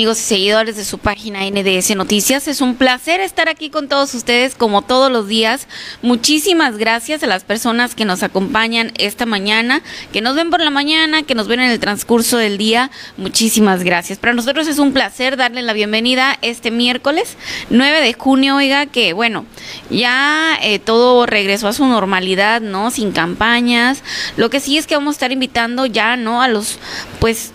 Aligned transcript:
amigos 0.00 0.18
y 0.20 0.22
seguidores 0.22 0.76
de 0.76 0.86
su 0.86 0.96
página 0.96 1.40
NDS 1.40 1.94
Noticias. 1.94 2.48
Es 2.48 2.62
un 2.62 2.76
placer 2.76 3.20
estar 3.20 3.50
aquí 3.50 3.68
con 3.68 3.86
todos 3.86 4.14
ustedes 4.14 4.54
como 4.54 4.80
todos 4.80 5.12
los 5.12 5.28
días. 5.28 5.68
Muchísimas 6.00 6.78
gracias 6.78 7.22
a 7.22 7.26
las 7.26 7.44
personas 7.44 7.94
que 7.94 8.06
nos 8.06 8.22
acompañan 8.22 8.92
esta 8.96 9.26
mañana, 9.26 9.82
que 10.10 10.22
nos 10.22 10.36
ven 10.36 10.48
por 10.48 10.62
la 10.62 10.70
mañana, 10.70 11.22
que 11.22 11.34
nos 11.34 11.48
ven 11.48 11.60
en 11.60 11.70
el 11.70 11.78
transcurso 11.80 12.38
del 12.38 12.56
día. 12.56 12.90
Muchísimas 13.18 13.82
gracias. 13.82 14.18
Para 14.18 14.32
nosotros 14.32 14.68
es 14.68 14.78
un 14.78 14.94
placer 14.94 15.36
darle 15.36 15.60
la 15.60 15.74
bienvenida 15.74 16.38
este 16.40 16.70
miércoles 16.70 17.36
9 17.68 18.00
de 18.00 18.14
junio, 18.14 18.56
oiga, 18.56 18.86
que 18.86 19.12
bueno, 19.12 19.44
ya 19.90 20.58
eh, 20.62 20.78
todo 20.78 21.26
regresó 21.26 21.68
a 21.68 21.74
su 21.74 21.84
normalidad, 21.84 22.62
¿no? 22.62 22.90
Sin 22.90 23.12
campañas. 23.12 24.02
Lo 24.38 24.48
que 24.48 24.60
sí 24.60 24.78
es 24.78 24.86
que 24.86 24.94
vamos 24.94 25.12
a 25.12 25.16
estar 25.16 25.32
invitando 25.32 25.84
ya, 25.84 26.16
¿no? 26.16 26.40
A 26.40 26.48
los, 26.48 26.78
pues, 27.18 27.52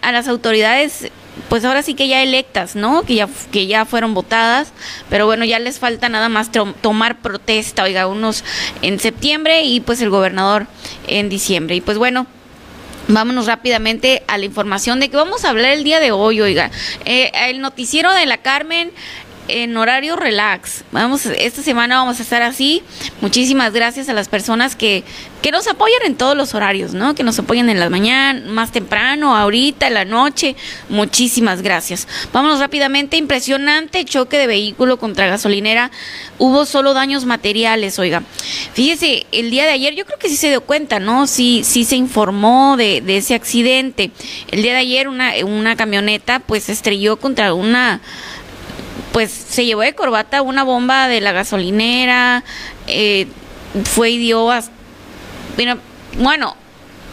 a 0.00 0.12
las 0.12 0.28
autoridades 0.28 1.10
pues 1.48 1.64
ahora 1.64 1.82
sí 1.82 1.94
que 1.94 2.08
ya 2.08 2.22
electas, 2.22 2.76
¿no? 2.76 3.02
Que 3.02 3.14
ya, 3.14 3.28
que 3.50 3.66
ya 3.66 3.84
fueron 3.84 4.14
votadas, 4.14 4.72
pero 5.08 5.26
bueno, 5.26 5.44
ya 5.44 5.58
les 5.58 5.78
falta 5.78 6.08
nada 6.08 6.28
más 6.28 6.50
tomar 6.80 7.18
protesta, 7.18 7.84
oiga, 7.84 8.06
unos 8.06 8.44
en 8.82 9.00
septiembre 9.00 9.62
y 9.62 9.80
pues 9.80 10.00
el 10.00 10.10
gobernador 10.10 10.66
en 11.06 11.28
diciembre. 11.28 11.76
Y 11.76 11.80
pues 11.80 11.98
bueno, 11.98 12.26
Vámonos 13.08 13.46
rápidamente 13.46 14.22
a 14.28 14.38
la 14.38 14.44
información 14.44 15.00
de 15.00 15.08
que 15.08 15.16
vamos 15.16 15.44
a 15.44 15.50
hablar 15.50 15.72
el 15.72 15.82
día 15.82 15.98
de 15.98 16.12
hoy, 16.12 16.40
oiga. 16.40 16.70
Eh, 17.04 17.32
el 17.48 17.60
noticiero 17.60 18.12
de 18.12 18.26
la 18.26 18.38
Carmen 18.38 18.92
en 19.48 19.76
horario 19.76 20.16
relax. 20.16 20.84
Vamos, 20.92 21.26
esta 21.26 21.62
semana 21.62 21.96
vamos 21.96 22.20
a 22.20 22.22
estar 22.22 22.42
así. 22.42 22.82
Muchísimas 23.20 23.72
gracias 23.72 24.08
a 24.08 24.12
las 24.12 24.28
personas 24.28 24.76
que, 24.76 25.04
que 25.42 25.50
nos 25.50 25.66
apoyan 25.68 26.02
en 26.06 26.16
todos 26.16 26.36
los 26.36 26.54
horarios, 26.54 26.94
¿no? 26.94 27.14
Que 27.14 27.22
nos 27.22 27.38
apoyan 27.38 27.68
en 27.68 27.80
la 27.80 27.90
mañana, 27.90 28.42
más 28.46 28.72
temprano, 28.72 29.36
ahorita, 29.36 29.88
en 29.88 29.94
la 29.94 30.04
noche. 30.04 30.56
Muchísimas 30.88 31.62
gracias. 31.62 32.06
Vámonos 32.32 32.60
rápidamente. 32.60 33.16
Impresionante 33.16 34.04
choque 34.04 34.38
de 34.38 34.46
vehículo 34.46 34.98
contra 34.98 35.26
gasolinera. 35.26 35.90
Hubo 36.38 36.64
solo 36.64 36.94
daños 36.94 37.24
materiales, 37.24 37.98
oiga. 37.98 38.22
Fíjese, 38.74 39.26
el 39.32 39.50
día 39.50 39.64
de 39.64 39.70
ayer 39.70 39.94
yo 39.94 40.04
creo 40.06 40.18
que 40.18 40.28
sí 40.28 40.36
se 40.36 40.48
dio 40.48 40.62
cuenta, 40.62 40.98
¿no? 41.00 41.26
Sí, 41.26 41.62
sí 41.64 41.84
se 41.84 41.96
informó 41.96 42.76
de, 42.76 43.00
de 43.00 43.18
ese 43.18 43.34
accidente. 43.34 44.10
El 44.50 44.62
día 44.62 44.72
de 44.72 44.78
ayer 44.78 45.08
una, 45.08 45.32
una 45.44 45.76
camioneta 45.76 46.40
pues 46.40 46.68
estrelló 46.68 47.16
contra 47.16 47.54
una 47.54 48.00
pues 49.12 49.30
se 49.30 49.64
llevó 49.64 49.82
de 49.82 49.94
corbata 49.94 50.42
una 50.42 50.64
bomba 50.64 51.08
de 51.08 51.20
la 51.20 51.32
gasolinera, 51.32 52.44
eh, 52.86 53.26
fue 53.84 54.10
y 54.10 54.18
dio 54.18 54.48
bueno, 56.18 56.56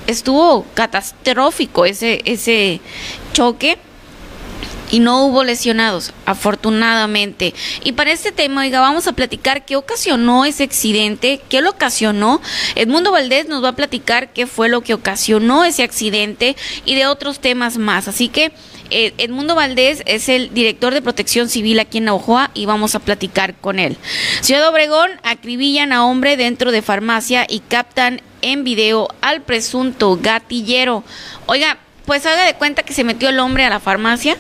estuvo 0.07 0.65
catastrófico 0.73 1.85
ese, 1.85 2.21
ese 2.25 2.81
choque 3.33 3.77
y 4.91 4.99
no 4.99 5.25
hubo 5.25 5.43
lesionados, 5.43 6.13
afortunadamente. 6.25 7.53
Y 7.83 7.91
para 7.93 8.11
este 8.11 8.31
tema, 8.31 8.61
oiga, 8.61 8.79
vamos 8.79 9.07
a 9.07 9.13
platicar 9.13 9.65
qué 9.65 9.75
ocasionó 9.75 10.45
ese 10.45 10.63
accidente, 10.63 11.41
qué 11.47 11.61
lo 11.61 11.71
ocasionó. 11.71 12.41
Edmundo 12.75 13.11
Valdés 13.11 13.47
nos 13.47 13.63
va 13.63 13.69
a 13.69 13.75
platicar 13.75 14.33
qué 14.33 14.47
fue 14.47 14.67
lo 14.69 14.81
que 14.81 14.95
ocasionó 14.95 15.63
ese 15.63 15.83
accidente 15.83 16.55
y 16.85 16.95
de 16.95 17.05
otros 17.05 17.39
temas 17.39 17.77
más. 17.77 18.07
Así 18.07 18.29
que 18.29 18.51
Edmundo 18.89 19.55
Valdés 19.55 20.03
es 20.05 20.29
el 20.29 20.53
director 20.53 20.93
de 20.93 21.01
protección 21.01 21.49
civil 21.49 21.79
aquí 21.79 21.99
en 21.99 22.05
Navajoa 22.05 22.51
y 22.53 22.65
vamos 22.65 22.95
a 22.95 22.99
platicar 22.99 23.55
con 23.55 23.79
él. 23.79 23.97
Ciudad 24.41 24.67
Obregón 24.67 25.09
acribillan 25.23 25.91
a 25.93 26.05
hombre 26.05 26.37
dentro 26.37 26.71
de 26.71 26.81
farmacia 26.81 27.45
y 27.47 27.59
captan 27.59 28.21
en 28.41 28.63
video 28.63 29.07
al 29.21 29.41
presunto 29.41 30.17
gatillero. 30.21 31.03
Oiga, 31.45 31.77
pues 32.05 32.25
haga 32.25 32.45
de 32.45 32.55
cuenta 32.55 32.83
que 32.83 32.93
se 32.93 33.03
metió 33.03 33.29
el 33.29 33.39
hombre 33.39 33.65
a 33.65 33.69
la 33.69 33.79
farmacia 33.79 34.37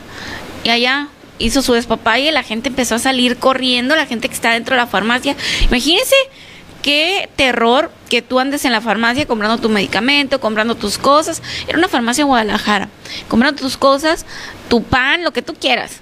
y 0.63 0.69
allá 0.69 1.09
hizo 1.37 1.61
su 1.61 1.73
despapalle, 1.73 2.31
la 2.31 2.43
gente 2.43 2.69
empezó 2.69 2.95
a 2.95 2.99
salir 2.99 3.37
corriendo, 3.37 3.95
la 3.95 4.05
gente 4.05 4.27
que 4.27 4.33
está 4.33 4.51
dentro 4.51 4.75
de 4.75 4.81
la 4.81 4.87
farmacia. 4.87 5.35
Imagínense 5.67 6.15
qué 6.89 7.29
terror 7.35 7.91
que 8.09 8.23
tú 8.23 8.39
andes 8.39 8.65
en 8.65 8.71
la 8.71 8.81
farmacia 8.81 9.27
comprando 9.27 9.59
tu 9.59 9.69
medicamento, 9.69 10.39
comprando 10.39 10.73
tus 10.73 10.97
cosas. 10.97 11.39
Era 11.67 11.77
una 11.77 11.87
farmacia 11.87 12.23
en 12.23 12.29
Guadalajara. 12.29 12.89
Comprando 13.27 13.61
tus 13.61 13.77
cosas, 13.77 14.25
tu 14.69 14.81
pan, 14.81 15.23
lo 15.23 15.31
que 15.31 15.43
tú 15.43 15.53
quieras. 15.53 15.97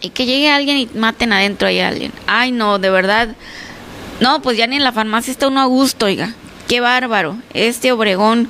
Y 0.00 0.10
que 0.10 0.24
llegue 0.24 0.52
alguien 0.52 0.78
y 0.78 0.86
maten 0.94 1.32
adentro 1.32 1.66
a 1.66 1.88
alguien. 1.88 2.12
Ay, 2.28 2.52
no, 2.52 2.78
de 2.78 2.90
verdad. 2.90 3.34
No, 4.20 4.40
pues 4.40 4.56
ya 4.56 4.68
ni 4.68 4.76
en 4.76 4.84
la 4.84 4.92
farmacia 4.92 5.32
está 5.32 5.48
uno 5.48 5.60
a 5.60 5.64
gusto, 5.64 6.06
oiga. 6.06 6.32
Qué 6.68 6.78
bárbaro. 6.78 7.36
Este 7.52 7.90
Obregón, 7.90 8.48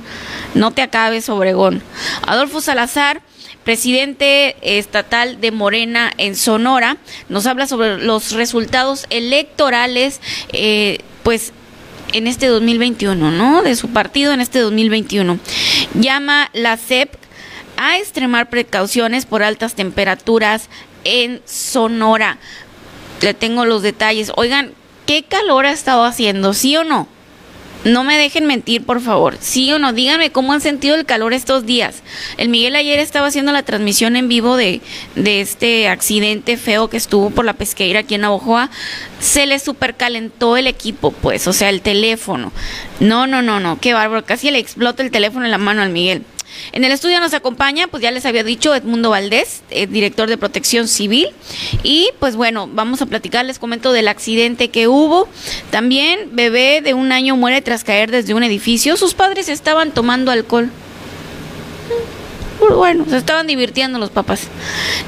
no 0.53 0.69
te 0.69 0.83
acabes, 0.83 1.29
Obregón. 1.29 1.81
Adolfo 2.27 2.61
Salazar 2.61 3.23
presidente 3.63 4.55
estatal 4.61 5.39
de 5.41 5.51
Morena 5.51 6.11
en 6.17 6.35
Sonora, 6.35 6.97
nos 7.29 7.45
habla 7.45 7.67
sobre 7.67 7.97
los 7.97 8.31
resultados 8.33 9.05
electorales 9.09 10.21
eh, 10.49 10.99
pues 11.23 11.53
en 12.13 12.27
este 12.27 12.47
2021, 12.47 13.31
¿no? 13.31 13.63
De 13.63 13.75
su 13.75 13.89
partido 13.89 14.33
en 14.33 14.41
este 14.41 14.59
2021. 14.59 15.39
Llama 15.95 16.49
la 16.53 16.77
CEP 16.77 17.15
a 17.77 17.97
extremar 17.97 18.49
precauciones 18.49 19.25
por 19.25 19.43
altas 19.43 19.75
temperaturas 19.75 20.69
en 21.03 21.41
Sonora. 21.45 22.37
Le 23.21 23.33
tengo 23.33 23.65
los 23.65 23.81
detalles. 23.81 24.31
Oigan, 24.35 24.73
¿qué 25.05 25.23
calor 25.23 25.65
ha 25.65 25.71
estado 25.71 26.03
haciendo? 26.03 26.53
¿Sí 26.53 26.77
o 26.77 26.83
no? 26.83 27.07
No 27.85 28.03
me 28.03 28.17
dejen 28.17 28.45
mentir, 28.45 28.85
por 28.85 29.01
favor. 29.01 29.37
Sí 29.39 29.71
o 29.73 29.79
no, 29.79 29.91
díganme 29.91 30.31
cómo 30.31 30.53
han 30.53 30.61
sentido 30.61 30.95
el 30.95 31.05
calor 31.05 31.33
estos 31.33 31.65
días. 31.65 32.01
El 32.37 32.49
Miguel 32.49 32.75
ayer 32.75 32.99
estaba 32.99 33.27
haciendo 33.27 33.51
la 33.51 33.63
transmisión 33.63 34.15
en 34.15 34.29
vivo 34.29 34.55
de, 34.55 34.81
de 35.15 35.41
este 35.41 35.89
accidente 35.89 36.55
feo 36.57 36.89
que 36.89 36.97
estuvo 36.97 37.29
por 37.29 37.43
la 37.43 37.53
pesqueira 37.53 38.01
aquí 38.01 38.15
en 38.15 38.21
Navojoa. 38.21 38.69
Se 39.19 39.45
le 39.45 39.59
supercalentó 39.59 40.55
el 40.55 40.67
equipo, 40.67 41.11
pues, 41.11 41.47
o 41.47 41.53
sea, 41.53 41.69
el 41.69 41.81
teléfono. 41.81 42.53
No, 42.99 43.27
no, 43.27 43.41
no, 43.41 43.59
no, 43.59 43.79
qué 43.79 43.93
bárbaro. 43.93 44.25
Casi 44.25 44.49
le 44.49 44.59
explota 44.59 45.03
el 45.03 45.11
teléfono 45.11 45.43
en 45.45 45.51
la 45.51 45.57
mano 45.57 45.81
al 45.81 45.89
Miguel. 45.89 46.23
En 46.71 46.83
el 46.83 46.91
estudio 46.91 47.19
nos 47.19 47.33
acompaña, 47.33 47.87
pues 47.87 48.01
ya 48.03 48.11
les 48.11 48.25
había 48.25 48.43
dicho, 48.43 48.73
Edmundo 48.73 49.09
Valdés, 49.09 49.63
eh, 49.69 49.87
director 49.87 50.29
de 50.29 50.37
Protección 50.37 50.87
Civil. 50.87 51.29
Y 51.83 52.09
pues 52.19 52.35
bueno, 52.35 52.67
vamos 52.71 53.01
a 53.01 53.05
platicar, 53.05 53.45
les 53.45 53.59
comento 53.59 53.91
del 53.93 54.07
accidente 54.07 54.69
que 54.69 54.87
hubo. 54.87 55.27
También, 55.71 56.29
bebé 56.33 56.81
de 56.81 56.93
un 56.93 57.11
año 57.11 57.35
muere 57.35 57.61
tras 57.61 57.83
caer 57.83 58.11
desde 58.11 58.33
un 58.33 58.43
edificio. 58.43 58.97
Sus 58.97 59.13
padres 59.13 59.49
estaban 59.49 59.91
tomando 59.91 60.31
alcohol. 60.31 60.69
Pues 62.59 62.75
bueno, 62.75 63.05
se 63.09 63.17
estaban 63.17 63.47
divirtiendo 63.47 63.99
los 63.99 64.09
papás. 64.09 64.47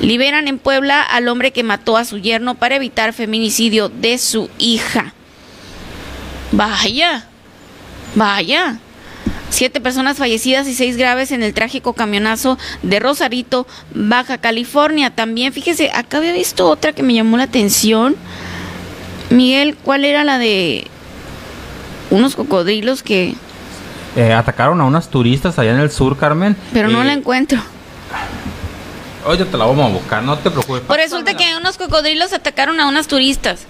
Liberan 0.02 0.48
en 0.48 0.60
Puebla 0.60 1.02
al 1.02 1.28
hombre 1.28 1.52
que 1.52 1.64
mató 1.64 1.96
a 1.96 2.06
su 2.06 2.18
yerno 2.18 2.56
para 2.56 2.76
evitar 2.76 3.14
feminicidio 3.14 3.90
de 3.90 4.18
su 4.18 4.50
hija. 4.58 5.14
Vaya, 6.52 7.28
vaya. 8.14 8.80
Siete 9.56 9.80
personas 9.80 10.18
fallecidas 10.18 10.68
y 10.68 10.74
seis 10.74 10.98
graves 10.98 11.32
en 11.32 11.42
el 11.42 11.54
trágico 11.54 11.94
camionazo 11.94 12.58
de 12.84 13.00
Rosarito, 13.00 13.66
Baja 13.94 14.38
California. 14.38 15.12
También, 15.12 15.54
fíjese, 15.54 15.92
acá 15.94 16.18
había 16.18 16.34
visto 16.34 16.68
otra 16.70 16.92
que 16.92 17.04
me 17.04 17.14
llamó 17.14 17.38
la 17.38 17.44
atención. 17.44 18.18
Miguel, 19.30 19.78
¿cuál 19.82 20.04
era 20.04 20.26
la 20.26 20.40
de 20.40 20.88
unos 22.10 22.36
cocodrilos 22.36 23.02
que... 23.02 23.34
Eh, 24.18 24.34
atacaron 24.34 24.82
a 24.82 24.84
unas 24.84 25.08
turistas 25.08 25.58
allá 25.58 25.72
en 25.72 25.80
el 25.80 25.90
sur, 25.90 26.18
Carmen. 26.18 26.58
Pero 26.74 26.90
no 26.90 27.02
la 27.06 27.14
encuentro. 27.14 27.62
Oye, 29.26 29.46
te 29.46 29.58
la 29.58 29.64
vamos 29.64 29.90
a 29.90 29.94
buscar, 29.94 30.22
no 30.22 30.38
te 30.38 30.52
preocupes. 30.52 30.84
Pues 30.86 31.00
resulta 31.00 31.38
que 31.38 31.56
unos 31.56 31.78
cocodrilos 31.78 32.34
atacaron 32.34 32.82
a 32.82 32.90
unas 32.90 33.08
turistas. 33.08 33.68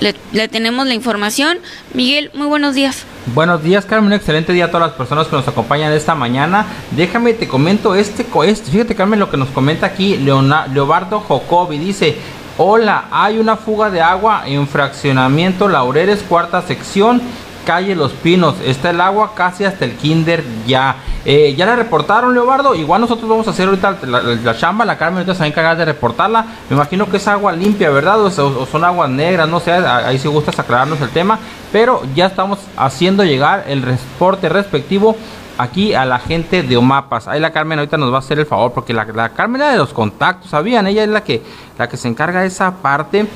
Le, 0.00 0.48
tenemos 0.48 0.86
la 0.86 0.94
información. 0.94 1.58
Miguel, 1.92 2.30
muy 2.32 2.46
buenos 2.46 2.74
días. 2.74 3.04
Buenos 3.34 3.62
días, 3.62 3.84
Carmen. 3.84 4.06
Un 4.06 4.12
excelente 4.14 4.52
día 4.52 4.66
a 4.66 4.68
todas 4.70 4.88
las 4.88 4.96
personas 4.96 5.26
que 5.28 5.36
nos 5.36 5.46
acompañan 5.46 5.92
esta 5.92 6.14
mañana. 6.14 6.66
Déjame, 6.92 7.34
te 7.34 7.46
comento 7.46 7.94
este, 7.94 8.26
este 8.46 8.70
fíjate, 8.70 8.94
Carmen, 8.94 9.20
lo 9.20 9.30
que 9.30 9.36
nos 9.36 9.50
comenta 9.50 9.86
aquí 9.86 10.16
Leobardo 10.16 11.20
Jocobi. 11.20 11.78
Dice, 11.78 12.16
hola, 12.56 13.08
hay 13.10 13.38
una 13.38 13.56
fuga 13.56 13.90
de 13.90 14.00
agua 14.00 14.44
en 14.46 14.66
fraccionamiento 14.66 15.68
Laureles, 15.68 16.22
cuarta 16.22 16.62
sección 16.62 17.20
calle 17.64 17.94
Los 17.94 18.12
Pinos. 18.12 18.56
Está 18.64 18.90
el 18.90 19.00
agua 19.00 19.32
casi 19.34 19.64
hasta 19.64 19.84
el 19.84 19.92
kinder 19.96 20.44
ya. 20.66 20.96
Eh, 21.24 21.54
ya 21.56 21.66
la 21.66 21.76
reportaron, 21.76 22.34
Leobardo. 22.34 22.74
Igual 22.74 23.00
nosotros 23.00 23.28
vamos 23.28 23.46
a 23.46 23.50
hacer 23.50 23.68
ahorita 23.68 23.98
la, 24.06 24.56
chamba. 24.56 24.84
La 24.84 24.96
Carmen 24.96 25.18
ahorita 25.18 25.34
se 25.34 25.40
va 25.40 25.44
a 25.44 25.48
encargar 25.48 25.76
de 25.76 25.84
reportarla. 25.84 26.46
Me 26.68 26.76
imagino 26.76 27.08
que 27.08 27.18
es 27.18 27.28
agua 27.28 27.52
limpia, 27.52 27.90
¿verdad? 27.90 28.20
O, 28.20 28.30
son 28.30 28.84
aguas 28.84 29.10
negras, 29.10 29.48
no 29.48 29.60
sé. 29.60 29.72
Ahí 29.72 30.18
si 30.18 30.28
gustas 30.28 30.58
aclararnos 30.58 31.00
el 31.00 31.10
tema. 31.10 31.38
Pero 31.72 32.02
ya 32.14 32.26
estamos 32.26 32.58
haciendo 32.76 33.24
llegar 33.24 33.64
el 33.68 33.82
reporte 33.82 34.48
respectivo 34.48 35.16
aquí 35.58 35.94
a 35.94 36.04
la 36.04 36.18
gente 36.18 36.62
de 36.62 36.76
Omapas. 36.76 37.28
Ahí 37.28 37.38
la 37.38 37.52
Carmen 37.52 37.78
ahorita 37.78 37.98
nos 37.98 38.10
va 38.12 38.16
a 38.16 38.20
hacer 38.20 38.38
el 38.38 38.46
favor 38.46 38.72
porque 38.72 38.94
la, 38.94 39.04
la 39.04 39.28
Carmen 39.30 39.60
era 39.60 39.72
de 39.72 39.78
los 39.78 39.92
contactos, 39.92 40.50
¿sabían? 40.50 40.86
Ella 40.86 41.04
es 41.04 41.10
la 41.10 41.22
que, 41.22 41.42
la 41.78 41.88
que 41.88 41.96
se 41.96 42.08
encarga 42.08 42.40
de 42.40 42.46
esa 42.46 42.72
parte. 42.76 43.26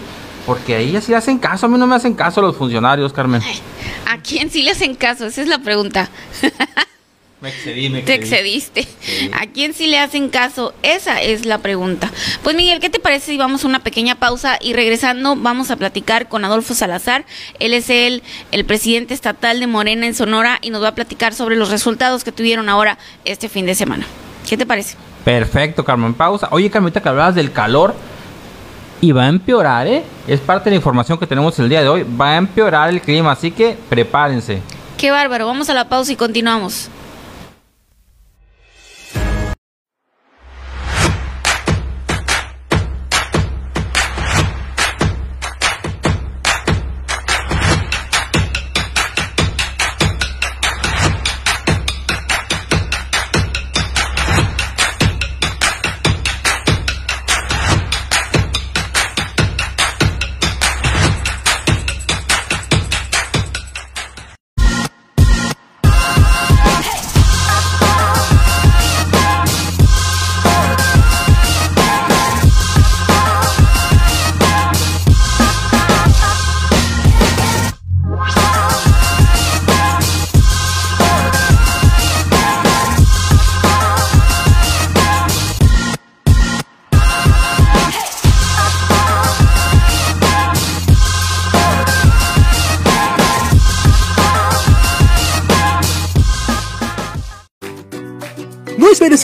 Porque 0.46 0.75
a 0.75 0.79
ella 0.79 1.00
sí 1.00 1.11
le 1.12 1.17
hacen 1.17 1.38
caso, 1.38 1.67
a 1.67 1.69
mí 1.69 1.79
no 1.79 1.87
me 1.87 1.94
hacen 1.96 2.14
caso 2.14 2.43
los 2.43 2.56
funcionarios, 2.56 3.12
Carmen. 3.12 3.41
¿A 4.06 4.19
quién 4.19 4.50
sí 4.50 4.62
le 4.62 4.73
hacen 4.73 4.94
caso? 4.94 5.26
Esa 5.26 5.41
es 5.43 5.49
la 5.49 5.58
pregunta. 5.58 6.08
Me 7.41 7.50
excedí, 7.50 7.91
me 7.91 8.00
Te 8.00 8.14
excedí. 8.14 8.55
excediste. 8.56 8.88
¿A 9.35 9.44
quién 9.49 9.75
sí 9.75 9.87
le 9.87 9.99
hacen 9.99 10.31
caso? 10.31 10.73
Esa 10.82 11.20
es 11.20 11.44
la 11.44 11.58
pregunta. 11.58 12.11
Pues 12.43 12.56
Miguel, 12.56 12.81
¿qué 12.81 12.88
te 12.88 13.00
parece 13.00 13.32
si 13.32 13.37
vamos 13.37 13.64
a 13.64 13.69
una 13.69 13.81
pequeña 13.81 14.14
pausa 14.14 14.56
y 14.62 14.73
regresando 14.73 15.37
vamos 15.37 15.70
a 15.70 15.76
platicar 15.76 16.31
con 16.31 16.43
Adolfo 16.47 16.73
Salazar? 16.73 17.26
Él 17.58 17.75
es 17.75 17.90
el, 17.90 18.23
el 18.50 18.64
presidente 18.64 19.12
estatal 19.12 19.61
de 19.61 19.67
Morena 19.67 20.06
en 20.06 20.14
Sonora 20.14 20.58
y 20.62 20.70
nos 20.70 20.82
va 20.82 20.88
a 20.88 20.94
platicar 20.94 21.35
sobre 21.35 21.56
los 21.56 21.69
resultados 21.69 22.25
que 22.25 22.32
tuvieron 22.32 22.70
ahora 22.70 22.97
este 23.26 23.50
fin 23.50 23.67
de 23.67 23.75
semana. 23.75 24.06
¿Qué 24.49 24.56
te 24.56 24.64
parece? 24.64 24.97
Perfecto, 25.23 25.85
Carmen. 25.85 26.14
Pausa. 26.14 26.49
Oye, 26.50 26.70
Carmen, 26.70 26.87
ahorita 26.87 27.02
que 27.02 27.08
hablabas 27.11 27.35
del 27.35 27.52
calor 27.52 27.94
y 29.04 29.12
va 29.12 29.24
a 29.24 29.28
empeorar, 29.28 29.86
¿eh? 29.86 30.02
Es 30.26 30.40
parte 30.40 30.64
de 30.64 30.70
la 30.70 30.76
información 30.76 31.18
que 31.18 31.26
tenemos 31.26 31.58
el 31.58 31.68
día 31.68 31.82
de 31.82 31.88
hoy. 31.88 32.06
Va 32.18 32.30
a 32.30 32.36
empeorar 32.36 32.88
el 32.88 33.02
clima, 33.02 33.32
así 33.32 33.50
que 33.50 33.76
prepárense. 33.90 34.62
Qué 34.96 35.10
bárbaro. 35.10 35.46
Vamos 35.46 35.68
a 35.68 35.74
la 35.74 35.88
pausa 35.90 36.12
y 36.12 36.16
continuamos. 36.16 36.88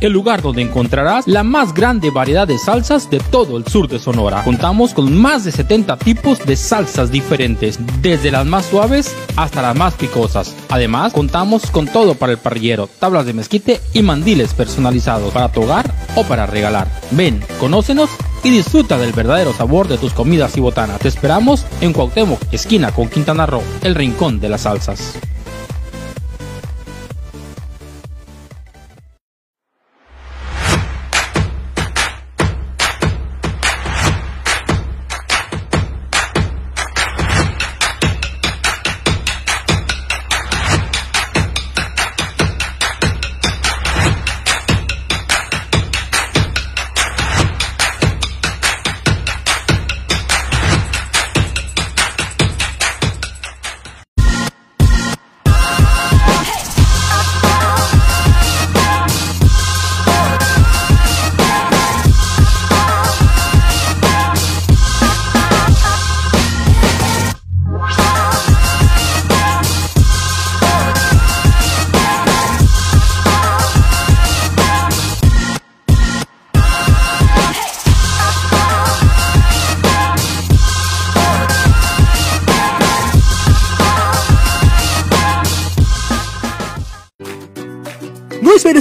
el 0.00 0.12
lugar 0.12 0.42
donde 0.42 0.62
encontrarás 0.62 1.26
la 1.26 1.42
más 1.42 1.74
grande 1.74 2.10
variedad 2.10 2.48
de 2.48 2.58
salsas 2.58 3.10
de 3.10 3.20
todo 3.20 3.56
el 3.56 3.66
sur 3.66 3.88
de 3.88 3.98
Sonora. 3.98 4.42
Contamos 4.44 4.94
con 4.94 5.16
más 5.16 5.44
de 5.44 5.52
70 5.52 5.96
tipos 5.98 6.38
de 6.44 6.56
salsas 6.56 7.10
diferentes, 7.10 7.78
desde 8.00 8.30
las 8.30 8.46
más 8.46 8.66
suaves 8.66 9.14
hasta 9.36 9.62
las 9.62 9.76
más 9.76 9.94
picosas. 9.94 10.54
Además, 10.68 11.12
contamos 11.12 11.70
con 11.70 11.86
todo 11.86 12.14
para 12.14 12.32
el 12.32 12.38
parrillero, 12.38 12.88
tablas 12.98 13.26
de 13.26 13.34
mezquite 13.34 13.80
y 13.92 14.02
mandiles 14.02 14.54
personalizados 14.54 15.32
para 15.32 15.52
tu 15.52 15.62
hogar 15.62 15.92
o 16.16 16.24
para 16.24 16.46
regalar. 16.46 16.88
Ven, 17.10 17.42
conócenos 17.58 18.10
y 18.42 18.50
disfruta 18.50 18.98
del 18.98 19.12
verdadero 19.12 19.52
sabor 19.52 19.88
de 19.88 19.98
tus 19.98 20.12
comidas 20.12 20.56
y 20.56 20.60
botanas. 20.60 21.00
Te 21.00 21.08
esperamos 21.08 21.66
en 21.80 21.92
Cuauhtémoc, 21.92 22.40
esquina 22.52 22.92
con 22.92 23.08
Quintana 23.08 23.46
Roo, 23.46 23.62
el 23.82 23.94
Rincón 23.94 24.40
de 24.40 24.48
las 24.48 24.62
Salsas. 24.62 25.18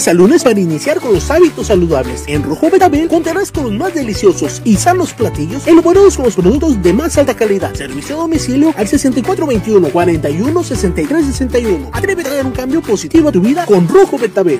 Al 0.09 0.17
lunes 0.17 0.43
para 0.43 0.59
iniciar 0.59 0.99
con 0.99 1.13
los 1.13 1.29
hábitos 1.29 1.67
saludables. 1.67 2.23
En 2.27 2.41
Rojo 2.41 2.71
Betabel 2.71 3.07
contarás 3.07 3.51
con 3.51 3.65
los 3.65 3.73
más 3.73 3.93
deliciosos 3.93 4.59
y 4.65 4.75
sanos 4.75 5.13
platillos 5.13 5.67
elaborados 5.67 6.15
con 6.15 6.25
los 6.25 6.35
productos 6.35 6.81
de 6.81 6.93
más 6.93 7.15
alta 7.19 7.35
calidad. 7.35 7.75
Servicio 7.75 8.15
a 8.17 8.21
domicilio 8.21 8.73
al 8.75 8.87
6421 8.87 9.89
41 9.89 10.63
63 10.63 11.25
61. 11.27 11.91
Atrévete 11.93 12.29
a 12.29 12.33
dar 12.37 12.45
un 12.47 12.53
cambio 12.53 12.81
positivo 12.81 13.29
a 13.29 13.31
tu 13.31 13.39
vida 13.39 13.67
con 13.67 13.87
Rojo 13.87 14.17
Betabel. 14.17 14.59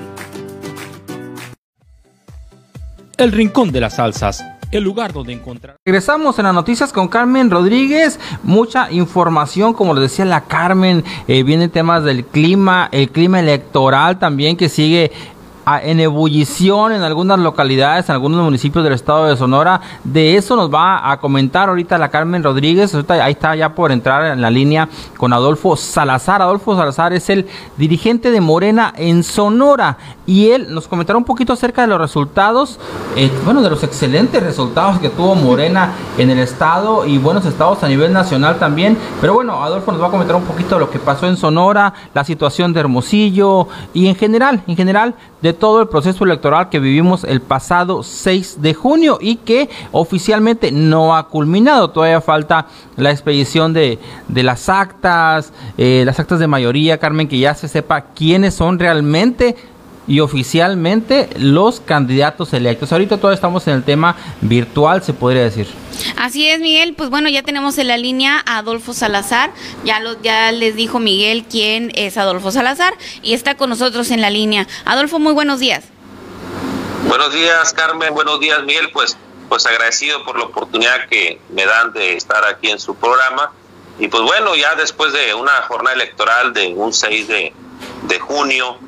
El 3.17 3.31
Rincón 3.31 3.71
de 3.71 3.81
las 3.81 3.95
Salsas, 3.95 4.45
el 4.71 4.83
lugar 4.83 5.11
donde 5.11 5.33
encontrar 5.33 5.75
Regresamos 5.83 6.37
en 6.39 6.45
las 6.45 6.53
noticias 6.53 6.93
con 6.93 7.07
Carmen 7.07 7.49
Rodríguez. 7.49 8.19
Mucha 8.43 8.91
información, 8.91 9.73
como 9.73 9.95
les 9.95 10.03
decía 10.03 10.25
la 10.25 10.41
Carmen, 10.41 11.03
eh, 11.27 11.41
vienen 11.41 11.71
temas 11.71 12.03
del 12.03 12.23
clima, 12.23 12.87
el 12.91 13.09
clima 13.09 13.39
electoral 13.39 14.19
también 14.19 14.55
que 14.55 14.69
sigue 14.69 15.11
a- 15.11 15.38
en 15.77 15.99
ebullición 15.99 16.91
en 16.91 17.03
algunas 17.03 17.39
localidades, 17.39 18.09
en 18.09 18.15
algunos 18.15 18.43
municipios 18.43 18.83
del 18.83 18.93
estado 18.93 19.25
de 19.25 19.37
Sonora. 19.37 19.81
De 20.03 20.35
eso 20.35 20.55
nos 20.55 20.73
va 20.73 21.11
a 21.11 21.19
comentar 21.19 21.69
ahorita 21.69 21.97
la 21.97 22.09
Carmen 22.09 22.43
Rodríguez. 22.43 22.95
Ahí 23.09 23.31
está 23.33 23.55
ya 23.55 23.75
por 23.75 23.91
entrar 23.91 24.25
en 24.25 24.41
la 24.41 24.49
línea 24.49 24.89
con 25.17 25.33
Adolfo 25.33 25.75
Salazar. 25.75 26.41
Adolfo 26.41 26.75
Salazar 26.75 27.13
es 27.13 27.29
el 27.29 27.47
dirigente 27.77 28.31
de 28.31 28.41
Morena 28.41 28.93
en 28.97 29.23
Sonora 29.23 29.97
y 30.25 30.51
él 30.51 30.67
nos 30.73 30.87
comentará 30.87 31.17
un 31.17 31.23
poquito 31.23 31.53
acerca 31.53 31.81
de 31.81 31.87
los 31.87 31.99
resultados, 31.99 32.79
eh, 33.15 33.31
bueno, 33.45 33.61
de 33.61 33.69
los 33.69 33.83
excelentes 33.83 34.41
resultados 34.43 34.99
que 34.99 35.09
tuvo 35.09 35.35
Morena 35.35 35.93
en 36.17 36.29
el 36.29 36.39
estado 36.39 37.05
y 37.05 37.17
buenos 37.17 37.45
estados 37.45 37.83
a 37.83 37.87
nivel 37.87 38.13
nacional 38.13 38.59
también. 38.59 38.97
Pero 39.21 39.33
bueno, 39.33 39.63
Adolfo 39.63 39.91
nos 39.91 40.01
va 40.01 40.07
a 40.07 40.11
comentar 40.11 40.35
un 40.35 40.43
poquito 40.43 40.75
de 40.75 40.81
lo 40.81 40.89
que 40.89 40.99
pasó 40.99 41.27
en 41.27 41.35
Sonora, 41.35 41.93
la 42.13 42.23
situación 42.23 42.73
de 42.73 42.79
Hermosillo 42.81 43.67
y 43.93 44.07
en 44.07 44.15
general, 44.15 44.61
en 44.67 44.75
general, 44.75 45.15
de 45.41 45.53
todo 45.53 45.81
el 45.81 45.87
proceso 45.87 46.23
electoral 46.23 46.69
que 46.69 46.79
vivimos 46.79 47.23
el 47.23 47.41
pasado 47.41 48.03
6 48.03 48.61
de 48.61 48.73
junio 48.73 49.17
y 49.21 49.37
que 49.37 49.69
oficialmente 49.91 50.71
no 50.71 51.15
ha 51.15 51.27
culminado. 51.27 51.89
Todavía 51.89 52.21
falta 52.21 52.67
la 52.95 53.11
expedición 53.11 53.73
de, 53.73 53.99
de 54.27 54.43
las 54.43 54.69
actas, 54.69 55.53
eh, 55.77 56.03
las 56.05 56.19
actas 56.19 56.39
de 56.39 56.47
mayoría, 56.47 56.97
Carmen, 56.97 57.27
que 57.27 57.39
ya 57.39 57.53
se 57.53 57.67
sepa 57.67 58.01
quiénes 58.01 58.53
son 58.53 58.79
realmente 58.79 59.55
y 60.09 60.21
oficialmente 60.21 61.29
los 61.37 61.79
candidatos 61.79 62.51
electos. 62.53 62.91
Ahorita 62.91 63.17
todavía 63.17 63.35
estamos 63.35 63.67
en 63.67 63.75
el 63.75 63.83
tema 63.83 64.17
virtual, 64.41 65.03
se 65.03 65.13
podría 65.13 65.43
decir. 65.43 65.67
Así 66.17 66.49
es, 66.49 66.59
Miguel. 66.59 66.95
Pues 66.95 67.11
bueno, 67.11 67.29
ya 67.29 67.43
tenemos 67.43 67.77
en 67.77 67.87
la 67.87 67.97
línea 67.97 68.43
a 68.47 68.57
Adolfo 68.57 68.93
Salazar. 68.93 69.51
Ya, 69.85 69.99
lo, 69.99 70.19
ya 70.23 70.51
les 70.51 70.75
dijo 70.75 70.97
Miguel 70.97 71.45
quién 71.49 71.91
es 71.93 72.17
Adolfo 72.17 72.51
Salazar 72.51 72.95
y 73.21 73.35
está 73.35 73.55
con 73.55 73.69
nosotros 73.69 74.09
en 74.09 74.19
la 74.19 74.31
línea. 74.31 74.67
Adolfo, 74.83 75.19
muy 75.19 75.33
buenos 75.33 75.59
días. 75.59 75.85
Buenos 77.07 77.31
días, 77.31 77.71
Carmen. 77.73 78.11
Buenos 78.11 78.39
días, 78.39 78.63
Miguel. 78.63 78.89
Pues, 78.91 79.15
pues 79.47 79.67
agradecido 79.67 80.25
por 80.25 80.39
la 80.39 80.45
oportunidad 80.45 81.07
que 81.07 81.39
me 81.53 81.67
dan 81.67 81.93
de 81.93 82.15
estar 82.15 82.43
aquí 82.45 82.71
en 82.71 82.79
su 82.79 82.95
programa. 82.95 83.51
y 83.99 84.07
pues 84.07 84.23
bueno, 84.23 84.55
ya 84.55 84.73
después 84.73 85.13
de 85.13 85.35
una 85.35 85.51
jornada 85.67 85.95
electoral 85.95 86.51
de 86.51 86.73
un 86.73 86.93
6 86.93 87.27
de, 87.27 87.53
de 88.07 88.19
junio, 88.19 88.79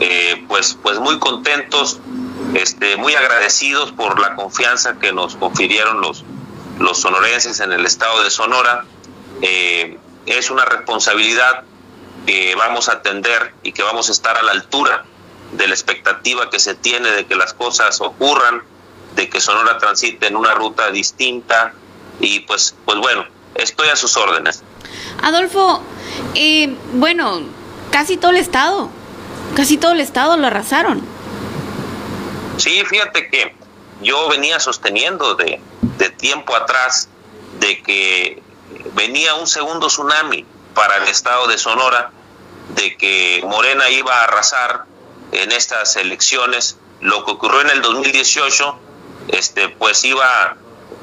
eh, 0.00 0.44
pues, 0.48 0.76
pues 0.82 0.98
muy 0.98 1.18
contentos, 1.18 2.00
este, 2.54 2.96
muy 2.96 3.14
agradecidos 3.14 3.92
por 3.92 4.20
la 4.20 4.34
confianza 4.34 4.98
que 4.98 5.12
nos 5.12 5.36
confirieron 5.36 6.00
los, 6.00 6.24
los 6.78 6.98
sonorenses 6.98 7.60
en 7.60 7.72
el 7.72 7.86
estado 7.86 8.22
de 8.22 8.30
Sonora. 8.30 8.84
Eh, 9.42 9.98
es 10.26 10.50
una 10.50 10.64
responsabilidad 10.64 11.64
que 12.26 12.54
vamos 12.56 12.88
a 12.88 12.92
atender 12.92 13.54
y 13.62 13.72
que 13.72 13.82
vamos 13.82 14.08
a 14.08 14.12
estar 14.12 14.36
a 14.36 14.42
la 14.42 14.52
altura 14.52 15.04
de 15.52 15.68
la 15.68 15.74
expectativa 15.74 16.50
que 16.50 16.58
se 16.58 16.74
tiene 16.74 17.10
de 17.10 17.26
que 17.26 17.36
las 17.36 17.52
cosas 17.54 18.00
ocurran, 18.00 18.62
de 19.14 19.28
que 19.28 19.40
Sonora 19.40 19.78
transite 19.78 20.26
en 20.26 20.36
una 20.36 20.54
ruta 20.54 20.90
distinta 20.90 21.74
y 22.20 22.40
pues, 22.40 22.74
pues 22.84 22.98
bueno, 22.98 23.26
estoy 23.54 23.88
a 23.88 23.96
sus 23.96 24.16
órdenes. 24.16 24.62
Adolfo, 25.22 25.82
eh, 26.34 26.74
bueno, 26.94 27.42
casi 27.90 28.16
todo 28.16 28.32
el 28.32 28.38
estado, 28.38 28.90
casi 29.54 29.76
todo 29.78 29.92
el 29.92 30.00
estado 30.00 30.36
lo 30.36 30.46
arrasaron. 30.46 31.02
Sí, 32.56 32.82
fíjate 32.84 33.28
que 33.30 33.54
yo 34.02 34.28
venía 34.28 34.60
sosteniendo 34.60 35.34
de, 35.34 35.60
de 35.98 36.10
tiempo 36.10 36.54
atrás 36.54 37.08
de 37.58 37.82
que 37.82 38.42
venía 38.94 39.34
un 39.34 39.46
segundo 39.46 39.88
tsunami 39.88 40.44
para 40.74 40.96
el 40.96 41.04
estado 41.04 41.46
de 41.46 41.58
Sonora, 41.58 42.10
de 42.70 42.96
que 42.96 43.42
Morena 43.46 43.88
iba 43.90 44.14
a 44.14 44.24
arrasar 44.24 44.84
en 45.32 45.52
estas 45.52 45.96
elecciones. 45.96 46.78
Lo 47.00 47.24
que 47.24 47.32
ocurrió 47.32 47.60
en 47.60 47.70
el 47.70 47.82
2018, 47.82 48.78
este, 49.28 49.68
pues 49.68 50.04
iba, 50.04 50.56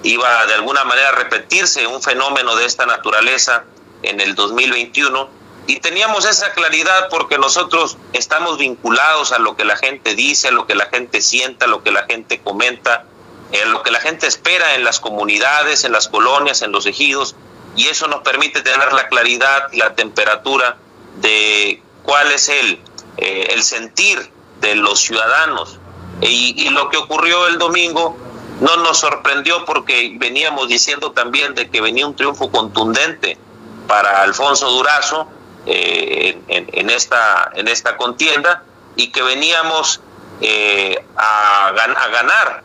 iba 0.04 0.46
de 0.48 0.54
alguna 0.56 0.84
manera 0.84 1.10
a 1.10 1.14
repetirse 1.14 1.88
un 1.88 2.02
fenómeno 2.02 2.56
de 2.56 2.66
esta 2.66 2.86
naturaleza 2.86 3.64
en 4.04 4.20
el 4.20 4.36
2021 4.36 5.41
y 5.68 5.80
teníamos 5.80 6.26
esa 6.26 6.54
claridad 6.54 7.08
porque 7.10 7.38
nosotros 7.38 7.98
estamos 8.14 8.58
vinculados 8.58 9.32
a 9.32 9.40
lo 9.40 9.56
que 9.56 9.64
la 9.64 9.78
gente 9.78 10.16
dice, 10.16 10.48
a 10.48 10.52
lo 10.52 10.66
que 10.66 10.76
la 10.76 10.88
gente 10.88 11.22
sienta, 11.22 11.66
a 11.66 11.68
lo 11.68 11.84
que 11.84 11.92
la 11.92 12.04
gente 12.04 12.42
comenta, 12.42 13.06
a 13.54 13.66
lo 13.68 13.84
que 13.84 13.92
la 13.92 14.00
gente 14.00 14.28
espera 14.28 14.76
en 14.76 14.84
las 14.84 15.00
comunidades, 15.00 15.84
en 15.84 15.92
las 15.92 16.08
colonias, 16.08 16.62
en 16.62 16.72
los 16.72 16.86
ejidos 16.86 17.36
y 17.76 17.88
eso 17.88 18.08
nos 18.08 18.22
permite 18.22 18.62
tener 18.62 18.92
la 18.92 19.08
claridad 19.08 19.68
la 19.74 19.96
temperatura 19.96 20.78
de 21.18 21.82
cuál 22.04 22.32
es 22.32 22.50
el, 22.50 22.80
eh, 23.18 23.48
el 23.52 23.64
sentir 23.64 24.32
de 24.60 24.76
los 24.76 25.00
ciudadanos. 25.00 25.80
Y 26.24 26.70
lo 26.70 26.90
que 26.90 26.98
ocurrió 26.98 27.48
el 27.48 27.58
domingo 27.58 28.16
no 28.60 28.78
nos 28.78 29.00
sorprendió 29.00 29.66
porque 29.66 30.14
veníamos 30.18 30.68
diciendo 30.68 31.14
también 31.14 31.56
de 31.56 31.72
que 31.72 31.82
venía 31.82 32.06
un 32.06 32.16
triunfo 32.16 32.52
contundente 32.52 33.40
para 33.88 34.22
Alfonso 34.22 34.70
Durazo 34.70 35.28
eh, 35.66 36.42
en, 36.48 36.90
esta, 36.90 37.52
en 37.54 37.68
esta 37.68 37.96
contienda 37.98 38.64
y 38.96 39.12
que 39.12 39.22
veníamos 39.22 40.02
eh, 40.42 41.04
a, 41.16 41.72
ganar 42.12 42.64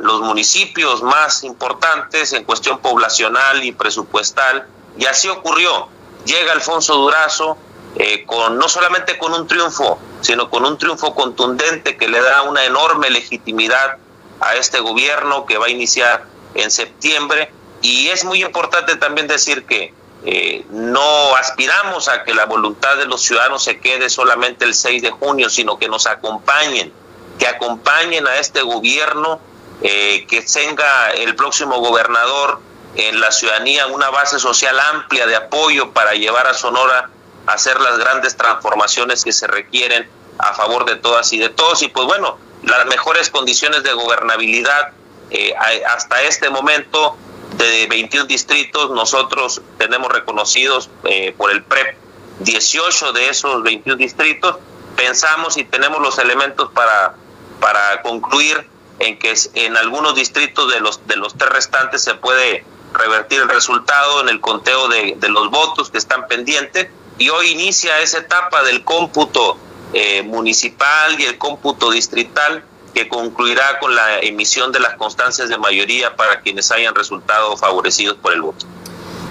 los 0.00 0.20
municipios 0.20 1.02
más 1.02 1.44
importantes 1.44 2.32
en 2.32 2.44
cuestión 2.44 2.78
poblacional 2.80 3.64
y 3.64 3.72
presupuestal. 3.72 4.66
Y 4.98 5.06
así 5.06 5.28
ocurrió. 5.28 5.88
Llega 6.24 6.52
Alfonso 6.52 6.94
Durazo 6.96 7.56
eh, 7.96 8.24
con, 8.26 8.58
no 8.58 8.68
solamente 8.68 9.16
con 9.16 9.32
un 9.32 9.46
triunfo, 9.46 9.98
sino 10.20 10.50
con 10.50 10.64
un 10.64 10.76
triunfo 10.76 11.14
contundente 11.14 11.96
que 11.96 12.08
le 12.08 12.20
da 12.20 12.42
una 12.42 12.64
enorme 12.64 13.08
legitimidad 13.10 13.96
a 14.40 14.54
este 14.54 14.80
gobierno 14.80 15.46
que 15.46 15.56
va 15.56 15.66
a 15.66 15.70
iniciar 15.70 16.24
en 16.54 16.70
septiembre. 16.70 17.50
Y 17.80 18.08
es 18.08 18.24
muy 18.24 18.42
importante 18.42 18.96
también 18.96 19.26
decir 19.28 19.64
que 19.64 19.94
eh, 20.24 20.64
no 20.70 21.36
aspiramos 21.36 22.08
a 22.08 22.24
que 22.24 22.34
la 22.34 22.46
voluntad 22.46 22.96
de 22.96 23.06
los 23.06 23.22
ciudadanos 23.22 23.62
se 23.62 23.78
quede 23.80 24.10
solamente 24.10 24.64
el 24.64 24.74
6 24.74 25.02
de 25.02 25.10
junio, 25.10 25.48
sino 25.50 25.78
que 25.78 25.88
nos 25.88 26.06
acompañen 26.06 26.92
que 27.38 27.46
acompañen 27.46 28.26
a 28.26 28.36
este 28.36 28.62
gobierno, 28.62 29.40
eh, 29.82 30.26
que 30.28 30.42
tenga 30.42 31.10
el 31.10 31.36
próximo 31.36 31.78
gobernador 31.80 32.60
en 32.94 33.20
la 33.20 33.30
ciudadanía 33.30 33.86
una 33.88 34.08
base 34.10 34.38
social 34.38 34.78
amplia 34.94 35.26
de 35.26 35.36
apoyo 35.36 35.92
para 35.92 36.14
llevar 36.14 36.46
a 36.46 36.54
Sonora 36.54 37.10
a 37.46 37.52
hacer 37.52 37.78
las 37.80 37.98
grandes 37.98 38.36
transformaciones 38.36 39.22
que 39.22 39.32
se 39.32 39.46
requieren 39.46 40.08
a 40.38 40.54
favor 40.54 40.86
de 40.86 40.96
todas 40.96 41.32
y 41.32 41.38
de 41.38 41.50
todos. 41.50 41.82
Y 41.82 41.88
pues 41.88 42.06
bueno, 42.06 42.38
las 42.62 42.86
mejores 42.86 43.28
condiciones 43.30 43.82
de 43.82 43.92
gobernabilidad 43.92 44.92
eh, 45.30 45.54
hasta 45.86 46.22
este 46.22 46.48
momento 46.48 47.16
de 47.56 47.86
21 47.88 48.26
distritos, 48.26 48.90
nosotros 48.90 49.62
tenemos 49.78 50.12
reconocidos 50.12 50.90
eh, 51.04 51.34
por 51.36 51.50
el 51.50 51.62
PREP 51.62 51.96
18 52.40 53.12
de 53.12 53.28
esos 53.28 53.62
21 53.62 53.96
distritos. 53.96 54.56
Pensamos 54.96 55.56
y 55.56 55.64
tenemos 55.64 56.00
los 56.00 56.18
elementos 56.18 56.70
para 56.72 57.14
para 57.60 58.02
concluir 58.02 58.68
en 58.98 59.18
que 59.18 59.34
en 59.54 59.76
algunos 59.76 60.14
distritos 60.14 60.72
de 60.72 60.80
los, 60.80 61.06
de 61.06 61.16
los 61.16 61.36
tres 61.36 61.50
restantes 61.50 62.02
se 62.02 62.14
puede 62.14 62.64
revertir 62.92 63.42
el 63.42 63.48
resultado 63.48 64.22
en 64.22 64.28
el 64.28 64.40
conteo 64.40 64.88
de, 64.88 65.16
los 65.28 65.50
votos 65.50 65.90
que 65.90 65.98
están 65.98 66.26
pendientes 66.28 66.88
y 67.18 67.28
hoy 67.28 67.50
inicia 67.50 68.00
esa 68.00 68.18
etapa 68.18 68.62
del 68.62 68.84
cómputo 68.84 69.58
eh, 69.92 70.22
municipal 70.22 71.20
y 71.20 71.24
el 71.24 71.38
cómputo 71.38 71.90
distrital 71.90 72.64
que 72.96 73.08
concluirá 73.08 73.78
con 73.78 73.94
la 73.94 74.20
emisión 74.20 74.72
de 74.72 74.80
las 74.80 74.94
constancias 74.94 75.50
de 75.50 75.58
mayoría 75.58 76.16
para 76.16 76.40
quienes 76.40 76.72
hayan 76.72 76.94
resultado 76.94 77.54
favorecidos 77.58 78.16
por 78.16 78.32
el 78.32 78.40
voto. 78.40 78.64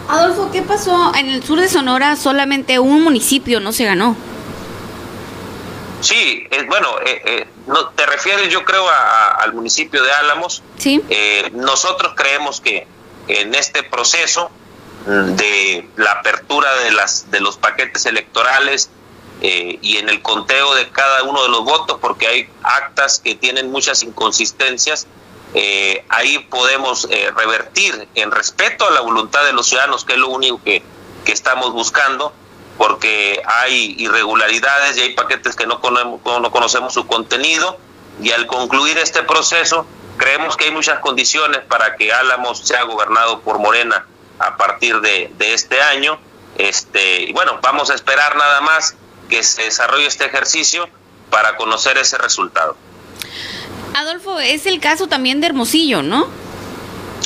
Adolfo, 0.07 0.51
¿qué 0.51 0.61
pasó? 0.61 1.11
En 1.15 1.31
el 1.31 1.43
sur 1.43 1.59
de 1.59 1.67
Sonora 1.67 2.15
solamente 2.15 2.77
un 2.77 3.01
municipio 3.01 3.59
no 3.59 3.71
se 3.71 3.85
ganó. 3.85 4.15
Sí, 6.01 6.45
eh, 6.51 6.63
bueno, 6.69 6.89
eh, 7.03 7.21
eh, 7.25 7.47
no, 7.65 7.87
te 7.87 8.05
refieres 8.05 8.49
yo 8.49 8.63
creo 8.63 8.85
al 9.39 9.51
municipio 9.53 10.03
de 10.03 10.11
Álamos. 10.11 10.61
Sí. 10.77 11.01
nosotros 11.53 12.13
creemos 12.15 12.61
que 12.61 12.85
en 13.27 13.55
este 13.55 13.81
proceso 13.81 14.51
de 15.07 15.89
la 15.95 16.11
apertura 16.11 16.71
de, 16.83 16.91
las, 16.91 17.31
de 17.31 17.39
los 17.39 17.57
paquetes 17.57 18.05
electorales 18.05 18.91
y 19.41 19.97
en 19.97 20.09
el 20.09 20.21
conteo 20.21 20.73
de 20.75 20.89
cada 20.89 21.23
uno 21.23 21.43
de 21.43 21.49
los 21.49 21.63
votos, 21.63 21.99
porque 22.01 22.27
hay 22.27 22.49
actas 22.63 23.19
que 23.19 23.35
tienen 23.35 23.71
muchas 23.71 24.01
inconsistencias, 24.03 25.07
ahí 26.09 26.39
podemos 26.49 27.07
revertir 27.35 28.07
en 28.15 28.31
respeto 28.31 28.87
a 28.87 28.91
la 28.91 29.01
voluntad 29.01 29.43
de 29.45 29.53
los 29.53 29.67
ciudadanos, 29.67 30.03
que 30.03 30.13
es 30.13 30.19
lo 30.19 30.29
único 30.29 30.61
que, 30.63 30.81
que 31.25 31.31
estamos 31.31 31.73
buscando 31.73 32.33
porque 32.77 33.41
hay 33.45 33.95
irregularidades 33.97 34.97
y 34.97 35.01
hay 35.01 35.13
paquetes 35.13 35.55
que 35.55 35.65
no 35.65 35.79
conocemos, 35.79 36.21
no 36.23 36.51
conocemos 36.51 36.93
su 36.93 37.07
contenido 37.07 37.77
y 38.21 38.31
al 38.31 38.47
concluir 38.47 38.97
este 38.97 39.23
proceso 39.23 39.85
creemos 40.17 40.57
que 40.57 40.65
hay 40.65 40.71
muchas 40.71 40.99
condiciones 40.99 41.61
para 41.61 41.95
que 41.95 42.11
Álamos 42.11 42.59
sea 42.59 42.83
gobernado 42.83 43.41
por 43.41 43.59
Morena 43.59 44.05
a 44.39 44.57
partir 44.57 44.99
de, 45.01 45.33
este 45.39 45.81
año. 45.81 46.19
Este, 46.57 47.23
y 47.23 47.33
bueno, 47.33 47.59
vamos 47.61 47.89
a 47.89 47.95
esperar 47.95 48.35
nada 48.35 48.61
más 48.61 48.95
que 49.29 49.43
se 49.43 49.63
desarrolle 49.63 50.07
este 50.07 50.25
ejercicio 50.25 50.87
para 51.29 51.55
conocer 51.57 51.97
ese 51.97 52.17
resultado. 52.17 52.75
Adolfo, 53.93 54.39
es 54.39 54.65
el 54.65 54.79
caso 54.79 55.07
también 55.07 55.41
de 55.41 55.47
Hermosillo, 55.47 56.03
¿no? 56.03 56.27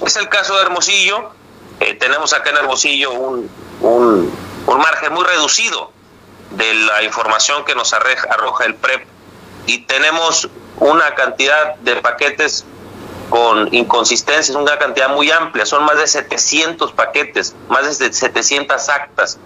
Es 0.05 0.15
el 0.15 0.29
caso 0.29 0.55
de 0.55 0.61
Hermosillo. 0.61 1.31
Eh, 1.79 1.95
tenemos 1.95 2.33
acá 2.33 2.51
en 2.51 2.57
Hermosillo 2.57 3.11
un, 3.11 3.49
un 3.81 4.31
un 4.69 4.77
margen 4.77 5.13
muy 5.13 5.23
reducido 5.23 5.91
de 6.51 6.73
la 6.73 7.03
información 7.03 7.65
que 7.65 7.75
nos 7.75 7.93
arroja 7.93 8.65
el 8.65 8.75
PREP 8.75 9.05
y 9.65 9.79
tenemos 9.79 10.49
una 10.77 11.15
cantidad 11.15 11.75
de 11.75 11.95
paquetes 11.97 12.65
con 13.29 13.73
inconsistencias, 13.73 14.55
una 14.55 14.77
cantidad 14.79 15.09
muy 15.09 15.29
amplia, 15.29 15.65
son 15.65 15.85
más 15.85 15.97
de 15.97 16.07
700 16.07 16.93
paquetes, 16.93 17.55
más 17.67 17.99
de 17.99 18.11
700 18.11 18.89
actas 18.89 19.37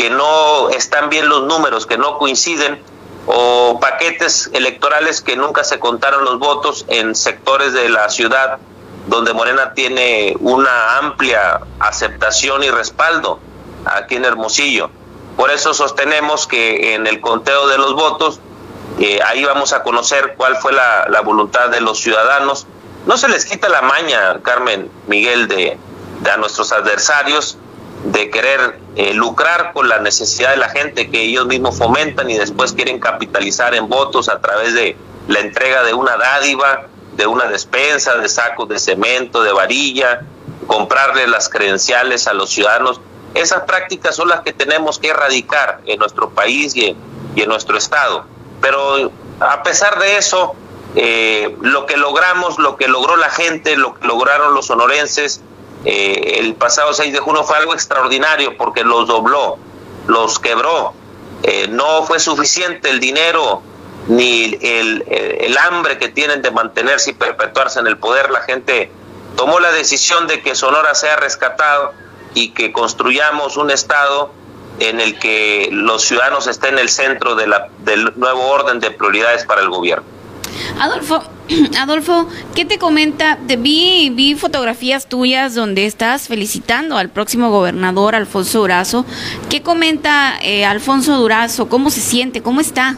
que 0.00 0.08
no 0.08 0.70
están 0.70 1.10
bien 1.10 1.28
los 1.28 1.42
números, 1.42 1.84
que 1.84 1.98
no 1.98 2.16
coinciden, 2.16 2.82
o 3.26 3.78
paquetes 3.80 4.48
electorales 4.54 5.20
que 5.20 5.36
nunca 5.36 5.62
se 5.62 5.78
contaron 5.78 6.24
los 6.24 6.38
votos 6.38 6.86
en 6.88 7.14
sectores 7.14 7.74
de 7.74 7.90
la 7.90 8.08
ciudad 8.08 8.58
donde 9.08 9.34
Morena 9.34 9.74
tiene 9.74 10.34
una 10.40 10.96
amplia 10.96 11.60
aceptación 11.80 12.62
y 12.62 12.70
respaldo 12.70 13.40
aquí 13.84 14.16
en 14.16 14.24
Hermosillo. 14.24 14.88
Por 15.36 15.50
eso 15.50 15.74
sostenemos 15.74 16.46
que 16.46 16.94
en 16.94 17.06
el 17.06 17.20
conteo 17.20 17.68
de 17.68 17.76
los 17.76 17.92
votos, 17.92 18.40
eh, 19.00 19.20
ahí 19.26 19.44
vamos 19.44 19.74
a 19.74 19.82
conocer 19.82 20.32
cuál 20.38 20.56
fue 20.56 20.72
la, 20.72 21.20
voluntad 21.22 21.68
de 21.68 21.82
los 21.82 22.00
ciudadanos. 22.00 22.66
No 23.04 23.18
se 23.18 23.28
les 23.28 23.44
quita 23.44 23.68
la 23.68 23.82
maña, 23.82 24.40
Carmen 24.42 24.90
Miguel, 25.08 25.46
de, 25.46 25.76
a 26.32 26.36
nuestros 26.38 26.72
adversarios 26.72 27.58
de 28.04 28.30
querer 28.30 28.78
eh, 28.96 29.12
lucrar 29.14 29.72
con 29.72 29.88
la 29.88 29.98
necesidad 29.98 30.50
de 30.50 30.56
la 30.56 30.68
gente 30.68 31.10
que 31.10 31.22
ellos 31.22 31.46
mismos 31.46 31.76
fomentan 31.76 32.30
y 32.30 32.38
después 32.38 32.72
quieren 32.72 32.98
capitalizar 32.98 33.74
en 33.74 33.88
votos 33.88 34.28
a 34.28 34.40
través 34.40 34.74
de 34.74 34.96
la 35.28 35.40
entrega 35.40 35.82
de 35.82 35.92
una 35.92 36.16
dádiva, 36.16 36.86
de 37.16 37.26
una 37.26 37.46
despensa, 37.46 38.16
de 38.16 38.28
sacos 38.28 38.68
de 38.68 38.78
cemento, 38.78 39.42
de 39.42 39.52
varilla, 39.52 40.22
comprarle 40.66 41.26
las 41.26 41.48
credenciales 41.48 42.26
a 42.26 42.32
los 42.32 42.50
ciudadanos 42.50 43.00
esas 43.34 43.62
prácticas 43.62 44.16
son 44.16 44.28
las 44.28 44.40
que 44.40 44.52
tenemos 44.52 44.98
que 44.98 45.08
erradicar 45.08 45.80
en 45.86 45.98
nuestro 45.98 46.30
país 46.30 46.74
y 46.74 46.96
en, 47.36 47.48
nuestro 47.48 47.78
estado. 47.78 48.24
Pero 48.60 49.10
a 49.40 49.62
pesar 49.62 49.98
de 49.98 50.16
eso, 50.16 50.54
eh, 50.94 51.56
lo 51.62 51.86
que 51.86 51.96
logramos, 51.96 52.58
lo 52.58 52.76
que 52.76 52.88
logró 52.88 53.16
la 53.16 53.30
gente, 53.30 53.76
lo 53.76 53.94
que 53.94 54.06
lograron 54.06 54.54
los 54.54 54.66
sonorenses 54.66 55.42
eh, 55.84 56.36
el 56.38 56.54
pasado 56.54 56.92
6 56.92 57.12
de 57.12 57.20
junio 57.20 57.44
fue 57.44 57.56
algo 57.56 57.74
extraordinario 57.74 58.56
porque 58.56 58.84
los 58.84 59.06
dobló, 59.06 59.58
los 60.06 60.38
quebró. 60.38 60.94
Eh, 61.42 61.68
no 61.68 62.04
fue 62.04 62.20
suficiente 62.20 62.90
el 62.90 63.00
dinero 63.00 63.62
ni 64.08 64.58
el, 64.60 65.04
el, 65.08 65.58
hambre 65.58 65.98
que 65.98 66.08
tienen 66.08 66.42
de 66.42 66.50
mantenerse 66.50 67.10
y 67.10 67.14
perpetuarse 67.14 67.80
en 67.80 67.86
el 67.86 67.96
poder. 67.96 68.30
La 68.30 68.42
gente 68.42 68.90
tomó 69.36 69.60
la 69.60 69.72
decisión 69.72 70.26
de 70.26 70.42
que 70.42 70.54
Sonora 70.54 70.94
sea 70.94 71.16
rescatado 71.16 71.92
y 72.34 72.50
que 72.50 72.72
construyamos 72.72 73.56
un 73.56 73.70
Estado 73.70 74.32
en 74.80 75.00
el 75.00 75.18
que 75.18 75.68
los 75.72 76.02
ciudadanos 76.02 76.46
estén 76.46 76.74
en 76.74 76.80
el 76.80 76.88
centro 76.88 77.34
de 77.34 77.46
la, 77.46 77.68
del 77.78 78.12
nuevo 78.16 78.48
orden 78.48 78.80
de 78.80 78.90
prioridades 78.90 79.44
para 79.44 79.60
el 79.60 79.68
gobierno. 79.68 80.04
Adolfo, 80.78 81.22
Adolfo, 81.78 82.28
¿qué 82.54 82.64
te 82.64 82.78
comenta? 82.78 83.38
Vi, 83.40 84.10
vi 84.14 84.34
fotografías 84.34 85.06
tuyas 85.06 85.54
donde 85.54 85.86
estás 85.86 86.28
felicitando 86.28 86.96
al 86.96 87.08
próximo 87.08 87.50
gobernador 87.50 88.14
Alfonso 88.14 88.60
Durazo. 88.60 89.04
¿Qué 89.48 89.62
comenta 89.62 90.34
eh, 90.42 90.64
Alfonso 90.64 91.16
Durazo? 91.16 91.68
¿Cómo 91.68 91.90
se 91.90 92.00
siente? 92.00 92.42
¿Cómo 92.42 92.60
está? 92.60 92.96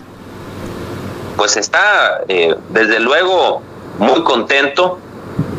Pues 1.37 1.57
está, 1.57 2.23
eh, 2.29 2.55
desde 2.71 3.01
luego, 3.01 3.63
muy 3.99 4.23
contento. 4.23 4.99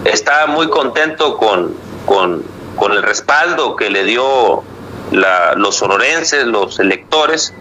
Está 0.05 0.47
muy 0.47 0.69
contento 0.69 1.37
con, 1.37 1.75
con, 2.05 2.43
el 2.91 3.01
respaldo 3.01 3.77
que 3.77 3.89
le 3.89 4.03
dio 4.03 4.63
los 5.11 5.75
sonorenses, 5.75 6.45
los 6.45 6.79
electores. 6.79 7.53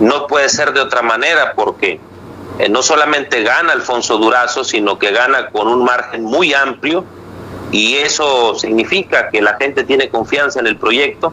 No 0.00 0.26
puede 0.26 0.48
ser 0.48 0.72
de 0.72 0.80
otra 0.80 1.02
manera 1.02 1.52
porque 1.54 2.00
eh, 2.58 2.68
no 2.68 2.82
solamente 2.82 3.42
gana 3.42 3.72
Alfonso 3.72 4.18
Durazo, 4.18 4.64
sino 4.64 4.98
que 4.98 5.10
gana 5.10 5.48
con 5.48 5.68
un 5.68 5.84
margen 5.84 6.22
muy 6.24 6.52
amplio 6.52 7.04
y 7.70 7.96
eso 7.96 8.54
significa 8.54 9.30
que 9.30 9.40
la 9.40 9.56
gente 9.56 9.84
tiene 9.84 10.10
confianza 10.10 10.60
en 10.60 10.66
el 10.66 10.76
proyecto, 10.76 11.32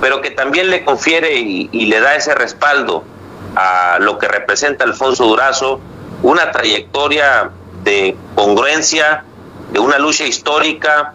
pero 0.00 0.20
que 0.20 0.30
también 0.30 0.70
le 0.70 0.84
confiere 0.84 1.34
y, 1.36 1.86
le 1.86 2.00
da 2.00 2.16
ese 2.16 2.34
respaldo 2.34 3.04
a 3.54 3.98
lo 4.00 4.18
que 4.18 4.26
representa 4.26 4.84
Alfonso 4.84 5.24
Durazo, 5.24 5.80
una 6.22 6.50
trayectoria 6.50 7.52
de 7.84 8.16
congruencia, 8.34 9.24
de 9.72 9.78
una 9.78 9.98
lucha 9.98 10.24
histórica, 10.24 11.14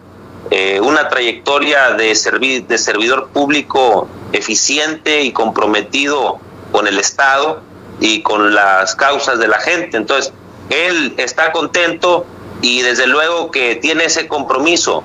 eh, 0.50 0.80
una 0.80 1.10
trayectoria 1.10 1.92
de, 1.92 2.64
de 2.68 2.78
servidor 2.78 3.30
público 3.30 4.08
eficiente 4.32 5.22
y 5.24 5.34
comprometido 5.34 6.40
con 6.72 6.88
el 6.88 6.98
Estado 6.98 7.62
y 8.02 8.24
con 8.24 8.54
las 8.54 8.96
causas 8.96 9.40
de 9.40 9.48
la 9.48 9.60
gente. 9.60 9.96
Entonces, 9.96 10.34
él 10.70 11.14
está 11.18 11.54
contento 11.54 12.26
y 12.62 12.82
desde 12.82 13.08
luego 13.08 13.52
que 13.52 13.76
tiene 13.76 14.06
ese 14.06 14.28
compromiso 14.28 15.04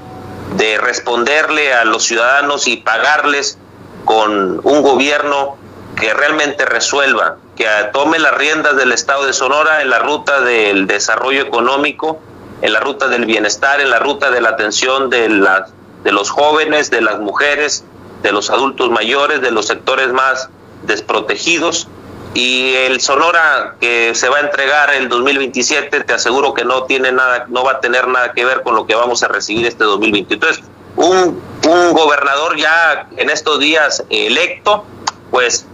de 0.57 0.79
responderle 0.79 1.75
a 1.75 1.85
los 1.85 2.05
ciudadanos 2.05 2.67
y 2.67 2.79
pagarles 2.79 3.59
con 4.05 4.61
un 4.65 4.83
gobierno 4.83 5.57
que 5.95 6.13
realmente 6.15 6.65
resuelva, 6.65 7.37
que 7.55 7.67
tome 7.93 8.19
las 8.19 8.35
riendas 8.35 8.77
del 8.77 8.93
Estado 8.93 9.27
de 9.27 9.33
Sonora 9.33 9.83
en 9.83 9.91
la 9.91 9.99
ruta 9.99 10.41
del 10.41 10.87
desarrollo 10.87 11.43
económico, 11.43 12.21
en 12.63 12.73
la 12.73 12.81
ruta 12.81 13.09
del 13.09 13.27
bienestar, 13.27 13.81
en 13.81 13.91
la 13.91 13.99
ruta 13.99 14.31
de 14.31 14.41
la 14.41 14.51
atención 14.51 15.11
de, 15.11 15.29
las, 15.29 15.71
de 16.03 16.13
los 16.13 16.31
jóvenes, 16.31 16.91
de 16.91 17.03
las 17.03 17.19
mujeres, 17.19 17.85
de 18.23 18.33
los 18.33 18.49
adultos 18.49 18.91
mayores, 18.91 19.43
de 19.43 19.51
los 19.51 19.67
sectores 19.67 20.13
más 20.13 20.49
desprotegidos 20.85 21.89
y 22.37 22.75
el 22.75 23.01
Sonora 23.01 23.77
que 23.81 24.15
se 24.15 24.29
va 24.29 24.37
a 24.37 24.41
entregar 24.41 24.93
el 24.93 25.09
2027 25.09 26.05
te 26.05 26.13
aseguro 26.13 26.53
que 26.53 26.67
no 26.67 26.83
tiene 26.83 27.11
nada 27.11 27.47
no 27.49 27.65
va 27.65 27.73
a 27.73 27.81
tener 27.81 28.09
nada 28.09 28.33
que 28.33 28.45
ver 28.45 28.63
con 28.63 28.75
lo 28.75 28.87
que 28.87 28.95
vamos 28.95 29.23
a 29.23 29.29
recibir 29.29 29.67
este 29.67 29.85
2023 29.85 30.61
un, 30.97 31.43
un 31.67 31.93
gobernador 31.95 32.59
ya 32.59 33.09
en 33.17 33.31
estos 33.31 33.59
días 33.59 34.05
electo 34.11 34.85
pues 35.31 35.67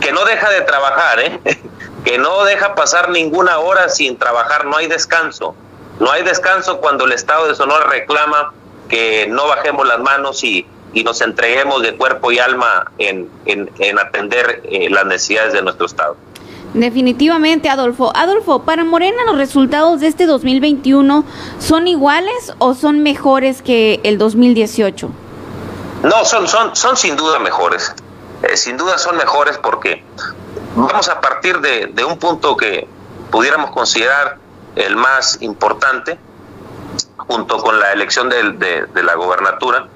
que 0.00 0.12
no 0.12 0.24
deja 0.24 0.48
de 0.48 0.60
trabajar 0.60 1.18
¿eh? 1.18 1.40
que 2.04 2.18
no 2.18 2.44
deja 2.44 2.76
pasar 2.76 3.10
ninguna 3.10 3.58
hora 3.58 3.88
sin 3.88 4.16
trabajar 4.16 4.64
no 4.64 4.76
hay 4.76 4.86
descanso 4.86 5.56
no 5.98 6.12
hay 6.12 6.22
descanso 6.22 6.78
cuando 6.78 7.06
el 7.06 7.12
estado 7.14 7.48
de 7.48 7.56
Sonora 7.56 7.84
reclama 7.86 8.52
que 8.88 9.26
no 9.28 9.48
bajemos 9.48 9.84
las 9.88 9.98
manos 9.98 10.44
y 10.44 10.68
y 10.96 11.04
nos 11.04 11.20
entreguemos 11.20 11.82
de 11.82 11.94
cuerpo 11.94 12.32
y 12.32 12.38
alma 12.38 12.90
en, 12.96 13.28
en, 13.44 13.98
atender 13.98 14.62
eh, 14.64 14.88
las 14.88 15.04
necesidades 15.04 15.52
de 15.52 15.60
nuestro 15.60 15.84
Estado. 15.84 16.16
Definitivamente, 16.72 17.68
Adolfo. 17.68 18.16
Adolfo, 18.16 18.62
para 18.62 18.82
Morena 18.82 19.24
los 19.26 19.36
resultados 19.36 20.00
de 20.00 20.06
este 20.06 20.24
2021 20.24 21.22
son 21.58 21.86
iguales 21.86 22.54
o 22.58 22.72
son 22.72 23.02
mejores 23.02 23.60
que 23.60 24.00
el 24.04 24.16
2018? 24.16 25.10
No, 26.02 26.24
son, 26.24 26.48
son, 26.48 26.74
son 26.74 26.96
sin 26.96 27.14
duda 27.14 27.40
mejores. 27.40 27.94
Eh, 28.42 28.56
sin 28.56 28.78
duda 28.78 28.96
son 28.96 29.18
mejores 29.18 29.58
porque 29.58 30.02
vamos 30.76 31.10
a 31.10 31.20
partir 31.20 31.60
de, 31.60 31.88
de 31.92 32.04
un 32.06 32.18
punto 32.18 32.56
que 32.56 32.88
pudiéramos 33.30 33.70
considerar 33.72 34.38
el 34.76 34.96
más 34.96 35.42
importante, 35.42 36.18
junto 37.18 37.58
con 37.58 37.78
la 37.78 37.92
elección 37.92 38.30
de, 38.30 38.52
de, 38.52 38.86
de 38.86 39.02
la 39.02 39.14
gobernatura, 39.14 39.88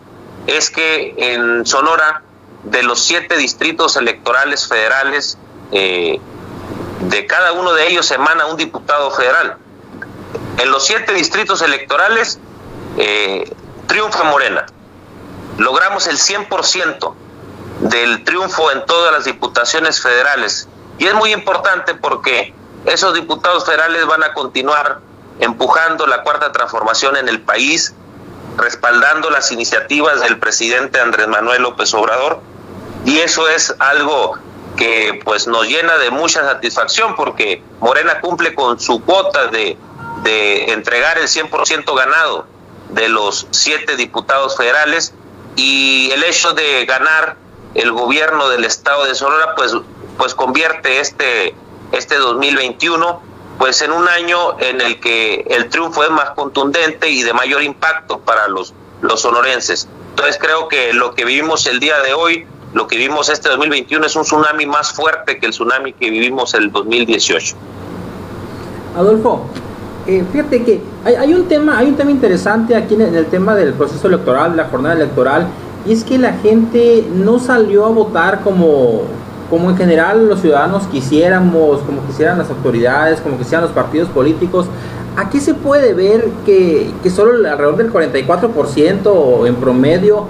es 0.56 0.70
que 0.70 1.14
en 1.16 1.66
Sonora, 1.66 2.22
de 2.64 2.82
los 2.82 3.02
siete 3.02 3.36
distritos 3.36 3.96
electorales 3.96 4.68
federales, 4.68 5.38
eh, 5.72 6.20
de 7.00 7.26
cada 7.26 7.52
uno 7.52 7.72
de 7.72 7.88
ellos 7.88 8.10
emana 8.10 8.46
un 8.46 8.56
diputado 8.56 9.10
federal. 9.10 9.56
En 10.58 10.70
los 10.70 10.84
siete 10.84 11.12
distritos 11.12 11.62
electorales 11.62 12.38
eh, 12.98 13.50
triunfa 13.86 14.24
Morena. 14.24 14.66
Logramos 15.58 16.06
el 16.06 16.18
100% 16.18 17.14
del 17.80 18.24
triunfo 18.24 18.70
en 18.72 18.84
todas 18.86 19.12
las 19.12 19.24
diputaciones 19.24 20.00
federales. 20.00 20.68
Y 20.98 21.06
es 21.06 21.14
muy 21.14 21.32
importante 21.32 21.94
porque 21.94 22.54
esos 22.84 23.14
diputados 23.14 23.64
federales 23.64 24.06
van 24.06 24.22
a 24.22 24.32
continuar 24.34 25.00
empujando 25.38 26.06
la 26.06 26.22
cuarta 26.22 26.52
transformación 26.52 27.16
en 27.16 27.28
el 27.28 27.40
país 27.40 27.94
respaldando 28.60 29.30
las 29.30 29.50
iniciativas 29.52 30.20
del 30.20 30.38
presidente 30.38 31.00
Andrés 31.00 31.28
Manuel 31.28 31.62
López 31.62 31.92
Obrador. 31.94 32.40
Y 33.04 33.18
eso 33.18 33.48
es 33.48 33.74
algo 33.78 34.38
que 34.76 35.20
pues 35.24 35.46
nos 35.46 35.66
llena 35.66 35.98
de 35.98 36.10
mucha 36.10 36.44
satisfacción 36.44 37.16
porque 37.16 37.62
Morena 37.80 38.20
cumple 38.20 38.54
con 38.54 38.78
su 38.78 39.02
cuota 39.02 39.48
de, 39.48 39.76
de 40.22 40.72
entregar 40.72 41.18
el 41.18 41.28
100% 41.28 41.96
ganado 41.96 42.46
de 42.90 43.08
los 43.08 43.46
siete 43.50 43.96
diputados 43.96 44.56
federales. 44.56 45.14
Y 45.56 46.10
el 46.12 46.22
hecho 46.24 46.52
de 46.52 46.84
ganar 46.86 47.36
el 47.74 47.92
gobierno 47.92 48.48
del 48.48 48.64
estado 48.64 49.04
de 49.04 49.14
Sonora 49.14 49.54
pues 49.54 49.74
pues 50.16 50.34
convierte 50.34 51.00
este 51.00 51.54
este 51.92 52.16
2021 52.16 53.29
pues 53.60 53.82
en 53.82 53.92
un 53.92 54.08
año 54.08 54.58
en 54.58 54.80
el 54.80 54.98
que 55.00 55.46
el 55.50 55.68
triunfo 55.68 56.02
es 56.02 56.10
más 56.10 56.30
contundente 56.30 57.10
y 57.10 57.22
de 57.22 57.34
mayor 57.34 57.62
impacto 57.62 58.18
para 58.20 58.48
los, 58.48 58.72
los 59.02 59.20
sonorenses. 59.20 59.86
Entonces 60.08 60.38
creo 60.40 60.66
que 60.66 60.94
lo 60.94 61.14
que 61.14 61.26
vivimos 61.26 61.66
el 61.66 61.78
día 61.78 62.00
de 62.00 62.14
hoy, 62.14 62.46
lo 62.72 62.86
que 62.86 62.96
vivimos 62.96 63.28
este 63.28 63.50
2021 63.50 64.06
es 64.06 64.16
un 64.16 64.22
tsunami 64.22 64.64
más 64.64 64.94
fuerte 64.94 65.38
que 65.38 65.44
el 65.44 65.52
tsunami 65.52 65.92
que 65.92 66.08
vivimos 66.08 66.54
el 66.54 66.72
2018. 66.72 67.54
Adolfo, 68.96 69.44
eh, 70.06 70.24
fíjate 70.32 70.64
que 70.64 70.80
hay, 71.04 71.34
un 71.34 71.46
tema, 71.46 71.76
hay 71.76 71.88
un 71.88 71.96
tema 71.96 72.12
interesante 72.12 72.74
aquí 72.74 72.94
en 72.94 73.14
el 73.14 73.26
tema 73.26 73.54
del 73.54 73.74
proceso 73.74 74.08
electoral, 74.08 74.56
la 74.56 74.64
jornada 74.70 74.94
electoral, 74.94 75.48
y 75.84 75.92
es 75.92 76.02
que 76.02 76.16
la 76.16 76.32
gente 76.32 77.06
no 77.12 77.38
salió 77.38 77.84
a 77.84 77.90
votar 77.90 78.40
como 78.40 79.02
como 79.50 79.68
en 79.68 79.76
general 79.76 80.28
los 80.28 80.40
ciudadanos 80.40 80.86
quisiéramos, 80.86 81.80
como 81.80 82.06
quisieran 82.06 82.38
las 82.38 82.48
autoridades, 82.48 83.20
como 83.20 83.36
quisieran 83.36 83.64
los 83.64 83.72
partidos 83.72 84.08
políticos, 84.08 84.66
aquí 85.16 85.40
se 85.40 85.54
puede 85.54 85.92
ver 85.92 86.28
que, 86.46 86.90
que 87.02 87.10
solo 87.10 87.32
alrededor 87.48 87.76
del 87.76 87.92
44% 87.92 89.46
en 89.48 89.56
promedio 89.56 90.28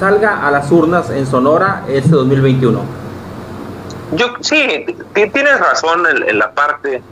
salga 0.00 0.46
a 0.46 0.50
las 0.50 0.72
urnas 0.72 1.10
en 1.10 1.26
Sonora 1.26 1.84
este 1.88 2.08
2021? 2.08 2.80
Yo 4.12 4.26
sí, 4.40 4.86
tienes 5.14 5.60
razón 5.60 6.04
en, 6.26 6.38
la 6.38 6.52
parte 6.52 7.02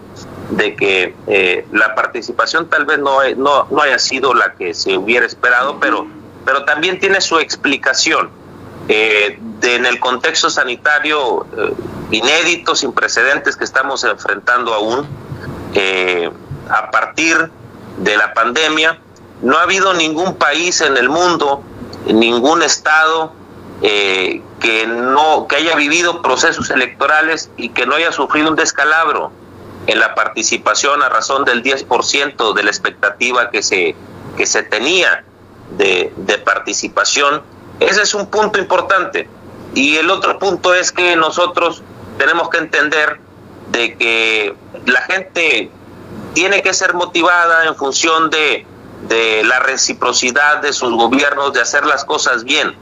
de 0.51 0.75
que 0.75 1.15
eh, 1.27 1.67
la 1.73 1.95
participación 1.95 2.69
tal 2.69 2.87
vez 2.87 2.99
no, 2.99 3.19
no, 3.37 3.67
no 3.71 3.83
haya 3.83 3.99
sido 3.99 4.35
la 4.35 4.55
que 4.55 4.73
se 4.73 4.97
hubiera 4.97 5.27
esperado, 5.27 5.79
pero, 5.81 6.07
pero 6.45 6.65
también 6.65 6.99
tiene 6.99 7.21
su 7.21 7.38
explicación 7.38 8.31
eh, 8.88 9.38
en 9.62 9.87
el 9.87 10.01
contexto 10.01 10.51
sanitario 10.51 11.47
eh, 11.57 11.75
inédito, 12.11 12.75
sin 12.75 12.92
precedentes 12.92 13.57
que 13.57 13.64
estamos 13.64 14.05
enfrentando 14.05 14.75
aún, 14.75 15.07
eh, 15.75 16.31
a 16.68 16.90
partir 16.90 17.51
de 17.99 18.16
la 18.16 18.35
pandemia, 18.35 18.99
no 19.42 19.59
ha 19.59 19.62
habido 19.62 19.95
ningún 19.95 20.37
país 20.37 20.81
en 20.81 20.97
el 20.97 21.09
mundo, 21.09 21.62
ningún 22.07 22.62
estado 22.62 23.33
eh, 23.83 24.42
que 24.61 24.87
no 24.87 25.49
que 25.49 25.57
haya 25.57 25.75
vivido 25.75 26.23
procesos 26.23 26.71
electorales 26.71 27.51
y 27.57 27.71
que 27.71 27.85
no 27.85 27.97
haya 27.97 28.12
sufrido 28.12 28.49
un 28.51 28.57
descalabro 28.57 29.33
en 29.88 29.99
la 29.99 30.14
participación 30.14 31.03
a 31.03 31.09
razón 31.09 31.45
del 31.45 31.64
10% 31.64 32.55
de 32.55 32.62
la 32.62 32.71
expectativa 32.71 33.51
que 33.51 33.62
se 33.62 33.97
que 34.37 34.47
se 34.47 34.62
tenía 34.62 35.25
de, 35.77 36.12
de 36.16 36.38
participación 36.38 37.42
ese 37.87 38.03
es 38.03 38.14
un 38.14 38.27
punto 38.27 38.59
importante. 38.59 39.29
Y 39.75 39.97
el 39.97 40.11
otro 40.11 40.38
punto 40.38 40.75
es 40.75 40.92
que 40.92 41.16
nosotros 41.16 41.83
tenemos 42.18 42.49
que 42.51 42.59
entender 42.59 43.21
de 43.71 43.97
que 43.97 44.55
la 44.87 45.03
gente 45.03 45.71
tiene 46.35 46.62
que 46.62 46.75
ser 46.75 46.95
motivada 46.95 47.66
en 47.66 47.75
función 47.77 48.31
de, 48.31 48.66
de 49.09 49.45
la 49.45 49.61
reciprocidad 49.61 50.61
de 50.61 50.73
sus 50.73 50.92
gobiernos 50.92 51.53
de 51.53 51.61
hacer 51.61 51.87
las 51.87 52.05
cosas 52.05 52.45
bien 52.45 52.77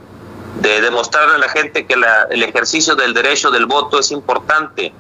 de 0.57 0.81
demostrarle 0.81 1.37
a 1.37 1.39
la 1.39 1.49
gente 1.49 1.87
que 1.87 1.95
el 1.95 2.43
ejercicio 2.43 2.95
del 2.95 3.15
derecho 3.15 3.51
del 3.51 3.67
voto 3.67 3.99
es 3.99 4.11
importante 4.11 4.93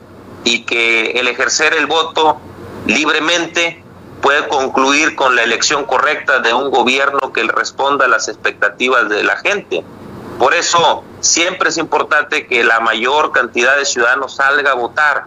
y 0.44 0.64
que 0.64 1.10
el 1.12 1.28
ejercer 1.28 1.74
el 1.74 1.86
voto 1.86 2.40
libremente 2.86 3.82
puede 4.22 4.46
concluir 4.48 5.16
con 5.16 5.34
la 5.36 5.42
elección 5.42 5.84
correcta 5.84 6.40
de 6.40 6.52
un 6.52 6.70
gobierno 6.70 7.32
que 7.32 7.42
responda 7.44 8.04
a 8.04 8.08
las 8.08 8.28
expectativas 8.28 9.08
de 9.08 9.24
la 9.24 9.36
gente. 9.36 9.84
Por 10.38 10.54
eso 10.54 11.04
siempre 11.20 11.68
es 11.68 11.76
importante 11.76 12.46
que 12.46 12.64
la 12.64 12.80
mayor 12.80 13.32
cantidad 13.32 13.76
de 13.76 13.84
ciudadanos 13.84 14.36
salga 14.36 14.72
a 14.72 14.74
votar, 14.74 15.26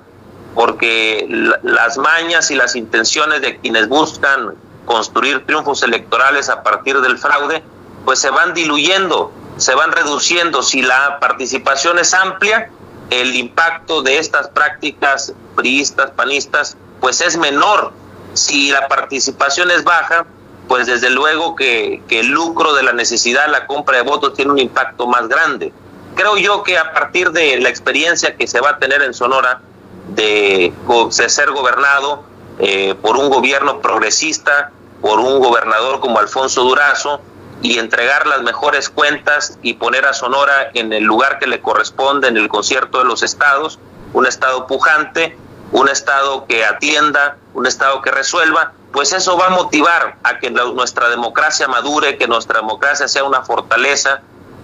porque 0.56 1.28
las 1.64 1.98
mañas 1.98 2.52
y 2.52 2.56
las 2.56 2.76
intenciones 2.76 3.42
de 3.42 3.58
quienes 3.58 3.90
buscan 3.90 4.56
construir 4.86 5.46
triunfos 5.46 5.84
electorales 5.84 6.50
a 6.50 6.64
partir 6.64 7.00
del 7.02 7.18
fraude, 7.18 7.64
pues 8.06 8.20
se 8.20 8.30
van 8.30 8.54
diluyendo 8.54 9.32
se 9.58 9.76
van 9.76 9.92
reduciendo. 9.92 10.62
Si 10.62 10.82
la 10.82 11.20
participación 11.20 12.00
es 12.00 12.14
amplia, 12.14 12.70
el 13.10 13.36
impacto 13.36 14.02
de 14.02 14.18
estas 14.18 14.48
prácticas 14.50 15.34
priistas, 15.56 16.12
panistas, 16.12 16.78
pues 17.00 17.22
es 17.22 17.38
menor. 17.38 17.94
Si 18.34 18.72
la 18.72 18.88
participación 18.88 19.72
es 19.72 19.84
baja, 19.84 20.26
pues 20.68 20.88
desde 20.88 21.10
luego 21.10 21.56
que, 21.56 22.02
el 22.10 22.28
lucro 22.28 22.74
de 22.74 22.84
la 22.84 22.94
necesidad, 22.94 23.48
la 23.50 23.68
compra 23.68 23.98
de 23.98 24.04
votos 24.04 24.34
tiene 24.34 24.52
un 24.52 24.60
impacto 24.60 25.08
más 25.08 25.28
grande. 25.28 25.74
Creo 26.16 26.38
yo 26.38 26.64
que 26.64 26.78
a 26.78 26.94
partir 26.94 27.32
de 27.32 27.60
la 27.60 27.70
experiencia 27.70 28.36
que 28.36 28.48
se 28.48 28.60
va 28.60 28.72
a 28.72 28.78
tener 28.80 29.02
en 29.02 29.14
Sonora 29.14 29.62
de, 30.10 30.74
ser 31.10 31.52
gobernado 31.52 32.24
eh, 32.60 32.96
por 33.02 33.18
un 33.18 33.30
gobierno 33.30 33.82
progresista, 33.82 34.72
por 35.02 35.20
un 35.20 35.40
gobernador 35.40 36.00
como 36.00 36.20
Alfonso 36.20 36.64
Durazo, 36.64 37.20
y 37.62 37.80
entregar 37.80 38.28
las 38.28 38.44
mejores 38.44 38.90
cuentas 38.90 39.58
y 39.62 39.76
poner 39.76 40.06
a 40.06 40.14
Sonora 40.14 40.70
en 40.74 40.92
el 40.92 41.04
lugar 41.04 41.40
que 41.40 41.48
le 41.48 41.62
corresponde 41.62 42.28
en 42.28 42.38
el 42.38 42.50
concierto 42.50 43.00
de 43.00 43.06
los 43.06 43.24
estados, 43.24 43.80
un 44.12 44.28
estado 44.28 44.68
pujante, 44.68 45.38
un 45.74 45.90
estado 45.90 46.46
que 46.46 46.64
atienda, 46.64 47.38
un 47.54 47.66
estado 47.66 48.02
que 48.02 48.12
resuelva, 48.12 48.74
pues 48.92 49.12
eso 49.12 49.38
va 49.38 49.48
a 49.48 49.50
motivar 49.50 50.18
a 50.24 50.38
que 50.38 50.52
nuestra 50.52 51.10
democracia 51.10 51.68
madure, 51.68 52.18
que 52.18 52.28
nuestra 52.28 52.60
democracia 52.60 53.08
sea 53.08 53.24
una 53.24 53.42
fortaleza 53.42 54.22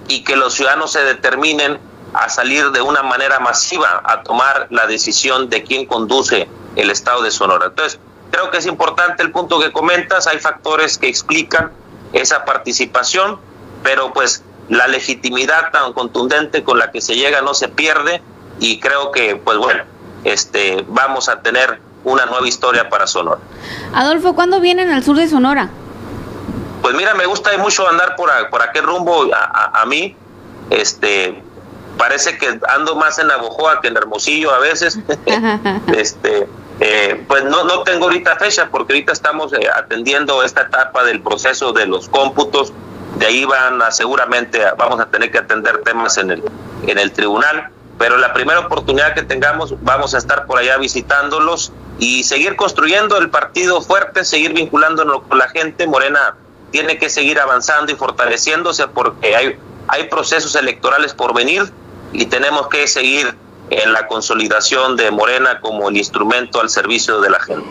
y 0.08 0.24
que 0.24 0.36
los 0.36 0.54
ciudadanos 0.54 0.91
se 0.91 1.04
determinen 1.04 1.80
a 2.13 2.30
salir 2.30 2.69
de 2.72 2.82
una 2.82 3.02
manera 3.02 3.39
masiva 3.39 4.02
a 4.06 4.22
tomar 4.22 4.67
la 4.69 4.86
decisión 4.86 5.50
de 5.50 5.63
quién 5.63 5.88
conduce 5.88 6.48
el 6.76 6.91
estado 6.91 7.24
de 7.24 7.32
Sonora. 7.32 7.67
Entonces, 7.67 8.00
creo 8.32 8.52
que 8.52 8.58
es 8.58 8.67
importante 8.67 9.24
el 9.24 9.32
punto 9.32 9.60
que 9.60 9.72
comentas, 9.72 10.28
hay 10.28 10.39
factores 10.39 11.00
que 11.00 11.08
explican 11.08 11.72
esa 12.13 12.45
participación, 12.45 13.39
pero 13.82 14.13
pues 14.13 14.43
la 14.69 14.88
legitimidad 14.88 15.72
tan 15.72 15.93
contundente 15.93 16.63
con 16.63 16.78
la 16.78 16.91
que 16.91 17.02
se 17.02 17.15
llega 17.15 17.41
no 17.41 17.56
se 17.56 17.67
pierde 17.67 18.22
y 18.60 18.80
creo 18.80 19.12
que 19.12 19.36
pues 19.36 19.58
bueno, 19.58 19.84
este 20.24 20.86
vamos 20.88 21.30
a 21.30 21.42
tener 21.42 21.80
una 22.04 22.26
nueva 22.26 22.48
historia 22.48 22.90
para 22.90 23.08
Sonora. 23.08 23.42
Adolfo, 23.94 24.34
¿cuándo 24.36 24.60
vienen 24.60 24.92
al 24.92 25.04
sur 25.04 25.18
de 25.18 25.28
Sonora? 25.28 25.70
Pues 26.82 26.96
mira, 26.96 27.14
me 27.14 27.26
gusta 27.26 27.58
mucho 27.58 27.88
andar 27.90 28.16
por, 28.16 28.30
por 28.50 28.62
aquel 28.62 28.84
rumbo 28.84 29.28
a, 29.34 29.82
a, 29.82 29.86
mí. 29.86 30.16
Este, 30.70 31.44
parece 31.98 32.38
que 32.38 32.60
ando 32.70 32.96
más 32.96 33.20
en 33.20 33.28
Navojoa 33.28 33.82
que 33.82 33.90
en 33.90 33.98
Hermosillo 33.98 34.54
a 34.54 34.60
veces. 34.60 34.98
este, 35.96 36.48
eh, 36.80 37.26
pues 37.28 37.44
no, 37.44 37.66
no 37.66 37.84
tengo 37.84 38.06
ahorita 38.06 38.38
fecha 38.38 38.70
porque 38.72 38.94
ahorita 38.94 39.12
estamos 39.12 39.52
eh, 39.54 39.68
atendiendo 39.76 40.42
esta 40.44 40.62
etapa 40.62 41.04
del 41.04 41.22
proceso 41.22 41.74
de 41.74 41.86
los 41.86 42.08
cómputos. 42.08 42.72
De 43.18 43.26
ahí 43.26 43.44
van 43.44 43.82
a 43.82 43.92
seguramente 43.92 44.62
vamos 44.78 45.02
a 45.02 45.08
tener 45.08 45.32
que 45.32 45.40
atender 45.40 45.82
temas 45.84 46.18
en 46.18 46.32
el, 46.32 46.44
en 46.88 46.98
el 46.98 47.12
tribunal. 47.12 47.70
Pero 48.00 48.18
la 48.18 48.34
primera 48.34 48.62
oportunidad 48.62 49.14
que 49.14 49.22
tengamos 49.22 49.76
vamos 49.84 50.16
a 50.16 50.18
estar 50.18 50.48
por 50.48 50.58
allá 50.58 50.78
visitándolos 50.78 51.72
y 52.00 52.24
seguir 52.24 52.56
construyendo 52.56 53.18
el 53.18 53.30
partido 53.30 53.82
fuerte, 53.82 54.24
seguir 54.24 54.54
vinculándonos 54.54 55.24
con 55.24 55.38
la 55.38 55.50
gente. 55.50 55.86
Morena 55.86 56.36
tiene 56.72 56.98
que 56.98 57.10
seguir 57.10 57.40
avanzando 57.40 57.92
y 57.92 57.96
fortaleciéndose 57.96 58.88
porque 58.88 59.36
hay, 59.36 59.60
hay 59.90 60.06
procesos 60.06 60.56
electorales 60.56 61.14
por 61.14 61.36
venir 61.36 61.72
y 62.14 62.26
tenemos 62.26 62.70
que 62.70 62.88
seguir 62.88 63.36
en 63.70 63.94
la 63.94 64.08
consolidación 64.08 64.96
de 64.96 65.12
Morena 65.12 65.60
como 65.60 65.90
el 65.90 65.98
instrumento 65.98 66.62
al 66.62 66.70
servicio 66.70 67.20
de 67.20 67.30
la 67.30 67.40
gente. 67.40 67.70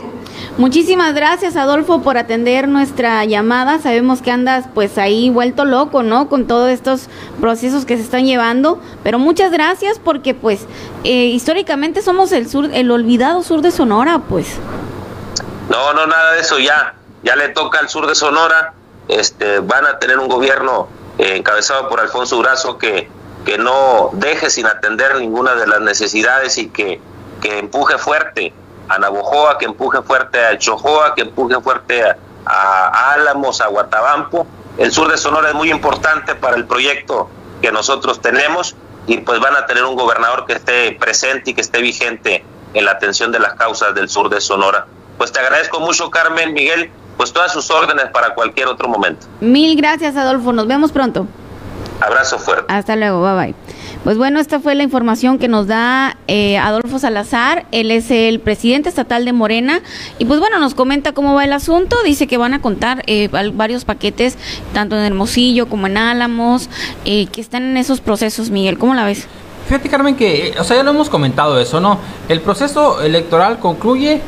Muchísimas 0.58 1.14
gracias 1.14 1.56
Adolfo 1.56 2.02
por 2.02 2.18
atender 2.18 2.68
nuestra 2.68 3.24
llamada. 3.24 3.78
Sabemos 3.78 4.22
que 4.22 4.32
andas 4.32 4.64
pues 4.74 4.98
ahí 4.98 5.30
vuelto 5.30 5.64
loco, 5.64 6.02
¿no? 6.02 6.28
Con 6.28 6.46
todos 6.46 6.68
estos 6.68 7.08
procesos 7.40 7.84
que 7.84 7.96
se 7.96 8.02
están 8.02 8.26
llevando, 8.26 8.80
pero 9.04 9.18
muchas 9.18 9.52
gracias 9.52 10.00
porque 10.00 10.34
pues 10.34 10.66
eh, 11.04 11.26
históricamente 11.26 12.02
somos 12.02 12.32
el 12.32 12.50
sur, 12.50 12.68
el 12.72 12.90
olvidado 12.90 13.42
sur 13.44 13.62
de 13.62 13.70
Sonora, 13.70 14.18
pues. 14.28 14.56
No, 15.70 15.94
no 15.94 16.06
nada 16.06 16.32
de 16.32 16.40
eso 16.40 16.58
ya, 16.58 16.96
ya 17.22 17.36
le 17.36 17.50
toca 17.50 17.78
al 17.78 17.88
sur 17.88 18.08
de 18.08 18.16
Sonora. 18.16 18.74
Este, 19.06 19.60
van 19.60 19.86
a 19.86 19.98
tener 19.98 20.18
un 20.18 20.28
gobierno 20.28 20.88
eh, 21.18 21.36
encabezado 21.36 21.88
por 21.88 22.00
Alfonso 22.00 22.36
Durazo 22.36 22.76
que 22.76 23.08
que 23.48 23.56
no 23.56 24.10
deje 24.12 24.50
sin 24.50 24.66
atender 24.66 25.16
ninguna 25.16 25.54
de 25.54 25.66
las 25.66 25.80
necesidades 25.80 26.58
y 26.58 26.68
que, 26.68 27.00
que 27.40 27.58
empuje 27.58 27.96
fuerte 27.96 28.52
a 28.88 28.98
Navojoa, 28.98 29.58
que 29.58 29.66
empuje 29.66 30.02
fuerte 30.02 30.44
a 30.44 30.58
Chojoa, 30.58 31.14
que 31.14 31.22
empuje 31.22 31.60
fuerte 31.60 32.02
a, 32.46 33.12
Álamos, 33.12 33.60
a 33.60 33.66
Guatabampo. 33.68 34.46
El 34.78 34.92
sur 34.92 35.10
de 35.10 35.18
Sonora 35.18 35.48
es 35.48 35.54
muy 35.54 35.70
importante 35.70 36.34
para 36.34 36.56
el 36.56 36.64
proyecto 36.64 37.28
que 37.60 37.72
nosotros 37.72 38.20
tenemos 38.22 38.76
y 39.06 39.18
pues 39.18 39.40
van 39.40 39.56
a 39.56 39.66
tener 39.66 39.84
un 39.84 39.96
gobernador 39.96 40.46
que 40.46 40.54
esté 40.54 40.92
presente 40.92 41.50
y 41.50 41.54
que 41.54 41.60
esté 41.60 41.80
vigente 41.80 42.44
en 42.74 42.84
la 42.84 42.92
atención 42.92 43.32
de 43.32 43.40
las 43.40 43.54
causas 43.54 43.94
del 43.94 44.08
sur 44.08 44.28
de 44.28 44.40
Sonora. 44.40 44.86
Pues 45.16 45.32
te 45.32 45.40
agradezco 45.40 45.80
mucho, 45.80 46.10
Carmen, 46.10 46.52
Miguel, 46.52 46.90
pues 47.16 47.32
todas 47.32 47.52
sus 47.52 47.70
órdenes 47.70 48.06
para 48.12 48.34
cualquier 48.34 48.68
otro 48.68 48.88
momento. 48.88 49.26
Mil 49.40 49.76
gracias, 49.76 50.16
Adolfo. 50.16 50.52
Nos 50.52 50.66
vemos 50.66 50.92
pronto. 50.92 51.26
Abrazo 52.00 52.38
fuerte. 52.38 52.72
Hasta 52.72 52.94
luego, 52.94 53.22
bye 53.22 53.34
bye. 53.34 53.77
Pues 54.04 54.16
bueno, 54.16 54.38
esta 54.38 54.60
fue 54.60 54.74
la 54.74 54.84
información 54.84 55.38
que 55.38 55.48
nos 55.48 55.66
da 55.66 56.16
eh, 56.28 56.56
Adolfo 56.56 56.98
Salazar, 56.98 57.66
él 57.72 57.90
es 57.90 58.10
el 58.10 58.38
presidente 58.38 58.88
estatal 58.88 59.24
de 59.24 59.32
Morena 59.32 59.82
y 60.18 60.24
pues 60.24 60.38
bueno, 60.40 60.58
nos 60.60 60.74
comenta 60.74 61.12
cómo 61.12 61.34
va 61.34 61.44
el 61.44 61.52
asunto, 61.52 61.96
dice 62.04 62.26
que 62.26 62.36
van 62.36 62.54
a 62.54 62.62
contar 62.62 63.02
eh, 63.06 63.28
varios 63.28 63.84
paquetes, 63.84 64.38
tanto 64.72 64.96
en 64.96 65.04
Hermosillo 65.04 65.68
como 65.68 65.88
en 65.88 65.96
Álamos, 65.96 66.70
eh, 67.04 67.26
que 67.26 67.40
están 67.40 67.64
en 67.64 67.76
esos 67.76 68.00
procesos, 68.00 68.50
Miguel, 68.50 68.78
¿cómo 68.78 68.94
la 68.94 69.04
ves? 69.04 69.26
Fíjate 69.66 69.88
Carmen 69.88 70.14
que, 70.14 70.54
o 70.58 70.64
sea, 70.64 70.76
ya 70.76 70.82
lo 70.84 70.92
hemos 70.92 71.10
comentado 71.10 71.60
eso, 71.60 71.80
¿no? 71.80 71.98
El 72.28 72.40
proceso 72.40 73.02
electoral 73.02 73.58
concluye 73.58 74.22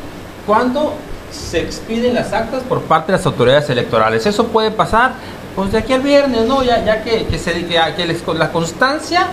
cuando 0.45 0.93
se 1.31 1.61
expiden 1.61 2.13
las 2.13 2.33
actas 2.33 2.61
por 2.63 2.81
parte 2.81 3.13
de 3.13 3.17
las 3.17 3.25
autoridades 3.25 3.69
electorales. 3.69 4.25
Eso 4.25 4.47
puede 4.47 4.69
pasar 4.69 5.13
pues 5.55 5.71
de 5.71 5.79
aquí 5.79 5.93
al 5.93 6.01
viernes, 6.01 6.45
¿no? 6.45 6.61
Ya, 6.61 6.83
ya 6.85 7.03
que, 7.03 7.25
que, 7.25 7.39
se, 7.39 7.53
que, 7.53 7.65
que 7.67 8.33
la 8.35 8.51
constancia 8.51 9.27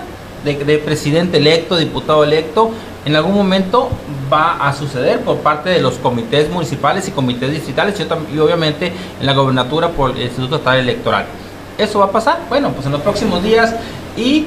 de, 0.54 0.78
presidente 0.78 1.36
electo, 1.36 1.76
diputado 1.76 2.24
electo, 2.24 2.70
en 3.04 3.16
algún 3.16 3.34
momento 3.34 3.90
va 4.32 4.66
a 4.66 4.72
suceder 4.72 5.20
por 5.20 5.38
parte 5.38 5.70
de 5.70 5.80
los 5.80 5.94
comités 5.94 6.50
municipales 6.50 7.08
y 7.08 7.10
comités 7.10 7.50
distritales 7.50 7.98
y, 7.98 8.38
obviamente 8.38 8.92
en 9.20 9.26
la 9.26 9.34
gobernatura 9.34 9.88
por 9.88 10.10
el 10.10 10.22
Instituto 10.22 10.56
Estatal 10.56 10.80
Electoral. 10.80 11.26
¿Eso 11.76 12.00
va 12.00 12.06
a 12.06 12.12
pasar? 12.12 12.40
Bueno, 12.48 12.70
pues 12.72 12.86
en 12.86 12.92
los 12.92 13.00
próximos 13.02 13.42
días 13.42 13.74
y, 14.16 14.46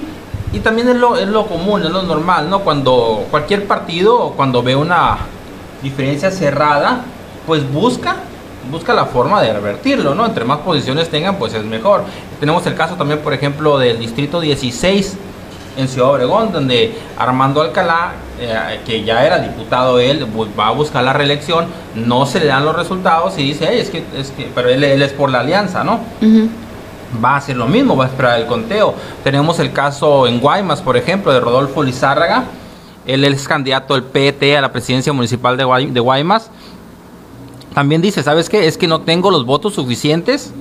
y 0.52 0.60
también 0.60 0.90
es 0.90 0.96
lo, 0.96 1.18
es 1.18 1.28
lo 1.28 1.48
común, 1.48 1.84
es 1.84 1.90
lo 1.90 2.02
normal, 2.02 2.50
¿no? 2.50 2.60
Cuando 2.60 3.26
cualquier 3.32 3.68
partido, 3.68 4.34
cuando 4.36 4.62
ve 4.62 4.76
una 4.76 5.18
diferencia 5.82 6.30
cerrada, 6.30 7.04
pues 7.48 7.70
busca 7.72 8.18
busca 8.70 8.94
la 8.94 9.06
forma 9.06 9.42
de 9.42 9.54
revertirlo, 9.54 10.14
¿no? 10.14 10.26
Entre 10.26 10.46
más 10.46 10.60
posiciones 10.60 11.10
tengan, 11.10 11.38
pues 11.38 11.54
es 11.54 11.64
mejor. 11.66 12.04
Tenemos 12.40 12.66
el 12.68 12.76
caso 12.76 12.96
también, 12.96 13.20
por 13.20 13.34
ejemplo, 13.34 13.80
del 13.80 13.98
distrito 14.00 14.40
16 14.40 15.18
en 15.78 15.88
Ciudad 15.88 16.12
Obregón, 16.12 16.52
donde 16.52 16.94
Armando 17.18 17.62
Alcalá, 17.62 18.14
eh, 18.40 18.80
que 18.86 19.04
ya 19.04 19.26
era 19.26 19.40
diputado 19.40 20.00
él, 20.00 20.28
va 20.60 20.68
a 20.68 20.72
buscar 20.72 21.04
la 21.04 21.14
reelección, 21.14 21.68
no 21.96 22.26
se 22.26 22.40
le 22.40 22.48
dan 22.48 22.66
los 22.66 22.76
resultados 22.76 23.38
y 23.38 23.44
dice, 23.44 23.80
es 23.80 23.90
que, 23.90 24.04
es 24.18 24.32
que, 24.32 24.50
pero 24.54 24.70
él, 24.70 24.84
es 24.84 25.14
por 25.14 25.30
la 25.30 25.42
alianza, 25.42 25.84
¿no? 25.84 26.00
va 27.24 27.34
a 27.34 27.38
hacer 27.38 27.58
lo 27.58 27.68
mismo, 27.68 27.98
va 27.98 28.06
a 28.06 28.08
esperar 28.08 28.40
el 28.40 28.48
conteo. 28.48 28.96
Tenemos 29.24 29.60
el 29.60 29.74
caso 29.74 30.28
en 30.28 30.40
Guaymas, 30.40 30.82
por 30.82 30.96
ejemplo, 30.96 31.34
de 31.34 31.40
Rodolfo 31.40 31.84
Lizárraga. 31.84 32.46
Él 33.06 33.26
es 33.26 33.48
candidato 33.48 33.96
del 33.96 34.04
PT 34.04 34.58
a 34.58 34.62
la 34.62 34.72
presidencia 34.72 35.12
municipal 35.12 35.58
de, 35.58 35.90
de 35.92 36.00
Guaymas. 36.00 36.50
También 37.74 38.02
dice, 38.02 38.24
¿sabes 38.24 38.50
qué? 38.50 38.68
Es 38.68 38.78
que 38.78 38.88
no 38.88 39.02
tengo 39.02 39.32
los 39.32 39.46
votos 39.46 39.74
suficientes. 39.74 40.54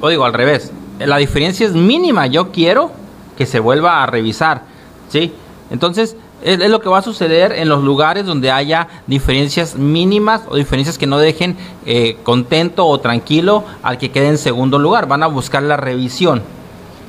O 0.00 0.08
digo 0.08 0.24
al 0.24 0.34
revés, 0.34 0.72
la 0.98 1.16
diferencia 1.16 1.66
es 1.66 1.72
mínima. 1.72 2.26
Yo 2.26 2.52
quiero 2.52 2.90
que 3.36 3.46
se 3.46 3.60
vuelva 3.60 4.02
a 4.02 4.06
revisar. 4.06 4.62
¿Sí? 5.08 5.32
Entonces, 5.70 6.16
es, 6.42 6.58
lo 6.58 6.80
que 6.80 6.88
va 6.88 6.98
a 6.98 7.02
suceder 7.02 7.52
en 7.52 7.68
los 7.68 7.82
lugares 7.82 8.26
donde 8.26 8.50
haya 8.50 8.88
diferencias 9.06 9.76
mínimas 9.76 10.42
o 10.48 10.56
diferencias 10.56 10.98
que 10.98 11.06
no 11.06 11.18
dejen 11.18 11.56
eh, 11.86 12.18
contento 12.22 12.86
o 12.86 12.98
tranquilo 13.00 13.64
al 13.82 13.98
que 13.98 14.10
quede 14.10 14.28
en 14.28 14.38
segundo 14.38 14.78
lugar. 14.78 15.06
Van 15.06 15.22
a 15.22 15.26
buscar 15.28 15.62
la 15.62 15.76
revisión. 15.76 16.42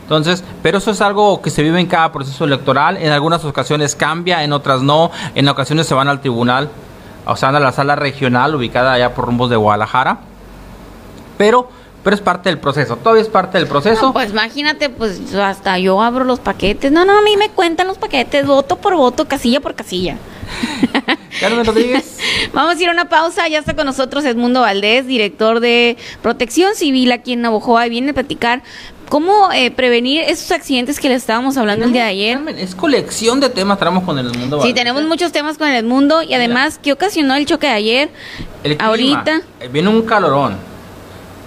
Entonces, 0.03 0.43
pero 0.61 0.77
eso 0.77 0.91
es 0.91 1.01
algo 1.01 1.41
que 1.41 1.49
se 1.49 1.63
vive 1.63 1.79
en 1.79 1.87
cada 1.87 2.11
proceso 2.11 2.43
electoral. 2.43 2.97
En 2.97 3.11
algunas 3.11 3.43
ocasiones 3.45 3.95
cambia, 3.95 4.43
en 4.43 4.53
otras 4.53 4.81
no. 4.81 5.11
En 5.33 5.47
ocasiones 5.47 5.87
se 5.87 5.95
van 5.95 6.09
al 6.09 6.19
tribunal, 6.19 6.69
o 7.25 7.35
sea, 7.35 7.49
a 7.49 7.59
la 7.59 7.71
sala 7.71 7.95
regional 7.95 8.53
ubicada 8.53 8.93
allá 8.93 9.15
por 9.15 9.25
rumbos 9.25 9.49
de 9.49 9.55
Guadalajara. 9.55 10.19
Pero 11.37 11.69
pero 12.03 12.15
es 12.15 12.21
parte 12.21 12.49
del 12.49 12.59
proceso, 12.59 12.97
todavía 12.97 13.21
es 13.21 13.29
parte 13.29 13.57
del 13.57 13.67
proceso. 13.67 14.11
pues 14.11 14.31
imagínate, 14.31 14.89
pues 14.89 15.33
hasta 15.35 15.79
yo 15.79 16.01
abro 16.01 16.25
los 16.25 16.39
paquetes. 16.39 16.91
No, 16.91 17.05
no, 17.05 17.17
a 17.17 17.21
mí 17.21 17.37
me 17.37 17.49
cuentan 17.49 17.87
los 17.87 17.97
paquetes, 17.97 18.45
voto 18.45 18.75
por 18.75 18.95
voto, 18.95 19.25
casilla 19.25 19.61
por 19.61 19.73
casilla. 19.73 20.17
Carmen 21.39 21.65
Rodríguez. 21.65 22.17
Vamos 22.53 22.75
a 22.75 22.81
ir 22.81 22.89
a 22.89 22.91
una 22.91 23.09
pausa. 23.09 23.47
Ya 23.47 23.59
está 23.59 23.73
con 23.73 23.85
nosotros 23.85 24.25
Edmundo 24.25 24.61
Valdés, 24.61 25.07
director 25.07 25.61
de 25.61 25.97
Protección 26.21 26.75
Civil 26.75 27.11
aquí 27.11 27.33
en 27.33 27.41
Navojoa, 27.41 27.87
y 27.87 27.89
viene 27.89 28.11
a 28.11 28.13
platicar 28.13 28.61
cómo 29.09 29.51
eh, 29.53 29.71
prevenir 29.71 30.23
esos 30.23 30.51
accidentes 30.51 30.99
que 30.99 31.07
le 31.07 31.15
estábamos 31.15 31.55
hablando 31.55 31.85
el 31.85 31.93
día 31.93 32.03
de 32.03 32.09
ayer. 32.09 32.35
Carmen, 32.35 32.59
es 32.59 32.75
colección 32.75 33.39
de 33.39 33.49
temas 33.49 33.79
tenemos 33.79 34.03
con 34.03 34.19
el 34.19 34.27
Edmundo 34.27 34.57
Valdés. 34.57 34.69
Sí, 34.69 34.75
tenemos 34.75 35.03
muchos 35.03 35.31
temas 35.31 35.57
con 35.57 35.69
el 35.69 35.75
Edmundo 35.75 36.21
y 36.21 36.33
además, 36.33 36.79
¿qué 36.81 36.91
ocasionó 36.91 37.35
el 37.35 37.45
choque 37.45 37.67
de 37.67 37.73
ayer? 37.73 38.09
El 38.63 38.77
Ahorita. 38.79 39.41
Eh, 39.61 39.69
viene 39.71 39.87
un 39.89 40.01
calorón 40.03 40.72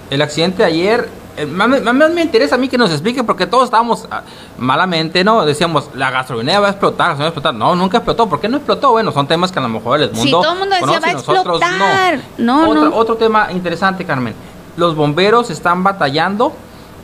el 0.09 0.21
accidente 0.21 0.63
de 0.63 0.65
ayer, 0.65 1.09
eh, 1.37 1.45
más, 1.45 1.69
me 1.69 2.21
interesa 2.21 2.55
a 2.55 2.57
mí 2.57 2.67
que 2.67 2.77
nos 2.77 2.89
explique 2.91 3.23
porque 3.23 3.45
todos 3.45 3.65
estábamos 3.65 4.07
ah, 4.09 4.23
malamente, 4.57 5.23
¿no? 5.23 5.45
Decíamos, 5.45 5.89
la 5.93 6.09
gasolinera 6.09 6.59
va 6.59 6.67
a 6.67 6.71
explotar, 6.71 7.19
va 7.19 7.25
a 7.25 7.27
explotar. 7.27 7.53
No, 7.53 7.75
nunca 7.75 7.97
explotó. 7.97 8.27
¿Por 8.27 8.39
qué 8.39 8.49
no 8.49 8.57
explotó? 8.57 8.91
Bueno, 8.91 9.11
son 9.11 9.27
temas 9.27 9.51
que 9.51 9.59
a 9.59 9.61
lo 9.61 9.69
mejor 9.69 10.01
el 10.01 10.09
mundo. 10.09 10.23
Sí, 10.23 10.31
todo 10.31 10.53
el 10.53 10.59
mundo 10.59 10.75
decía, 10.75 10.99
va 10.99 11.07
a 11.07 11.11
explotar. 11.11 12.19
No. 12.37 12.69
otro, 12.69 12.95
otro 12.95 13.15
tema 13.17 13.51
interesante, 13.51 14.03
Carmen. 14.03 14.33
Los 14.77 14.95
bomberos 14.95 15.49
están 15.49 15.83
batallando 15.83 16.53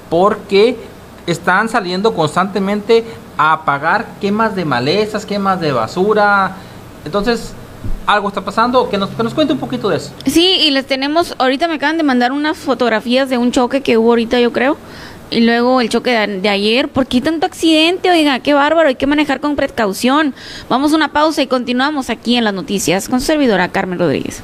porque 0.10 0.78
están 1.28 1.70
saliendo 1.70 2.14
constantemente 2.14 3.06
a 3.38 3.54
apagar 3.54 4.06
quemas 4.20 4.56
de 4.56 4.66
malezas, 4.66 5.26
quemas 5.26 5.60
de 5.60 5.72
basura. 5.72 6.56
Entonces, 7.06 7.54
algo 8.06 8.28
está 8.28 8.42
pasando, 8.42 8.90
que 8.90 8.98
nos, 8.98 9.10
que 9.10 9.24
nos 9.24 9.34
cuente 9.34 9.54
un 9.54 9.60
poquito 9.60 9.90
de 9.90 9.98
eso. 9.98 10.12
Sí, 10.26 10.58
y 10.62 10.72
les 10.72 10.86
tenemos, 10.86 11.36
ahorita 11.38 11.68
me 11.68 11.76
acaban 11.76 11.98
de 11.98 12.04
mandar 12.04 12.32
unas 12.32 12.58
fotografías 12.58 13.30
de 13.30 13.38
un 13.38 13.52
choque 13.52 13.82
que 13.82 13.98
hubo 13.98 14.10
ahorita, 14.10 14.40
yo 14.40 14.52
creo, 14.52 14.78
y 15.30 15.42
luego 15.42 15.82
el 15.82 15.90
choque 15.90 16.12
de, 16.12 16.50
ayer. 16.50 16.90
¿Por 16.90 17.08
qué 17.08 17.22
tanto 17.22 17.46
accidente? 17.46 18.12
Oiga, 18.12 18.40
qué 18.40 18.54
bárbaro, 18.54 18.90
hay 18.90 18.96
que 18.96 19.08
manejar 19.08 19.40
con 19.40 19.56
precaución. 19.56 20.34
Vamos 20.70 20.94
a 20.94 20.96
una 20.96 21.12
pausa 21.12 21.42
y 21.42 21.48
continuamos 21.48 22.10
aquí 22.10 22.36
en 22.36 22.44
las 22.44 22.54
noticias 22.54 23.10
con 23.10 23.22
servidora 23.22 23.70
Carmen 23.70 24.00
Rodríguez. 24.00 24.44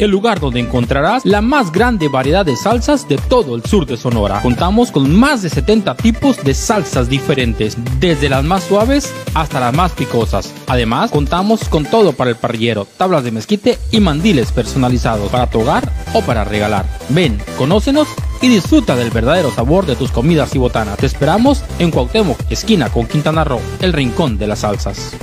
el 0.00 0.10
lugar 0.10 0.40
donde 0.40 0.60
encontrarás 0.60 1.26
la 1.26 1.42
más 1.42 1.70
grande 1.70 2.08
variedad 2.08 2.44
de 2.44 2.56
salsas 2.56 3.06
de 3.06 3.18
todo 3.18 3.54
el 3.54 3.64
sur 3.64 3.84
de 3.84 3.98
Sonora. 3.98 4.40
Contamos 4.40 4.90
con 4.90 5.14
más 5.14 5.42
de 5.42 5.50
70 5.50 5.94
tipos 5.96 6.42
de 6.42 6.54
salsas 6.54 7.10
diferentes, 7.10 7.76
desde 8.00 8.30
las 8.30 8.42
más 8.42 8.64
suaves 8.64 9.12
hasta 9.34 9.60
las 9.60 9.74
más 9.74 9.92
picosas. 9.92 10.54
Además, 10.66 11.10
contamos 11.10 11.68
con 11.68 11.84
todo 11.84 12.14
para 12.14 12.30
el 12.30 12.36
parrillero, 12.36 12.86
tablas 12.96 13.24
de 13.24 13.30
mezquite 13.30 13.78
y 13.90 14.00
mandiles 14.00 14.52
personalizados 14.52 15.30
para 15.30 15.50
tu 15.50 15.60
hogar 15.60 15.92
o 16.14 16.22
para 16.22 16.44
regalar. 16.44 16.86
Ven, 17.10 17.38
conócenos 17.58 18.08
y 18.40 18.48
disfruta 18.48 18.96
del 18.96 19.10
verdadero 19.10 19.50
sabor 19.50 19.84
de 19.84 19.96
tus 19.96 20.10
comidas 20.10 20.54
y 20.54 20.58
botanas. 20.58 20.96
Te 20.96 21.04
esperamos 21.06 21.62
en 21.78 21.90
Cuauhtémoc, 21.90 22.38
esquina 22.50 22.88
con 22.88 23.06
Quintana 23.06 23.44
Roo, 23.44 23.60
el 23.82 23.92
rincón 23.92 24.38
de 24.38 24.46
las 24.46 24.60
salsas. 24.60 25.14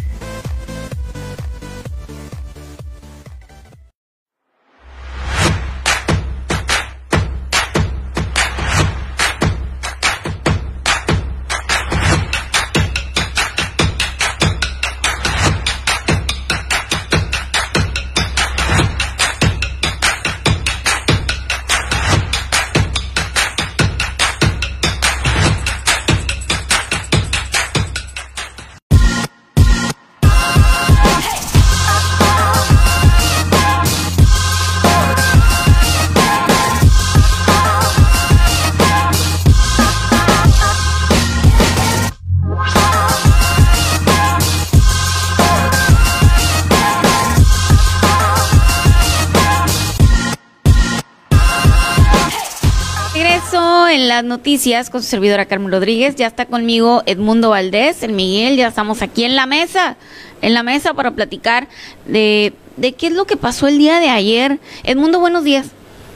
Las 54.18 54.26
noticias 54.26 54.90
con 54.90 55.04
su 55.04 55.10
servidora 55.10 55.46
Carmen 55.46 55.72
Rodríguez. 55.72 56.16
Ya 56.16 56.26
está 56.26 56.48
conmigo 56.48 57.04
Edmundo 57.06 57.52
Valdés, 57.52 58.02
el 58.02 58.14
Miguel. 58.14 58.58
Ya 58.58 58.68
estamos 58.68 59.04
aquí 59.04 59.24
en 59.24 59.36
la 59.36 59.46
mesa, 59.46 59.96
en 60.42 60.56
la 60.56 60.64
mesa 60.64 60.96
para 60.96 61.12
platicar 61.12 61.68
de, 62.08 62.52
de 62.78 62.94
qué 62.94 63.08
es 63.08 63.14
lo 63.14 63.26
que 63.26 63.38
pasó 63.38 63.68
el 63.68 63.78
día 63.78 64.00
de 64.00 64.10
ayer. 64.10 64.60
Edmundo, 64.84 65.20
buenos 65.20 65.44
días. 65.44 65.68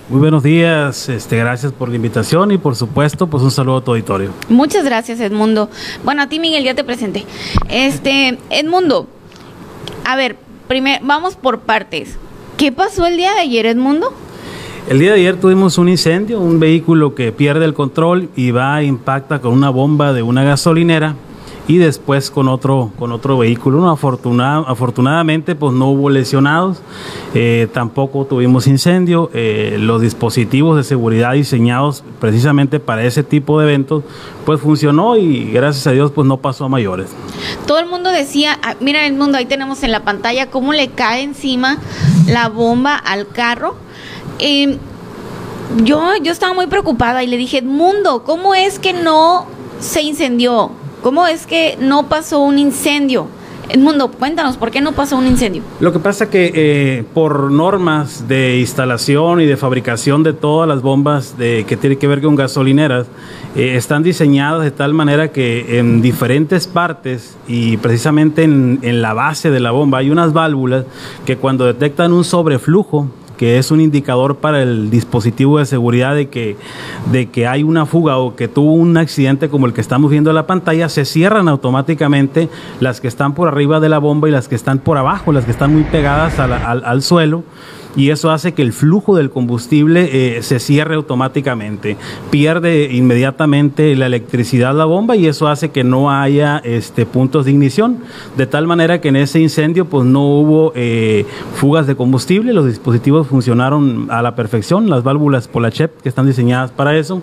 Muy 0.09 0.19
buenos 0.19 0.41
días, 0.41 1.09
este, 1.09 1.37
gracias 1.37 1.71
por 1.71 1.89
la 1.89 1.95
invitación 1.95 2.51
y 2.51 2.57
por 2.57 2.75
supuesto, 2.75 3.27
pues 3.27 3.43
un 3.43 3.51
saludo 3.51 3.77
a 3.77 3.83
tu 3.83 3.91
auditorio. 3.91 4.33
Muchas 4.49 4.83
gracias, 4.83 5.19
Edmundo. 5.19 5.69
Bueno, 6.03 6.23
a 6.23 6.27
ti, 6.27 6.39
Miguel, 6.39 6.63
ya 6.63 6.73
te 6.73 6.83
presenté. 6.83 7.23
Este, 7.69 8.37
Edmundo, 8.49 9.07
a 10.03 10.15
ver, 10.15 10.37
primero, 10.67 11.05
vamos 11.05 11.35
por 11.35 11.61
partes. 11.61 12.17
¿Qué 12.57 12.71
pasó 12.71 13.05
el 13.05 13.15
día 13.15 13.31
de 13.33 13.41
ayer, 13.41 13.67
Edmundo? 13.67 14.11
El 14.89 15.00
día 15.00 15.13
de 15.13 15.20
ayer 15.20 15.39
tuvimos 15.39 15.78
un 15.78 15.89
incendio, 15.89 16.39
un 16.39 16.60
vehículo 16.60 17.15
que 17.15 17.32
pierde 17.32 17.65
el 17.65 17.74
control 17.74 18.30
y 18.36 18.52
va 18.52 18.84
impacta 18.84 19.39
con 19.39 19.54
una 19.54 19.70
bomba 19.70 20.12
de 20.12 20.22
una 20.22 20.44
gasolinera 20.44 21.15
y 21.67 21.78
después 21.78 22.32
con 22.32 22.50
otro 22.50 22.91
con 22.98 23.12
otro 23.12 23.38
vehículo. 23.38 23.88
Afortunadamente 23.89 25.56
pues 25.56 25.74
no 25.74 25.89
hubo 25.89 26.10
lesionados, 26.10 26.82
eh, 27.34 27.67
tampoco 27.72 28.26
tuvimos 28.26 28.67
incendio. 28.67 29.30
Eh, 29.34 29.78
los 29.80 30.02
dispositivos 30.02 30.76
de 30.76 30.84
seguridad 30.84 31.34
diseñados 31.34 32.04
precisamente 32.20 32.80
para 32.80 33.04
ese 33.04 33.24
tipo 33.24 33.60
de 33.60 33.67
eventos 33.67 34.04
pues 34.46 34.60
funcionó 34.60 35.15
y 35.15 35.52
gracias 35.52 35.88
a 35.88 35.91
Dios 35.91 36.12
pues 36.12 36.28
no 36.28 36.38
pasó 36.38 36.65
a 36.65 36.70
mayores. 36.70 37.12
Todo 37.67 37.80
el 37.80 37.86
mundo 37.86 38.10
decía, 38.12 38.60
ah, 38.63 38.76
mira 38.82 39.06
el 39.06 39.13
mundo, 39.13 39.38
ahí 39.38 39.46
tenemos 39.46 39.84
en 39.84 39.91
la 39.91 40.04
pantalla 40.04 40.50
cómo 40.50 40.74
le 40.74 40.89
cae 40.89 41.22
encima 41.22 41.78
la 42.28 42.50
bomba 42.50 42.96
al 42.96 43.28
carro. 43.28 43.76
Eh, 44.39 44.78
yo, 45.84 46.02
yo 46.22 46.32
estaba 46.32 46.54
muy 46.54 46.67
preocupada 46.67 47.24
y 47.24 47.28
le 47.28 47.38
dije, 47.38 47.62
Mundo, 47.62 48.24
¿cómo 48.24 48.56
es 48.56 48.80
que 48.80 48.94
no 48.94 49.46
se 49.80 50.02
incendió? 50.02 50.72
¿Cómo 51.02 51.28
es 51.28 51.48
que 51.48 51.78
no 51.80 52.08
pasó 52.08 52.39
un 52.39 52.60
incendio? 52.60 53.28
Mundo, 53.78 54.12
cuéntanos, 54.12 54.58
¿por 54.58 54.70
qué 54.70 54.82
no 54.82 54.91
pasó 54.91 55.17
un 55.17 55.28
incendio? 55.28 55.63
Lo 55.80 55.94
que 55.94 56.00
pasa 56.00 56.30
que 56.30 56.52
eh, 56.54 57.04
por 57.13 57.52
normas 57.52 58.28
de 58.28 58.60
instalación 58.60 59.39
y 59.39 59.46
de 59.46 59.56
fabricación 59.56 60.24
de 60.24 60.34
todas 60.34 60.67
las 60.67 60.82
bombas 60.82 61.38
de, 61.38 61.63
que 61.65 61.78
tienen 61.78 61.98
que 61.98 62.08
ver 62.08 62.22
con 62.22 62.36
gasolineras, 62.36 63.08
eh, 63.56 63.76
están 63.76 64.04
diseñadas 64.04 64.63
de 64.63 64.72
tal 64.72 64.94
manera 64.94 65.32
que 65.32 65.80
en 65.80 66.02
diferentes 66.02 66.67
partes 66.67 67.38
y 67.48 67.78
precisamente 67.78 68.44
en, 68.44 68.80
en 68.82 69.02
la 69.02 69.13
base 69.13 69.52
de 69.52 69.60
la 69.60 69.72
bomba 69.72 70.00
hay 70.00 70.10
unas 70.10 70.34
válvulas 70.34 70.86
que 71.26 71.38
cuando 71.38 71.65
detectan 71.65 72.12
un 72.12 72.26
sobreflujo, 72.26 73.08
que 73.41 73.58
es 73.58 73.71
un 73.71 73.82
indicador 73.82 74.36
para 74.36 74.62
el 74.62 74.91
dispositivo 74.91 75.58
de 75.58 75.65
seguridad 75.65 76.13
de 76.13 76.30
que, 76.30 76.58
de 77.12 77.32
que 77.32 77.47
hay 77.47 77.63
una 77.63 77.88
fuga 77.88 78.19
o 78.19 78.36
que 78.36 78.47
tuvo 78.47 78.73
un 78.73 78.95
accidente 78.97 79.49
como 79.49 79.65
el 79.65 79.73
que 79.73 79.82
estamos 79.82 80.12
viendo 80.12 80.30
en 80.30 80.36
la 80.36 80.45
pantalla, 80.45 80.89
se 80.89 81.06
cierran 81.06 81.47
automáticamente 81.47 82.49
las 82.80 83.01
que 83.01 83.08
están 83.08 83.34
por 83.34 83.47
arriba 83.47 83.80
de 83.80 83.89
la 83.89 83.97
bomba 83.97 84.30
y 84.30 84.32
las 84.32 84.47
que 84.47 84.54
están 84.54 84.77
por 84.77 84.99
abajo, 84.99 85.32
las 85.32 85.45
que 85.45 85.49
están 85.49 85.73
muy 85.73 85.86
pegadas 85.86 86.38
al, 86.38 86.54
al 86.54 87.01
suelo 87.01 87.43
y 87.95 88.10
eso 88.10 88.32
hace 88.32 88.54
que 88.54 88.62
el 88.62 88.73
flujo 88.73 89.15
del 89.15 89.30
combustible 89.30 90.38
eh, 90.38 90.43
se 90.43 90.60
cierre 90.60 90.95
automáticamente. 90.95 91.97
Pierde 92.30 92.89
inmediatamente 92.91 93.95
la 93.95 94.06
electricidad 94.06 94.75
la 94.75 94.86
bomba 94.86 95.15
y 95.15 95.27
eso 95.27 95.47
hace 95.47 95.71
que 95.71 95.84
no 95.84 96.12
haya 96.12 96.58
este, 96.63 97.06
puntos 97.06 97.45
de 97.45 97.51
ignición, 97.51 97.97
de 98.38 98.47
tal 98.47 98.67
manera 98.67 99.01
que 99.01 99.10
en 99.10 99.17
ese 99.17 99.39
incendio 99.39 99.86
pues 99.86 100.06
no 100.06 100.21
hubo 100.21 100.71
eh, 100.75 101.25
fugas 101.56 101.88
de 101.88 101.95
combustible, 101.95 102.54
los 102.54 102.65
dispositivos 102.65 103.27
funcionaron 103.27 104.08
a 104.10 104.21
la 104.21 104.36
perfección, 104.36 104.89
las 104.89 105.04
válvulas 105.04 105.47
Polachep 105.47 106.01
que 106.01 106.10
están 106.10 106.27
diseñadas 106.27 106.71
para 106.71 106.97
eso 106.97 107.21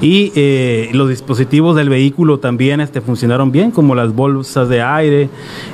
y 0.00 0.32
eh, 0.36 0.90
los 0.92 1.08
dispositivos 1.08 1.76
del 1.76 1.88
vehículo 1.88 2.38
también 2.38 2.80
este, 2.80 3.00
funcionaron 3.00 3.50
bien, 3.50 3.70
como 3.70 3.94
las 3.94 4.14
bolsas 4.14 4.68
de 4.68 4.82
aire 4.82 5.28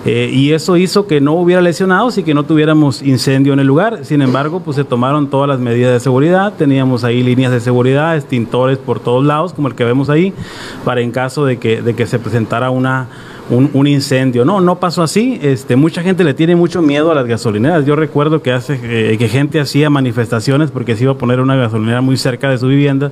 y 0.04 0.52
eso 0.52 0.76
hizo 0.76 1.06
que 1.06 1.20
no 1.20 1.34
hubiera 1.34 1.60
lesionados 1.60 2.18
y 2.18 2.22
que 2.22 2.34
no 2.34 2.44
tuviéramos 2.44 3.02
incendio 3.02 3.52
en 3.52 3.60
el 3.60 3.66
lugar. 3.66 4.04
Sin 4.04 4.22
embargo, 4.22 4.29
pues 4.64 4.76
se 4.76 4.84
tomaron 4.84 5.28
todas 5.28 5.48
las 5.48 5.58
medidas 5.58 5.92
de 5.92 6.00
seguridad, 6.00 6.54
teníamos 6.56 7.04
ahí 7.04 7.22
líneas 7.22 7.52
de 7.52 7.60
seguridad, 7.60 8.16
extintores 8.16 8.78
por 8.78 9.00
todos 9.00 9.24
lados, 9.24 9.52
como 9.52 9.68
el 9.68 9.74
que 9.74 9.84
vemos 9.84 10.08
ahí, 10.08 10.32
para 10.84 11.00
en 11.00 11.10
caso 11.10 11.44
de 11.44 11.58
que, 11.58 11.82
de 11.82 11.94
que 11.94 12.06
se 12.06 12.18
presentara 12.18 12.70
una, 12.70 13.08
un, 13.50 13.86
incendio. 13.86 14.44
No, 14.44 14.60
no 14.60 14.78
pasó 14.78 15.02
así. 15.02 15.38
Este, 15.42 15.76
mucha 15.76 16.02
gente 16.02 16.24
le 16.24 16.34
tiene 16.34 16.54
mucho 16.56 16.82
miedo 16.82 17.10
a 17.10 17.14
las 17.14 17.26
gasolineras. 17.26 17.84
Yo 17.84 17.96
recuerdo 17.96 18.42
que 18.42 18.52
hace 18.52 18.78
eh, 18.82 19.18
que 19.18 19.28
gente 19.28 19.60
hacía 19.60 19.90
manifestaciones 19.90 20.70
porque 20.70 20.96
se 20.96 21.04
iba 21.04 21.12
a 21.12 21.18
poner 21.18 21.40
una 21.40 21.56
gasolinera 21.56 22.00
muy 22.00 22.16
cerca 22.16 22.48
de 22.50 22.58
su 22.58 22.68
vivienda 22.68 23.10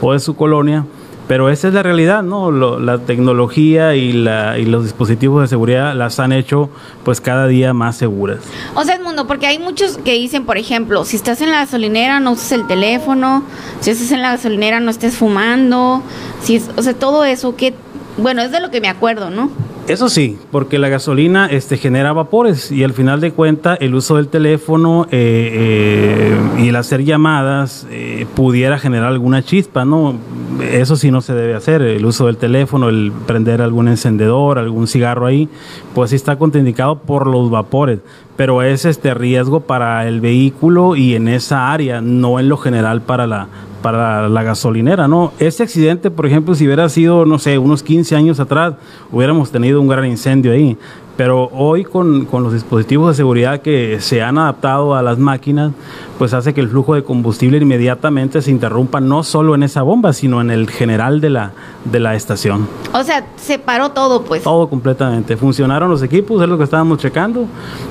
o 0.00 0.12
de 0.12 0.20
su 0.20 0.36
colonia 0.36 0.84
pero 1.30 1.48
esa 1.48 1.68
es 1.68 1.74
la 1.74 1.84
realidad, 1.84 2.24
¿no? 2.24 2.50
la 2.50 2.98
tecnología 2.98 3.94
y, 3.94 4.12
la, 4.12 4.58
y 4.58 4.64
los 4.64 4.82
dispositivos 4.82 5.42
de 5.42 5.46
seguridad 5.46 5.94
las 5.94 6.18
han 6.18 6.32
hecho 6.32 6.70
pues 7.04 7.20
cada 7.20 7.46
día 7.46 7.72
más 7.72 7.96
seguras. 7.96 8.40
O 8.74 8.82
sea, 8.82 8.98
mundo, 8.98 9.28
porque 9.28 9.46
hay 9.46 9.60
muchos 9.60 9.96
que 9.98 10.14
dicen, 10.14 10.44
por 10.44 10.58
ejemplo, 10.58 11.04
si 11.04 11.14
estás 11.14 11.40
en 11.40 11.52
la 11.52 11.58
gasolinera 11.58 12.18
no 12.18 12.32
uses 12.32 12.50
el 12.50 12.66
teléfono, 12.66 13.44
si 13.78 13.90
estás 13.92 14.10
en 14.10 14.22
la 14.22 14.32
gasolinera 14.32 14.80
no 14.80 14.90
estés 14.90 15.14
fumando, 15.14 16.02
si 16.42 16.60
o 16.76 16.82
sea, 16.82 16.94
todo 16.94 17.24
eso 17.24 17.54
que, 17.54 17.74
bueno, 18.16 18.42
es 18.42 18.50
de 18.50 18.58
lo 18.58 18.72
que 18.72 18.80
me 18.80 18.88
acuerdo, 18.88 19.30
¿no? 19.30 19.52
Eso 19.88 20.08
sí, 20.08 20.38
porque 20.52 20.78
la 20.78 20.88
gasolina 20.88 21.46
este, 21.46 21.76
genera 21.76 22.12
vapores 22.12 22.70
y 22.70 22.84
al 22.84 22.92
final 22.92 23.20
de 23.20 23.32
cuentas 23.32 23.76
el 23.80 23.94
uso 23.94 24.16
del 24.16 24.28
teléfono 24.28 25.06
eh, 25.10 26.36
eh, 26.60 26.62
y 26.62 26.68
el 26.68 26.76
hacer 26.76 27.02
llamadas 27.02 27.88
eh, 27.90 28.24
pudiera 28.36 28.78
generar 28.78 29.08
alguna 29.08 29.42
chispa, 29.42 29.84
¿no? 29.84 30.14
Eso 30.60 30.94
sí 30.94 31.10
no 31.10 31.22
se 31.22 31.34
debe 31.34 31.54
hacer, 31.54 31.82
el 31.82 32.04
uso 32.04 32.26
del 32.26 32.36
teléfono, 32.36 32.88
el 32.88 33.12
prender 33.26 33.62
algún 33.62 33.88
encendedor, 33.88 34.58
algún 34.58 34.86
cigarro 34.86 35.26
ahí, 35.26 35.48
pues 35.94 36.10
sí 36.10 36.16
está 36.16 36.36
contraindicado 36.36 36.98
por 37.00 37.26
los 37.26 37.50
vapores, 37.50 37.98
pero 38.36 38.62
es 38.62 38.84
este 38.84 39.12
riesgo 39.14 39.60
para 39.60 40.06
el 40.06 40.20
vehículo 40.20 40.94
y 40.94 41.16
en 41.16 41.26
esa 41.26 41.72
área, 41.72 42.00
no 42.00 42.38
en 42.38 42.48
lo 42.48 42.58
general 42.58 43.00
para 43.00 43.26
la, 43.26 43.48
para 43.82 44.28
la 44.28 44.42
gasolinera, 44.42 45.08
¿no? 45.08 45.32
Ese 45.38 45.62
accidente, 45.62 46.10
por 46.10 46.26
ejemplo, 46.26 46.54
si 46.54 46.66
hubiera 46.66 46.88
sido, 46.88 47.24
no 47.24 47.38
sé, 47.38 47.58
unos 47.58 47.82
15 47.82 48.16
años 48.16 48.40
atrás, 48.40 48.74
hubiéramos 49.10 49.50
tenido 49.50 49.80
un 49.80 49.88
gran 49.88 50.06
incendio 50.06 50.52
ahí. 50.52 50.76
Pero 51.16 51.50
hoy 51.52 51.84
con, 51.84 52.24
con 52.24 52.42
los 52.42 52.52
dispositivos 52.52 53.08
de 53.08 53.14
seguridad 53.14 53.60
que 53.60 54.00
se 54.00 54.22
han 54.22 54.38
adaptado 54.38 54.94
a 54.94 55.02
las 55.02 55.18
máquinas, 55.18 55.72
pues 56.18 56.34
hace 56.34 56.52
que 56.52 56.60
el 56.60 56.68
flujo 56.68 56.94
de 56.94 57.02
combustible 57.02 57.58
inmediatamente 57.58 58.42
se 58.42 58.50
interrumpa 58.50 59.00
no 59.00 59.22
solo 59.22 59.54
en 59.54 59.62
esa 59.62 59.82
bomba, 59.82 60.12
sino 60.12 60.40
en 60.40 60.50
el 60.50 60.68
general 60.68 61.20
de 61.20 61.30
la, 61.30 61.52
de 61.84 62.00
la 62.00 62.14
estación. 62.14 62.68
O 62.92 63.02
sea, 63.02 63.26
se 63.36 63.58
paró 63.58 63.90
todo, 63.90 64.22
pues. 64.22 64.42
Todo 64.42 64.68
completamente. 64.68 65.36
Funcionaron 65.36 65.90
los 65.90 66.02
equipos, 66.02 66.42
es 66.42 66.48
lo 66.48 66.58
que 66.58 66.64
estábamos 66.64 66.98
checando, 66.98 67.46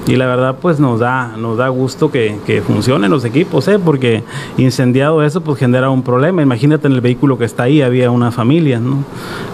y 0.08 0.16
la 0.16 0.28
verdad, 0.28 0.58
pues 0.62 0.80
nos 0.80 1.00
da, 1.00 1.36
nos 1.38 1.58
da 1.58 1.70
gusto 1.70 2.12
que, 2.12 2.38
que 2.46 2.62
funcionen 2.62 3.10
los 3.10 3.26
equipos, 3.26 3.68
¿eh? 3.68 3.80
porque 3.80 4.24
incendiado 4.58 5.24
eso, 5.24 5.41
pues 5.41 5.60
genera 5.60 5.89
un 5.89 6.04
problema. 6.04 6.41
Imagínate 6.41 6.88
en 6.88 6.94
el 6.94 7.02
vehículo 7.02 7.38
que 7.38 7.46
está 7.46 7.64
ahí, 7.64 7.82
había 7.82 8.12
una 8.12 8.32
familia, 8.32 8.80
¿no? 8.80 9.04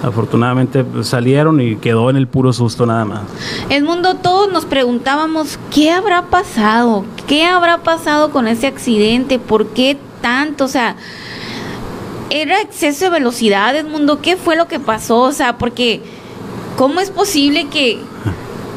Afortunadamente 0.03 0.83
pues, 0.83 1.07
salieron 1.07 1.61
y 1.61 1.77
quedó 1.77 2.09
en 2.09 2.17
el 2.17 2.27
puro 2.27 2.51
susto 2.53 2.85
nada 2.85 3.05
más. 3.05 3.21
El 3.69 3.83
mundo, 3.83 4.15
todos 4.15 4.51
nos 4.51 4.65
preguntábamos, 4.65 5.59
¿qué 5.73 5.91
habrá 5.91 6.23
pasado? 6.23 7.05
¿Qué 7.27 7.45
habrá 7.45 7.79
pasado 7.79 8.31
con 8.31 8.47
ese 8.47 8.67
accidente? 8.67 9.39
¿Por 9.39 9.67
qué 9.67 9.97
tanto? 10.21 10.65
O 10.65 10.67
sea, 10.67 10.95
¿era 12.29 12.61
exceso 12.61 13.05
de 13.05 13.11
velocidad, 13.11 13.75
Edmundo? 13.75 14.21
¿Qué 14.21 14.37
fue 14.37 14.55
lo 14.55 14.67
que 14.67 14.79
pasó? 14.79 15.21
O 15.21 15.31
sea, 15.31 15.57
porque 15.57 16.01
¿cómo 16.77 16.99
es 16.99 17.09
posible 17.09 17.67
que, 17.67 17.99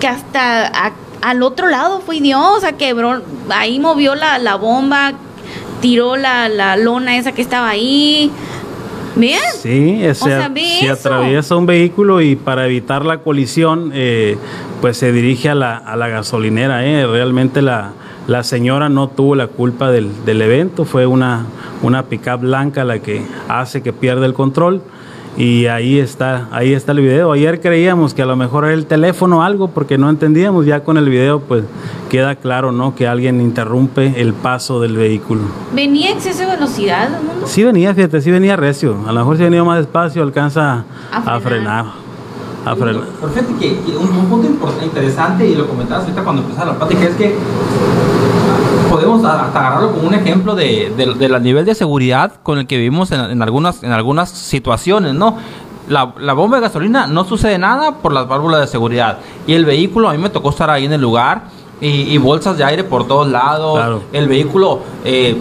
que 0.00 0.08
hasta 0.08 0.92
al 1.20 1.42
otro 1.42 1.68
lado 1.68 2.00
fue 2.00 2.20
Dios? 2.20 2.56
O 2.56 2.60
sea, 2.60 2.72
quebró, 2.72 3.22
ahí 3.50 3.78
movió 3.78 4.14
la, 4.14 4.38
la 4.38 4.56
bomba, 4.56 5.12
tiró 5.80 6.16
la, 6.16 6.48
la 6.48 6.76
lona 6.76 7.16
esa 7.16 7.32
que 7.32 7.42
estaba 7.42 7.68
ahí. 7.68 8.30
¿Bien? 9.16 9.40
Sí, 9.60 10.06
o 10.06 10.14
sea, 10.14 10.48
se 10.54 10.90
atraviesa 10.90 11.56
un 11.56 11.66
vehículo 11.66 12.20
y 12.20 12.36
para 12.36 12.66
evitar 12.66 13.04
la 13.04 13.18
colisión, 13.18 13.90
eh, 13.92 14.38
pues 14.80 14.96
se 14.96 15.12
dirige 15.12 15.50
a 15.50 15.54
la, 15.54 15.76
a 15.76 15.96
la 15.96 16.08
gasolinera. 16.08 16.84
Eh. 16.84 17.06
Realmente 17.06 17.62
la, 17.62 17.92
la 18.26 18.42
señora 18.42 18.88
no 18.88 19.08
tuvo 19.08 19.34
la 19.34 19.46
culpa 19.46 19.90
del, 19.90 20.10
del 20.24 20.42
evento, 20.42 20.84
fue 20.84 21.06
una, 21.06 21.46
una 21.82 22.04
pickup 22.04 22.40
blanca 22.40 22.84
la 22.84 22.98
que 23.00 23.22
hace 23.48 23.82
que 23.82 23.92
pierda 23.92 24.26
el 24.26 24.34
control 24.34 24.82
y 25.36 25.66
ahí 25.66 26.00
está, 26.00 26.48
ahí 26.50 26.72
está 26.72 26.90
el 26.92 27.00
video. 27.00 27.30
Ayer 27.30 27.60
creíamos 27.60 28.12
que 28.12 28.22
a 28.22 28.26
lo 28.26 28.34
mejor 28.34 28.64
era 28.64 28.74
el 28.74 28.86
teléfono 28.86 29.38
o 29.38 29.42
algo 29.42 29.68
porque 29.68 29.96
no 29.96 30.10
entendíamos, 30.10 30.66
ya 30.66 30.80
con 30.80 30.96
el 30.96 31.08
video 31.08 31.38
pues 31.40 31.62
queda 32.10 32.34
claro, 32.34 32.72
¿no? 32.72 32.96
Que 32.96 33.06
alguien 33.06 33.40
interrumpe 33.40 34.20
el 34.20 34.32
paso 34.32 34.80
del 34.80 34.96
vehículo. 34.96 35.42
¿Venía 35.72 36.10
exceso 36.10 36.40
de 36.40 36.56
velocidad? 36.56 37.08
Mundo? 37.22 37.46
Sí 37.46 37.62
venía, 37.62 37.94
fíjate, 37.94 38.20
sí 38.20 38.32
venía 38.32 38.56
recio. 38.56 38.96
A 39.06 39.12
lo 39.12 39.20
mejor 39.20 39.36
si 39.36 39.44
venía 39.44 39.62
más 39.62 39.78
despacio 39.78 40.24
alcanza 40.24 40.84
a 41.12 41.20
frenar. 41.22 41.36
A 41.36 41.40
frenar. 41.40 41.84
Perfecto, 42.76 43.54
que, 43.58 43.78
un, 43.96 44.26
punto 44.26 44.46
importante, 44.46 44.86
interesante 44.86 45.46
y 45.46 45.54
lo 45.54 45.66
comentabas 45.66 46.04
ahorita 46.04 46.22
cuando 46.24 46.42
empezaba 46.42 46.72
la 46.72 46.78
plática 46.78 47.04
es 47.04 47.14
que 47.16 47.36
podemos 48.90 49.24
hasta 49.24 49.58
agarrarlo 49.58 49.92
como 49.92 50.08
un 50.08 50.14
ejemplo 50.14 50.54
de, 50.54 50.92
del 50.96 51.42
nivel 51.42 51.64
de 51.64 51.74
seguridad 51.74 52.32
con 52.42 52.58
el 52.58 52.66
que 52.66 52.76
vivimos 52.76 53.10
en, 53.12 53.42
algunas, 53.42 53.82
en 53.82 53.92
algunas 53.92 54.30
situaciones, 54.30 55.14
¿no? 55.14 55.36
La, 55.88 56.12
la, 56.18 56.34
bomba 56.34 56.58
de 56.58 56.62
gasolina 56.62 57.06
no 57.06 57.24
sucede 57.24 57.58
nada 57.58 57.92
por 57.92 58.12
las 58.12 58.28
válvulas 58.28 58.60
de 58.60 58.66
seguridad. 58.66 59.18
Y 59.46 59.54
el 59.54 59.64
vehículo, 59.64 60.10
a 60.10 60.12
mí 60.12 60.18
me 60.18 60.28
tocó 60.28 60.50
estar 60.50 60.68
ahí 60.68 60.84
en 60.84 60.92
el 60.92 61.00
lugar 61.00 61.44
y, 61.80 62.18
bolsas 62.18 62.58
de 62.58 62.64
aire 62.64 62.84
por 62.84 63.06
todos 63.06 63.28
lados. 63.28 64.02
El 64.12 64.28
vehículo 64.28 64.80
eh, 65.04 65.40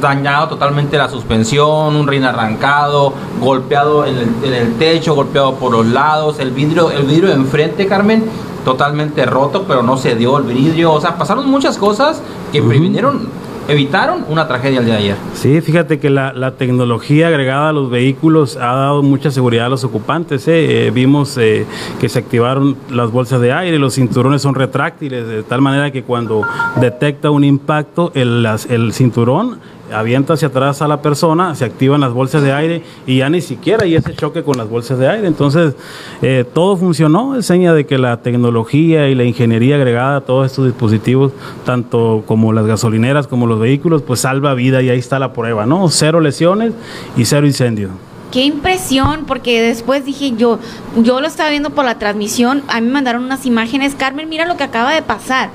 dañado 0.00 0.48
totalmente 0.48 0.96
la 0.98 1.08
suspensión, 1.08 1.96
un 1.96 2.06
rin 2.06 2.24
arrancado, 2.24 3.12
golpeado 3.40 4.04
en 4.06 4.16
el, 4.16 4.28
en 4.44 4.52
el, 4.54 4.74
techo, 4.74 5.14
golpeado 5.14 5.54
por 5.54 5.72
los 5.72 5.86
lados, 5.86 6.38
el 6.38 6.50
vidrio, 6.50 6.90
el 6.90 7.04
vidrio 7.04 7.28
de 7.28 7.34
enfrente, 7.34 7.86
Carmen, 7.86 8.24
totalmente 8.64 9.26
roto, 9.26 9.64
pero 9.68 9.82
no 9.82 9.96
se 9.96 10.14
dio 10.16 10.38
el 10.38 10.44
vidrio. 10.44 10.92
O 10.92 11.00
sea, 11.00 11.16
pasaron 11.18 11.48
muchas 11.50 11.76
cosas 11.78 12.22
que 12.52 12.62
previnieron, 12.62 13.28
evitaron 13.68 14.24
una 14.28 14.46
tragedia 14.48 14.80
el 14.80 14.84
día 14.86 14.94
de 14.94 15.00
ayer. 15.00 15.16
Sí, 15.34 15.60
fíjate 15.60 15.98
que 15.98 16.10
la, 16.10 16.32
la 16.32 16.52
tecnología 16.52 17.28
agregada 17.28 17.70
a 17.70 17.72
los 17.72 17.90
vehículos 17.90 18.56
ha 18.56 18.74
dado 18.74 19.02
mucha 19.02 19.30
seguridad 19.30 19.66
a 19.66 19.68
los 19.70 19.84
ocupantes. 19.84 20.46
¿eh? 20.48 20.86
Eh, 20.86 20.90
vimos 20.90 21.36
eh, 21.38 21.66
que 22.00 22.08
se 22.08 22.18
activaron 22.18 22.76
las 22.90 23.10
bolsas 23.10 23.40
de 23.40 23.52
aire, 23.52 23.78
los 23.78 23.94
cinturones 23.94 24.42
son 24.42 24.54
retráctiles, 24.54 25.26
de 25.26 25.42
tal 25.42 25.60
manera 25.60 25.90
que 25.90 26.02
cuando 26.02 26.42
detecta 26.76 27.30
un 27.30 27.44
impacto, 27.44 28.12
el, 28.14 28.42
las- 28.42 28.66
el 28.66 28.92
cinturón 28.92 29.58
avienta 29.92 30.34
hacia 30.34 30.48
atrás 30.48 30.82
a 30.82 30.88
la 30.88 31.02
persona, 31.02 31.54
se 31.54 31.64
activan 31.64 32.00
las 32.00 32.12
bolsas 32.12 32.42
de 32.42 32.52
aire 32.52 32.82
y 33.06 33.18
ya 33.18 33.28
ni 33.28 33.40
siquiera 33.40 33.84
hay 33.84 33.94
ese 33.96 34.14
choque 34.14 34.42
con 34.42 34.56
las 34.56 34.68
bolsas 34.68 34.98
de 34.98 35.08
aire. 35.08 35.26
Entonces, 35.26 35.74
eh, 36.22 36.44
todo 36.52 36.76
funcionó, 36.76 37.36
es 37.36 37.46
seña 37.46 37.74
de 37.74 37.86
que 37.86 37.98
la 37.98 38.22
tecnología 38.22 39.08
y 39.08 39.14
la 39.14 39.24
ingeniería 39.24 39.76
agregada 39.76 40.16
a 40.16 40.20
todos 40.20 40.46
estos 40.46 40.66
dispositivos, 40.66 41.32
tanto 41.64 42.22
como 42.26 42.52
las 42.52 42.66
gasolineras 42.66 43.26
como 43.26 43.46
los 43.46 43.60
vehículos, 43.60 44.02
pues 44.02 44.20
salva 44.20 44.54
vida 44.54 44.82
y 44.82 44.90
ahí 44.90 44.98
está 44.98 45.18
la 45.18 45.32
prueba, 45.32 45.66
¿no? 45.66 45.88
Cero 45.88 46.20
lesiones 46.20 46.72
y 47.16 47.24
cero 47.24 47.46
incendio. 47.46 47.90
Qué 48.34 48.42
impresión, 48.42 49.26
porque 49.26 49.62
después 49.62 50.04
dije 50.04 50.32
yo, 50.36 50.58
yo 50.96 51.20
lo 51.20 51.28
estaba 51.28 51.50
viendo 51.50 51.70
por 51.70 51.84
la 51.84 52.00
transmisión, 52.00 52.64
a 52.66 52.80
mí 52.80 52.88
me 52.88 52.94
mandaron 52.94 53.22
unas 53.22 53.46
imágenes, 53.46 53.94
Carmen, 53.94 54.28
mira 54.28 54.44
lo 54.44 54.56
que 54.56 54.64
acaba 54.64 54.92
de 54.92 55.02
pasar. 55.02 55.50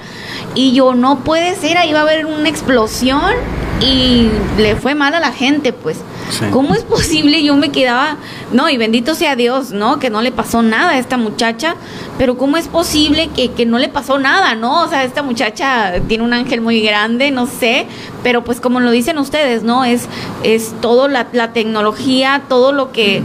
Y 0.55 0.71
yo, 0.71 0.95
no 0.95 1.19
puede 1.19 1.55
ser, 1.55 1.77
ahí 1.77 1.91
va 1.91 1.99
a 1.99 2.03
haber 2.03 2.25
una 2.25 2.47
explosión 2.47 3.33
y 3.81 4.29
le 4.57 4.75
fue 4.75 4.95
mal 4.95 5.13
a 5.13 5.19
la 5.19 5.31
gente, 5.31 5.73
pues. 5.73 5.97
Sí. 6.29 6.45
¿Cómo 6.51 6.75
es 6.75 6.83
posible? 6.83 7.43
Yo 7.43 7.55
me 7.55 7.69
quedaba, 7.69 8.17
no, 8.51 8.69
y 8.69 8.77
bendito 8.77 9.15
sea 9.15 9.35
Dios, 9.35 9.71
¿no? 9.71 9.99
Que 9.99 10.09
no 10.09 10.21
le 10.21 10.31
pasó 10.31 10.61
nada 10.61 10.91
a 10.91 10.99
esta 10.99 11.17
muchacha, 11.17 11.75
pero 12.17 12.37
¿cómo 12.37 12.57
es 12.57 12.67
posible 12.67 13.29
que, 13.35 13.51
que 13.51 13.65
no 13.65 13.79
le 13.79 13.87
pasó 13.87 14.19
nada, 14.19 14.53
¿no? 14.53 14.83
O 14.83 14.87
sea, 14.87 15.03
esta 15.03 15.23
muchacha 15.23 15.93
tiene 16.07 16.23
un 16.23 16.33
ángel 16.33 16.61
muy 16.61 16.81
grande, 16.81 17.31
no 17.31 17.47
sé, 17.47 17.87
pero 18.21 18.43
pues 18.43 18.59
como 18.59 18.79
lo 18.79 18.91
dicen 18.91 19.17
ustedes, 19.17 19.63
¿no? 19.63 19.85
Es, 19.85 20.07
es 20.43 20.73
todo 20.81 21.07
la, 21.07 21.27
la 21.31 21.51
tecnología, 21.51 22.43
todo 22.47 22.68
lo 22.71 22.91
que, 22.91 23.21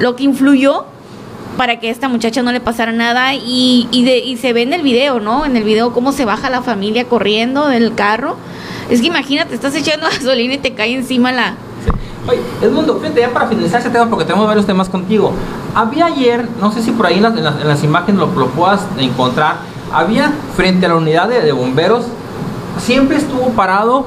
lo 0.00 0.16
que 0.16 0.24
influyó 0.24 0.84
para 1.56 1.78
que 1.80 1.88
a 1.88 1.90
esta 1.90 2.08
muchacha 2.08 2.42
no 2.42 2.52
le 2.52 2.60
pasara 2.60 2.92
nada 2.92 3.34
y, 3.34 3.88
y, 3.90 4.36
se 4.38 4.52
ve 4.52 4.62
en 4.62 4.72
el 4.72 4.82
video, 4.82 5.20
¿no? 5.20 5.44
En 5.44 5.56
el 5.56 5.64
video 5.64 5.92
cómo 5.92 6.12
se 6.12 6.24
baja 6.24 6.48
la 6.48 6.62
familia 6.62 7.04
corriendo 7.04 7.66
del 7.68 7.94
carro. 7.94 8.36
Es 8.88 9.00
que 9.00 9.08
imagínate, 9.08 9.54
estás 9.54 9.74
echando 9.74 10.06
gasolina 10.10 10.54
y 10.54 10.58
te 10.58 10.72
cae 10.74 10.94
encima 10.94 11.32
la... 11.32 11.54
Oye, 12.28 12.38
Edmundo, 12.62 12.98
fíjate, 13.00 13.20
ya 13.20 13.30
para 13.30 13.46
finalizar 13.48 13.80
ese 13.80 13.90
tema, 13.90 14.08
porque 14.08 14.24
tenemos 14.24 14.46
varios 14.46 14.64
temas 14.66 14.88
contigo. 14.88 15.32
Había 15.74 16.06
ayer, 16.06 16.46
no 16.60 16.70
sé 16.72 16.82
si 16.82 16.92
por 16.92 17.06
ahí 17.06 17.16
en 17.16 17.22
las, 17.24 17.36
en 17.36 17.44
las- 17.44 17.60
en 17.60 17.68
las 17.68 17.82
imágenes 17.84 18.20
lo, 18.20 18.26
lo 18.26 18.46
puedas 18.48 18.82
encontrar, 18.98 19.56
había 19.92 20.32
frente 20.56 20.86
a 20.86 20.90
la 20.90 20.96
unidad 20.96 21.28
de 21.28 21.50
bomberos, 21.52 22.04
siempre 22.78 23.16
estuvo 23.16 23.50
parado 23.50 24.06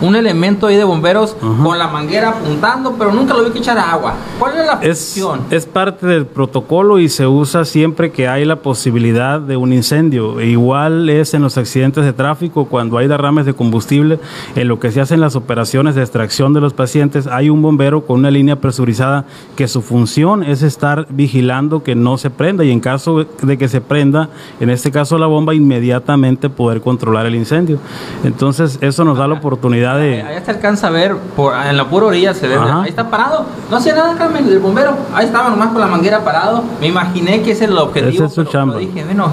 un 0.00 0.14
elemento 0.16 0.66
ahí 0.66 0.76
de 0.76 0.84
bomberos 0.84 1.36
Ajá. 1.42 1.62
con 1.64 1.78
la 1.78 1.88
manguera 1.88 2.30
apuntando, 2.30 2.94
pero 2.98 3.12
nunca 3.12 3.34
lo 3.34 3.44
vi 3.44 3.50
que 3.50 3.58
echar 3.58 3.78
agua. 3.78 4.14
¿Cuál 4.38 4.54
era 4.54 4.66
la 4.66 4.72
Es, 4.82 4.98
función? 5.14 5.40
es 5.50 5.66
parte 5.66 6.06
del 6.06 6.26
protocolo 6.26 6.98
y 6.98 7.08
se 7.08 7.26
usa 7.26 7.64
siempre 7.64 8.12
que 8.12 8.28
hay 8.28 8.44
la 8.44 8.56
posibilidad 8.56 9.40
de 9.40 9.56
un 9.56 9.72
incendio. 9.72 10.40
Igual 10.40 11.08
es 11.08 11.34
en 11.34 11.42
los 11.42 11.58
accidentes 11.58 12.04
de 12.04 12.12
tráfico, 12.12 12.66
cuando 12.66 12.98
hay 12.98 13.08
derrames 13.08 13.46
de 13.46 13.54
combustible, 13.54 14.20
en 14.54 14.68
lo 14.68 14.78
que 14.78 14.90
se 14.92 15.00
hacen 15.00 15.20
las 15.20 15.34
operaciones 15.36 15.94
de 15.94 16.02
extracción 16.02 16.52
de 16.52 16.60
los 16.60 16.74
pacientes, 16.74 17.26
hay 17.26 17.50
un 17.50 17.62
bombero 17.62 18.06
con 18.06 18.20
una 18.20 18.30
línea 18.30 18.56
presurizada 18.56 19.24
que 19.56 19.66
su 19.68 19.82
función 19.82 20.42
es 20.42 20.62
estar 20.62 21.06
vigilando 21.10 21.82
que 21.82 21.94
no 21.94 22.18
se 22.18 22.30
prenda 22.30 22.64
y 22.64 22.70
en 22.70 22.80
caso 22.80 23.24
de 23.42 23.58
que 23.58 23.68
se 23.68 23.80
prenda, 23.80 24.28
en 24.60 24.70
este 24.70 24.90
caso 24.90 25.18
la 25.18 25.26
bomba, 25.26 25.54
inmediatamente 25.54 26.48
poder 26.50 26.80
controlar 26.80 27.26
el 27.26 27.34
incendio. 27.34 27.78
Entonces 28.24 28.78
eso 28.80 29.04
nos 29.04 29.18
da 29.18 29.26
la 29.28 29.34
oportunidad 29.34 29.87
de... 29.96 30.22
Allá 30.22 30.44
se 30.44 30.50
alcanza 30.50 30.86
a 30.88 30.90
ver, 30.90 31.16
por, 31.36 31.54
en 31.54 31.76
la 31.76 31.88
pura 31.88 32.06
orilla 32.06 32.34
se 32.34 32.46
ve, 32.48 32.56
Ajá. 32.56 32.82
ahí 32.82 32.88
está 32.90 33.08
parado. 33.10 33.46
No 33.70 33.76
hacía 33.76 33.94
nada, 33.94 34.14
Carmen, 34.16 34.46
el 34.46 34.58
bombero. 34.58 34.92
Ahí 35.14 35.26
estaba 35.26 35.48
nomás 35.50 35.68
con 35.68 35.80
la 35.80 35.86
manguera 35.86 36.20
parado. 36.24 36.62
Me 36.80 36.88
imaginé 36.88 37.42
que 37.42 37.52
ese 37.52 37.64
es 37.64 37.70
el 37.70 37.78
objetivo. 37.78 38.12
Ese 38.12 38.24
es 38.26 38.32
su 38.34 38.42
pero- 38.42 38.50
chamba. 38.52 38.74
pero 38.74 38.86
dije, 38.86 39.04
menos. 39.04 39.30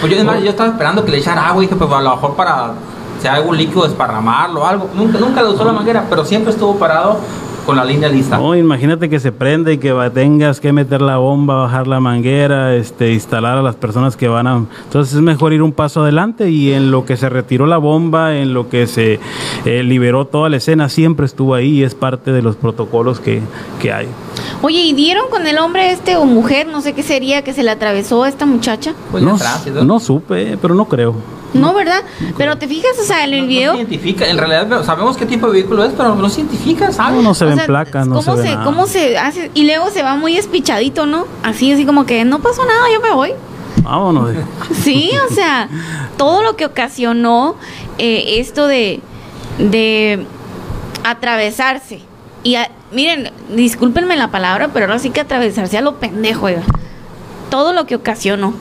Pues 0.00 0.10
yo, 0.12 0.16
además, 0.18 0.42
yo 0.42 0.50
estaba 0.50 0.70
esperando 0.70 1.04
que 1.04 1.10
le 1.10 1.18
echara 1.18 1.48
agua 1.48 1.62
y 1.62 1.66
dije, 1.66 1.76
pues 1.76 1.90
a 1.92 2.00
lo 2.00 2.10
mejor 2.16 2.34
para, 2.34 2.72
si 3.20 3.28
hay 3.28 3.36
algún 3.36 3.56
líquido, 3.56 3.82
desparramarlo 3.84 4.62
o 4.62 4.66
algo. 4.66 4.88
Nunca, 4.94 5.18
nunca 5.18 5.42
le 5.42 5.48
usó 5.50 5.64
la 5.64 5.72
manguera, 5.72 6.04
pero 6.08 6.24
siempre 6.24 6.52
estuvo 6.52 6.76
parado 6.76 7.18
con 7.66 7.76
la 7.76 7.84
línea 7.84 8.08
lista. 8.08 8.36
No, 8.38 8.54
imagínate 8.56 9.08
que 9.08 9.20
se 9.20 9.32
prende 9.32 9.74
y 9.74 9.78
que 9.78 9.92
va- 9.92 10.10
tengas 10.10 10.60
que 10.60 10.72
meter 10.72 11.00
la 11.02 11.18
bomba, 11.18 11.54
bajar 11.56 11.86
la 11.86 12.00
manguera, 12.00 12.74
este, 12.74 13.12
instalar 13.12 13.58
a 13.58 13.62
las 13.62 13.76
personas 13.76 14.16
que 14.16 14.28
van 14.28 14.46
a... 14.46 14.64
Entonces 14.84 15.14
es 15.14 15.20
mejor 15.20 15.52
ir 15.52 15.62
un 15.62 15.72
paso 15.72 16.02
adelante 16.02 16.50
y 16.50 16.72
en 16.72 16.90
lo 16.90 17.04
que 17.04 17.16
se 17.16 17.28
retiró 17.28 17.66
la 17.66 17.78
bomba, 17.78 18.36
en 18.36 18.54
lo 18.54 18.68
que 18.68 18.86
se 18.86 19.20
eh, 19.64 19.82
liberó 19.82 20.26
toda 20.26 20.48
la 20.48 20.56
escena, 20.56 20.88
siempre 20.88 21.26
estuvo 21.26 21.54
ahí 21.54 21.78
y 21.80 21.82
es 21.84 21.94
parte 21.94 22.32
de 22.32 22.42
los 22.42 22.56
protocolos 22.56 23.20
que, 23.20 23.40
que 23.80 23.92
hay. 23.92 24.08
Oye, 24.62 24.80
¿y 24.80 24.92
dieron 24.92 25.24
con 25.30 25.46
el 25.46 25.58
hombre 25.58 25.92
este 25.92 26.16
o 26.16 26.24
mujer, 26.24 26.66
no 26.66 26.80
sé 26.80 26.92
qué 26.92 27.02
sería, 27.02 27.42
que 27.42 27.52
se 27.52 27.62
le 27.62 27.70
atravesó 27.70 28.24
a 28.24 28.28
esta 28.28 28.46
muchacha? 28.46 28.94
Pues 29.10 29.22
no 29.22 30.00
supe, 30.00 30.58
pero 30.60 30.74
no 30.74 30.86
creo. 30.86 31.14
No, 31.52 31.74
¿verdad? 31.74 32.02
Pero 32.38 32.56
te 32.58 32.68
fijas, 32.68 32.92
o 33.00 33.04
sea, 33.04 33.24
en 33.24 33.34
el 33.34 33.40
No- 33.40 33.42
no 33.44 33.48
video... 33.48 33.72
se 33.72 33.78
identifica, 33.78 34.26
en 34.28 34.38
realidad 34.38 34.84
sabemos 34.84 35.16
qué 35.16 35.26
tipo 35.26 35.46
de 35.46 35.52
vehículo 35.54 35.84
es, 35.84 35.92
pero 35.96 36.14
no 36.14 36.28
se 36.28 36.40
identifica, 36.42 36.92
¿sabes? 36.92 37.16
No, 37.16 37.22
no 37.22 37.34
se 37.34 37.44
o 37.44 37.48
ven 37.48 37.56
sea, 37.56 37.66
placas, 37.66 38.06
no 38.06 38.14
¿cómo 38.16 38.36
se 38.36 38.42
ve 38.42 38.48
se, 38.48 38.54
nada. 38.54 38.64
¿Cómo 38.64 38.86
se 38.86 39.18
hace? 39.18 39.50
Y 39.54 39.64
luego 39.64 39.90
se 39.90 40.02
va 40.02 40.14
muy 40.16 40.36
espichadito, 40.36 41.06
¿no? 41.06 41.26
Así, 41.42 41.72
así 41.72 41.84
como 41.84 42.06
que 42.06 42.24
no 42.24 42.38
pasó 42.40 42.64
nada, 42.64 42.82
yo 42.92 43.00
me 43.00 43.10
voy. 43.12 43.32
Vámonos. 43.82 44.30
Sí, 44.82 45.10
o 45.30 45.34
sea, 45.34 45.68
todo 46.16 46.42
lo 46.42 46.54
que 46.56 46.66
ocasionó 46.66 47.56
eh, 47.98 48.38
esto 48.38 48.66
de, 48.66 49.00
de 49.58 50.24
atravesarse. 51.04 52.00
Y 52.42 52.54
a- 52.56 52.70
miren, 52.92 53.30
discúlpenme 53.54 54.16
la 54.16 54.30
palabra, 54.30 54.68
pero 54.72 54.86
ahora 54.86 54.98
sí 54.98 55.10
que 55.10 55.20
atravesarse 55.20 55.76
a 55.78 55.80
lo 55.80 55.96
pendejo, 55.96 56.46
oiga. 56.46 56.62
Todo 57.50 57.72
lo 57.72 57.86
que 57.86 57.96
ocasionó. 57.96 58.54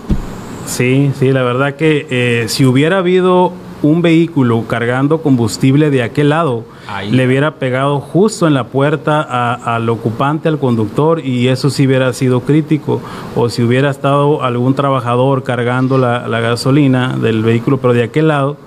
Sí, 0.69 1.11
sí, 1.17 1.31
la 1.31 1.41
verdad 1.43 1.75
que 1.75 2.05
eh, 2.09 2.45
si 2.47 2.63
hubiera 2.65 2.99
habido 2.99 3.51
un 3.81 4.01
vehículo 4.01 4.65
cargando 4.67 5.21
combustible 5.21 5.89
de 5.89 6.03
aquel 6.03 6.29
lado, 6.29 6.63
Ahí. 6.87 7.11
le 7.11 7.25
hubiera 7.25 7.55
pegado 7.55 7.99
justo 8.01 8.45
en 8.45 8.53
la 8.53 8.65
puerta 8.67 9.21
a- 9.27 9.75
al 9.75 9.89
ocupante, 9.89 10.47
al 10.49 10.59
conductor, 10.59 11.25
y 11.25 11.47
eso 11.47 11.69
sí 11.69 11.87
hubiera 11.87 12.11
sido 12.13 12.41
crítico. 12.41 13.01
O 13.35 13.49
si 13.49 13.63
hubiera 13.63 13.89
estado 13.89 14.43
algún 14.43 14.75
trabajador 14.75 15.43
cargando 15.43 15.97
la, 15.97 16.27
la 16.27 16.39
gasolina 16.39 17.15
del 17.17 17.41
vehículo, 17.41 17.77
pero 17.77 17.93
de 17.93 18.03
aquel 18.03 18.27
lado, 18.27 18.57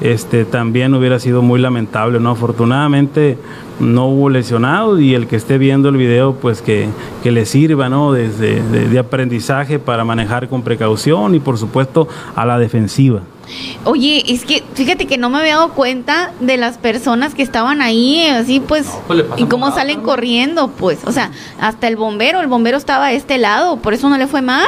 este 0.00 0.44
también 0.44 0.94
hubiera 0.94 1.18
sido 1.18 1.42
muy 1.42 1.60
lamentable, 1.60 2.20
¿no? 2.20 2.30
Afortunadamente 2.30 3.38
no 3.80 4.06
hubo 4.06 4.30
lesionados 4.30 5.00
y 5.00 5.14
el 5.14 5.26
que 5.26 5.36
esté 5.36 5.58
viendo 5.58 5.88
el 5.88 5.96
video, 5.96 6.34
pues 6.34 6.62
que, 6.62 6.88
que 7.22 7.30
le 7.30 7.46
sirva, 7.46 7.88
¿no? 7.88 8.12
Desde 8.12 8.62
de, 8.62 8.88
de 8.88 8.98
aprendizaje 8.98 9.78
para 9.78 10.04
manejar 10.04 10.48
con 10.48 10.62
precaución 10.62 11.34
y 11.34 11.40
por 11.40 11.58
supuesto 11.58 12.08
a 12.34 12.44
la 12.46 12.58
defensiva. 12.58 13.22
Oye, 13.84 14.24
es 14.26 14.44
que 14.44 14.64
fíjate 14.74 15.06
que 15.06 15.18
no 15.18 15.30
me 15.30 15.38
había 15.38 15.54
dado 15.54 15.68
cuenta 15.70 16.32
de 16.40 16.56
las 16.56 16.78
personas 16.78 17.34
que 17.34 17.42
estaban 17.42 17.80
ahí, 17.80 18.26
así 18.26 18.60
pues, 18.60 18.86
No, 18.86 19.00
pues, 19.06 19.24
y 19.36 19.44
cómo 19.44 19.70
salen 19.70 19.98
¿no? 19.98 20.02
corriendo, 20.02 20.68
pues, 20.68 20.98
o 21.04 21.12
sea, 21.12 21.30
hasta 21.60 21.86
el 21.86 21.96
bombero, 21.96 22.40
el 22.40 22.48
bombero 22.48 22.76
estaba 22.76 23.06
a 23.06 23.12
este 23.12 23.38
lado, 23.38 23.76
por 23.76 23.94
eso 23.94 24.08
no 24.08 24.18
le 24.18 24.26
fue 24.26 24.42
mal. 24.42 24.66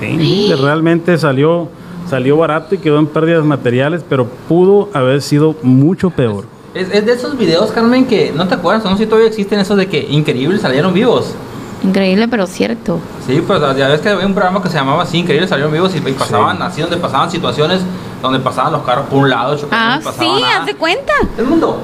Sí, 0.00 0.46
que 0.48 0.56
realmente 0.56 1.18
salió 1.18 1.68
salió 2.08 2.36
barato 2.36 2.74
y 2.74 2.78
quedó 2.78 2.98
en 2.98 3.06
pérdidas 3.06 3.44
materiales, 3.44 4.04
pero 4.08 4.26
pudo 4.48 4.88
haber 4.92 5.22
sido 5.22 5.54
mucho 5.62 6.10
peor. 6.10 6.44
Es, 6.74 6.88
es 6.92 7.06
de 7.06 7.12
esos 7.12 7.36
videos, 7.38 7.70
Carmen, 7.70 8.06
que 8.06 8.32
no 8.34 8.48
te 8.48 8.54
acuerdas, 8.54 8.84
no 8.84 8.90
sé 8.96 9.04
si 9.04 9.06
todavía 9.06 9.28
existen 9.28 9.60
esos 9.60 9.76
de 9.76 9.86
que 9.88 10.00
increíbles 10.10 10.60
salieron 10.60 10.92
vivos. 10.92 11.34
Increíble, 11.82 12.26
pero 12.28 12.46
cierto. 12.46 12.98
Sí, 13.26 13.42
pues 13.46 13.60
ya 13.76 13.88
ves 13.88 14.00
que 14.00 14.08
había 14.08 14.26
un 14.26 14.32
programa 14.34 14.62
que 14.62 14.68
se 14.70 14.76
llamaba 14.76 15.02
así, 15.02 15.18
Increíbles 15.18 15.50
salieron 15.50 15.72
vivos 15.72 15.94
y, 15.94 15.98
y 15.98 16.12
pasaban 16.12 16.60
así 16.62 16.80
donde 16.80 16.96
pasaban 16.96 17.30
situaciones 17.30 17.80
donde 18.22 18.38
pasaban 18.40 18.72
los 18.72 18.82
carros 18.82 19.04
por 19.06 19.18
un 19.18 19.28
lado, 19.30 19.54
chocaban, 19.56 19.98
Ah, 19.98 20.00
no 20.02 20.12
sí, 20.12 20.40
nada. 20.40 20.60
haz 20.60 20.66
de 20.66 20.74
cuenta. 20.76 21.12
El 21.36 21.44
mundo. 21.44 21.78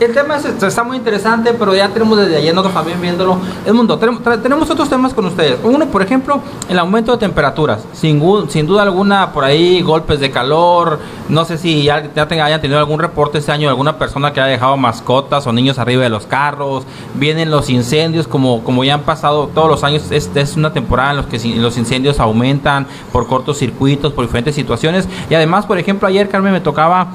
El 0.00 0.12
tema 0.12 0.36
es- 0.36 0.44
está 0.62 0.82
muy 0.82 0.96
interesante, 0.96 1.52
pero 1.56 1.74
ya 1.74 1.88
tenemos 1.88 2.18
desde 2.18 2.36
ayer 2.36 2.52
nosotros 2.52 2.74
también 2.74 3.00
viéndolo. 3.00 3.38
El 3.64 3.74
mundo, 3.74 3.96
tenemos, 3.96 4.68
otros 4.70 4.88
temas 4.90 5.14
con 5.14 5.24
ustedes. 5.26 5.56
Uno, 5.62 5.86
por 5.86 6.02
ejemplo, 6.02 6.40
el 6.68 6.78
aumento 6.78 7.12
de 7.12 7.18
temperaturas. 7.18 7.84
Sin, 7.92 8.20
sin 8.48 8.66
duda 8.66 8.82
alguna, 8.82 9.32
por 9.32 9.44
ahí 9.44 9.82
golpes 9.82 10.18
de 10.18 10.30
calor. 10.32 10.98
No 11.28 11.44
sé 11.44 11.58
si 11.58 11.84
ya, 11.84 12.10
ya 12.14 12.22
hayan 12.24 12.60
tenido 12.60 12.78
algún 12.80 12.98
reporte 12.98 13.38
este 13.38 13.52
año 13.52 13.62
de 13.62 13.68
alguna 13.68 13.96
persona 13.96 14.32
que 14.32 14.40
haya 14.40 14.50
dejado 14.50 14.76
mascotas 14.76 15.46
o 15.46 15.52
niños 15.52 15.78
arriba 15.78 16.02
de 16.02 16.08
los 16.08 16.26
carros. 16.26 16.84
Vienen 17.14 17.50
los 17.52 17.70
incendios, 17.70 18.26
como, 18.26 18.64
como 18.64 18.82
ya 18.84 18.94
han 18.94 19.02
pasado 19.02 19.48
todos 19.54 19.68
los 19.68 19.84
años. 19.84 20.10
Es, 20.10 20.28
es 20.34 20.56
una 20.56 20.72
temporada 20.72 21.12
en 21.12 21.16
los 21.18 21.26
que 21.26 21.38
los 21.56 21.78
incendios 21.78 22.18
aumentan 22.18 22.86
por 23.12 23.26
cortocircuitos, 23.28 24.12
por 24.12 24.24
diferentes 24.24 24.54
situaciones. 24.56 25.08
Y 25.30 25.34
además, 25.34 25.66
por 25.66 25.78
ejemplo, 25.78 26.08
ayer, 26.08 26.28
Carmen, 26.28 26.52
me 26.52 26.60
tocaba 26.60 27.08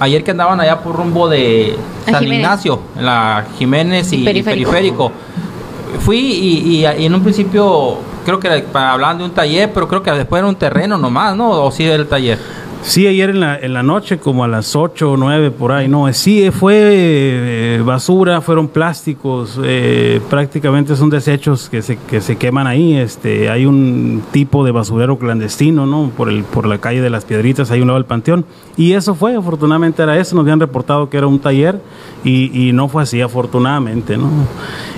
ayer 0.00 0.22
que 0.24 0.30
andaban 0.32 0.60
allá 0.60 0.80
por 0.80 0.96
rumbo 0.96 1.28
de 1.28 1.76
San. 2.04 2.24
Ignacio, 2.24 2.80
en 2.96 3.06
la 3.06 3.44
Jiménez 3.58 4.12
y, 4.12 4.24
Periférico. 4.24 4.70
Periférico. 4.70 5.12
Fui 6.00 6.18
y, 6.18 6.82
y- 6.84 6.86
y 7.02 7.06
en 7.06 7.14
un 7.14 7.22
principio 7.22 7.96
creo 8.24 8.40
que 8.40 8.64
hablaban 8.74 9.18
de 9.18 9.24
un 9.24 9.30
taller, 9.30 9.70
pero 9.72 9.86
creo 9.86 10.02
que 10.02 10.10
después 10.10 10.40
era 10.40 10.48
un 10.48 10.56
terreno 10.56 10.98
nomás, 10.98 11.36
¿no? 11.36 11.50
O 11.50 11.70
sí 11.70 11.84
el 11.84 12.06
taller. 12.08 12.38
Sí, 12.86 13.06
ayer 13.06 13.30
en 13.30 13.40
la, 13.40 13.56
en 13.58 13.72
la 13.72 13.82
noche, 13.82 14.18
como 14.18 14.44
a 14.44 14.48
las 14.48 14.76
8 14.76 15.12
o 15.12 15.16
9 15.16 15.50
por 15.52 15.72
ahí, 15.72 15.88
no, 15.88 16.12
sí, 16.12 16.50
fue 16.50 16.74
eh, 16.76 17.82
basura, 17.82 18.42
fueron 18.42 18.68
plásticos, 18.68 19.58
eh, 19.64 20.20
prácticamente 20.28 20.94
son 20.94 21.08
desechos 21.08 21.70
que 21.70 21.80
se, 21.80 21.96
que 21.96 22.20
se 22.20 22.36
queman 22.36 22.66
ahí, 22.66 22.94
este, 22.94 23.48
hay 23.48 23.64
un 23.64 24.22
tipo 24.32 24.66
de 24.66 24.70
basurero 24.70 25.18
clandestino, 25.18 25.86
¿no? 25.86 26.10
Por, 26.14 26.28
el, 26.28 26.44
por 26.44 26.66
la 26.66 26.76
calle 26.76 27.00
de 27.00 27.08
las 27.08 27.24
Piedritas, 27.24 27.70
hay 27.70 27.80
un 27.80 27.86
lado 27.86 27.98
del 27.98 28.04
panteón, 28.04 28.44
y 28.76 28.92
eso 28.92 29.14
fue, 29.14 29.34
afortunadamente 29.34 30.02
era 30.02 30.18
eso, 30.18 30.36
nos 30.36 30.42
habían 30.42 30.60
reportado 30.60 31.08
que 31.08 31.16
era 31.16 31.26
un 31.26 31.38
taller, 31.38 31.80
y, 32.22 32.68
y 32.68 32.74
no 32.74 32.88
fue 32.88 33.04
así, 33.04 33.18
afortunadamente, 33.22 34.18
¿no? 34.18 34.28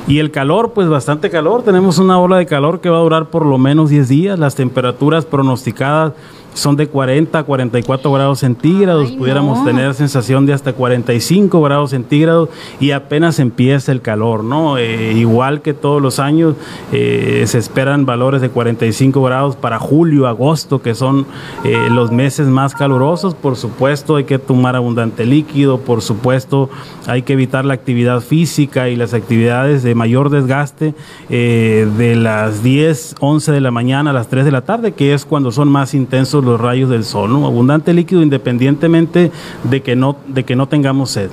Y 0.08 0.18
el 0.18 0.32
calor, 0.32 0.72
pues 0.72 0.88
bastante 0.88 1.30
calor, 1.30 1.62
tenemos 1.62 1.98
una 1.98 2.18
ola 2.18 2.38
de 2.38 2.46
calor 2.46 2.80
que 2.80 2.90
va 2.90 2.98
a 2.98 3.02
durar 3.02 3.26
por 3.26 3.46
lo 3.46 3.58
menos 3.58 3.90
10 3.90 4.08
días, 4.08 4.38
las 4.40 4.56
temperaturas 4.56 5.24
pronosticadas 5.24 6.14
son 6.56 6.74
de 6.76 6.88
40 6.88 7.38
a 7.38 7.42
44 7.44 8.10
grados 8.12 8.38
centígrados, 8.38 9.10
Ay, 9.10 9.16
pudiéramos 9.16 9.58
no. 9.58 9.64
tener 9.64 9.92
sensación 9.92 10.46
de 10.46 10.54
hasta 10.54 10.72
45 10.72 11.60
grados 11.60 11.90
centígrados 11.90 12.48
y 12.80 12.92
apenas 12.92 13.38
empieza 13.38 13.92
el 13.92 14.00
calor, 14.00 14.42
¿no? 14.42 14.78
Eh, 14.78 15.12
igual 15.12 15.60
que 15.60 15.74
todos 15.74 16.00
los 16.00 16.18
años, 16.18 16.54
eh, 16.92 17.44
se 17.46 17.58
esperan 17.58 18.06
valores 18.06 18.40
de 18.40 18.48
45 18.48 19.22
grados 19.22 19.54
para 19.54 19.78
julio, 19.78 20.26
agosto, 20.26 20.80
que 20.80 20.94
son 20.94 21.26
eh, 21.62 21.88
los 21.90 22.10
meses 22.10 22.48
más 22.48 22.74
calurosos. 22.74 23.34
Por 23.34 23.56
supuesto, 23.56 24.16
hay 24.16 24.24
que 24.24 24.38
tomar 24.38 24.76
abundante 24.76 25.26
líquido, 25.26 25.78
por 25.78 26.00
supuesto, 26.00 26.70
hay 27.06 27.20
que 27.20 27.34
evitar 27.34 27.66
la 27.66 27.74
actividad 27.74 28.22
física 28.22 28.88
y 28.88 28.96
las 28.96 29.12
actividades 29.12 29.82
de 29.82 29.94
mayor 29.94 30.30
desgaste 30.30 30.94
de 31.28 32.16
las 32.16 32.62
10, 32.62 33.16
11 33.20 33.52
de 33.52 33.60
la 33.60 33.70
mañana 33.70 34.10
a 34.10 34.12
las 34.14 34.28
3 34.28 34.44
de 34.46 34.50
la 34.50 34.62
tarde, 34.62 34.92
que 34.92 35.12
es 35.12 35.26
cuando 35.26 35.52
son 35.52 35.68
más 35.68 35.92
intensos 35.92 36.45
los 36.46 36.60
rayos 36.60 36.90
del 36.90 37.04
sol, 37.04 37.32
¿no? 37.32 37.46
Abundante 37.46 37.92
líquido 37.92 38.22
independientemente 38.22 39.30
de 39.64 39.82
que 39.82 39.96
no, 39.96 40.16
de 40.26 40.44
que 40.44 40.56
no 40.56 40.68
tengamos 40.68 41.10
sed. 41.10 41.30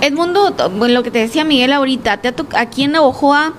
Edmundo, 0.00 0.54
lo 0.88 1.02
que 1.02 1.10
te 1.10 1.18
decía 1.18 1.44
Miguel 1.44 1.72
ahorita, 1.72 2.18
te 2.18 2.28
ha 2.28 2.34
aquí 2.60 2.84
en 2.84 2.92
Navojoa, 2.92 3.52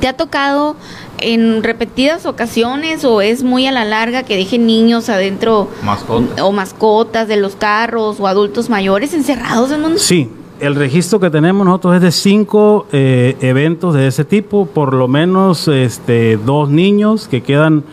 ¿te 0.00 0.08
ha 0.08 0.14
tocado 0.14 0.76
en 1.18 1.62
repetidas 1.62 2.26
ocasiones 2.26 3.04
o 3.04 3.20
es 3.20 3.42
muy 3.42 3.66
a 3.66 3.72
la 3.72 3.84
larga 3.84 4.22
que 4.22 4.36
dejen 4.36 4.66
niños 4.66 5.08
adentro 5.08 5.68
o 6.42 6.52
mascotas 6.52 7.28
de 7.28 7.36
los 7.36 7.56
carros 7.56 8.20
o 8.20 8.26
adultos 8.26 8.68
mayores 8.68 9.14
encerrados 9.14 9.70
en 9.70 9.84
un... 9.84 9.98
Sí, 9.98 10.30
el 10.60 10.74
registro 10.74 11.20
que 11.20 11.30
tenemos 11.30 11.66
nosotros 11.66 11.96
es 11.96 12.02
de 12.02 12.12
cinco 12.12 12.86
eh, 12.92 13.36
eventos 13.40 13.94
de 13.94 14.06
ese 14.06 14.24
tipo, 14.24 14.66
por 14.66 14.94
lo 14.94 15.08
menos 15.08 15.68
este, 15.68 16.36
dos 16.38 16.70
niños 16.70 17.28
que 17.28 17.42
quedan 17.42 17.84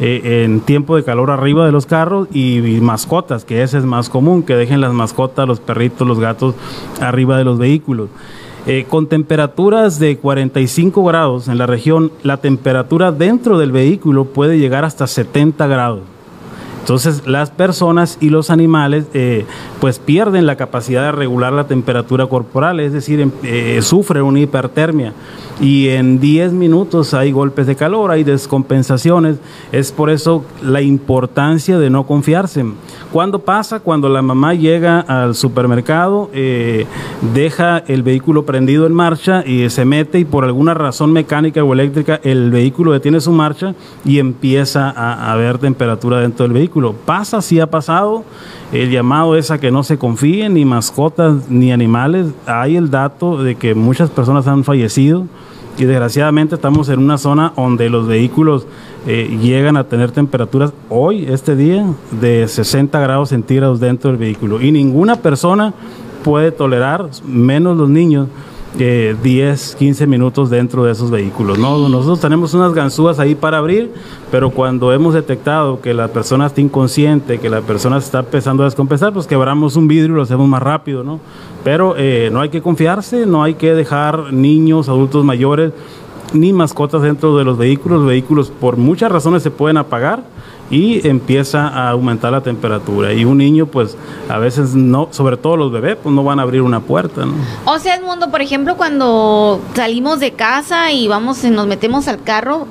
eh, 0.00 0.44
en 0.44 0.60
tiempo 0.60 0.96
de 0.96 1.04
calor 1.04 1.30
arriba 1.30 1.66
de 1.66 1.72
los 1.72 1.86
carros 1.86 2.28
y, 2.32 2.60
mascotas, 2.80 3.44
que 3.44 3.62
ese 3.62 3.78
es 3.78 3.84
más 3.84 4.08
común, 4.08 4.42
que 4.42 4.54
dejen 4.54 4.80
las 4.80 4.92
mascotas, 4.92 5.46
los 5.46 5.60
perritos, 5.60 6.06
los 6.06 6.20
gatos 6.20 6.54
arriba 7.00 7.36
de 7.38 7.44
los 7.44 7.58
vehículos. 7.58 8.08
Eh, 8.66 8.86
con 8.88 9.08
temperaturas 9.08 9.98
de 9.98 10.18
45 10.18 11.04
grados 11.04 11.48
en 11.48 11.58
la 11.58 11.66
región, 11.66 12.12
la 12.22 12.36
temperatura 12.36 13.10
dentro 13.10 13.58
del 13.58 13.72
vehículo 13.72 14.26
puede 14.26 14.58
llegar 14.58 14.84
hasta 14.84 15.08
70 15.08 15.66
grados. 15.66 16.02
Entonces 16.82 17.28
las 17.28 17.50
personas 17.50 18.18
y 18.20 18.30
los 18.30 18.50
animales 18.50 19.04
eh, 19.14 19.46
pues 19.80 20.00
pierden 20.00 20.46
la 20.46 20.56
capacidad 20.56 21.04
de 21.04 21.12
regular 21.12 21.52
la 21.52 21.68
temperatura 21.68 22.26
corporal, 22.26 22.80
es 22.80 22.92
decir, 22.92 23.20
em- 23.20 23.30
eh, 23.44 23.78
sufren 23.82 24.24
una 24.24 24.40
hipertermia 24.40 25.12
y 25.60 25.90
en 25.90 26.18
10 26.18 26.52
minutos 26.52 27.14
hay 27.14 27.30
golpes 27.30 27.68
de 27.68 27.76
calor, 27.76 28.10
hay 28.10 28.24
descompensaciones, 28.24 29.36
es 29.70 29.92
por 29.92 30.10
eso 30.10 30.44
la 30.60 30.80
importancia 30.82 31.78
de 31.78 31.88
no 31.88 32.04
confiarse. 32.04 32.64
¿Cuándo 33.12 33.38
pasa? 33.38 33.78
Cuando 33.78 34.08
la 34.08 34.22
mamá 34.22 34.54
llega 34.54 34.98
al 35.00 35.36
supermercado, 35.36 36.30
eh, 36.32 36.86
deja 37.32 37.78
el 37.86 38.02
vehículo 38.02 38.44
prendido 38.44 38.86
en 38.86 38.92
marcha 38.92 39.44
y 39.46 39.70
se 39.70 39.84
mete 39.84 40.18
y 40.18 40.24
por 40.24 40.44
alguna 40.44 40.74
razón 40.74 41.12
mecánica 41.12 41.62
o 41.62 41.72
eléctrica 41.74 42.18
el 42.24 42.50
vehículo 42.50 42.90
detiene 42.90 43.20
su 43.20 43.30
marcha 43.30 43.76
y 44.04 44.18
empieza 44.18 44.90
a, 44.90 45.12
a 45.12 45.32
haber 45.32 45.58
temperatura 45.58 46.18
dentro 46.18 46.44
del 46.44 46.54
vehículo. 46.54 46.71
Pasa, 47.04 47.42
sí 47.42 47.60
ha 47.60 47.66
pasado. 47.68 48.24
El 48.72 48.90
llamado 48.90 49.36
es 49.36 49.50
a 49.50 49.58
que 49.58 49.70
no 49.70 49.82
se 49.82 49.98
confíen 49.98 50.54
ni 50.54 50.64
mascotas 50.64 51.48
ni 51.48 51.72
animales. 51.72 52.28
Hay 52.46 52.76
el 52.76 52.90
dato 52.90 53.42
de 53.42 53.56
que 53.56 53.74
muchas 53.74 54.10
personas 54.10 54.46
han 54.46 54.64
fallecido 54.64 55.26
y 55.78 55.84
desgraciadamente 55.84 56.54
estamos 56.54 56.88
en 56.88 57.00
una 57.00 57.18
zona 57.18 57.52
donde 57.56 57.88
los 57.88 58.06
vehículos 58.06 58.66
eh, 59.06 59.38
llegan 59.42 59.76
a 59.76 59.84
tener 59.84 60.10
temperaturas 60.10 60.72
hoy, 60.88 61.26
este 61.28 61.56
día, 61.56 61.86
de 62.20 62.46
60 62.46 63.00
grados 63.00 63.30
centígrados 63.30 63.80
dentro 63.80 64.10
del 64.10 64.18
vehículo. 64.18 64.60
Y 64.60 64.70
ninguna 64.70 65.16
persona 65.16 65.74
puede 66.22 66.52
tolerar, 66.52 67.08
menos 67.26 67.76
los 67.76 67.88
niños, 67.88 68.28
eh, 68.78 69.14
10, 69.22 69.76
15 69.76 70.06
minutos 70.06 70.48
dentro 70.48 70.84
de 70.84 70.92
esos 70.92 71.10
vehículos. 71.10 71.58
¿no? 71.58 71.88
Nosotros 71.88 72.20
tenemos 72.20 72.54
unas 72.54 72.72
ganzúas 72.72 73.18
ahí 73.18 73.34
para 73.34 73.58
abrir, 73.58 73.92
pero 74.30 74.50
cuando 74.50 74.92
hemos 74.92 75.14
detectado 75.14 75.80
que 75.80 75.92
la 75.92 76.08
persona 76.08 76.46
está 76.46 76.60
inconsciente, 76.60 77.38
que 77.38 77.50
la 77.50 77.60
persona 77.60 77.98
está 77.98 78.20
empezando 78.20 78.62
a 78.62 78.66
descompensar, 78.66 79.12
pues 79.12 79.26
quebramos 79.26 79.76
un 79.76 79.88
vidrio 79.88 80.14
y 80.14 80.16
lo 80.16 80.22
hacemos 80.22 80.48
más 80.48 80.62
rápido. 80.62 81.04
¿no? 81.04 81.20
Pero 81.64 81.94
eh, 81.98 82.30
no 82.32 82.40
hay 82.40 82.48
que 82.48 82.62
confiarse, 82.62 83.26
no 83.26 83.42
hay 83.42 83.54
que 83.54 83.74
dejar 83.74 84.32
niños, 84.32 84.88
adultos 84.88 85.24
mayores, 85.24 85.72
ni 86.32 86.52
mascotas 86.52 87.02
dentro 87.02 87.36
de 87.36 87.44
los 87.44 87.58
vehículos. 87.58 87.98
Los 87.98 88.08
vehículos 88.08 88.50
por 88.50 88.76
muchas 88.78 89.12
razones 89.12 89.42
se 89.42 89.50
pueden 89.50 89.76
apagar 89.76 90.24
y 90.72 91.06
empieza 91.06 91.68
a 91.68 91.90
aumentar 91.90 92.32
la 92.32 92.40
temperatura. 92.40 93.12
Y 93.12 93.26
un 93.26 93.38
niño, 93.38 93.66
pues 93.66 93.96
a 94.28 94.38
veces 94.38 94.74
no, 94.74 95.08
sobre 95.10 95.36
todo 95.36 95.58
los 95.58 95.70
bebés, 95.70 95.98
pues 96.02 96.14
no 96.14 96.24
van 96.24 96.38
a 96.40 96.42
abrir 96.42 96.62
una 96.62 96.80
puerta. 96.80 97.26
¿no? 97.26 97.34
O 97.66 97.78
sea, 97.78 97.96
Edmundo, 97.96 98.30
por 98.30 98.40
ejemplo, 98.40 98.78
cuando 98.78 99.60
salimos 99.74 100.18
de 100.18 100.32
casa 100.32 100.90
y 100.90 101.08
vamos 101.08 101.44
y 101.44 101.50
nos 101.50 101.66
metemos 101.66 102.08
al 102.08 102.22
carro, 102.22 102.66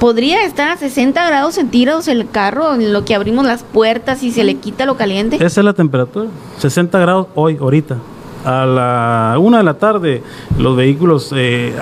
¿podría 0.00 0.44
estar 0.44 0.70
a 0.70 0.76
60 0.76 1.24
grados 1.24 1.54
centígrados 1.54 2.08
el 2.08 2.28
carro 2.28 2.74
en 2.74 2.92
lo 2.92 3.04
que 3.04 3.14
abrimos 3.14 3.46
las 3.46 3.62
puertas 3.62 4.24
y 4.24 4.32
se 4.32 4.42
le 4.42 4.56
quita 4.56 4.84
lo 4.84 4.96
caliente? 4.96 5.36
Esa 5.36 5.60
es 5.60 5.64
la 5.64 5.72
temperatura, 5.72 6.28
60 6.58 6.98
grados 6.98 7.28
hoy, 7.36 7.58
ahorita. 7.60 7.96
A 8.44 8.64
la 8.64 9.36
una 9.38 9.58
de 9.58 9.64
la 9.64 9.74
tarde 9.74 10.22
los 10.58 10.74
vehículos 10.74 11.30
eh, 11.36 11.76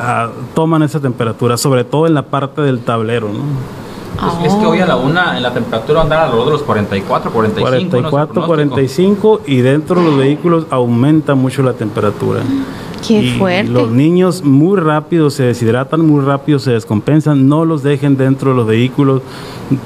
toman 0.55 0.83
esa 0.83 1.01
temperatura, 1.01 1.57
sobre 1.57 1.85
todo 1.85 2.07
en 2.07 2.15
la 2.15 2.27
parte 2.27 2.61
del 2.61 2.81
tablero. 2.81 3.29
¿no? 3.29 3.88
Es, 4.17 4.53
es 4.53 4.55
que 4.55 4.67
hoy 4.67 4.81
a 4.81 4.87
la 4.87 4.97
una 4.97 5.37
en 5.37 5.43
la 5.43 5.53
temperatura 5.53 6.03
andar 6.03 6.21
alrededor 6.21 6.47
de 6.47 6.53
los 6.53 6.63
44, 6.63 7.31
45. 7.31 7.71
¿no? 7.71 7.77
Es 7.77 7.83
el 7.83 7.89
44, 7.89 8.33
pronóstico. 8.33 8.47
45 8.47 9.41
y 9.47 9.57
dentro 9.59 10.01
de 10.01 10.07
los 10.07 10.17
vehículos 10.17 10.67
aumenta 10.71 11.35
mucho 11.35 11.63
la 11.63 11.75
temperatura. 11.75 12.41
Qué 13.07 13.23
Y 13.23 13.31
fuerte. 13.39 13.71
Los 13.71 13.91
niños 13.91 14.43
muy 14.43 14.79
rápido 14.79 15.31
se 15.31 15.45
deshidratan, 15.45 16.05
muy 16.05 16.25
rápido 16.25 16.59
se 16.59 16.73
descompensan. 16.73 17.49
No 17.49 17.65
los 17.65 17.83
dejen 17.83 18.17
dentro 18.17 18.51
de 18.51 18.57
los 18.57 18.67
vehículos 18.67 19.23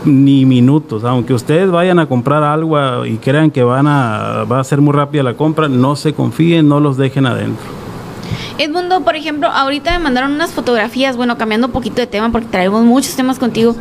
ni 0.05 0.47
minutos. 0.47 1.05
Aunque 1.05 1.35
ustedes 1.35 1.70
vayan 1.70 1.99
a 1.99 2.07
comprar 2.07 2.43
algo 2.43 3.05
y 3.05 3.18
crean 3.18 3.51
que 3.51 3.62
van 3.62 3.87
a, 3.87 4.45
va 4.51 4.61
a 4.61 4.64
ser 4.64 4.81
muy 4.81 4.95
rápida 4.95 5.23
la 5.23 5.35
compra, 5.35 5.68
no 5.68 5.97
se 5.97 6.14
confíen, 6.14 6.68
no 6.68 6.81
los 6.81 6.97
dejen 6.97 7.27
adentro. 7.27 7.82
Edmundo, 8.59 9.03
por 9.03 9.16
ejemplo, 9.16 9.49
ahorita 9.49 9.93
me 9.93 9.99
mandaron 9.99 10.33
unas 10.33 10.51
fotografías, 10.53 11.16
bueno, 11.16 11.39
cambiando 11.39 11.68
un 11.68 11.72
poquito 11.72 11.97
de 11.97 12.07
tema 12.07 12.30
porque 12.30 12.49
traemos 12.49 12.85
muchos 12.85 13.14
temas 13.16 13.39
contigo. 13.39 13.76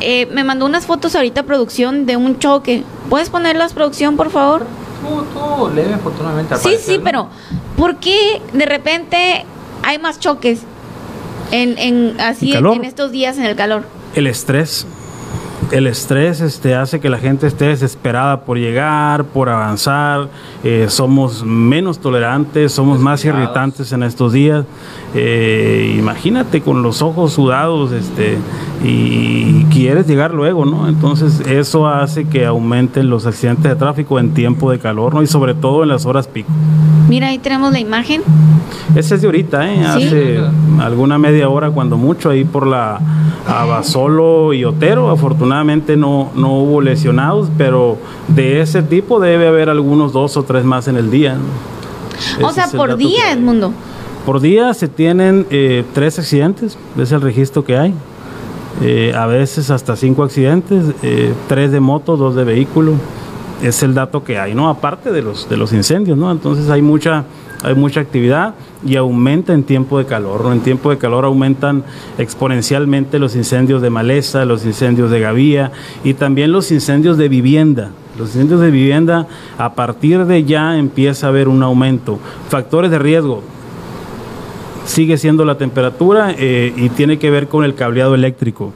Eh, 0.00 0.26
me 0.32 0.44
mandó 0.44 0.66
unas 0.66 0.86
fotos 0.86 1.14
ahorita 1.14 1.42
producción 1.44 2.06
de 2.06 2.16
un 2.16 2.38
choque. 2.38 2.84
¿Puedes 3.08 3.30
ponerlas 3.30 3.72
producción, 3.72 4.16
por 4.16 4.30
favor? 4.30 4.66
Tú, 5.02 5.24
tú, 5.34 5.74
leve 5.74 5.94
afortunadamente. 5.94 6.56
Sí, 6.56 6.62
parecer, 6.62 6.84
sí, 6.84 6.98
¿no? 6.98 7.04
pero 7.04 7.28
¿por 7.76 7.96
qué 7.96 8.40
de 8.52 8.66
repente 8.66 9.44
hay 9.82 9.98
más 9.98 10.20
choques 10.20 10.60
en, 11.50 11.76
en 11.78 12.20
así 12.20 12.52
en 12.54 12.84
estos 12.84 13.10
días 13.10 13.38
en 13.38 13.44
el 13.44 13.56
calor? 13.56 13.84
El 14.14 14.26
estrés. 14.26 14.86
El 15.72 15.86
estrés 15.86 16.42
este, 16.42 16.74
hace 16.74 17.00
que 17.00 17.08
la 17.08 17.16
gente 17.16 17.46
esté 17.46 17.68
desesperada 17.68 18.42
por 18.42 18.58
llegar, 18.58 19.24
por 19.24 19.48
avanzar. 19.48 20.28
eh, 20.64 20.84
somos 20.90 21.42
menos 21.44 21.98
tolerantes, 21.98 22.72
somos 22.72 23.00
más 23.00 23.24
irritantes 23.24 23.90
en 23.92 24.02
estos 24.02 24.34
días. 24.34 24.66
Eh, 25.14 25.96
imagínate 25.98 26.60
con 26.60 26.82
los 26.82 27.00
ojos 27.00 27.32
sudados 27.32 27.90
este, 27.92 28.36
y 28.84 29.64
quieres 29.70 30.06
llegar 30.06 30.34
luego, 30.34 30.66
¿no? 30.66 30.88
Entonces 30.88 31.40
eso 31.40 31.88
hace 31.88 32.26
que 32.26 32.44
aumenten 32.44 33.08
los 33.08 33.24
accidentes 33.24 33.64
de 33.64 33.76
tráfico 33.76 34.18
en 34.18 34.34
tiempo 34.34 34.70
de 34.70 34.78
calor, 34.78 35.14
¿no? 35.14 35.22
Y 35.22 35.26
sobre 35.26 35.54
todo 35.54 35.84
en 35.84 35.88
las 35.88 36.04
horas 36.04 36.28
pico. 36.28 36.50
Mira, 37.08 37.28
ahí 37.28 37.38
tenemos 37.38 37.72
la 37.72 37.80
imagen. 37.80 38.20
Ese 38.94 39.14
es 39.14 39.22
de 39.22 39.26
ahorita, 39.26 39.72
¿eh? 39.72 39.76
Sí. 39.76 39.84
Hace 39.84 40.40
alguna 40.80 41.16
media 41.16 41.48
hora, 41.48 41.70
cuando 41.70 41.96
mucho, 41.96 42.28
ahí 42.28 42.44
por 42.44 42.66
la 42.66 43.00
Abasolo 43.46 44.52
y 44.52 44.64
Otero. 44.64 45.10
Afortunadamente 45.10 45.61
no, 45.96 46.30
no 46.34 46.54
hubo 46.54 46.80
lesionados, 46.80 47.48
pero 47.56 47.98
de 48.28 48.60
ese 48.60 48.82
tipo 48.82 49.20
debe 49.20 49.48
haber 49.48 49.68
algunos 49.68 50.12
dos 50.12 50.36
o 50.36 50.42
tres 50.42 50.64
más 50.64 50.88
en 50.88 50.96
el 50.96 51.10
día. 51.10 51.34
¿no? 51.34 52.46
o 52.46 52.52
sea, 52.52 52.68
por 52.68 52.90
que 52.90 52.96
día. 52.96 53.32
Edmundo. 53.32 53.72
Por 54.26 54.40
día 54.40 54.72
se 54.74 54.86
tienen 54.88 55.46
eh, 55.50 55.84
tres 55.94 56.18
accidentes, 56.18 56.78
es 56.96 57.12
el 57.12 57.20
registro 57.20 57.64
que 57.64 57.76
hay. 57.76 57.94
eh, 58.80 59.12
a 59.16 59.26
veces 59.26 59.70
hasta 59.70 59.96
cinco 59.96 60.22
accidentes, 60.22 60.84
eh, 61.02 61.32
tres 61.48 61.72
de 61.72 61.80
moto, 61.80 62.16
dos 62.16 62.34
de 62.34 62.44
vehículo. 62.44 62.92
Es 63.62 63.82
el 63.82 63.94
dato 63.94 64.24
que 64.24 64.38
hay, 64.38 64.54
¿no? 64.54 64.68
Aparte 64.68 65.12
de 65.12 65.22
los, 65.22 65.48
de 65.48 65.56
los 65.56 65.72
incendios, 65.72 66.18
¿no? 66.18 66.30
Entonces 66.32 66.68
hay 66.68 66.82
mucha, 66.82 67.24
hay 67.62 67.74
mucha 67.74 68.00
actividad 68.00 68.54
y 68.84 68.96
aumenta 68.96 69.52
en 69.52 69.62
tiempo 69.62 69.98
de 69.98 70.06
calor. 70.06 70.50
En 70.52 70.60
tiempo 70.60 70.90
de 70.90 70.98
calor 70.98 71.24
aumentan 71.24 71.84
exponencialmente 72.18 73.18
los 73.18 73.36
incendios 73.36 73.82
de 73.82 73.90
maleza, 73.90 74.44
los 74.44 74.64
incendios 74.64 75.10
de 75.10 75.20
gavía 75.20 75.72
y 76.02 76.14
también 76.14 76.52
los 76.52 76.72
incendios 76.72 77.16
de 77.18 77.28
vivienda. 77.28 77.90
Los 78.18 78.30
incendios 78.30 78.60
de 78.60 78.70
vivienda, 78.70 79.26
a 79.56 79.74
partir 79.74 80.26
de 80.26 80.44
ya 80.44 80.76
empieza 80.76 81.26
a 81.26 81.30
haber 81.30 81.48
un 81.48 81.62
aumento. 81.62 82.18
Factores 82.48 82.90
de 82.90 82.98
riesgo, 82.98 83.42
sigue 84.84 85.16
siendo 85.16 85.44
la 85.44 85.56
temperatura 85.56 86.34
eh, 86.36 86.72
y 86.76 86.88
tiene 86.90 87.18
que 87.18 87.30
ver 87.30 87.48
con 87.48 87.64
el 87.64 87.74
cableado 87.74 88.14
eléctrico. 88.14 88.72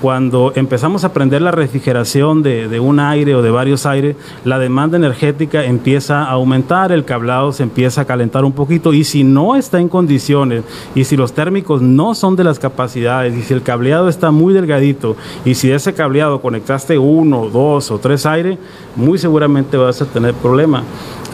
Cuando 0.00 0.52
empezamos 0.54 1.04
a 1.04 1.12
prender 1.12 1.42
la 1.42 1.50
refrigeración 1.50 2.42
de, 2.42 2.68
de, 2.68 2.80
un 2.80 3.00
aire 3.00 3.34
o 3.34 3.42
de 3.42 3.50
varios 3.50 3.84
aires, 3.84 4.16
la 4.46 4.58
demanda 4.58 4.96
energética 4.96 5.64
empieza 5.64 6.24
a 6.24 6.30
aumentar, 6.30 6.90
el 6.90 7.04
cableado 7.04 7.52
se 7.52 7.64
empieza 7.64 8.00
a 8.00 8.04
calentar 8.06 8.46
un 8.46 8.52
poquito 8.52 8.94
y 8.94 9.04
si 9.04 9.24
no 9.24 9.56
está 9.56 9.78
en 9.78 9.90
condiciones 9.90 10.64
y 10.94 11.04
si 11.04 11.18
los 11.18 11.34
térmicos 11.34 11.82
no 11.82 12.14
son 12.14 12.34
de 12.34 12.44
las 12.44 12.58
capacidades 12.58 13.36
y 13.36 13.42
si 13.42 13.52
el 13.52 13.62
cableado 13.62 14.08
está 14.08 14.30
muy 14.30 14.54
delgadito 14.54 15.16
y 15.44 15.54
si 15.54 15.70
ese 15.70 15.92
cableado 15.92 16.40
conectaste 16.40 16.98
uno, 16.98 17.50
dos 17.50 17.90
o 17.90 17.98
tres 17.98 18.24
aires, 18.24 18.58
muy 18.96 19.18
seguramente 19.18 19.76
vas 19.76 20.00
a 20.00 20.06
tener 20.06 20.32
problemas 20.32 20.84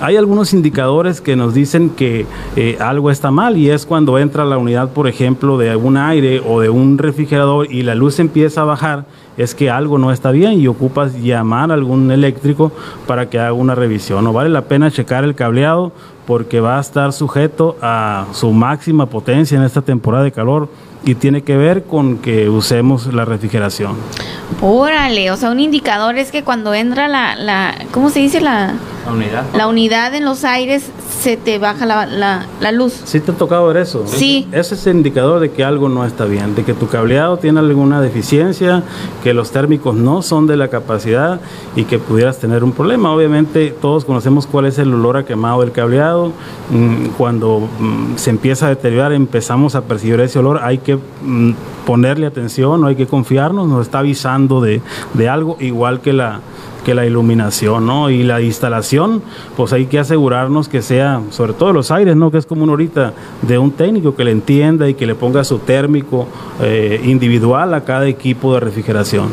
hay 0.01 0.17
algunos 0.17 0.53
indicadores 0.53 1.21
que 1.21 1.37
nos 1.37 1.55
dicen 1.55 1.91
que 1.91 2.27
eh, 2.57 2.77
algo 2.81 3.11
está 3.11 3.31
mal 3.31 3.57
y 3.57 3.71
es 3.71 3.87
cuando 3.87 4.19
entra 4.19 4.45
la 4.45 4.59
unidad, 4.59 4.91
por 4.91 5.09
ejemplo, 5.09 5.57
de 5.57 5.71
algún 5.71 5.97
aire 5.97 6.43
o 6.47 6.61
de 6.61 6.69
un 6.69 6.99
refrigerador 6.99 7.73
y 7.73 7.83
la 7.83 7.95
luz 7.95 8.19
empieza 8.19 8.56
a 8.63 8.65
bajar, 8.65 9.05
es 9.37 9.55
que 9.55 9.71
algo 9.71 9.99
no 9.99 10.13
está 10.13 10.31
bien 10.31 10.61
y 10.61 10.67
ocupas 10.69 11.15
llamar 11.15 11.71
a 11.71 11.75
algún 11.75 12.11
eléctrico 12.11 12.73
para 13.07 13.29
que 13.29 13.39
haga 13.39 13.53
una 13.53 13.75
revisión. 13.75 14.25
No 14.25 14.33
vale 14.33 14.51
la 14.51 14.63
pena 14.63 14.91
checar 14.91 15.25
el 15.25 15.35
cableado 15.35 15.93
porque 16.27 16.61
va 16.61 16.79
a 16.79 16.81
estar 16.81 17.13
sujeto 17.13 17.77
a 17.83 18.27
su 18.33 18.53
máxima 18.53 19.07
potencia 19.07 19.57
en 19.57 19.65
esta 19.65 19.83
temporada 19.83 20.25
de 20.25 20.33
calor 20.33 20.69
y 21.05 21.15
tiene 21.15 21.43
que 21.43 21.57
ver 21.57 21.85
con 21.85 22.19
que 22.19 22.49
usemos 22.49 23.13
la 23.13 23.25
refrigeración. 23.25 23.95
Órale, 24.61 25.31
o 25.31 25.37
sea, 25.37 25.51
un 25.51 25.61
indicador 25.61 26.17
es 26.17 26.33
que 26.33 26.43
cuando 26.43 26.75
entra 26.75 27.07
la, 27.07 27.37
la 27.37 27.75
¿cómo 27.93 28.11
se 28.11 28.21
dice? 28.21 28.41
La, 28.41 28.75
La 29.07 29.13
unidad. 29.13 29.45
la 29.55 29.69
unidad 29.69 30.15
en 30.15 30.25
los 30.25 30.45
aires 30.45 30.91
se 31.21 31.37
te 31.37 31.59
baja 31.59 31.87
la, 31.87 32.07
la, 32.07 32.47
la 32.61 32.73
luz. 32.73 32.93
¿Sí 33.05 33.21
te 33.21 33.31
ha 33.33 33.35
tocado 33.35 33.67
ver 33.69 33.79
eso? 33.79 34.05
Sí. 34.07 34.47
Ese 34.53 34.75
es 34.75 34.87
el 34.87 34.97
indicador 34.97 35.41
de 35.41 35.51
que 35.51 35.65
algo 35.65 35.89
no 35.89 36.05
está 36.05 36.25
bien, 36.25 36.55
de 36.55 36.65
que 36.65 36.75
tu 36.75 36.89
cableado 36.89 37.37
tiene 37.39 37.61
alguna 37.61 38.01
deficiencia, 38.01 38.83
que 39.23 39.33
los 39.33 39.51
térmicos 39.53 39.95
no 39.95 40.23
son 40.23 40.47
de 40.47 40.57
la 40.57 40.69
capacidad 40.69 41.41
y 41.77 41.85
que 41.85 41.99
pudieras 41.99 42.39
tener 42.39 42.65
un 42.65 42.73
problema. 42.73 43.13
Obviamente 43.13 43.75
todos 43.81 44.05
conocemos 44.05 44.47
cuál 44.47 44.67
es 44.67 44.79
el 44.79 44.93
olor 44.93 45.17
a 45.17 45.25
quemado 45.25 45.61
del 45.61 45.73
cableado. 45.73 46.33
Mm, 46.71 47.07
Cuando 47.17 47.61
mm, 47.79 48.17
se 48.17 48.31
empieza 48.31 48.67
a 48.67 48.71
deteriorar 48.71 49.13
empezamos 49.13 49.75
a 49.75 49.83
percibir 49.83 50.21
ese 50.21 50.39
olor. 50.39 50.61
Hay 50.63 50.79
que 50.79 50.97
mm, 50.97 51.53
ponerle 51.87 52.27
atención, 52.27 52.81
no 52.81 52.89
hay 52.89 52.97
que 52.97 53.07
confiarnos, 53.07 53.69
nos 53.69 53.83
está 53.83 54.01
avisando 54.01 54.61
de, 54.61 54.81
de 55.15 55.29
algo, 55.29 55.57
igual 55.61 56.01
que 56.01 56.13
la 56.13 56.41
que 56.87 56.95
la 56.95 57.05
iluminación, 57.05 57.85
¿no? 57.85 58.11
Y 58.11 58.23
la 58.23 58.41
instalación, 58.41 59.21
pues 59.57 59.73
hay 59.73 59.87
que 59.87 59.99
asegurarnos 59.99 60.69
que 60.69 60.83
sea, 60.83 61.21
sobre 61.31 61.53
todo 61.53 61.73
los 61.73 61.91
aires, 61.91 62.15
¿no? 62.15 62.31
Que 62.31 62.39
es 62.39 62.47
como 62.47 62.63
una 62.63 62.71
ahorita 62.75 63.13
de 63.43 63.59
un 63.59 63.73
técnico 63.73 64.15
que 64.15 64.23
le 64.23 64.31
entienda 64.31 64.89
y 64.89 64.95
que 64.95 65.05
le 65.05 65.17
ponga 65.17 65.43
su 65.43 65.59
térmico 65.59 66.29
eh, 66.63 67.01
individual 67.05 67.75
a 67.75 67.81
cada 67.81 68.07
equipo 68.07 68.55
de 68.55 68.61
refrigeración. 68.61 69.31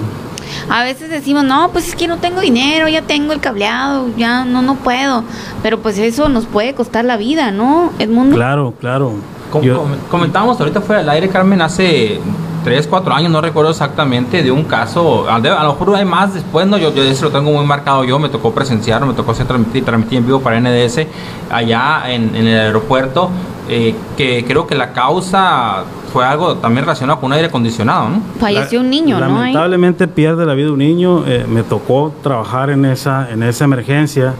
A 0.67 0.83
veces 0.83 1.11
decimos, 1.11 1.43
no, 1.43 1.69
pues 1.71 1.89
es 1.89 1.95
que 1.95 2.07
no 2.07 2.17
tengo 2.17 2.41
dinero, 2.41 2.87
ya 2.87 3.03
tengo 3.03 3.33
el 3.33 3.39
cableado, 3.39 4.07
ya 4.17 4.45
no, 4.45 4.63
no 4.63 4.73
puedo. 4.75 5.23
Pero 5.61 5.77
pues 5.79 5.99
eso 5.99 6.29
nos 6.29 6.47
puede 6.47 6.73
costar 6.73 7.05
la 7.05 7.17
vida, 7.17 7.51
¿no, 7.51 7.91
Edmundo? 7.99 8.35
Claro, 8.35 8.73
claro. 8.79 9.11
Com- 9.51 9.61
Yo- 9.61 9.77
com- 9.77 9.91
comentábamos 10.09 10.59
ahorita 10.59 10.81
fuera 10.81 11.01
del 11.01 11.09
aire, 11.11 11.29
Carmen, 11.29 11.61
hace 11.61 12.19
3, 12.63 12.87
4 12.87 13.13
años, 13.13 13.31
no 13.31 13.41
recuerdo 13.41 13.71
exactamente, 13.71 14.41
de 14.43 14.51
un 14.51 14.63
caso, 14.63 15.29
a, 15.29 15.39
de- 15.39 15.49
a 15.49 15.63
lo 15.63 15.73
mejor 15.73 15.95
hay 15.95 16.05
más 16.05 16.33
después, 16.33 16.65
¿no? 16.67 16.77
Yo, 16.77 16.93
yo 16.93 17.03
eso 17.03 17.25
lo 17.25 17.31
tengo 17.31 17.51
muy 17.51 17.65
marcado 17.65 18.03
yo, 18.03 18.17
me 18.19 18.29
tocó 18.29 18.51
presenciar, 18.53 19.05
me 19.05 19.13
tocó 19.13 19.31
hacer 19.31 19.45
transmitir, 19.47 19.83
transmitir 19.85 20.19
en 20.19 20.25
vivo 20.25 20.39
para 20.41 20.59
NDS 20.59 21.05
allá 21.51 22.03
en, 22.11 22.35
en 22.35 22.47
el 22.47 22.59
aeropuerto, 22.59 23.29
eh, 23.69 23.95
que 24.17 24.43
creo 24.45 24.67
que 24.67 24.75
la 24.75 24.91
causa 24.91 25.83
fue 26.11 26.25
algo 26.25 26.55
también 26.55 26.85
relacionado 26.85 27.19
con 27.19 27.27
un 27.27 27.33
aire 27.33 27.47
acondicionado, 27.47 28.09
¿no? 28.09 28.21
Falleció 28.39 28.81
un 28.81 28.89
niño, 28.89 29.19
¿no? 29.19 29.25
Ahí. 29.25 29.31
Lamentablemente 29.53 30.07
pierde 30.07 30.45
la 30.45 30.53
vida 30.53 30.71
un 30.71 30.77
niño. 30.79 31.23
eh, 31.25 31.45
me 31.49 31.63
tocó 31.63 32.13
trabajar 32.21 32.69
en 32.69 32.85
esa, 32.85 33.29
en 33.31 33.41
esa 33.43 33.63
emergencia 33.63 34.33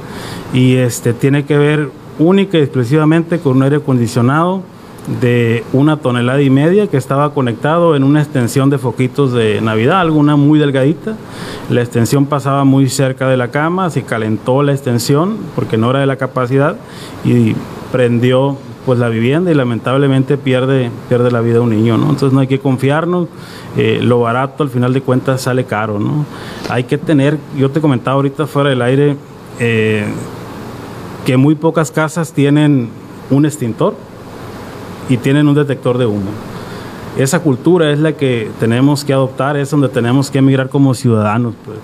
y 0.53 0.75
este 0.75 1.13
tiene 1.13 1.45
que 1.45 1.57
ver 1.57 1.89
única 2.19 2.57
y 2.59 2.61
exclusivamente 2.61 3.39
con 3.39 3.57
un 3.57 3.63
aire 3.63 3.77
acondicionado 3.77 4.61
de 5.07 5.63
una 5.73 5.97
tonelada 5.97 6.41
y 6.41 6.49
media 6.49 6.87
que 6.87 6.97
estaba 6.97 7.33
conectado 7.33 7.95
en 7.95 8.03
una 8.03 8.21
extensión 8.21 8.69
de 8.69 8.77
foquitos 8.77 9.33
de 9.33 9.59
Navidad, 9.61 9.99
alguna 9.99 10.35
muy 10.35 10.59
delgadita. 10.59 11.15
La 11.69 11.81
extensión 11.81 12.25
pasaba 12.25 12.63
muy 12.63 12.89
cerca 12.89 13.27
de 13.27 13.37
la 13.37 13.49
cama, 13.49 13.89
se 13.89 14.03
calentó 14.03 14.63
la 14.63 14.71
extensión 14.71 15.37
porque 15.55 15.77
no 15.77 15.89
era 15.89 15.99
de 15.99 16.05
la 16.05 16.15
capacidad 16.15 16.77
y 17.25 17.55
prendió 17.91 18.57
pues 18.85 18.99
la 18.99 19.07
vivienda 19.07 19.49
y 19.49 19.53
lamentablemente 19.53 20.37
pierde, 20.37 20.91
pierde 21.07 21.31
la 21.31 21.41
vida 21.41 21.61
un 21.61 21.69
niño, 21.69 21.97
¿no? 21.97 22.09
Entonces 22.09 22.33
no 22.33 22.41
hay 22.41 22.47
que 22.47 22.59
confiarnos, 22.59 23.29
eh, 23.77 23.99
lo 24.01 24.19
barato 24.19 24.63
al 24.63 24.69
final 24.69 24.93
de 24.93 25.01
cuentas 25.01 25.41
sale 25.41 25.63
caro, 25.63 25.99
¿no? 25.99 26.25
Hay 26.69 26.83
que 26.83 26.97
tener, 26.97 27.37
yo 27.57 27.71
te 27.71 27.79
comentaba 27.79 28.15
ahorita 28.15 28.45
fuera 28.45 28.69
del 28.69 28.81
aire, 28.81 29.15
eh, 29.59 30.05
que 31.25 31.37
muy 31.37 31.55
pocas 31.55 31.91
casas 31.91 32.33
tienen 32.33 32.89
un 33.29 33.45
extintor 33.45 33.95
y 35.09 35.17
tienen 35.17 35.47
un 35.47 35.55
detector 35.55 35.97
de 35.97 36.05
humo. 36.05 36.31
Esa 37.17 37.39
cultura 37.39 37.91
es 37.91 37.99
la 37.99 38.13
que 38.13 38.49
tenemos 38.59 39.05
que 39.05 39.13
adoptar, 39.13 39.55
es 39.57 39.69
donde 39.69 39.89
tenemos 39.89 40.31
que 40.31 40.39
emigrar 40.39 40.69
como 40.69 40.93
ciudadanos. 40.93 41.53
pues. 41.63 41.77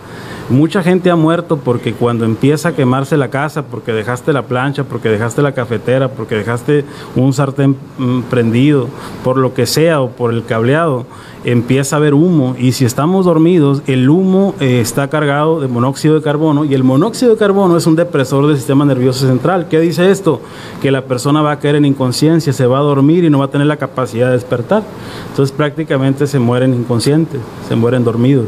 Mucha 0.50 0.82
gente 0.82 1.12
ha 1.12 1.16
muerto 1.16 1.58
porque 1.58 1.94
cuando 1.94 2.26
empieza 2.26 2.70
a 2.70 2.76
quemarse 2.76 3.18
la 3.18 3.30
casa, 3.30 3.64
porque 3.68 3.94
dejaste 3.94 4.34
la 4.34 4.44
plancha, 4.44 4.84
porque 4.84 5.10
dejaste 5.10 5.44
la 5.44 5.52
cafetera, 5.52 6.08
porque 6.10 6.36
dejaste 6.36 6.86
un 7.16 7.34
sartén 7.34 7.76
mm, 8.00 8.22
prendido, 8.32 8.88
por 9.24 9.38
lo 9.38 9.54
que 9.54 9.68
sea 9.68 10.02
o 10.02 10.10
por 10.10 10.34
el 10.34 10.44
cableado, 10.44 11.06
empieza 11.44 11.96
a 11.96 12.00
haber 12.00 12.14
humo 12.14 12.56
y 12.58 12.74
si 12.74 12.84
estamos 12.84 13.26
dormidos, 13.26 13.82
el 13.88 14.10
humo 14.10 14.56
eh, 14.60 14.82
está 14.82 15.08
cargado 15.08 15.60
de 15.62 15.68
monóxido 15.68 16.16
de 16.16 16.22
carbono 16.22 16.66
y 16.66 16.74
el 16.74 16.84
monóxido 16.84 17.32
de 17.32 17.38
carbono 17.38 17.78
es 17.78 17.88
un 17.88 17.96
depresor 17.96 18.48
del 18.48 18.58
sistema 18.58 18.86
nervioso 18.86 19.28
central. 19.28 19.68
¿Qué 19.70 19.80
dice 19.80 20.10
esto? 20.10 20.42
Que 20.82 20.92
la 20.92 21.04
persona 21.04 21.42
va 21.42 21.52
a 21.52 21.60
caer 21.60 21.76
en 21.76 21.86
inconsciencia, 21.86 22.54
se 22.54 22.66
va 22.66 22.80
a 22.80 22.82
dormir 22.82 23.24
y 23.24 23.30
no 23.30 23.40
va 23.40 23.46
a 23.46 23.52
tener 23.52 23.68
la 23.68 23.78
capacidad 23.78 24.28
de 24.28 24.34
despertar. 24.34 24.84
Entonces 25.30 25.56
prácticamente 25.56 26.28
se 26.28 26.40
mueren 26.40 26.74
inconscientes, 26.74 27.40
se 27.68 27.76
mueren 27.76 28.04
dormidos. 28.04 28.48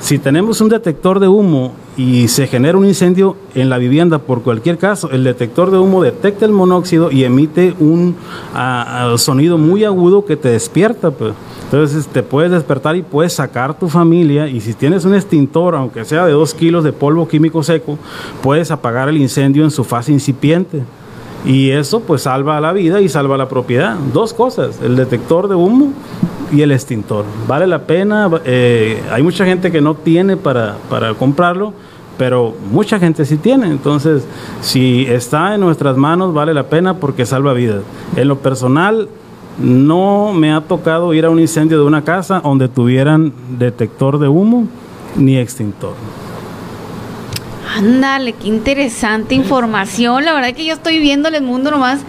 Si 0.00 0.18
tenemos 0.18 0.60
un 0.60 0.68
detector 0.68 1.20
de 1.20 1.28
humo 1.32 1.72
y 1.96 2.28
se 2.28 2.46
genera 2.46 2.78
un 2.78 2.86
incendio 2.86 3.36
en 3.54 3.68
la 3.68 3.76
vivienda 3.78 4.18
por 4.18 4.42
cualquier 4.42 4.78
caso, 4.78 5.10
el 5.10 5.24
detector 5.24 5.70
de 5.70 5.78
humo 5.78 6.02
detecta 6.02 6.46
el 6.46 6.52
monóxido 6.52 7.10
y 7.10 7.24
emite 7.24 7.74
un 7.78 8.16
sonido 9.16 9.58
muy 9.58 9.84
agudo 9.84 10.24
que 10.24 10.36
te 10.36 10.48
despierta. 10.48 11.10
pues. 11.10 11.34
Entonces 11.64 12.06
te 12.06 12.22
puedes 12.22 12.50
despertar 12.50 12.96
y 12.96 13.02
puedes 13.02 13.32
sacar 13.32 13.78
tu 13.78 13.88
familia 13.88 14.46
y 14.46 14.60
si 14.60 14.74
tienes 14.74 15.04
un 15.04 15.14
extintor, 15.14 15.74
aunque 15.74 16.04
sea 16.04 16.26
de 16.26 16.32
dos 16.32 16.54
kilos 16.54 16.84
de 16.84 16.92
polvo 16.92 17.28
químico 17.28 17.62
seco, 17.62 17.98
puedes 18.42 18.70
apagar 18.70 19.08
el 19.08 19.16
incendio 19.16 19.64
en 19.64 19.70
su 19.70 19.84
fase 19.84 20.12
incipiente. 20.12 20.82
Y 21.44 21.70
eso 21.70 22.00
pues 22.00 22.22
salva 22.22 22.60
la 22.60 22.72
vida 22.72 23.00
y 23.00 23.08
salva 23.08 23.36
la 23.36 23.48
propiedad. 23.48 23.96
Dos 24.12 24.32
cosas, 24.32 24.80
el 24.82 24.96
detector 24.96 25.48
de 25.48 25.54
humo 25.54 25.92
y 26.52 26.62
el 26.62 26.70
extintor. 26.70 27.24
Vale 27.48 27.66
la 27.66 27.82
pena, 27.82 28.30
eh, 28.44 29.02
hay 29.10 29.22
mucha 29.22 29.44
gente 29.44 29.72
que 29.72 29.80
no 29.80 29.94
tiene 29.94 30.36
para, 30.36 30.76
para 30.88 31.14
comprarlo, 31.14 31.72
pero 32.18 32.54
mucha 32.70 32.98
gente 32.98 33.24
sí 33.24 33.36
tiene. 33.36 33.66
Entonces, 33.66 34.24
si 34.60 35.06
está 35.06 35.54
en 35.54 35.60
nuestras 35.62 35.96
manos, 35.96 36.34
vale 36.34 36.54
la 36.54 36.64
pena 36.64 36.94
porque 36.94 37.26
salva 37.26 37.54
vidas. 37.54 37.82
En 38.16 38.28
lo 38.28 38.38
personal, 38.38 39.08
no 39.58 40.32
me 40.32 40.52
ha 40.52 40.60
tocado 40.60 41.14
ir 41.14 41.24
a 41.24 41.30
un 41.30 41.40
incendio 41.40 41.78
de 41.78 41.84
una 41.84 42.04
casa 42.04 42.40
donde 42.40 42.68
tuvieran 42.68 43.32
detector 43.58 44.18
de 44.18 44.28
humo 44.28 44.66
ni 45.16 45.36
extintor. 45.36 45.94
Ándale, 47.76 48.34
qué 48.34 48.48
interesante 48.48 49.34
información. 49.34 50.24
La 50.24 50.34
verdad 50.34 50.52
que 50.54 50.64
yo 50.66 50.74
estoy 50.74 50.98
viendo 50.98 51.28
el 51.28 51.42
mundo 51.42 51.70
nomás 51.70 52.00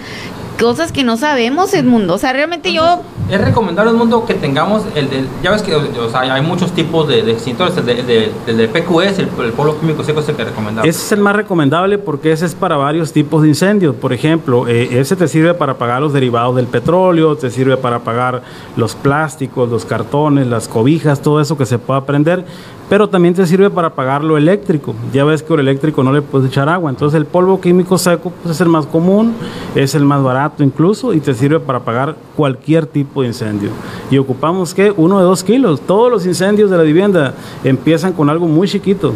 cosas 0.59 0.91
que 0.91 1.03
no 1.03 1.17
sabemos, 1.17 1.73
Edmundo. 1.73 2.13
O 2.13 2.17
sea, 2.17 2.31
realmente 2.33 2.71
yo 2.73 3.01
Es 3.29 3.39
recomendable 3.41 3.91
el 3.91 3.97
mundo 3.97 4.25
que 4.25 4.33
tengamos 4.33 4.83
el 4.95 5.09
del. 5.09 5.27
Ya 5.41 5.51
ves 5.51 5.61
que 5.61 5.73
o 5.75 6.09
sea, 6.09 6.21
hay 6.21 6.41
muchos 6.41 6.71
tipos 6.73 7.07
de, 7.07 7.23
de 7.23 7.31
extintores. 7.31 7.75
El 7.77 7.85
de, 7.85 8.03
de- 8.03 8.31
el 8.47 8.57
de 8.57 8.67
PQS, 8.67 9.19
el, 9.19 9.29
el 9.45 9.51
polvo 9.53 9.79
químico 9.79 10.03
seco, 10.03 10.19
es 10.19 10.29
el 10.29 10.35
que 10.35 10.43
recomendamos. 10.45 10.87
Ese 10.87 10.99
es 11.05 11.11
el 11.13 11.19
más 11.19 11.35
recomendable 11.35 11.97
porque 11.97 12.31
ese 12.31 12.45
es 12.45 12.53
para 12.53 12.75
varios 12.77 13.11
tipos 13.13 13.41
de 13.41 13.47
incendios. 13.49 13.95
Por 13.95 14.13
ejemplo, 14.13 14.67
eh, 14.67 14.99
ese 14.99 15.15
te 15.15 15.27
sirve 15.27 15.53
para 15.53 15.73
apagar 15.73 16.01
los 16.01 16.13
derivados 16.13 16.55
del 16.55 16.67
petróleo, 16.67 17.35
te 17.35 17.49
sirve 17.49 17.77
para 17.77 17.97
apagar 17.97 18.41
los 18.75 18.95
plásticos, 18.95 19.69
los 19.69 19.85
cartones, 19.85 20.47
las 20.47 20.67
cobijas, 20.67 21.21
todo 21.21 21.39
eso 21.41 21.57
que 21.57 21.65
se 21.65 21.79
pueda 21.79 22.05
prender, 22.05 22.45
pero 22.89 23.07
también 23.09 23.33
te 23.33 23.47
sirve 23.47 23.69
para 23.69 23.87
apagar 23.87 24.23
lo 24.23 24.37
eléctrico. 24.37 24.93
Ya 25.13 25.23
ves 25.23 25.41
que 25.41 25.53
el 25.53 25.61
eléctrico 25.61 26.03
no 26.03 26.11
le 26.11 26.21
puedes 26.21 26.49
echar 26.49 26.67
agua, 26.69 26.89
entonces 26.89 27.17
el 27.17 27.25
polvo 27.25 27.59
químico 27.61 27.97
seco 27.97 28.31
pues, 28.43 28.55
es 28.55 28.61
el 28.61 28.67
más 28.69 28.85
común, 28.85 29.33
es 29.75 29.95
el 29.95 30.03
más 30.03 30.21
barato 30.21 30.42
incluso 30.59 31.13
y 31.13 31.19
te 31.19 31.33
sirve 31.33 31.59
para 31.59 31.79
apagar 31.79 32.15
cualquier 32.35 32.85
tipo 32.85 33.21
de 33.21 33.27
incendio. 33.27 33.69
Y 34.09 34.17
ocupamos 34.17 34.73
que 34.73 34.93
uno 34.95 35.19
de 35.19 35.25
dos 35.25 35.43
kilos. 35.43 35.81
Todos 35.81 36.11
los 36.11 36.25
incendios 36.25 36.69
de 36.69 36.77
la 36.77 36.83
vivienda 36.83 37.33
empiezan 37.63 38.13
con 38.13 38.29
algo 38.29 38.47
muy 38.47 38.67
chiquito. 38.67 39.13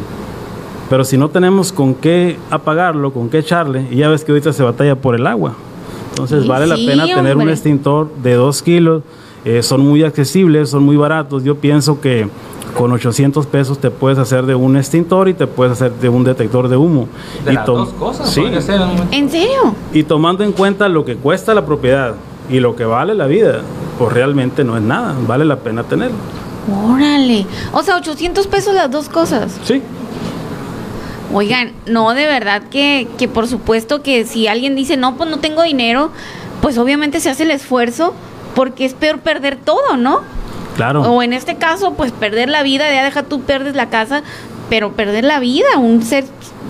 Pero 0.90 1.04
si 1.04 1.18
no 1.18 1.30
tenemos 1.30 1.72
con 1.74 1.94
qué 1.96 2.38
apagarlo, 2.50 3.12
con 3.12 3.30
qué 3.30 3.40
echarle, 3.40 3.88
y 3.92 3.98
ya 3.98 4.08
ves 4.10 4.24
que 4.24 4.32
ahorita 4.32 4.54
se 4.54 4.64
batalla 4.64 4.96
por 4.96 5.16
el 5.16 5.28
agua. 5.28 5.54
Entonces 6.12 6.44
Sí, 6.44 6.48
vale 6.48 6.66
la 6.66 6.76
pena 6.78 7.06
tener 7.06 7.36
un 7.38 7.50
extintor 7.50 8.10
de 8.24 8.36
2 8.36 8.62
kilos. 8.64 9.04
eh, 9.46 9.64
son 9.64 9.82
muy 9.82 10.04
accesibles, 10.04 10.70
son 10.70 10.84
muy 10.84 10.98
baratos. 10.98 11.44
Yo 11.44 11.56
pienso 11.56 12.02
que 12.02 12.28
con 12.78 12.92
800 12.92 13.46
pesos 13.48 13.80
te 13.80 13.90
puedes 13.90 14.20
hacer 14.20 14.46
de 14.46 14.54
un 14.56 14.78
extintor 14.78 15.28
y 15.30 15.34
te 15.34 15.48
puedes 15.48 15.74
hacer 15.74 15.92
de 15.94 16.10
un 16.10 16.24
detector 16.24 16.68
de 16.70 16.78
humo. 16.78 17.08
de 17.44 17.52
y 17.52 17.56
las 17.56 17.66
dos 17.66 17.90
cosas. 17.90 18.30
Sí, 18.30 18.42
podría 18.42 18.62
ser 18.62 18.80
un- 18.82 19.08
¿En 19.12 19.30
serio? 19.30 19.74
y 19.94 20.04
tomando 20.04 20.44
en 20.44 20.52
cuenta 20.52 20.88
lo 20.88 21.04
que 21.04 21.16
cuesta 21.16 21.54
la 21.54 21.66
propiedad 21.66 22.14
y 22.50 22.60
lo 22.60 22.76
que 22.76 22.86
vale 22.86 23.14
la 23.16 23.26
vida, 23.26 23.62
pues 23.98 24.14
realmente 24.14 24.64
no 24.64 24.78
es 24.78 24.84
nada. 24.84 25.16
Vale 25.28 25.44
la 25.46 25.58
pena 25.58 25.84
tenerlo. 25.84 26.16
Órale. 26.94 27.46
O 27.74 27.82
sea, 27.82 27.98
800 27.98 28.46
pesos 28.48 28.74
las 28.76 28.92
dos 28.92 29.10
cosas. 29.10 29.58
Sí. 29.64 29.82
Oigan, 31.34 31.74
no, 31.88 32.14
de 32.14 32.26
verdad 32.26 32.64
que, 32.70 33.08
que 33.18 33.28
por 33.28 33.48
supuesto 33.48 34.02
que 34.02 34.26
si 34.26 34.48
alguien 34.48 34.76
dice, 34.76 34.96
no, 34.98 35.16
pues 35.18 35.30
no 35.30 35.40
tengo 35.40 35.64
dinero, 35.64 36.10
pues 36.62 36.78
obviamente 36.78 37.20
se 37.20 37.30
hace 37.30 37.44
el 37.44 37.52
esfuerzo 37.52 38.14
porque 38.56 38.86
es 38.86 38.94
peor 38.94 39.20
perder 39.20 39.58
todo, 39.58 39.98
¿no? 39.98 40.22
Claro. 40.78 41.02
O 41.02 41.22
en 41.22 41.34
este 41.34 41.56
caso, 41.58 41.94
pues 41.96 42.12
perder 42.14 42.48
la 42.50 42.64
vida, 42.64 42.86
ya 42.92 43.04
deja 43.04 43.24
tú 43.24 43.42
pierdes 43.42 43.76
la 43.76 43.90
casa, 43.90 44.24
pero 44.70 44.94
perder 44.94 45.26
la 45.26 45.40
vida, 45.40 45.66
un 45.78 46.02
ser, 46.04 46.24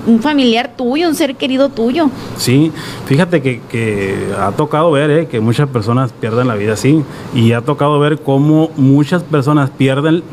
un 0.08 0.22
familiar 0.22 0.72
tuyo, 0.78 1.08
un 1.10 1.14
ser 1.16 1.36
querido 1.36 1.70
tuyo. 1.70 2.10
Sí, 2.38 2.72
fíjate 3.06 3.42
que, 3.42 3.62
que 3.70 4.34
ha 4.40 4.52
tocado 4.54 4.90
ver 4.92 5.12
eh, 5.12 5.28
que 5.28 5.40
muchas 5.42 5.68
personas 5.70 6.12
pierden 6.14 6.48
la 6.48 6.56
vida 6.56 6.74
así 6.74 7.04
y 7.36 7.52
ha 7.52 7.62
tocado 7.62 8.00
ver 8.00 8.20
cómo 8.22 8.72
muchas 8.78 9.24
personas 9.24 9.70
pierden 9.72 10.24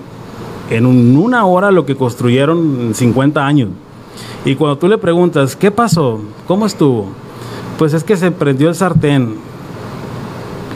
en 0.70 0.86
un- 0.86 1.16
una 1.16 1.44
hora 1.44 1.70
lo 1.70 1.84
que 1.84 1.96
construyeron 1.96 2.58
en 2.80 2.94
50 2.94 3.44
años. 3.46 3.68
Y 4.44 4.54
cuando 4.54 4.78
tú 4.78 4.88
le 4.88 4.98
preguntas, 4.98 5.56
¿qué 5.56 5.70
pasó? 5.70 6.20
¿Cómo 6.46 6.66
estuvo? 6.66 7.08
Pues 7.78 7.92
es 7.94 8.04
que 8.04 8.16
se 8.16 8.30
prendió 8.30 8.68
el 8.68 8.74
sartén 8.74 9.34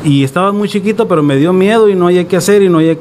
y 0.04 0.24
estaba 0.24 0.52
muy 0.52 0.68
chiquito, 0.68 1.06
pero 1.08 1.22
me 1.22 1.36
dio 1.36 1.52
miedo 1.52 1.88
y 1.88 1.94
no 1.94 2.06
hay 2.06 2.24
qué 2.24 2.36
hacer 2.36 2.62
y 2.62 2.68
no 2.68 2.78
hay... 2.78 2.98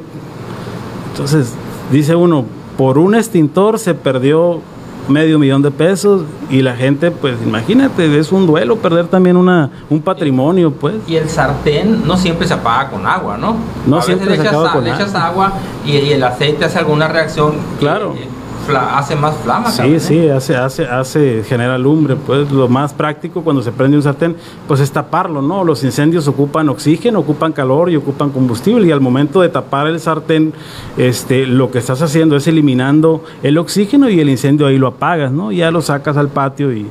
Entonces, 1.12 1.52
dice 1.90 2.14
uno, 2.14 2.44
por 2.76 2.98
un 2.98 3.14
extintor 3.14 3.78
se 3.78 3.94
perdió 3.94 4.60
medio 5.08 5.38
millón 5.38 5.62
de 5.62 5.70
pesos 5.70 6.22
y 6.50 6.60
la 6.60 6.76
gente, 6.76 7.10
pues 7.10 7.36
imagínate, 7.44 8.18
es 8.18 8.30
un 8.30 8.46
duelo 8.46 8.76
perder 8.76 9.06
también 9.06 9.36
una, 9.38 9.70
un 9.88 10.00
patrimonio, 10.02 10.70
pues. 10.70 10.96
Y 11.06 11.16
el 11.16 11.28
sartén 11.30 12.06
no 12.06 12.16
siempre 12.18 12.46
se 12.46 12.54
apaga 12.54 12.90
con 12.90 13.06
agua, 13.06 13.38
¿no? 13.38 13.56
No 13.86 13.96
a 13.96 14.00
veces 14.00 14.04
siempre 14.16 14.30
le 14.30 14.36
se 14.36 14.42
echas, 14.42 14.54
a- 14.68 14.72
con 14.72 14.84
le 14.84 14.90
agua. 14.90 15.02
echas 15.02 15.14
agua 15.14 15.52
y, 15.86 15.92
y 15.92 16.12
el 16.12 16.22
aceite 16.22 16.64
hace 16.66 16.78
alguna 16.78 17.08
reacción. 17.08 17.54
Claro. 17.80 18.14
fla- 18.14 18.37
hace 18.76 19.16
más 19.16 19.36
flama. 19.36 19.70
Sí, 19.70 19.78
cabrón, 19.78 19.94
¿eh? 19.94 20.00
sí, 20.00 20.28
hace, 20.28 20.56
hace, 20.56 20.86
hace, 20.86 21.44
genera 21.44 21.78
lumbre, 21.78 22.16
pues 22.16 22.50
lo 22.50 22.68
más 22.68 22.92
práctico 22.92 23.42
cuando 23.42 23.62
se 23.62 23.72
prende 23.72 23.96
un 23.96 24.02
sartén, 24.02 24.36
pues 24.66 24.80
es 24.80 24.90
taparlo, 24.90 25.42
¿no? 25.42 25.64
Los 25.64 25.84
incendios 25.84 26.28
ocupan 26.28 26.68
oxígeno, 26.68 27.20
ocupan 27.20 27.52
calor 27.52 27.90
y 27.90 27.96
ocupan 27.96 28.30
combustible 28.30 28.86
y 28.86 28.90
al 28.90 29.00
momento 29.00 29.40
de 29.40 29.48
tapar 29.48 29.86
el 29.86 30.00
sartén, 30.00 30.52
este, 30.96 31.46
lo 31.46 31.70
que 31.70 31.78
estás 31.78 32.02
haciendo 32.02 32.36
es 32.36 32.46
eliminando 32.46 33.24
el 33.42 33.58
oxígeno 33.58 34.08
y 34.08 34.20
el 34.20 34.28
incendio 34.28 34.66
ahí 34.66 34.78
lo 34.78 34.88
apagas, 34.88 35.32
¿no? 35.32 35.52
Ya 35.52 35.70
lo 35.70 35.82
sacas 35.82 36.16
al 36.16 36.28
patio 36.28 36.72
y 36.72 36.86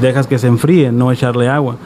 dejas 0.00 0.26
que 0.26 0.38
se 0.38 0.46
enfríe, 0.46 0.92
no 0.92 1.12
echarle 1.12 1.48
agua. 1.48 1.76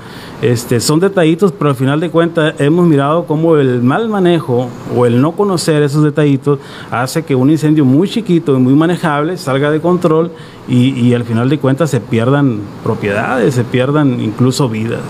Este, 0.42 0.80
son 0.80 1.00
detallitos, 1.00 1.52
pero 1.52 1.70
al 1.70 1.76
final 1.76 2.00
de 2.00 2.11
cuentas 2.11 2.54
hemos 2.59 2.86
mirado 2.86 3.24
cómo 3.26 3.56
el 3.56 3.82
mal 3.82 4.09
manejo 4.09 4.68
o 4.96 5.06
el 5.06 5.20
no 5.20 5.32
conocer 5.32 5.82
esos 5.82 6.04
detallitos 6.04 6.59
hace 6.90 7.24
que 7.24 7.34
un 7.34 7.50
incendio 7.50 7.84
muy 7.84 8.09
chiquito 8.09 8.56
y 8.56 8.61
muy 8.61 8.74
manejable 8.74 9.36
salga 9.36 9.70
de 9.70 9.80
control 9.80 10.30
y, 10.68 10.90
y 10.98 11.14
al 11.14 11.24
final 11.24 11.48
de 11.48 11.59
cuentas 11.59 11.90
se 11.90 12.00
pierdan 12.00 12.61
propiedades, 12.84 13.54
se 13.54 13.64
pierdan 13.64 14.20
incluso 14.20 14.68
vidas. 14.68 15.02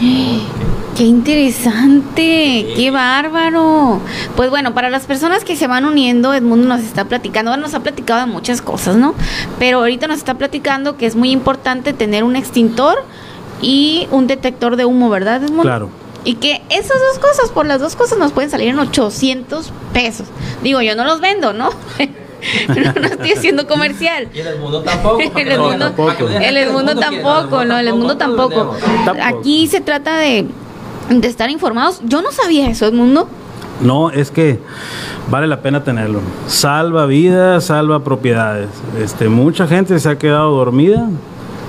Qué 0.96 1.04
interesante, 1.04 2.66
qué 2.76 2.90
bárbaro. 2.90 4.00
Pues 4.36 4.50
bueno, 4.50 4.74
para 4.74 4.90
las 4.90 5.06
personas 5.06 5.44
que 5.44 5.56
se 5.56 5.66
van 5.66 5.86
uniendo, 5.86 6.34
Edmundo 6.34 6.68
nos 6.68 6.80
está 6.80 7.06
platicando, 7.06 7.52
bueno, 7.52 7.62
nos 7.62 7.74
ha 7.74 7.80
platicado 7.80 8.20
de 8.20 8.26
muchas 8.26 8.60
cosas, 8.60 8.96
¿no? 8.96 9.14
Pero 9.58 9.78
ahorita 9.78 10.08
nos 10.08 10.18
está 10.18 10.34
platicando 10.34 10.98
que 10.98 11.06
es 11.06 11.16
muy 11.16 11.30
importante 11.30 11.92
tener 11.94 12.22
un 12.24 12.36
extintor 12.36 13.02
y 13.62 14.08
un 14.10 14.26
detector 14.26 14.76
de 14.76 14.84
humo, 14.84 15.08
¿verdad, 15.08 15.42
Edmundo? 15.42 15.62
Claro. 15.62 15.90
Y 16.24 16.34
que 16.34 16.60
esas 16.68 16.98
dos 16.98 17.18
cosas, 17.18 17.50
por 17.50 17.64
las 17.64 17.80
dos 17.80 17.96
cosas, 17.96 18.18
nos 18.18 18.32
pueden 18.32 18.50
salir 18.50 18.68
en 18.68 18.78
800 18.78 19.72
pesos. 19.94 20.26
Digo, 20.62 20.82
yo 20.82 20.96
no 20.96 21.04
los 21.04 21.20
vendo, 21.20 21.54
¿no? 21.54 21.70
no, 22.68 22.74
no 23.00 23.06
estoy 23.06 23.32
haciendo 23.32 23.66
comercial. 23.66 24.28
Y 24.34 24.40
en 24.40 24.46
el 24.46 24.58
mundo 24.58 24.82
tampoco. 24.82 25.18
que 25.34 25.42
El 25.42 25.48
el 25.48 25.48
"Es 25.48 26.52
que 26.52 26.62
Edmundo 26.62 26.92
quiere", 26.92 27.22
tampoco, 27.22 27.64
no, 27.64 27.78
el 27.78 27.86
nosotros 27.86 28.18
tampoco. 28.18 28.76
Aquí 29.22 29.66
se 29.66 29.80
trata 29.80 30.16
de, 30.18 30.46
de 31.10 31.28
estar 31.28 31.50
informados. 31.50 32.00
Yo 32.04 32.22
no 32.22 32.32
sabía 32.32 32.68
eso, 32.68 32.86
Edmundo. 32.86 33.28
No, 33.80 34.10
es 34.10 34.30
que 34.30 34.58
vale 35.30 35.46
la 35.46 35.62
pena 35.62 35.82
tenerlo. 35.82 36.20
Salva 36.46 37.06
vidas, 37.06 37.64
salva 37.64 38.04
propiedades. 38.04 38.68
Este, 39.02 39.28
mucha 39.28 39.66
gente 39.66 39.98
se 39.98 40.08
ha 40.10 40.18
quedado 40.18 40.50
dormida 40.50 41.08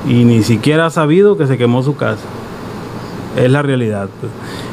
y 0.08 0.26
ni 0.26 0.44
siquiera 0.44 0.88
ha 0.88 0.90
sabido 0.90 1.38
que 1.38 1.48
se 1.48 1.58
quemó 1.58 1.84
su 1.84 1.96
casa. 1.96 2.24
Es 3.36 3.50
la 3.50 3.62
realidad. 3.62 4.10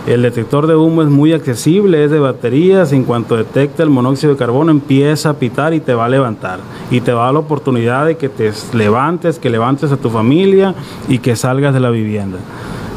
El 0.07 0.23
detector 0.23 0.67
de 0.67 0.75
humo 0.75 1.03
es 1.03 1.09
muy 1.09 1.33
accesible, 1.33 2.05
es 2.05 2.11
de 2.11 2.19
baterías. 2.19 2.93
En 2.93 3.05
cuanto 3.05 3.37
detecta 3.37 3.83
el 3.83 3.91
monóxido 3.91 4.33
de 4.33 4.39
carbono, 4.39 4.71
empieza 4.71 5.31
a 5.31 5.35
pitar 5.35 5.75
y 5.75 5.81
te 5.81 5.95
va 5.95 6.07
a 6.07 6.09
levantar. 6.09 6.59
Y 6.91 7.01
te 7.01 7.13
va 7.13 7.23
a 7.23 7.25
dar 7.27 7.35
la 7.35 7.41
oportunidad 7.41 8.07
de 8.07 8.17
que 8.17 8.29
te 8.29 8.53
levantes, 8.73 9.39
que 9.39 9.51
levantes 9.51 9.93
a 9.93 9.97
tu 9.97 10.11
familia 10.11 10.75
y 11.09 11.19
que 11.19 11.37
salgas 11.37 11.73
de 11.73 11.81
la 11.81 11.91
vivienda. 11.91 12.39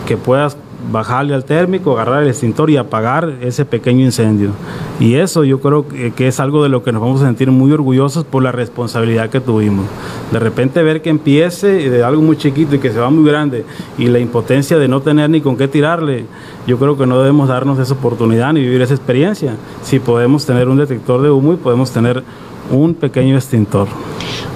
Que 0.07 0.17
puedas 0.17 0.57
bajarle 0.91 1.33
al 1.33 1.45
térmico, 1.45 1.93
agarrar 1.93 2.23
el 2.23 2.29
extintor 2.29 2.69
y 2.69 2.77
apagar 2.77 3.37
ese 3.41 3.65
pequeño 3.65 4.05
incendio. 4.05 4.51
Y 4.99 5.15
eso 5.15 5.43
yo 5.43 5.59
creo 5.59 5.85
que, 5.87 6.27
es 6.27 6.39
algo 6.39 6.63
de 6.63 6.69
lo 6.69 6.83
que 6.83 6.91
nos 6.91 7.01
vamos 7.01 7.21
a 7.21 7.25
sentir 7.25 7.51
muy 7.51 7.71
orgullosos 7.71 8.23
por 8.23 8.43
la 8.43 8.51
responsabilidad 8.51 9.29
que 9.29 9.41
tuvimos. 9.41 9.85
De 10.31 10.39
repente 10.39 10.81
ver 10.83 11.01
que 11.01 11.09
empiece 11.09 11.89
de 11.89 12.03
algo 12.03 12.21
muy 12.21 12.37
chiquito 12.37 12.75
y 12.75 12.79
que 12.79 12.91
se 12.91 12.99
va 12.99 13.09
muy 13.09 13.29
grande 13.29 13.65
y 13.97 14.05
la 14.05 14.19
impotencia 14.19 14.77
de 14.77 14.87
no 14.87 15.01
tener 15.01 15.29
ni 15.29 15.41
con 15.41 15.57
qué 15.57 15.67
tirarle, 15.67 16.25
yo 16.67 16.77
creo 16.77 16.97
que 16.97 17.05
no 17.05 17.19
debemos 17.19 17.49
darnos 17.49 17.79
esa 17.79 17.93
oportunidad 17.93 18.53
ni 18.53 18.61
vivir 18.61 18.81
esa 18.81 18.93
experiencia. 18.93 19.55
Si 19.83 19.99
podemos 19.99 20.45
tener 20.45 20.69
un 20.69 20.77
detector 20.77 21.21
de 21.21 21.29
humo 21.29 21.53
y 21.53 21.57
podemos 21.57 21.91
tener 21.91 22.23
un 22.69 22.93
pequeño 22.93 23.35
extintor. 23.35 23.87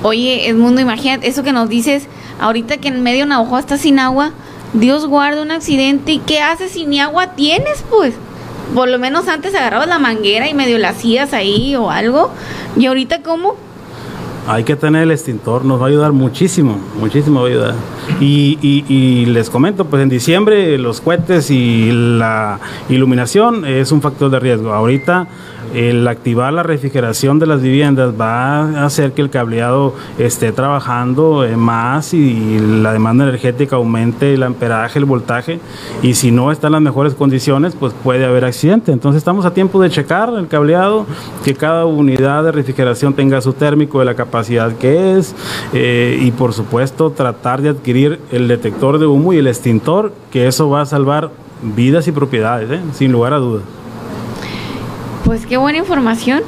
Oye, 0.03 0.47
Edmundo, 0.47 0.81
imagínate 0.81 1.27
eso 1.27 1.43
que 1.43 1.51
nos 1.51 1.69
dices. 1.69 2.07
Ahorita 2.39 2.77
que 2.77 2.89
en 2.89 3.01
medio 3.01 3.21
de 3.21 3.29
Navajo 3.29 3.57
está 3.57 3.77
sin 3.77 3.97
agua, 3.99 4.31
Dios 4.79 5.05
guarda 5.05 5.41
un 5.41 5.51
accidente. 5.51 6.13
¿Y 6.13 6.19
qué 6.19 6.39
haces 6.41 6.71
si 6.71 6.85
ni 6.85 6.99
agua 6.99 7.31
tienes, 7.35 7.83
pues? 7.89 8.13
Por 8.73 8.89
lo 8.89 8.99
menos 8.99 9.27
antes 9.27 9.53
agarrabas 9.55 9.87
la 9.87 9.99
manguera 9.99 10.49
y 10.49 10.53
medio 10.53 10.77
la 10.77 10.89
hacías 10.89 11.33
ahí 11.33 11.75
o 11.75 11.89
algo. 11.91 12.31
¿Y 12.77 12.85
ahorita 12.87 13.21
cómo? 13.21 13.55
Hay 14.47 14.63
que 14.63 14.75
tener 14.75 15.01
el 15.03 15.11
extintor, 15.11 15.65
nos 15.65 15.79
va 15.81 15.85
a 15.85 15.87
ayudar 15.87 16.11
muchísimo, 16.11 16.77
muchísimo 16.99 17.39
va 17.41 17.47
a 17.47 17.49
ayudar. 17.49 17.73
Y, 18.19 18.59
y- 18.61 18.85
y 18.93 19.25
les 19.25 19.49
comento, 19.49 19.85
pues 19.85 20.03
en 20.03 20.09
diciembre 20.09 20.77
los 20.77 21.01
cohetes 21.01 21.49
y 21.49 21.89
la 21.91 22.59
iluminación 22.89 23.65
es 23.65 23.91
un 23.91 24.03
factor 24.03 24.29
de 24.29 24.39
riesgo. 24.39 24.71
Ahorita 24.71 25.27
el 25.73 26.07
activar 26.07 26.53
la 26.53 26.63
refrigeración 26.63 27.39
de 27.39 27.47
las 27.47 27.61
viviendas 27.61 28.13
va 28.19 28.61
a 28.61 28.85
hacer 28.85 29.13
que 29.13 29.21
el 29.21 29.29
cableado 29.29 29.93
esté 30.17 30.51
trabajando 30.51 31.43
eh, 31.43 31.57
más 31.57 32.13
y 32.13 32.59
la 32.59 32.93
demanda 32.93 33.23
energética 33.23 33.75
aumente, 33.75 34.33
el 34.33 34.43
amperaje, 34.43 34.99
el 34.99 35.05
voltaje. 35.05 35.59
Y 36.01 36.13
si 36.13 36.31
no 36.31 36.51
está 36.51 36.67
en 36.67 36.73
las 36.73 36.81
mejores 36.81 37.13
condiciones, 37.15 37.75
pues 37.75 37.93
puede 37.93 38.25
haber 38.25 38.45
accidente. 38.45 38.91
Entonces 38.91 39.17
estamos 39.17 39.45
a 39.45 39.53
tiempo 39.53 39.81
de 39.81 39.89
checar 39.89 40.29
el 40.33 40.47
cableado, 40.47 41.05
que 41.43 41.53
cada 41.53 41.85
unidad 41.85 42.43
de 42.43 42.51
refrigeración 42.51 43.13
tenga 43.13 43.41
su 43.41 43.53
térmico 43.53 43.99
de 43.99 44.05
la 44.05 44.15
capacidad 44.15 44.73
que 44.77 45.17
es 45.17 45.35
eh, 45.73 46.19
y 46.21 46.31
por 46.31 46.53
supuesto 46.53 47.11
tratar 47.11 47.61
de 47.61 47.69
adquirir 47.69 48.19
el 48.31 48.47
detector 48.47 48.99
de 48.99 49.05
humo 49.05 49.33
y 49.33 49.37
el 49.37 49.47
extintor, 49.47 50.13
que 50.31 50.47
eso 50.47 50.69
va 50.69 50.81
a 50.81 50.85
salvar 50.85 51.31
vidas 51.61 52.07
y 52.07 52.11
propiedades, 52.11 52.69
¿eh? 52.71 52.79
sin 52.93 53.11
lugar 53.11 53.33
a 53.33 53.37
dudas. 53.37 53.63
Pues 55.25 55.47
qué 55.47 55.57
buena 55.57 55.79
información. 55.79 56.43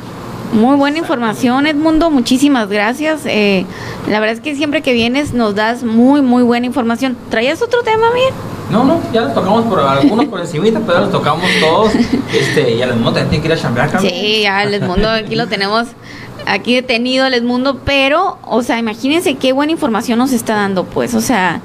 Muy 0.54 0.78
buena 0.78 1.00
información, 1.00 1.66
Edmundo. 1.66 2.12
Muchísimas 2.12 2.70
gracias. 2.70 3.22
Eh, 3.26 3.66
la 4.08 4.20
verdad 4.20 4.36
es 4.36 4.42
que 4.42 4.56
siempre 4.56 4.82
que 4.82 4.94
vienes 4.94 5.34
nos 5.34 5.56
das 5.56 5.84
muy, 5.84 6.22
muy 6.22 6.44
buena 6.44 6.68
información. 6.68 7.18
¿Traías 7.30 7.62
otro 7.62 7.82
tema, 7.82 8.12
bien? 8.14 8.34
No, 8.70 8.84
no, 8.84 9.02
ya 9.12 9.22
los 9.22 9.34
tocamos 9.34 9.66
por 9.66 9.80
algunos 9.80 10.26
por 10.26 10.40
encimita, 10.40 10.80
pero 10.86 11.02
los 11.02 11.12
tocamos 11.12 11.50
todos. 11.60 11.92
Este, 12.34 12.76
y 12.76 12.82
al 12.82 12.96
mundo 12.96 13.14
tiene 13.14 13.42
que 13.42 13.48
ir 13.48 13.54
a 13.54 13.58
chambear, 13.58 13.90
Carmen. 13.90 14.12
Sí, 14.12 14.42
ya 14.44 14.64
el 14.64 14.82
mundo 14.82 15.10
aquí 15.10 15.36
lo 15.36 15.48
tenemos 15.48 15.88
aquí 16.46 16.76
detenido 16.76 17.26
el 17.26 17.44
mundo, 17.44 17.80
pero, 17.84 18.38
o 18.44 18.62
sea, 18.64 18.78
imagínense 18.78 19.36
qué 19.36 19.54
buena 19.54 19.72
información 19.72 20.20
nos 20.20 20.32
está 20.32 20.56
dando, 20.56 20.86
pues, 20.86 21.14
o 21.14 21.22
sea, 21.22 21.62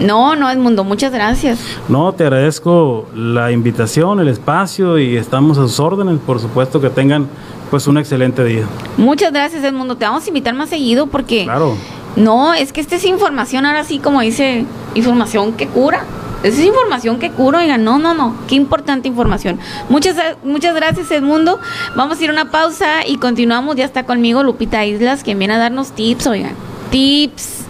no, 0.00 0.34
no, 0.34 0.50
Edmundo, 0.50 0.84
muchas 0.84 1.12
gracias. 1.12 1.58
No, 1.88 2.12
te 2.12 2.24
agradezco 2.24 3.06
la 3.14 3.52
invitación, 3.52 4.20
el 4.20 4.28
espacio 4.28 4.98
y 4.98 5.16
estamos 5.16 5.58
a 5.58 5.62
sus 5.62 5.78
órdenes. 5.78 6.18
Por 6.18 6.40
supuesto 6.40 6.80
que 6.80 6.90
tengan 6.90 7.28
pues 7.70 7.86
un 7.86 7.98
excelente 7.98 8.42
día. 8.44 8.64
Muchas 8.96 9.32
gracias, 9.32 9.62
Edmundo. 9.62 9.96
Te 9.96 10.04
vamos 10.04 10.24
a 10.24 10.28
invitar 10.28 10.54
más 10.54 10.68
seguido 10.68 11.06
porque... 11.06 11.44
Claro. 11.44 11.76
No, 12.16 12.54
es 12.54 12.72
que 12.72 12.80
esta 12.80 12.96
es 12.96 13.04
información, 13.04 13.66
ahora 13.66 13.84
sí, 13.84 14.00
como 14.00 14.20
dice, 14.20 14.64
información 14.96 15.52
que 15.52 15.68
cura. 15.68 16.04
Esa 16.42 16.60
es 16.60 16.66
información 16.66 17.18
que 17.18 17.30
cura, 17.30 17.60
oigan, 17.60 17.84
no, 17.84 17.98
no, 17.98 18.14
no, 18.14 18.34
qué 18.48 18.54
importante 18.56 19.06
información. 19.06 19.60
Muchas, 19.88 20.16
muchas 20.42 20.74
gracias, 20.74 21.10
Edmundo. 21.10 21.60
Vamos 21.94 22.18
a 22.18 22.24
ir 22.24 22.30
a 22.30 22.32
una 22.32 22.50
pausa 22.50 23.06
y 23.06 23.18
continuamos. 23.18 23.76
Ya 23.76 23.84
está 23.84 24.06
conmigo 24.06 24.42
Lupita 24.42 24.84
Islas, 24.84 25.22
quien 25.22 25.38
viene 25.38 25.54
a 25.54 25.58
darnos 25.58 25.92
tips, 25.92 26.26
oigan, 26.26 26.54
tips 26.90 27.64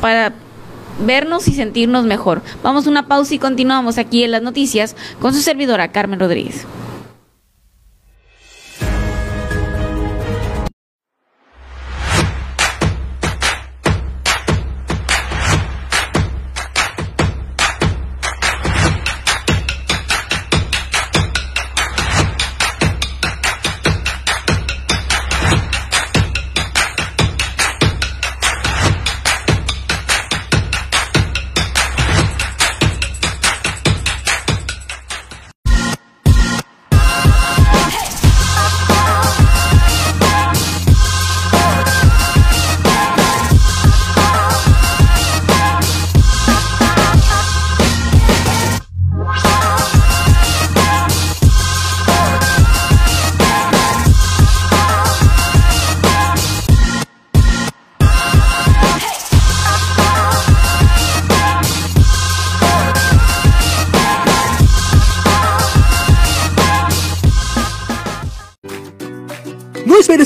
para 0.00 0.32
vernos 1.00 1.48
y 1.48 1.54
sentirnos 1.54 2.04
mejor. 2.04 2.42
Vamos 2.62 2.86
a 2.86 2.90
una 2.90 3.06
pausa 3.06 3.34
y 3.34 3.38
continuamos 3.38 3.98
aquí 3.98 4.24
en 4.24 4.30
las 4.30 4.42
noticias 4.42 4.96
con 5.20 5.34
su 5.34 5.40
servidora 5.40 5.92
Carmen 5.92 6.20
Rodríguez. 6.20 6.66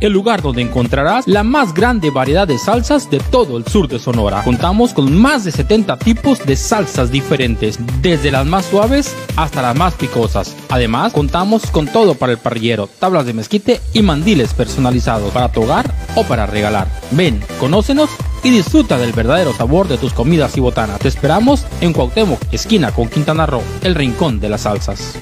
el 0.00 0.12
lugar 0.12 0.42
donde 0.42 0.62
encontrarás 0.62 1.26
la 1.26 1.42
más 1.42 1.74
grande 1.74 2.10
variedad 2.10 2.46
de 2.46 2.58
salsas 2.58 3.10
de 3.10 3.18
todo 3.18 3.56
el 3.56 3.66
sur 3.66 3.88
de 3.88 3.98
Sonora. 3.98 4.42
Contamos 4.44 4.94
con 4.94 5.16
más 5.16 5.44
de 5.44 5.52
70 5.52 5.98
tipos 5.98 6.44
de 6.44 6.56
salsas 6.56 7.10
diferentes, 7.10 7.78
desde 8.00 8.30
las 8.30 8.46
más 8.46 8.66
suaves 8.66 9.14
hasta 9.36 9.62
las 9.62 9.76
más 9.76 9.94
picosas. 9.94 10.54
Además, 10.68 11.12
contamos 11.12 11.70
con 11.70 11.86
todo 11.86 12.14
para 12.14 12.32
el 12.32 12.38
parrillero, 12.38 12.88
tablas 12.98 13.26
de 13.26 13.34
mezquite 13.34 13.80
y 13.92 14.02
mandiles 14.02 14.54
personalizados 14.54 15.32
para 15.32 15.50
tu 15.50 15.62
hogar 15.62 15.92
o 16.14 16.24
para 16.24 16.46
regalar. 16.46 16.88
Ven, 17.10 17.42
conócenos 17.58 18.10
y 18.44 18.50
disfruta 18.50 18.98
del 18.98 19.12
verdadero 19.12 19.52
sabor 19.52 19.88
de 19.88 19.98
tus 19.98 20.12
comidas 20.12 20.56
y 20.56 20.60
botanas. 20.60 21.00
Te 21.00 21.08
esperamos 21.08 21.64
en 21.80 21.92
Cuauhtémoc, 21.92 22.40
esquina 22.52 22.92
con 22.92 23.08
Quintana 23.08 23.46
Roo, 23.46 23.62
el 23.82 23.94
rincón 23.94 24.40
de 24.40 24.48
las 24.48 24.62
salsas. 24.62 25.18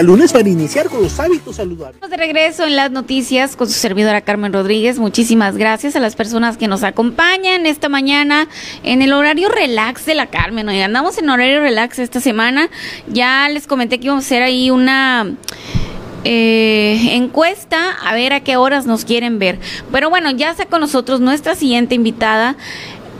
Al 0.00 0.06
lunes 0.06 0.32
para 0.32 0.48
iniciar 0.48 0.88
con 0.88 1.02
los 1.02 1.20
hábitos 1.20 1.56
saludables. 1.56 2.00
De 2.00 2.16
regreso 2.16 2.64
en 2.64 2.74
las 2.74 2.90
noticias 2.90 3.54
con 3.54 3.68
su 3.68 3.74
servidora 3.74 4.22
Carmen 4.22 4.50
Rodríguez. 4.50 4.98
Muchísimas 4.98 5.58
gracias 5.58 5.94
a 5.94 6.00
las 6.00 6.16
personas 6.16 6.56
que 6.56 6.68
nos 6.68 6.84
acompañan 6.84 7.66
esta 7.66 7.90
mañana 7.90 8.48
en 8.82 9.02
el 9.02 9.12
horario 9.12 9.50
relax 9.50 10.06
de 10.06 10.14
la 10.14 10.26
Carmen. 10.26 10.66
Hoy 10.70 10.80
andamos 10.80 11.18
en 11.18 11.28
horario 11.28 11.60
relax 11.60 11.98
esta 11.98 12.18
semana. 12.18 12.70
Ya 13.08 13.46
les 13.50 13.66
comenté 13.66 14.00
que 14.00 14.06
íbamos 14.06 14.24
a 14.24 14.26
hacer 14.26 14.42
ahí 14.42 14.70
una 14.70 15.34
eh, 16.24 17.10
encuesta 17.12 17.90
a 18.02 18.14
ver 18.14 18.32
a 18.32 18.40
qué 18.40 18.56
horas 18.56 18.86
nos 18.86 19.04
quieren 19.04 19.38
ver. 19.38 19.58
Pero 19.92 20.08
bueno, 20.08 20.30
ya 20.30 20.50
está 20.50 20.64
con 20.64 20.80
nosotros 20.80 21.20
nuestra 21.20 21.54
siguiente 21.54 21.94
invitada. 21.94 22.56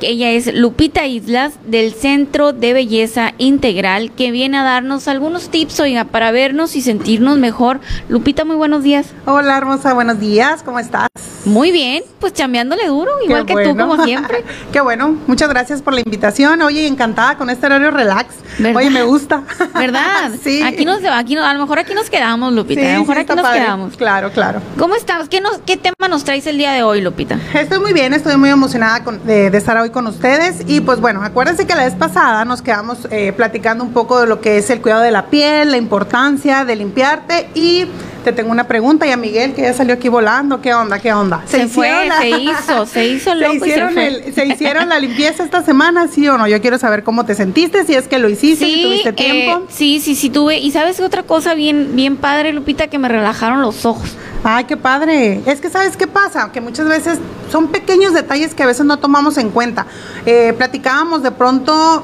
Ella 0.02 0.30
es 0.30 0.52
Lupita 0.54 1.06
Islas 1.06 1.54
del 1.66 1.92
Centro 1.92 2.52
de 2.52 2.72
Belleza 2.72 3.32
Integral 3.38 4.12
que 4.12 4.30
viene 4.30 4.58
a 4.58 4.62
darnos 4.62 5.08
algunos 5.08 5.50
tips, 5.50 5.80
oiga, 5.80 6.04
para 6.04 6.30
vernos 6.30 6.76
y 6.76 6.82
sentirnos 6.82 7.38
mejor. 7.38 7.80
Lupita, 8.08 8.44
muy 8.44 8.56
buenos 8.56 8.82
días. 8.82 9.06
Hola, 9.26 9.56
hermosa, 9.56 9.94
buenos 9.94 10.18
días, 10.20 10.62
¿cómo 10.62 10.78
estás? 10.78 11.08
Muy 11.44 11.70
bien, 11.72 12.02
pues 12.18 12.32
chambeándole 12.32 12.86
duro, 12.86 13.10
igual 13.24 13.46
que 13.46 13.54
tú, 13.64 13.76
como 13.76 14.04
siempre. 14.04 14.44
Qué 14.72 14.80
bueno, 14.80 15.16
muchas 15.26 15.48
gracias 15.48 15.82
por 15.82 15.94
la 15.94 16.00
invitación. 16.00 16.60
Oye, 16.62 16.86
encantada 16.86 17.36
con 17.36 17.50
este 17.50 17.66
horario 17.66 17.90
relax. 17.90 18.34
Oye, 18.74 18.90
me 18.90 19.02
gusta. 19.02 19.42
¿Verdad? 19.74 20.32
sí. 20.42 20.62
Aquí 20.62 20.84
nos, 20.84 21.02
aquí, 21.04 21.36
a 21.36 21.54
lo 21.54 21.60
mejor 21.60 21.78
aquí 21.78 21.94
nos 21.94 22.10
quedamos, 22.10 22.52
Lupita. 22.52 22.80
a 22.80 22.94
lo 22.94 23.00
mejor 23.00 23.18
aquí 23.18 23.34
nos 23.34 23.48
quedamos. 23.48 23.96
Claro, 23.96 24.30
claro. 24.32 24.60
¿Cómo 24.78 24.96
estás? 24.96 25.28
¿Qué, 25.28 25.40
nos, 25.40 25.58
¿Qué 25.64 25.76
tema 25.76 26.08
nos 26.08 26.24
traes 26.24 26.46
el 26.46 26.58
día 26.58 26.72
de 26.72 26.82
hoy, 26.82 27.00
Lupita? 27.00 27.38
Estoy 27.54 27.78
muy 27.78 27.92
bien, 27.92 28.12
estoy 28.12 28.36
muy 28.36 28.50
emocionada 28.50 29.02
de, 29.24 29.50
de 29.50 29.58
estar 29.58 29.76
hoy 29.78 29.89
con 29.90 30.06
ustedes. 30.06 30.62
Y 30.66 30.80
pues 30.80 31.00
bueno, 31.00 31.22
acuérdense 31.22 31.66
que 31.66 31.74
la 31.74 31.84
vez 31.84 31.94
pasada 31.94 32.44
nos 32.44 32.62
quedamos 32.62 33.06
eh, 33.10 33.32
platicando 33.32 33.84
un 33.84 33.92
poco 33.92 34.20
de 34.20 34.26
lo 34.26 34.40
que 34.40 34.58
es 34.58 34.70
el 34.70 34.80
cuidado 34.80 35.02
de 35.02 35.10
la 35.10 35.26
piel, 35.26 35.70
la 35.70 35.76
importancia 35.76 36.64
de 36.64 36.76
limpiarte 36.76 37.48
y 37.54 37.86
te 38.24 38.32
tengo 38.32 38.50
una 38.50 38.64
pregunta. 38.64 39.06
Y 39.06 39.10
a 39.10 39.16
Miguel, 39.16 39.54
que 39.54 39.62
ya 39.62 39.72
salió 39.74 39.94
aquí 39.94 40.08
volando, 40.08 40.60
¿qué 40.60 40.74
onda? 40.74 40.98
¿Qué 40.98 41.12
onda? 41.12 41.42
Se, 41.46 41.66
fue, 41.68 42.06
la- 42.06 42.18
se 42.20 42.28
hizo, 42.30 42.86
se 42.86 43.06
hizo 43.08 43.34
loco 43.34 43.52
se 43.52 43.56
y 43.56 43.60
se 43.60 43.66
hicieron, 43.68 43.98
el- 43.98 44.34
se 44.34 44.46
hicieron 44.46 44.88
la 44.88 44.98
limpieza 44.98 45.42
esta 45.44 45.62
semana, 45.64 46.08
¿sí 46.08 46.28
o 46.28 46.36
no? 46.38 46.46
Yo 46.46 46.60
quiero 46.60 46.78
saber 46.78 47.02
cómo 47.04 47.24
te 47.24 47.34
sentiste, 47.34 47.84
si 47.84 47.94
es 47.94 48.08
que 48.08 48.18
lo 48.18 48.28
hiciste, 48.28 48.64
si 48.64 48.82
tuviste 48.82 49.12
tiempo. 49.12 49.62
eh, 49.64 49.66
sí, 49.70 50.00
sí, 50.00 50.14
sí 50.14 50.30
tuve. 50.30 50.58
Y 50.58 50.70
sabes 50.72 51.00
otra 51.00 51.22
cosa 51.22 51.54
bien, 51.54 51.90
bien 51.94 52.16
padre, 52.16 52.52
Lupita, 52.52 52.86
que 52.88 52.98
me 52.98 53.08
relajaron 53.08 53.60
los 53.62 53.84
ojos. 53.84 54.16
Ay, 54.42 54.64
qué 54.64 54.76
padre. 54.76 55.40
Es 55.46 55.60
que 55.60 55.68
sabes 55.68 55.96
qué 55.96 56.06
pasa, 56.06 56.50
que 56.52 56.60
muchas 56.60 56.88
veces 56.88 57.18
son 57.52 57.68
pequeños 57.68 58.14
detalles 58.14 58.54
que 58.54 58.62
a 58.62 58.66
veces 58.66 58.86
no 58.86 58.98
tomamos 58.98 59.36
en 59.38 59.50
cuenta. 59.50 59.86
Eh, 60.24 60.54
platicábamos 60.56 61.22
de 61.22 61.30
pronto, 61.30 62.02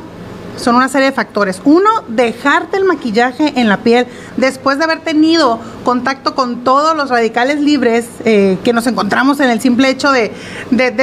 son 0.59 0.75
una 0.75 0.89
serie 0.89 1.07
de 1.09 1.13
factores. 1.13 1.63
Uno, 1.65 1.89
dejarte 2.09 2.77
el 2.77 2.85
maquillaje 2.85 3.53
en 3.57 3.69
la 3.71 3.79
piel 3.79 4.07
después 4.37 4.77
de 4.79 4.85
haber 4.85 5.01
tenido 5.01 5.59
contacto 5.87 6.35
con 6.35 6.65
todos 6.65 6.97
los 6.97 7.11
radicales 7.11 7.61
libres 7.61 8.07
eh, 8.25 8.59
que 8.65 8.73
nos 8.73 8.89
encontramos 8.89 9.39
en 9.39 9.49
el 9.51 9.61
simple 9.61 9.89
hecho 9.89 10.11
de, 10.11 10.33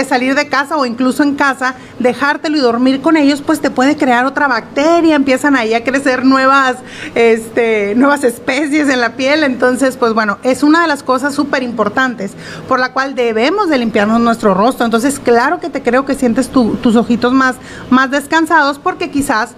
salir 0.06 0.36
de 0.36 0.50
casa 0.50 0.76
o 0.76 0.86
incluso 0.86 1.24
en 1.24 1.36
casa, 1.36 1.76
dejártelo 2.00 2.58
y 2.58 2.60
dormir 2.60 3.00
con 3.00 3.16
ellos, 3.16 3.42
pues 3.42 3.62
te 3.62 3.70
puede 3.72 3.96
crear 3.96 4.26
otra 4.26 4.50
bacteria, 4.50 5.16
empiezan 5.16 5.56
ahí 5.56 5.74
a 5.74 5.86
crecer 5.86 6.26
nuevas, 6.26 6.76
este, 7.16 7.96
nuevas 7.96 8.26
especies 8.26 8.90
en 8.90 9.00
la 9.00 9.14
piel. 9.14 9.46
Entonces, 9.46 9.96
pues 9.96 10.14
bueno, 10.14 10.38
es 10.44 10.64
una 10.64 10.82
de 10.82 10.90
las 10.90 11.02
cosas 11.02 11.34
súper 11.34 11.64
importantes 11.64 12.32
por 12.68 12.78
la 12.78 12.92
cual 12.92 13.16
debemos 13.16 13.70
de 13.70 13.78
limpiarnos 13.78 14.20
nuestro 14.20 14.54
rostro. 14.54 14.84
Entonces, 14.84 15.18
claro 15.18 15.62
que 15.62 15.70
te 15.70 15.82
creo 15.82 16.06
que 16.06 16.14
sientes 16.14 16.50
tu- 16.50 16.76
tus 16.76 16.98
ojitos 16.98 17.32
más, 17.32 17.56
más 17.90 18.12
descansados 18.12 18.80
porque 18.80 19.10
quizás 19.10 19.52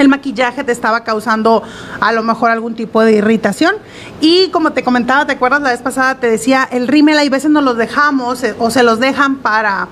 el 0.00 0.08
maquillaje 0.08 0.64
te 0.64 0.72
estaba 0.72 1.04
causando 1.04 1.62
a 2.00 2.12
lo 2.12 2.22
mejor 2.22 2.50
algún 2.50 2.74
tipo 2.74 3.02
de 3.02 3.12
irritación. 3.12 3.74
Y 4.20 4.48
como 4.50 4.72
te 4.72 4.82
comentaba, 4.82 5.26
¿te 5.26 5.32
acuerdas 5.32 5.62
la 5.62 5.70
vez 5.70 5.82
pasada? 5.82 6.16
Te 6.16 6.30
decía, 6.30 6.68
el 6.70 6.88
rímel 6.88 7.18
hay 7.18 7.28
veces 7.28 7.50
nos 7.50 7.62
los 7.62 7.76
dejamos 7.76 8.42
eh, 8.42 8.54
o 8.58 8.70
se 8.70 8.82
los 8.82 8.98
dejan 9.00 9.36
para, 9.36 9.88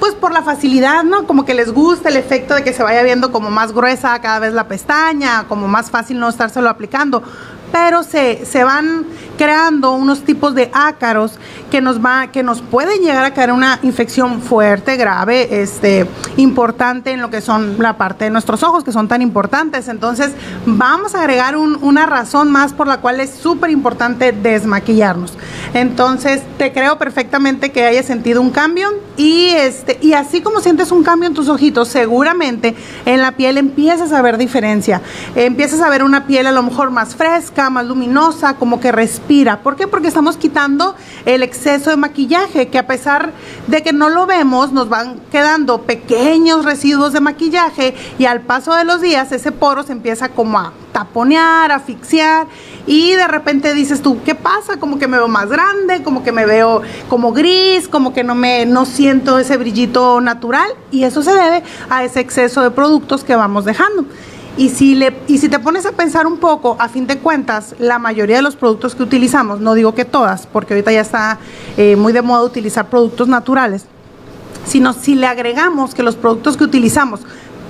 pues 0.00 0.14
por 0.14 0.32
la 0.32 0.42
facilidad, 0.42 1.04
¿no? 1.04 1.26
Como 1.26 1.44
que 1.44 1.54
les 1.54 1.72
gusta 1.72 2.08
el 2.08 2.16
efecto 2.16 2.54
de 2.54 2.64
que 2.64 2.72
se 2.72 2.82
vaya 2.82 3.02
viendo 3.02 3.32
como 3.32 3.50
más 3.50 3.72
gruesa 3.72 4.20
cada 4.20 4.38
vez 4.38 4.52
la 4.52 4.68
pestaña, 4.68 5.44
como 5.48 5.68
más 5.68 5.90
fácil 5.90 6.18
no 6.18 6.28
estárselo 6.28 6.68
aplicando. 6.68 7.22
Pero 7.72 8.02
se, 8.02 8.44
se 8.44 8.64
van 8.64 9.06
creando 9.38 9.92
unos 9.92 10.22
tipos 10.22 10.54
de 10.54 10.70
ácaros 10.72 11.38
que 11.70 11.80
nos 11.80 12.04
va, 12.04 12.28
que 12.28 12.42
nos 12.42 12.60
pueden 12.62 13.00
llegar 13.00 13.24
a 13.24 13.32
caer 13.34 13.52
una 13.52 13.78
infección 13.82 14.40
fuerte, 14.42 14.96
grave, 14.96 15.62
este, 15.62 16.06
importante 16.36 17.12
en 17.12 17.20
lo 17.22 17.30
que 17.30 17.40
son 17.40 17.76
la 17.78 17.96
parte 17.96 18.24
de 18.26 18.30
nuestros 18.30 18.62
ojos, 18.62 18.84
que 18.84 18.92
son 18.92 19.08
tan 19.08 19.22
importantes. 19.22 19.88
Entonces, 19.88 20.32
vamos 20.66 21.14
a 21.14 21.20
agregar 21.20 21.56
un- 21.56 21.78
una 21.82 22.06
razón 22.06 22.50
más 22.50 22.72
por 22.72 22.86
la 22.86 22.98
cual 23.00 23.20
es 23.20 23.30
súper 23.30 23.70
importante 23.70 24.32
desmaquillarnos. 24.32 25.32
Entonces, 25.74 26.42
te 26.58 26.72
creo 26.72 26.98
perfectamente 26.98 27.72
que 27.72 27.84
hayas 27.86 28.06
sentido 28.06 28.40
un 28.42 28.50
cambio 28.50 28.90
y 29.16 29.48
este, 29.48 29.98
y 30.02 30.12
así 30.12 30.42
como 30.42 30.60
sientes 30.60 30.92
un 30.92 31.02
cambio 31.02 31.28
en 31.28 31.34
tus 31.34 31.48
ojitos, 31.48 31.88
seguramente 31.88 32.74
en 33.06 33.20
la 33.22 33.32
piel 33.32 33.56
empiezas 33.56 34.12
a 34.12 34.20
ver 34.20 34.36
diferencia. 34.36 35.00
Empiezas 35.34 35.80
a 35.80 35.88
ver 35.88 36.02
una 36.02 36.26
piel 36.26 36.46
a 36.46 36.52
lo 36.52 36.62
mejor 36.62 36.90
más 36.90 37.14
fresca, 37.14 37.70
más 37.70 37.86
luminosa, 37.86 38.54
como 38.54 38.78
que 38.80 38.92
respira. 38.92 39.21
¿Por 39.62 39.76
qué? 39.76 39.86
Porque 39.86 40.08
estamos 40.08 40.36
quitando 40.36 40.94
el 41.24 41.42
exceso 41.42 41.88
de 41.88 41.96
maquillaje, 41.96 42.68
que 42.68 42.78
a 42.78 42.86
pesar 42.86 43.32
de 43.66 43.82
que 43.82 43.94
no 43.94 44.10
lo 44.10 44.26
vemos, 44.26 44.72
nos 44.72 44.90
van 44.90 45.20
quedando 45.30 45.82
pequeños 45.82 46.66
residuos 46.66 47.14
de 47.14 47.20
maquillaje 47.20 47.94
y 48.18 48.26
al 48.26 48.42
paso 48.42 48.74
de 48.74 48.84
los 48.84 49.00
días 49.00 49.32
ese 49.32 49.50
poro 49.50 49.84
se 49.84 49.92
empieza 49.92 50.28
como 50.28 50.58
a 50.58 50.74
taponear, 50.92 51.72
asfixiar 51.72 52.46
y 52.86 53.12
de 53.12 53.26
repente 53.26 53.72
dices 53.72 54.02
tú, 54.02 54.22
¿qué 54.22 54.34
pasa? 54.34 54.78
Como 54.78 54.98
que 54.98 55.08
me 55.08 55.16
veo 55.16 55.28
más 55.28 55.48
grande, 55.48 56.02
como 56.02 56.22
que 56.22 56.32
me 56.32 56.44
veo 56.44 56.82
como 57.08 57.32
gris, 57.32 57.88
como 57.88 58.12
que 58.12 58.24
no 58.24 58.34
me 58.34 58.66
no 58.66 58.84
siento 58.84 59.38
ese 59.38 59.56
brillito 59.56 60.20
natural 60.20 60.68
y 60.90 61.04
eso 61.04 61.22
se 61.22 61.32
debe 61.32 61.62
a 61.88 62.04
ese 62.04 62.20
exceso 62.20 62.62
de 62.62 62.70
productos 62.70 63.24
que 63.24 63.34
vamos 63.34 63.64
dejando. 63.64 64.04
Y 64.56 64.68
si, 64.68 64.94
le, 64.94 65.16
y 65.28 65.38
si 65.38 65.48
te 65.48 65.58
pones 65.58 65.86
a 65.86 65.92
pensar 65.92 66.26
un 66.26 66.36
poco, 66.36 66.76
a 66.78 66.88
fin 66.88 67.06
de 67.06 67.18
cuentas, 67.18 67.74
la 67.78 67.98
mayoría 67.98 68.36
de 68.36 68.42
los 68.42 68.54
productos 68.54 68.94
que 68.94 69.02
utilizamos, 69.02 69.60
no 69.60 69.72
digo 69.74 69.94
que 69.94 70.04
todas, 70.04 70.46
porque 70.46 70.74
ahorita 70.74 70.92
ya 70.92 71.00
está 71.00 71.38
eh, 71.78 71.96
muy 71.96 72.12
de 72.12 72.20
moda 72.20 72.44
utilizar 72.44 72.90
productos 72.90 73.28
naturales, 73.28 73.86
sino 74.66 74.92
si 74.92 75.14
le 75.14 75.26
agregamos 75.26 75.94
que 75.94 76.02
los 76.02 76.16
productos 76.16 76.58
que 76.58 76.64
utilizamos 76.64 77.20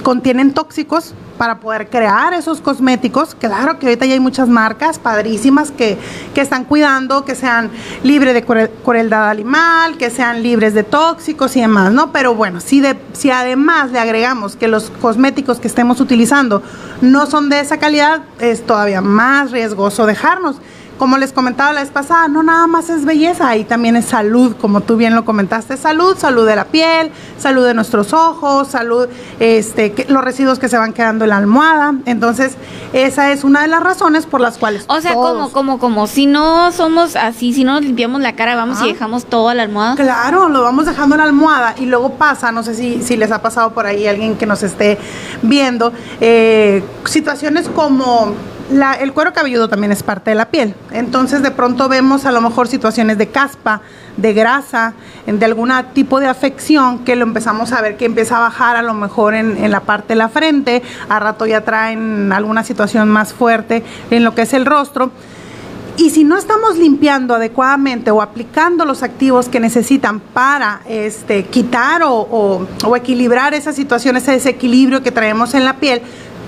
contienen 0.02 0.52
tóxicos 0.52 1.14
para 1.42 1.58
poder 1.58 1.90
crear 1.90 2.32
esos 2.34 2.60
cosméticos, 2.60 3.34
claro 3.34 3.76
que 3.76 3.86
ahorita 3.86 4.06
ya 4.06 4.12
hay 4.12 4.20
muchas 4.20 4.48
marcas 4.48 5.00
padrísimas 5.00 5.72
que, 5.72 5.98
que 6.36 6.40
están 6.40 6.64
cuidando 6.64 7.24
que 7.24 7.34
sean 7.34 7.68
libres 8.04 8.32
de 8.32 8.46
cruel- 8.46 8.70
crueldad 8.84 9.28
animal, 9.28 9.96
que 9.98 10.08
sean 10.08 10.40
libres 10.40 10.72
de 10.72 10.84
tóxicos 10.84 11.56
y 11.56 11.60
demás, 11.60 11.92
¿no? 11.92 12.12
Pero 12.12 12.36
bueno, 12.36 12.60
si, 12.60 12.80
de, 12.80 12.96
si 13.12 13.32
además 13.32 13.90
le 13.90 13.98
agregamos 13.98 14.54
que 14.54 14.68
los 14.68 14.90
cosméticos 15.00 15.58
que 15.58 15.66
estemos 15.66 16.00
utilizando 16.00 16.62
no 17.00 17.26
son 17.26 17.48
de 17.48 17.58
esa 17.58 17.78
calidad, 17.78 18.22
es 18.38 18.64
todavía 18.64 19.00
más 19.00 19.50
riesgoso 19.50 20.06
dejarnos. 20.06 20.58
Como 20.98 21.18
les 21.18 21.32
comentaba 21.32 21.72
la 21.72 21.80
vez 21.80 21.90
pasada, 21.90 22.28
no 22.28 22.42
nada 22.44 22.66
más 22.68 22.88
es 22.88 23.04
belleza, 23.04 23.48
ahí 23.48 23.64
también 23.64 23.96
es 23.96 24.04
salud, 24.04 24.54
como 24.60 24.82
tú 24.82 24.96
bien 24.96 25.16
lo 25.16 25.24
comentaste, 25.24 25.76
salud, 25.76 26.16
salud 26.16 26.46
de 26.46 26.54
la 26.54 26.66
piel, 26.66 27.10
salud 27.38 27.64
de 27.66 27.74
nuestros 27.74 28.12
ojos, 28.12 28.68
salud, 28.68 29.08
este, 29.40 29.92
que- 29.92 30.04
los 30.08 30.22
residuos 30.22 30.60
que 30.60 30.68
se 30.68 30.78
van 30.78 30.92
quedando 30.92 31.24
en 31.24 31.30
la 31.30 31.38
almohada. 31.38 31.94
Entonces, 32.06 32.56
esa 32.92 33.32
es 33.32 33.42
una 33.42 33.62
de 33.62 33.68
las 33.68 33.82
razones 33.82 34.26
por 34.26 34.40
las 34.40 34.58
cuales. 34.58 34.84
O 34.86 35.00
sea, 35.00 35.14
todos- 35.14 35.32
como, 35.50 35.50
como, 35.52 35.78
como, 35.80 36.06
si 36.06 36.26
no 36.26 36.70
somos 36.70 37.16
así, 37.16 37.52
si 37.52 37.64
no 37.64 37.72
nos 37.72 37.82
limpiamos 37.82 38.20
la 38.20 38.36
cara, 38.36 38.54
vamos 38.54 38.78
Ah. 38.80 38.86
y 38.86 38.92
dejamos 38.92 39.24
todo 39.24 39.48
a 39.48 39.54
la 39.54 39.64
almohada. 39.64 39.96
Claro, 39.96 40.48
lo 40.50 40.62
vamos 40.62 40.86
dejando 40.86 41.16
en 41.16 41.20
la 41.20 41.24
almohada 41.24 41.74
y 41.78 41.86
luego 41.86 42.10
pasa, 42.14 42.52
no 42.52 42.62
sé 42.62 42.74
si, 42.76 43.02
si 43.02 43.16
les 43.16 43.32
ha 43.32 43.42
pasado 43.42 43.72
por 43.72 43.86
ahí 43.86 44.06
alguien 44.06 44.36
que 44.36 44.46
nos 44.46 44.62
esté 44.62 44.98
viendo, 45.42 45.92
eh, 46.20 46.84
situaciones 47.06 47.68
como 47.68 48.34
el 49.00 49.12
cuero 49.12 49.32
cabelludo 49.32 49.68
también 49.68 49.92
es 49.92 50.02
parte 50.02 50.30
de 50.30 50.36
la 50.36 50.46
piel. 50.48 50.74
Entonces 50.92 51.42
de 51.42 51.50
pronto 51.50 51.88
vemos 51.88 52.24
a 52.24 52.32
lo 52.32 52.40
mejor 52.40 52.68
situaciones 52.68 53.18
de 53.18 53.28
caspa, 53.28 53.82
de 54.16 54.32
grasa, 54.32 54.94
de 55.26 55.44
algún 55.44 55.70
tipo 55.94 56.20
de 56.20 56.26
afección 56.26 57.00
que 57.00 57.16
lo 57.16 57.22
empezamos 57.24 57.72
a 57.72 57.80
ver 57.80 57.96
que 57.96 58.04
empieza 58.06 58.36
a 58.36 58.40
bajar 58.40 58.76
a 58.76 58.82
lo 58.82 58.94
mejor 58.94 59.34
en, 59.34 59.70
la 59.70 59.80
parte 59.80 60.08
de 60.08 60.16
la 60.16 60.28
frente, 60.28 60.82
a 61.08 61.18
rato 61.18 61.46
ya 61.46 61.62
traen 61.62 62.32
alguna 62.32 62.64
situación 62.64 63.08
más 63.08 63.32
fuerte 63.32 63.82
en 64.10 64.24
lo 64.24 64.34
que 64.34 64.42
es 64.42 64.52
el 64.54 64.66
rostro. 64.66 65.10
Y 65.98 66.08
si 66.08 66.24
no 66.24 66.38
estamos 66.38 66.78
limpiando 66.78 67.34
adecuadamente 67.34 68.10
o 68.10 68.22
aplicando 68.22 68.86
los 68.86 69.02
activos 69.02 69.50
que 69.50 69.60
necesitan 69.60 70.20
para 70.20 70.80
este, 70.88 71.44
quitar 71.44 72.02
o, 72.02 72.14
o- 72.14 72.66
o 72.86 72.96
equilibrar 72.96 73.52
esa 73.52 73.74
situación, 73.74 74.16
ese 74.16 74.32
desequilibrio 74.32 75.02
que 75.02 75.10
traemos 75.12 75.52
en 75.52 75.66
la 75.66 75.74
piel, 75.76 76.00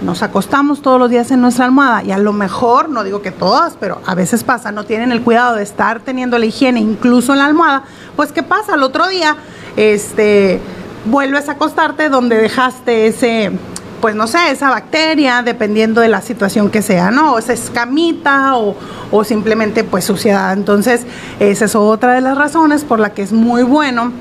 nos 0.03 0.22
acostamos 0.22 0.82
todos 0.82 0.99
los 0.99 1.11
días 1.11 1.30
en 1.30 1.40
nuestra 1.40 1.64
almohada 1.64 2.03
y 2.03 2.12
a 2.12 2.18
lo 2.18 2.32
mejor, 2.32 2.88
no 2.88 3.05
digo 3.05 3.22
que 3.22 3.30
todas, 3.30 3.76
pero 3.78 4.01
a 4.07 4.14
veces 4.14 4.45
pasa, 4.45 4.72
no 4.72 4.84
tienen 4.84 5.12
el 5.12 5.22
cuidado 5.22 5.57
de 5.57 5.62
estar 5.62 6.01
teniendo 6.01 6.38
la 6.38 6.47
higiene 6.47 6.80
incluso 6.80 7.32
en 7.32 7.38
la 7.38 7.47
almohada, 7.47 7.84
pues 8.16 8.32
¿qué 8.32 8.42
pasa? 8.42 8.74
Al 8.74 8.82
otro 8.82 9.09
día, 9.09 9.36
este, 9.76 10.61
vuelves 11.05 11.49
a 11.49 11.53
acostarte 11.53 12.09
donde 12.09 12.36
dejaste 12.36 13.07
ese, 13.07 13.53
pues 14.01 14.14
no 14.14 14.26
sé, 14.26 14.51
esa 14.51 14.70
bacteria, 14.70 15.42
dependiendo 15.42 16.01
de 16.01 16.09
la 16.09 16.20
situación 16.20 16.70
que 16.70 16.82
sea, 16.82 17.11
¿no? 17.11 17.34
O 17.34 17.38
esa 17.38 17.53
escamita 17.53 18.57
o, 18.57 18.76
o 19.11 19.24
simplemente 19.24 19.84
pues 19.84 20.05
suciedad. 20.05 20.53
Entonces, 20.53 21.07
esa 21.40 21.64
es 21.64 21.74
otra 21.74 22.12
de 22.12 22.20
las 22.20 22.36
razones 22.36 22.84
por 22.84 23.01
la 23.01 23.11
que 23.14 23.22
es 23.22 23.32
muy 23.32 23.62
bueno 23.62 24.12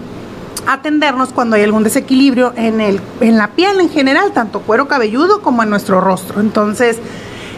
atendernos 0.68 1.34
cuando 1.34 1.56
hay 1.56 1.64
algún 1.64 1.84
desequilibrio 1.84 2.54
en, 2.56 2.82
el, 2.82 3.00
en 3.22 3.38
la 3.38 3.50
piel 3.50 3.80
en 3.80 3.90
general, 3.90 4.32
tanto 4.34 4.62
cuero 4.62 4.88
cabelludo 4.88 5.42
como 5.42 5.64
en 5.64 5.70
nuestro 5.70 6.02
rostro. 6.02 6.42
Entonces, 6.42 7.00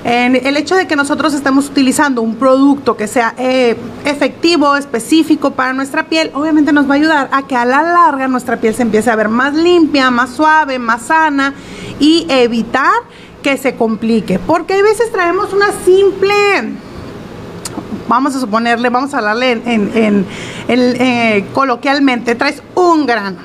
en 0.05 0.35
el 0.35 0.55
hecho 0.55 0.75
de 0.75 0.85
que 0.85 0.95
nosotros 0.95 1.33
estemos 1.33 1.67
utilizando 1.67 2.21
un 2.21 2.35
producto 2.35 2.95
que 2.95 3.07
sea 3.07 3.33
eh, 3.39 3.75
efectivo, 4.05 4.75
específico 4.75 5.51
para 5.51 5.73
nuestra 5.73 6.05
piel, 6.05 6.29
obviamente 6.35 6.71
nos 6.71 6.87
va 6.87 6.93
a 6.93 6.97
ayudar 6.97 7.29
a 7.31 7.47
que 7.47 7.55
a 7.55 7.65
la 7.65 7.81
larga 7.81 8.27
nuestra 8.27 8.57
piel 8.57 8.75
se 8.75 8.83
empiece 8.83 9.09
a 9.09 9.15
ver 9.15 9.29
más 9.29 9.55
limpia, 9.55 10.11
más 10.11 10.29
suave, 10.29 10.77
más 10.77 11.07
sana 11.07 11.55
y 11.99 12.27
evitar 12.29 12.93
que 13.41 13.57
se 13.57 13.75
complique. 13.75 14.37
Porque 14.37 14.73
hay 14.73 14.83
veces 14.83 15.11
traemos 15.11 15.53
una 15.53 15.71
simple 15.83 16.33
vamos 18.07 18.35
a 18.35 18.39
suponerle, 18.39 18.89
vamos 18.89 19.13
a 19.13 19.17
hablarle 19.17 19.51
en, 19.51 20.25
eh, 20.67 21.45
coloquialmente, 21.53 22.35
traes 22.35 22.61
un 22.75 23.05
grano 23.05 23.37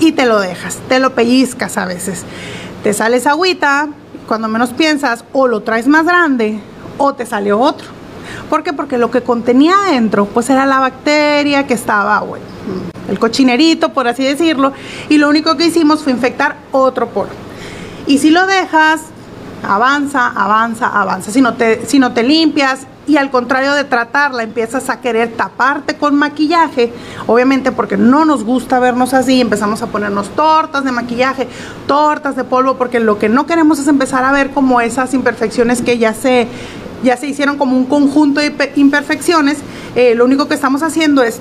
y 0.00 0.12
te 0.12 0.26
lo 0.26 0.40
dejas, 0.40 0.78
te 0.88 0.98
lo 0.98 1.14
pellizcas 1.14 1.76
a 1.76 1.86
veces. 1.86 2.24
Te 2.82 2.92
sales 2.92 3.26
agüita, 3.26 3.88
cuando 4.26 4.48
menos 4.48 4.70
piensas, 4.70 5.24
o 5.32 5.48
lo 5.48 5.62
traes 5.62 5.86
más 5.86 6.04
grande, 6.04 6.60
o 6.98 7.14
te 7.14 7.26
salió 7.26 7.58
otro. 7.58 7.88
¿Por 8.50 8.62
qué? 8.62 8.72
Porque 8.72 8.98
lo 8.98 9.10
que 9.10 9.22
contenía 9.22 9.74
adentro, 9.86 10.26
pues 10.26 10.50
era 10.50 10.66
la 10.66 10.80
bacteria 10.80 11.66
que 11.66 11.74
estaba, 11.74 12.20
bueno, 12.20 12.44
el 13.08 13.18
cochinerito, 13.18 13.92
por 13.92 14.08
así 14.08 14.24
decirlo, 14.24 14.72
y 15.08 15.18
lo 15.18 15.28
único 15.28 15.56
que 15.56 15.66
hicimos 15.66 16.02
fue 16.02 16.12
infectar 16.12 16.56
otro 16.72 17.08
poro. 17.08 17.30
Y 18.06 18.18
si 18.18 18.30
lo 18.30 18.46
dejas, 18.46 19.02
avanza, 19.66 20.28
avanza, 20.28 20.86
avanza. 20.88 21.30
Si 21.30 21.40
no 21.40 21.54
te, 21.54 21.86
si 21.86 21.98
no 21.98 22.12
te 22.12 22.22
limpias, 22.22 22.86
y 23.06 23.16
al 23.16 23.30
contrario 23.30 23.72
de 23.74 23.84
tratarla, 23.84 24.42
empiezas 24.42 24.90
a 24.90 25.00
querer 25.00 25.32
taparte 25.32 25.96
con 25.96 26.14
maquillaje, 26.14 26.92
obviamente 27.26 27.72
porque 27.72 27.96
no 27.96 28.24
nos 28.24 28.44
gusta 28.44 28.78
vernos 28.80 29.14
así, 29.14 29.40
empezamos 29.40 29.82
a 29.82 29.86
ponernos 29.86 30.28
tortas 30.30 30.84
de 30.84 30.92
maquillaje, 30.92 31.46
tortas 31.86 32.36
de 32.36 32.44
polvo, 32.44 32.76
porque 32.76 33.00
lo 33.00 33.18
que 33.18 33.28
no 33.28 33.46
queremos 33.46 33.78
es 33.78 33.88
empezar 33.88 34.24
a 34.24 34.32
ver 34.32 34.50
como 34.50 34.80
esas 34.80 35.14
imperfecciones 35.14 35.82
que 35.82 35.98
ya 35.98 36.14
se, 36.14 36.48
ya 37.02 37.16
se 37.16 37.28
hicieron 37.28 37.58
como 37.58 37.76
un 37.76 37.86
conjunto 37.86 38.40
de 38.40 38.72
imperfecciones, 38.76 39.58
eh, 39.94 40.14
lo 40.14 40.24
único 40.24 40.48
que 40.48 40.54
estamos 40.54 40.82
haciendo 40.82 41.22
es 41.22 41.40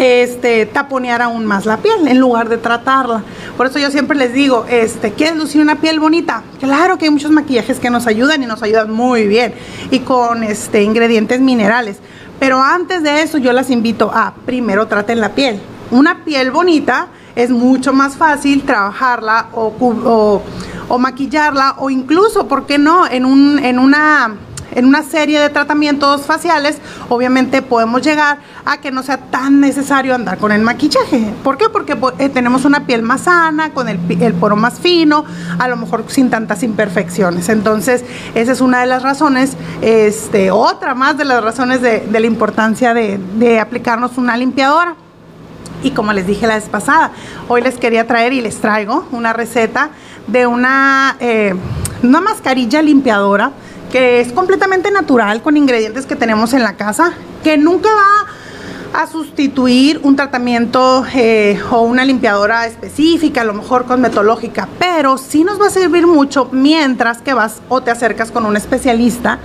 este, 0.00 0.66
taponear 0.66 1.22
aún 1.22 1.44
más 1.44 1.66
la 1.66 1.76
piel 1.76 2.08
en 2.08 2.18
lugar 2.18 2.48
de 2.48 2.56
tratarla. 2.56 3.22
Por 3.56 3.66
eso 3.66 3.78
yo 3.78 3.90
siempre 3.90 4.16
les 4.16 4.32
digo, 4.32 4.64
este, 4.68 5.12
¿quieres 5.12 5.36
lucir 5.36 5.60
una 5.60 5.76
piel 5.76 6.00
bonita? 6.00 6.42
Claro 6.58 6.98
que 6.98 7.04
hay 7.04 7.10
muchos 7.10 7.30
maquillajes 7.30 7.78
que 7.78 7.90
nos 7.90 8.06
ayudan 8.06 8.42
y 8.42 8.46
nos 8.46 8.62
ayudan 8.62 8.90
muy 8.90 9.26
bien 9.26 9.54
y 9.90 10.00
con 10.00 10.42
este, 10.42 10.82
ingredientes 10.82 11.40
minerales. 11.40 11.98
Pero 12.38 12.60
antes 12.60 13.02
de 13.02 13.22
eso 13.22 13.38
yo 13.38 13.52
las 13.52 13.70
invito 13.70 14.10
a 14.12 14.34
primero 14.46 14.86
traten 14.86 15.20
la 15.20 15.34
piel. 15.34 15.60
Una 15.90 16.24
piel 16.24 16.50
bonita 16.50 17.08
es 17.36 17.50
mucho 17.50 17.92
más 17.92 18.16
fácil 18.16 18.62
trabajarla 18.62 19.48
o, 19.52 20.42
o 20.90 20.98
maquillarla 20.98 21.76
o 21.78 21.88
incluso, 21.88 22.48
¿por 22.48 22.66
qué 22.66 22.76
no? 22.76 23.06
En, 23.06 23.24
un, 23.24 23.58
en 23.60 23.78
una 23.78 24.34
en 24.72 24.84
una 24.84 25.02
serie 25.02 25.40
de 25.40 25.48
tratamientos 25.48 26.22
faciales, 26.22 26.78
obviamente 27.08 27.62
podemos 27.62 28.02
llegar 28.02 28.38
a 28.64 28.78
que 28.78 28.90
no 28.90 29.02
sea 29.02 29.18
tan 29.18 29.60
necesario 29.60 30.14
andar 30.14 30.38
con 30.38 30.52
el 30.52 30.62
maquillaje. 30.62 31.32
¿Por 31.42 31.56
qué? 31.56 31.68
Porque 31.68 31.96
pues, 31.96 32.14
eh, 32.18 32.28
tenemos 32.28 32.64
una 32.64 32.86
piel 32.86 33.02
más 33.02 33.22
sana, 33.22 33.70
con 33.72 33.88
el, 33.88 33.98
poro 34.34 34.56
más 34.56 34.80
fino, 34.80 35.24
a 35.58 35.68
lo 35.68 35.76
mejor 35.76 36.04
sin 36.08 36.30
tantas 36.30 36.62
imperfecciones. 36.62 37.48
Entonces, 37.48 38.04
esa 38.34 38.52
es 38.52 38.60
una 38.60 38.80
de 38.80 38.86
las 38.86 39.02
razones, 39.02 39.56
este, 39.82 40.50
otra 40.50 40.94
más 40.94 41.16
de 41.16 41.24
las 41.24 41.42
razones 41.42 41.82
de, 41.82 42.06
la 42.10 42.26
importancia 42.26 42.94
de, 42.94 43.60
aplicarnos 43.60 44.18
una 44.18 44.36
limpiadora. 44.36 44.94
Y 45.82 45.92
como 45.92 46.12
les 46.12 46.26
dije 46.26 46.46
la 46.46 46.56
vez 46.56 46.68
pasada, 46.68 47.12
hoy 47.48 47.62
les 47.62 47.78
quería 47.78 48.06
traer 48.06 48.34
y 48.34 48.42
les 48.42 48.60
traigo 48.60 49.06
una 49.12 49.32
receta 49.32 49.90
de 50.26 50.46
una, 50.46 51.16
eh, 51.20 51.54
una 52.02 52.20
mascarilla 52.20 52.82
limpiadora 52.82 53.52
que 53.90 54.20
es 54.20 54.32
completamente 54.32 54.90
natural 54.90 55.42
con 55.42 55.56
ingredientes 55.56 56.06
que 56.06 56.16
tenemos 56.16 56.52
en 56.52 56.62
la 56.62 56.76
casa, 56.76 57.12
que 57.42 57.58
nunca 57.58 57.88
va 57.88 58.26
a 58.92 59.06
sustituir 59.06 60.00
un 60.02 60.16
tratamiento 60.16 61.04
eh, 61.14 61.60
o 61.70 61.82
una 61.82 62.04
limpiadora 62.04 62.66
específica, 62.66 63.42
a 63.42 63.44
lo 63.44 63.54
mejor 63.54 63.84
cosmetológica, 63.84 64.68
pero 64.78 65.16
sí 65.16 65.44
nos 65.44 65.60
va 65.60 65.68
a 65.68 65.70
servir 65.70 66.06
mucho 66.06 66.48
mientras 66.50 67.22
que 67.22 67.34
vas 67.34 67.60
o 67.68 67.80
te 67.80 67.90
acercas 67.90 68.32
con 68.32 68.46
un 68.46 68.56
especialista 68.56 69.38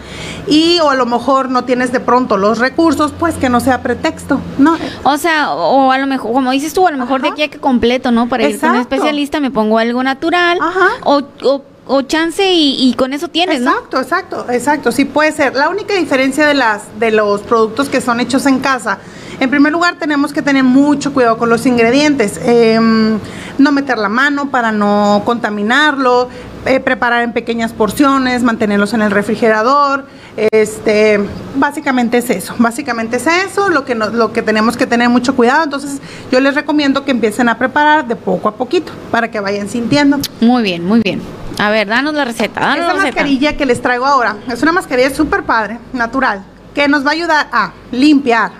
y 0.47 0.79
o 0.79 0.89
a 0.89 0.95
lo 0.95 1.05
mejor 1.05 1.49
no 1.49 1.63
tienes 1.63 1.91
de 1.91 1.99
pronto 1.99 2.37
los 2.37 2.59
recursos, 2.59 3.13
pues 3.17 3.35
que 3.35 3.49
no 3.49 3.59
sea 3.59 3.81
pretexto, 3.81 4.39
¿no? 4.57 4.77
O 5.03 5.17
sea, 5.17 5.51
o 5.51 5.91
a 5.91 5.97
lo 5.97 6.07
mejor, 6.07 6.33
como 6.33 6.51
dices 6.51 6.73
tú, 6.73 6.87
a 6.87 6.91
lo 6.91 6.97
mejor 6.97 7.21
de 7.21 7.29
aquí 7.29 7.43
a 7.43 7.49
que 7.49 7.59
completo, 7.59 8.11
¿no? 8.11 8.27
Para 8.27 8.49
ir 8.49 8.59
con 8.59 8.71
un 8.71 8.77
especialista 8.77 9.39
me 9.39 9.51
pongo 9.51 9.77
algo 9.77 10.01
natural 10.03 10.57
Ajá. 10.59 10.87
o, 11.03 11.21
o 11.43 11.74
o 11.87 12.01
chance 12.01 12.43
y, 12.51 12.93
con 12.97 13.13
eso 13.13 13.27
tienes, 13.27 13.61
exacto, 13.61 13.99
Exacto, 13.99 14.45
exacto, 14.49 14.91
sí 14.91 15.05
puede 15.05 15.31
ser. 15.31 15.55
La 15.55 15.69
única 15.69 15.93
diferencia 15.93 16.47
de 16.47 16.53
las 16.53 16.99
de 16.99 17.11
los 17.11 17.41
productos 17.41 17.89
que 17.89 18.01
son 18.01 18.19
hechos 18.19 18.45
en 18.45 18.59
casa, 18.59 18.99
en 19.39 19.49
primer 19.49 19.71
lugar 19.71 19.97
tenemos 19.99 20.33
que 20.33 20.41
tener 20.41 20.63
mucho 20.63 21.13
cuidado 21.13 21.37
con 21.37 21.49
los 21.49 21.65
ingredientes, 21.65 22.39
em, 22.43 23.19
no 23.57 23.71
meter 23.71 23.97
la 23.97 24.09
mano 24.09 24.49
para 24.49 24.71
no 24.71 25.21
contaminarlo, 25.25 26.29
eh, 26.65 26.79
preparar 26.79 27.21
en 27.23 27.33
pequeñas 27.33 27.73
porciones, 27.73 28.41
mantenerlos 28.41 28.93
en 28.93 29.01
el 29.01 29.11
refrigerador, 29.11 30.05
este, 30.51 31.19
básicamente 31.55 32.17
es 32.17 32.29
eso, 32.29 32.55
básicamente 32.57 33.17
es 33.17 33.27
eso, 33.27 33.69
lo 33.69 33.85
que 33.85 33.95
lo 33.95 34.33
que 34.33 34.41
tenemos 34.41 34.75
que 34.75 34.87
tener 34.87 35.09
mucho 35.09 35.35
cuidado. 35.35 35.63
Entonces, 35.63 36.01
yo 36.31 36.39
les 36.39 36.55
recomiendo 36.55 37.05
que 37.05 37.11
empiecen 37.11 37.47
a 37.49 37.57
preparar 37.57 38.07
de 38.07 38.15
poco 38.15 38.49
a 38.49 38.55
poquito 38.55 38.91
para 39.11 39.29
que 39.29 39.39
vayan 39.39 39.69
sintiendo. 39.69 40.17
Muy 40.41 40.63
bien, 40.63 40.83
muy 40.83 41.01
bien. 41.01 41.21
A 41.59 41.69
ver, 41.69 41.87
danos 41.87 42.13
la 42.13 42.25
receta. 42.25 42.59
Danos 42.59 42.87
Esta 42.87 42.95
mascarilla 42.95 43.57
que 43.57 43.65
les 43.65 43.81
traigo 43.81 44.05
ahora 44.05 44.37
es 44.47 44.61
una 44.61 44.71
mascarilla 44.71 45.13
súper 45.13 45.43
padre, 45.43 45.79
natural, 45.93 46.43
que 46.73 46.87
nos 46.87 47.05
va 47.05 47.09
a 47.09 47.13
ayudar 47.13 47.47
a 47.51 47.71
limpiar, 47.91 48.51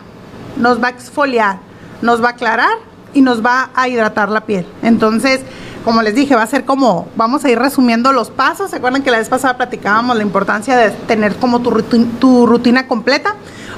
nos 0.58 0.82
va 0.82 0.88
a 0.88 0.92
exfoliar, 0.92 1.58
nos 2.02 2.24
va 2.24 2.30
a 2.30 2.32
aclarar 2.32 2.78
y 3.14 3.22
nos 3.22 3.46
va 3.46 3.70
a 3.76 3.88
hidratar 3.88 4.30
la 4.30 4.42
piel. 4.42 4.66
Entonces, 4.82 5.42
como 5.84 6.02
les 6.02 6.16
dije, 6.16 6.36
va 6.36 6.44
a 6.44 6.48
ser 6.48 6.66
como, 6.66 7.08
vamos 7.16 7.46
a 7.46 7.50
ir 7.50 7.60
resumiendo 7.60 8.12
los 8.12 8.32
pasos. 8.32 8.72
¿Se 8.72 8.78
acuerdan 8.78 9.04
que 9.04 9.12
la 9.12 9.20
vez 9.20 9.30
pasada 9.30 9.56
platicábamos 9.56 10.18
la 10.18 10.24
importancia 10.24 10.76
de 10.76 10.90
tener 10.92 11.36
como 11.36 11.62
tu, 11.62 11.72
tu 12.20 12.48
rutina 12.48 12.88
completa? 12.88 13.36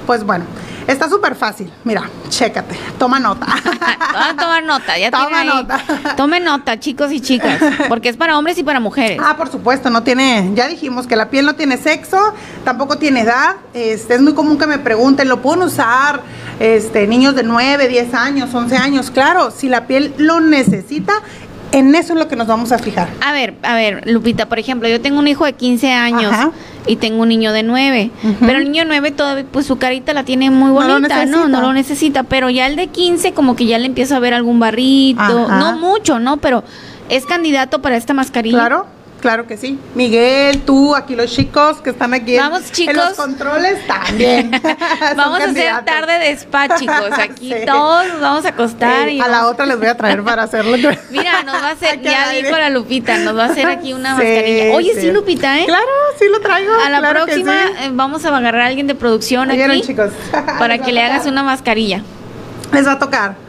Pues 0.07 0.23
bueno, 0.23 0.45
Está 0.87 1.09
súper 1.09 1.35
fácil. 1.35 1.69
Mira, 1.83 2.09
chécate. 2.29 2.77
Toma 2.97 3.19
nota. 3.19 3.45
a 4.15 4.33
tomar 4.37 4.63
nota. 4.63 4.97
Ya 4.97 5.11
Toma 5.11 5.43
nota. 5.43 5.83
Tome 6.15 6.39
nota, 6.39 6.79
chicos 6.79 7.11
y 7.11 7.19
chicas. 7.19 7.61
Porque 7.89 8.07
es 8.07 8.15
para 8.15 8.37
hombres 8.37 8.57
y 8.57 8.63
para 8.63 8.79
mujeres. 8.79 9.19
Ah, 9.21 9.35
por 9.35 9.51
supuesto. 9.51 9.89
No 9.89 10.03
tiene. 10.03 10.51
Ya 10.55 10.69
dijimos 10.69 11.05
que 11.05 11.17
la 11.17 11.29
piel 11.29 11.45
no 11.45 11.55
tiene 11.55 11.75
sexo. 11.75 12.33
Tampoco 12.63 12.97
tiene 12.97 13.21
edad. 13.21 13.57
Este, 13.73 14.15
es 14.15 14.21
muy 14.21 14.33
común 14.33 14.57
que 14.57 14.65
me 14.65 14.79
pregunten, 14.79 15.27
¿lo 15.27 15.41
pueden 15.41 15.63
usar 15.63 16.21
este, 16.61 17.05
niños 17.05 17.35
de 17.35 17.43
9, 17.43 17.89
10 17.89 18.13
años, 18.13 18.53
11 18.53 18.77
años? 18.77 19.11
Claro, 19.11 19.51
si 19.51 19.67
la 19.67 19.87
piel 19.87 20.13
lo 20.17 20.39
necesita, 20.39 21.21
en 21.71 21.95
eso 21.95 22.13
es 22.13 22.19
lo 22.19 22.27
que 22.27 22.35
nos 22.35 22.47
vamos 22.47 22.71
a 22.71 22.79
fijar. 22.79 23.09
A 23.21 23.31
ver, 23.31 23.55
a 23.63 23.75
ver, 23.75 24.09
Lupita, 24.09 24.47
por 24.47 24.59
ejemplo, 24.59 24.87
yo 24.87 25.01
tengo 25.01 25.19
un 25.19 25.27
hijo 25.27 25.45
de 25.45 25.53
15 25.53 25.91
años. 25.91 26.31
Ajá 26.31 26.51
y 26.87 26.95
tengo 26.95 27.21
un 27.21 27.29
niño 27.29 27.51
de 27.51 27.63
nueve. 27.63 28.11
Pero 28.39 28.59
el 28.59 28.65
niño 28.65 28.83
de 28.83 28.87
nueve 28.87 29.11
todavía, 29.11 29.45
pues 29.51 29.65
su 29.65 29.77
carita 29.77 30.13
la 30.13 30.23
tiene 30.23 30.49
muy 30.49 30.71
bonita, 30.71 31.25
no, 31.25 31.47
no, 31.47 31.61
lo 31.61 31.73
necesita. 31.73 32.23
Pero 32.23 32.49
ya 32.49 32.65
el 32.65 32.75
de 32.75 32.87
15 32.87 33.33
como 33.33 33.55
que 33.55 33.65
ya 33.65 33.77
le 33.77 33.85
empieza 33.85 34.15
a 34.15 34.19
ver 34.19 34.33
algún 34.33 34.59
barrito, 34.59 35.47
no 35.49 35.77
mucho, 35.77 36.19
¿no? 36.19 36.37
Pero 36.37 36.63
es 37.09 37.25
candidato 37.25 37.81
para 37.81 37.97
esta 37.97 38.13
mascarilla. 38.13 38.57
Claro. 38.57 38.96
Claro 39.21 39.47
que 39.47 39.57
sí. 39.57 39.79
Miguel, 39.95 40.61
tú, 40.61 40.95
aquí 40.95 41.15
los 41.15 41.31
chicos 41.31 41.81
que 41.81 41.89
están 41.89 42.13
aquí 42.13 42.37
Vamos, 42.37 42.71
chicos. 42.71 42.93
en 42.93 42.99
los 42.99 43.13
controles 43.13 43.85
también. 43.87 44.51
vamos 45.15 45.41
a 45.41 45.45
hacer 45.45 45.85
tarde 45.85 46.19
de 46.19 46.31
spa, 46.31 46.77
chicos. 46.77 47.11
Aquí 47.17 47.53
todos 47.65 48.07
nos 48.09 48.21
vamos 48.21 48.45
a 48.45 48.49
acostar. 48.49 49.09
y 49.09 49.19
a 49.19 49.27
la 49.27 49.47
otra 49.47 49.65
les 49.65 49.77
voy 49.77 49.87
a 49.87 49.97
traer 49.97 50.23
para 50.23 50.43
hacerlo. 50.43 50.77
Mira, 51.09 51.43
nos 51.43 51.55
va 51.55 51.69
a 51.69 51.71
hacer, 51.71 52.01
ya 52.01 52.29
dijo 52.29 52.51
la 52.51 52.69
Lupita, 52.69 53.17
nos 53.17 53.35
va 53.35 53.45
a 53.45 53.47
hacer 53.47 53.65
aquí 53.67 53.93
una 53.93 54.11
mascarilla. 54.15 54.75
Oye, 54.75 54.93
sí. 54.99 55.11
Lupita, 55.11 55.59
¿eh? 55.59 55.65
Claro, 55.65 55.91
sí 56.19 56.25
lo 56.31 56.39
traigo. 56.39 56.73
A 56.85 56.89
la 56.89 57.09
próxima 57.09 57.53
eh, 57.81 57.89
vamos 57.91 58.23
a 58.25 58.35
agarrar 58.35 58.61
a 58.61 58.65
alguien 58.67 58.87
de 58.87 58.95
producción 58.95 59.49
aquí. 59.49 59.81
chicos. 59.81 60.11
para 60.59 60.77
que 60.77 60.91
le 60.91 61.01
hagas 61.01 61.25
una 61.25 61.43
mascarilla. 61.43 62.03
Les 62.71 62.85
va 62.85 62.93
a 62.93 62.99
tocar. 62.99 63.47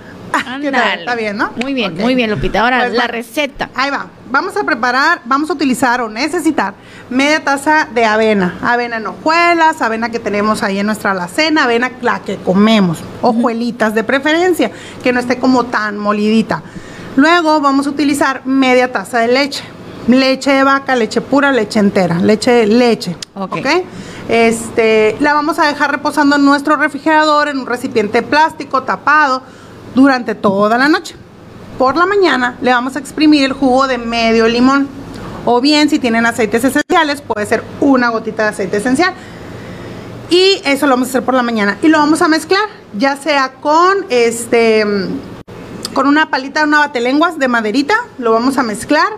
Está 0.98 1.14
bien, 1.14 1.36
¿no? 1.36 1.52
Muy 1.56 1.74
bien, 1.74 1.94
muy 1.96 2.14
bien, 2.14 2.30
Lupita. 2.30 2.60
Ahora, 2.60 2.80
pues 2.80 2.92
la 2.92 3.06
receta. 3.06 3.70
Ahí 3.74 3.90
va. 3.90 4.08
Vamos 4.30 4.54
a 4.58 4.64
preparar, 4.64 5.22
vamos 5.24 5.48
a 5.48 5.54
utilizar 5.54 6.02
o 6.02 6.08
necesitar 6.10 6.74
media 7.08 7.42
taza 7.42 7.88
de 7.94 8.04
avena. 8.04 8.58
Avena 8.62 8.98
en 8.98 9.06
hojuelas, 9.06 9.80
avena 9.80 10.10
que 10.10 10.18
tenemos 10.18 10.62
ahí 10.62 10.78
en 10.78 10.86
nuestra 10.86 11.12
alacena, 11.12 11.64
avena 11.64 11.92
la 12.02 12.20
que 12.20 12.36
comemos. 12.36 12.98
Hojuelitas 13.22 13.94
de 13.94 14.04
preferencia, 14.04 14.70
que 15.02 15.14
no 15.14 15.20
esté 15.20 15.38
como 15.38 15.64
tan 15.64 15.96
molidita. 15.96 16.62
Luego 17.16 17.60
vamos 17.62 17.86
a 17.86 17.90
utilizar 17.90 18.42
media 18.44 18.92
taza 18.92 19.20
de 19.20 19.28
leche. 19.28 19.64
Leche 20.08 20.52
de 20.52 20.62
vaca, 20.62 20.94
leche 20.94 21.22
pura, 21.22 21.50
leche 21.50 21.78
entera, 21.78 22.18
leche 22.18 22.66
leche. 22.66 23.16
Ok. 23.34 23.66
Este, 24.28 25.16
la 25.20 25.32
vamos 25.32 25.58
a 25.58 25.66
dejar 25.66 25.90
reposando 25.90 26.36
en 26.36 26.44
nuestro 26.44 26.76
refrigerador 26.76 27.48
en 27.48 27.58
un 27.58 27.66
recipiente 27.66 28.22
plástico 28.22 28.82
tapado 28.82 29.42
durante 29.94 30.34
toda 30.34 30.76
la 30.76 30.88
noche. 30.88 31.16
Por 31.78 31.96
la 31.96 32.06
mañana 32.06 32.56
le 32.60 32.72
vamos 32.72 32.96
a 32.96 32.98
exprimir 32.98 33.44
el 33.44 33.52
jugo 33.52 33.86
de 33.86 33.98
medio 33.98 34.48
limón. 34.48 34.88
O 35.44 35.60
bien, 35.60 35.88
si 35.88 36.00
tienen 36.00 36.26
aceites 36.26 36.64
esenciales, 36.64 37.20
puede 37.20 37.46
ser 37.46 37.62
una 37.80 38.08
gotita 38.08 38.42
de 38.42 38.48
aceite 38.48 38.78
esencial. 38.78 39.14
Y 40.28 40.60
eso 40.64 40.86
lo 40.86 40.94
vamos 40.94 41.08
a 41.08 41.10
hacer 41.10 41.22
por 41.22 41.34
la 41.34 41.44
mañana. 41.44 41.78
Y 41.80 41.88
lo 41.88 41.98
vamos 41.98 42.20
a 42.20 42.26
mezclar, 42.26 42.64
ya 42.98 43.16
sea 43.16 43.52
con 43.60 44.04
este 44.10 44.84
con 45.94 46.06
una 46.06 46.30
palita, 46.30 46.64
una 46.64 46.80
batelenguas 46.80 47.38
de 47.38 47.48
maderita, 47.48 47.94
lo 48.18 48.32
vamos 48.32 48.58
a 48.58 48.62
mezclar 48.62 49.08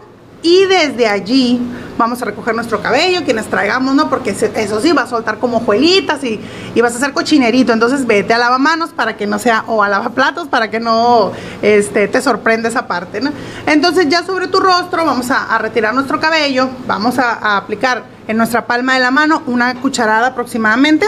y 0.42 0.64
desde 0.64 1.06
allí 1.06 1.60
vamos 1.98 2.22
a 2.22 2.24
recoger 2.24 2.54
nuestro 2.54 2.80
cabello, 2.80 3.24
quienes 3.24 3.46
traigamos, 3.46 3.94
¿no? 3.94 4.08
Porque 4.08 4.30
eso 4.30 4.80
sí 4.80 4.92
va 4.92 5.02
a 5.02 5.06
soltar 5.06 5.38
como 5.38 5.60
juelitas 5.60 6.24
y, 6.24 6.40
y, 6.74 6.80
vas 6.80 6.94
a 6.94 6.96
hacer 6.96 7.12
cochinerito. 7.12 7.74
Entonces 7.74 8.06
vete 8.06 8.32
a 8.32 8.38
lavamanos 8.38 8.90
para 8.90 9.18
que 9.18 9.26
no 9.26 9.38
sea, 9.38 9.64
o 9.66 9.82
a 9.82 9.88
lavaplatos 9.88 10.48
para 10.48 10.70
que 10.70 10.80
no 10.80 11.32
este, 11.60 12.08
te 12.08 12.22
sorprenda 12.22 12.70
esa 12.70 12.86
parte, 12.86 13.20
¿no? 13.20 13.32
Entonces 13.66 14.08
ya 14.08 14.24
sobre 14.24 14.48
tu 14.48 14.60
rostro 14.60 15.04
vamos 15.04 15.30
a, 15.30 15.58
retirar 15.58 15.92
nuestro 15.92 16.18
cabello, 16.18 16.70
vamos 16.86 17.18
a, 17.18 17.32
a 17.34 17.58
aplicar 17.58 18.04
en 18.26 18.38
nuestra 18.38 18.66
palma 18.66 18.94
de 18.94 19.00
la 19.00 19.10
mano 19.10 19.42
una 19.46 19.74
cucharada 19.74 20.28
aproximadamente. 20.28 21.06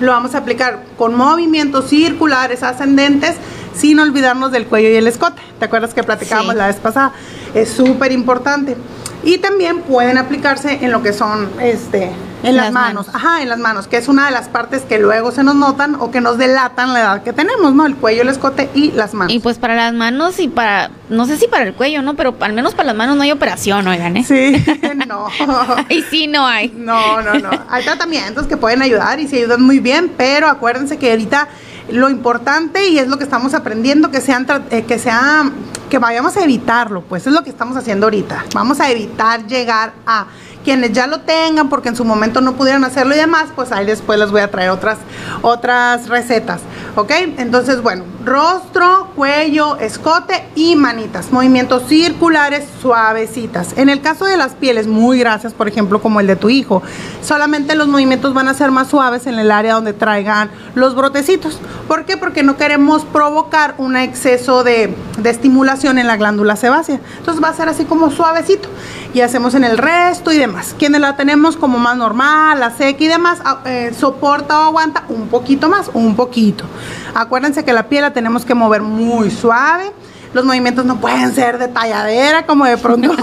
Lo 0.00 0.12
vamos 0.12 0.36
a 0.36 0.38
aplicar 0.38 0.84
con 0.96 1.16
movimientos 1.16 1.88
circulares 1.88 2.62
ascendentes 2.62 3.34
sin 3.74 3.98
olvidarnos 3.98 4.52
del 4.52 4.66
cuello 4.66 4.90
y 4.90 4.94
el 4.94 5.08
escote. 5.08 5.42
¿Te 5.58 5.64
acuerdas 5.64 5.92
que 5.92 6.04
platicábamos 6.04 6.54
la 6.54 6.68
vez 6.68 6.76
pasada? 6.76 7.12
Es 7.54 7.70
súper 7.70 8.12
importante. 8.12 8.76
Y 9.24 9.38
también 9.38 9.80
pueden 9.80 10.16
aplicarse 10.16 10.78
en 10.84 10.92
lo 10.92 11.02
que 11.02 11.12
son 11.12 11.48
este 11.60 12.10
En 12.44 12.54
las, 12.56 12.66
Las 12.66 12.72
manos. 12.72 13.06
manos. 13.08 13.14
ajá, 13.14 13.42
en 13.42 13.48
las 13.48 13.58
manos, 13.58 13.88
que 13.88 13.96
es 13.96 14.06
una 14.06 14.26
de 14.26 14.30
las 14.30 14.48
partes 14.48 14.82
que 14.82 15.00
luego 15.00 15.32
se 15.32 15.42
nos 15.42 15.56
notan 15.56 15.96
o 15.96 16.12
que 16.12 16.20
nos 16.20 16.38
delatan 16.38 16.92
la 16.94 17.00
edad 17.00 17.22
que 17.24 17.32
tenemos, 17.32 17.74
¿no? 17.74 17.84
El 17.84 17.96
cuello, 17.96 18.22
el 18.22 18.28
escote 18.28 18.70
y 18.74 18.92
las 18.92 19.14
manos. 19.14 19.32
Y 19.34 19.40
pues 19.40 19.58
para 19.58 19.74
las 19.74 19.92
manos 19.92 20.38
y 20.38 20.46
para, 20.46 20.92
no 21.08 21.26
sé 21.26 21.36
si 21.36 21.48
para 21.48 21.64
el 21.64 21.74
cuello, 21.74 22.00
¿no? 22.00 22.14
Pero 22.14 22.36
al 22.38 22.52
menos 22.52 22.74
para 22.74 22.86
las 22.86 22.96
manos 22.96 23.16
no 23.16 23.24
hay 23.24 23.32
operación, 23.32 23.88
oigan, 23.88 24.16
¿eh? 24.18 24.24
Sí, 24.24 24.64
no. 25.08 25.26
Y 25.88 26.02
sí, 26.02 26.28
no 26.28 26.46
hay. 26.46 26.72
No, 26.76 27.20
no, 27.20 27.34
no. 27.34 27.50
Hay 27.70 27.82
tratamientos 27.82 28.46
que 28.46 28.56
pueden 28.56 28.82
ayudar 28.82 29.18
y 29.18 29.26
se 29.26 29.38
ayudan 29.38 29.62
muy 29.62 29.80
bien, 29.80 30.12
pero 30.16 30.46
acuérdense 30.48 30.96
que 30.96 31.10
ahorita 31.10 31.48
lo 31.90 32.10
importante 32.10 32.88
y 32.88 32.98
es 32.98 33.08
lo 33.08 33.18
que 33.18 33.24
estamos 33.24 33.54
aprendiendo 33.54 34.10
que 34.10 34.20
sean 34.20 34.46
eh, 34.70 34.82
que 34.82 34.98
sea 34.98 35.50
que 35.88 35.98
vayamos 35.98 36.36
a 36.36 36.44
evitarlo, 36.44 37.02
pues 37.02 37.26
es 37.26 37.32
lo 37.32 37.42
que 37.42 37.50
estamos 37.50 37.76
haciendo 37.76 38.06
ahorita. 38.06 38.44
Vamos 38.54 38.78
a 38.80 38.90
evitar 38.90 39.46
llegar 39.46 39.94
a 40.06 40.26
quienes 40.68 40.92
ya 40.92 41.06
lo 41.06 41.20
tengan 41.20 41.70
porque 41.70 41.88
en 41.88 41.96
su 41.96 42.04
momento 42.04 42.42
no 42.42 42.52
pudieron 42.52 42.84
hacerlo 42.84 43.14
y 43.14 43.16
demás, 43.16 43.46
pues 43.56 43.72
ahí 43.72 43.86
después 43.86 44.18
les 44.18 44.30
voy 44.30 44.42
a 44.42 44.50
traer 44.50 44.68
otras 44.68 44.98
otras 45.40 46.08
recetas, 46.10 46.60
¿ok? 46.94 47.10
Entonces, 47.38 47.80
bueno, 47.80 48.04
rostro, 48.22 49.08
cuello, 49.16 49.76
escote 49.76 50.44
y 50.54 50.76
manitas, 50.76 51.32
movimientos 51.32 51.84
circulares 51.88 52.66
suavecitas. 52.82 53.78
En 53.78 53.88
el 53.88 54.02
caso 54.02 54.26
de 54.26 54.36
las 54.36 54.52
pieles 54.52 54.86
muy 54.86 55.18
grasas, 55.18 55.54
por 55.54 55.68
ejemplo, 55.68 56.02
como 56.02 56.20
el 56.20 56.26
de 56.26 56.36
tu 56.36 56.50
hijo, 56.50 56.82
solamente 57.22 57.74
los 57.74 57.88
movimientos 57.88 58.34
van 58.34 58.48
a 58.48 58.52
ser 58.52 58.70
más 58.70 58.88
suaves 58.88 59.26
en 59.26 59.38
el 59.38 59.50
área 59.50 59.72
donde 59.72 59.94
traigan 59.94 60.50
los 60.74 60.94
brotecitos. 60.94 61.60
¿Por 61.86 62.04
qué? 62.04 62.18
Porque 62.18 62.42
no 62.42 62.58
queremos 62.58 63.06
provocar 63.06 63.74
un 63.78 63.96
exceso 63.96 64.64
de, 64.64 64.94
de 65.16 65.30
estimulación 65.30 65.96
en 65.96 66.06
la 66.06 66.18
glándula 66.18 66.56
sebácea. 66.56 67.00
Entonces 67.16 67.42
va 67.42 67.48
a 67.48 67.54
ser 67.54 67.70
así 67.70 67.86
como 67.86 68.10
suavecito. 68.10 68.68
Y 69.14 69.22
hacemos 69.22 69.54
en 69.54 69.64
el 69.64 69.78
resto 69.78 70.30
y 70.30 70.36
demás. 70.36 70.57
Quienes 70.78 71.00
la 71.00 71.16
tenemos 71.16 71.56
como 71.56 71.78
más 71.78 71.96
normal, 71.96 72.60
la 72.60 72.70
seca 72.70 73.02
y 73.04 73.08
demás, 73.08 73.40
a- 73.44 73.60
eh, 73.64 73.92
soporta 73.98 74.58
o 74.60 74.62
aguanta 74.64 75.04
un 75.08 75.28
poquito 75.28 75.68
más, 75.68 75.90
un 75.94 76.14
poquito. 76.16 76.64
Acuérdense 77.14 77.64
que 77.64 77.72
la 77.72 77.88
piel 77.88 78.02
la 78.02 78.12
tenemos 78.12 78.44
que 78.44 78.54
mover 78.54 78.82
muy 78.82 79.30
suave. 79.30 79.92
Los 80.34 80.44
movimientos 80.44 80.84
no 80.84 81.00
pueden 81.00 81.34
ser 81.34 81.56
de 81.58 81.68
talladera, 81.68 82.44
como 82.44 82.66
de 82.66 82.76
pronto. 82.76 83.16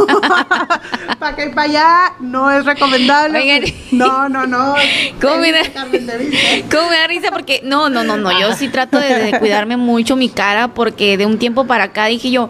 para 1.19 1.33
acá 1.33 1.45
y 1.45 1.49
para 1.49 1.61
allá, 1.69 2.13
no 2.19 2.49
es 2.49 2.65
recomendable. 2.65 3.37
Oigan. 3.39 3.61
No, 3.91 4.27
no, 4.29 4.47
no. 4.47 4.73
¿Cómo 5.21 5.35
me 5.37 5.51
da-. 5.51 5.59
¿Cómo 6.71 6.89
me 6.89 6.97
da 6.97 7.07
risa? 7.07 7.29
Porque 7.31 7.61
no, 7.63 7.89
no, 7.89 8.03
no, 8.03 8.17
no. 8.17 8.31
Yo 8.39 8.53
sí 8.55 8.69
trato 8.69 8.97
de, 8.97 9.13
de 9.31 9.37
cuidarme 9.39 9.77
mucho 9.77 10.15
mi 10.15 10.29
cara 10.29 10.69
porque 10.69 11.15
de 11.15 11.27
un 11.27 11.37
tiempo 11.37 11.67
para 11.67 11.85
acá 11.85 12.05
dije 12.05 12.31
yo, 12.31 12.49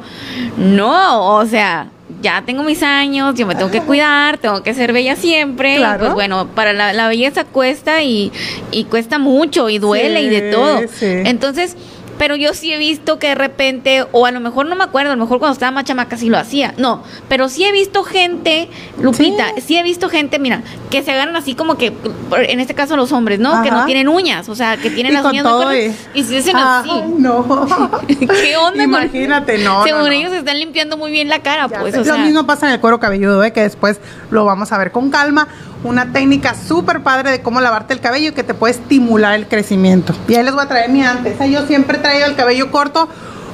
no, 0.57 1.35
o 1.35 1.45
sea, 1.45 1.87
ya 2.25 2.41
tengo 2.43 2.63
mis 2.63 2.81
años, 2.81 3.35
yo 3.35 3.45
me 3.45 3.53
tengo 3.53 3.69
que 3.69 3.81
cuidar, 3.81 4.39
tengo 4.39 4.63
que 4.63 4.73
ser 4.73 4.93
bella 4.93 5.15
siempre. 5.15 5.77
y 5.79 5.83
pues 5.99 6.11
bueno, 6.15 6.47
para 6.55 6.73
la, 6.73 6.91
la 6.91 7.07
belleza 7.07 7.43
cuesta 7.45 8.01
y, 8.01 8.31
y 8.71 8.85
cuesta 8.85 9.19
mucho 9.19 9.69
y 9.69 9.77
duele 9.77 10.23
y 10.23 10.29
de 10.29 10.51
todo. 10.51 10.81
sí. 10.91 11.05
Entonces, 11.05 11.77
pero 12.17 12.35
yo 12.35 12.53
sí 12.53 12.71
he 12.73 12.77
visto 12.77 13.19
que 13.19 13.27
de 13.29 13.35
repente, 13.35 14.05
o 14.11 14.25
a 14.25 14.31
lo 14.31 14.39
mejor 14.39 14.65
no 14.67 14.75
me 14.75 14.83
acuerdo, 14.83 15.11
a 15.11 15.15
lo 15.15 15.21
mejor 15.21 15.39
cuando 15.39 15.53
estaba 15.53 15.71
más 15.71 15.83
chamaca 15.85 16.17
sí 16.17 16.29
lo 16.29 16.37
hacía. 16.37 16.73
No, 16.77 17.03
pero 17.27 17.49
sí 17.49 17.65
he 17.65 17.71
visto 17.71 18.03
gente, 18.03 18.69
Lupita, 19.01 19.47
sí, 19.65 19.77
he 19.77 19.83
visto 19.83 20.09
gente, 20.09 20.39
mira, 20.39 20.61
que 20.89 21.03
se 21.03 21.11
agarran 21.11 21.35
así 21.35 21.55
como 21.55 21.77
que, 21.77 21.91
por- 21.91 22.41
en 22.41 22.59
este 22.59 22.73
caso 22.73 22.95
los 22.95 23.11
hombres, 23.11 23.39
¿no? 23.39 23.61
Que 23.63 23.71
no 23.71 23.85
tienen 23.85 24.07
uñas, 24.07 24.47
o 24.49 24.55
sea, 24.55 24.77
que 24.77 24.89
tienen 24.89 25.11
Y 25.11 25.15
las 25.15 25.23
con 25.23 25.31
uñas 25.31 25.43
todo 25.43 25.75
y- 25.75 25.93
y 26.13 26.23
se 26.23 26.37
hacen 26.39 26.55
Ay, 26.55 26.89
así. 26.89 27.01
no. 27.17 27.45
¿Qué 28.07 28.57
onda? 28.57 28.83
Imagínate, 28.83 29.57
no. 29.59 29.83
Según 29.83 30.01
no, 30.01 30.07
no. 30.07 30.11
ellos 30.11 30.31
se 30.31 30.37
están 30.39 30.59
limpiando 30.59 30.97
muy 30.97 31.11
bien 31.11 31.27
la 31.29 31.39
cara, 31.39 31.67
Ya 31.69 31.79
pues, 31.79 31.95
o 31.97 32.03
sea. 32.03 32.13
Lo 32.17 32.19
mismo 32.23 32.45
pasa 32.45 32.67
en 32.67 32.73
el 32.73 32.79
cuero 32.79 32.99
cabelludo, 32.99 33.43
¿eh? 33.43 33.51
que 33.51 33.61
después 33.61 33.99
lo 34.31 34.45
vamos 34.45 34.71
a 34.71 34.77
ver 34.77 34.91
con 34.91 35.09
calma. 35.09 35.47
Una 35.85 36.11
técnica 36.11 36.55
súper 36.55 37.03
padre 37.03 37.29
de 37.29 37.41
cómo 37.41 37.61
lavarte 37.61 37.93
el 37.93 37.99
cabello 37.99 38.33
que 38.33 38.43
te 38.43 38.55
puede 38.55 38.73
estimular 38.73 39.35
el 39.35 39.47
crecimiento. 39.47 40.15
Y 40.27 40.33
ahí 40.33 40.43
les 40.43 40.53
voy 40.53 40.63
a 40.63 40.67
traer 40.67 40.89
mi 40.89 41.03
antes. 41.03 41.37
Yo 41.47 41.67
siempre 41.67 41.97
he 41.97 41.99
traído 42.01 42.25
el 42.25 42.35
cabello 42.35 42.71
corto 42.71 43.07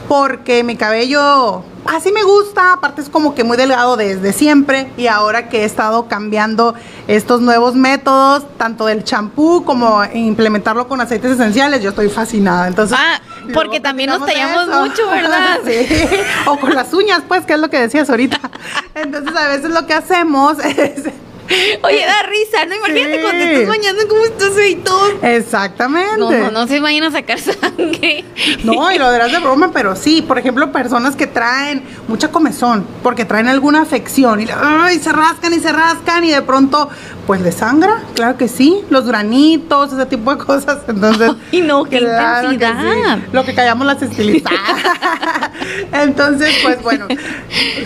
porque 0.07 0.63
mi 0.63 0.77
cabello 0.77 1.63
así 1.85 2.11
me 2.11 2.23
gusta, 2.23 2.73
aparte 2.73 3.01
es 3.01 3.09
como 3.09 3.35
que 3.35 3.43
muy 3.43 3.57
delgado 3.57 3.97
desde 3.97 4.33
siempre 4.33 4.89
y 4.97 5.07
ahora 5.07 5.49
que 5.49 5.61
he 5.61 5.65
estado 5.65 6.07
cambiando 6.07 6.73
estos 7.07 7.41
nuevos 7.41 7.75
métodos, 7.75 8.45
tanto 8.57 8.85
del 8.85 9.03
champú 9.03 9.63
como 9.65 10.01
implementarlo 10.13 10.87
con 10.87 11.01
aceites 11.01 11.31
esenciales, 11.31 11.81
yo 11.81 11.89
estoy 11.89 12.09
fascinada. 12.09 12.67
Entonces, 12.67 12.97
Ah, 12.99 13.19
porque 13.53 13.79
también 13.79 14.09
nos 14.09 14.25
tallamos 14.25 14.67
mucho, 14.67 15.09
¿verdad? 15.09 15.59
Sí. 15.65 15.85
O 16.45 16.57
con 16.57 16.73
las 16.73 16.93
uñas, 16.93 17.23
pues, 17.27 17.45
que 17.45 17.53
es 17.53 17.59
lo 17.59 17.69
que 17.69 17.79
decías 17.79 18.09
ahorita. 18.09 18.39
Entonces, 18.95 19.35
a 19.35 19.47
veces 19.47 19.71
lo 19.71 19.85
que 19.85 19.93
hacemos 19.93 20.57
es... 20.63 21.03
Oye, 21.83 22.05
da 22.05 22.23
risa, 22.23 22.65
¿no? 22.67 22.75
Imagínate 22.75 23.15
Sí. 23.17 23.21
cuando 23.21 23.43
te 23.45 23.53
estás 23.53 23.67
bañando, 23.67 24.07
cómo 24.07 24.23
estás 24.25 24.57
ahí 24.57 24.75
todo. 24.75 25.11
Exactamente. 25.21 26.17
No, 26.17 26.31
no, 26.31 26.51
no 26.51 26.67
se 26.67 26.79
vayan 26.79 27.03
a 27.03 27.11
sacar 27.11 27.39
sangre. 27.39 28.23
No, 28.63 28.91
y 28.91 28.97
lo 28.97 29.11
dirás 29.11 29.31
de 29.31 29.39
broma, 29.39 29.71
pero 29.73 29.95
sí, 29.95 30.21
por 30.21 30.37
ejemplo, 30.39 30.71
personas 30.71 31.15
que 31.15 31.27
traen 31.27 31.83
mucha 32.07 32.29
comezón, 32.31 32.85
porque 33.03 33.25
traen 33.25 33.47
alguna 33.47 33.81
afección 33.81 34.41
y, 34.41 34.47
ay, 34.55 34.99
se 34.99 35.11
rascan 35.11 35.53
y 35.53 35.59
se 35.59 35.71
rascan 35.71 36.23
y 36.23 36.31
de 36.31 36.41
pronto, 36.41 36.89
pues 37.27 37.41
le 37.41 37.51
sangra, 37.51 38.01
claro 38.15 38.37
que 38.37 38.47
sí, 38.47 38.81
los 38.89 39.05
granitos, 39.05 39.93
ese 39.93 40.05
tipo 40.05 40.33
de 40.35 40.43
cosas. 40.43 40.79
Entonces, 40.87 41.31
Ay, 41.51 41.61
no, 41.61 41.83
qué 41.85 41.99
claro 41.99 42.49
que 42.49 42.53
intensidad. 42.55 43.17
sí, 43.17 43.23
lo 43.31 43.45
que 43.45 43.53
callamos 43.53 43.85
las 43.87 44.01
estilizadas. 44.01 44.59
Entonces, 45.91 46.49
pues 46.63 46.81
bueno, 46.81 47.07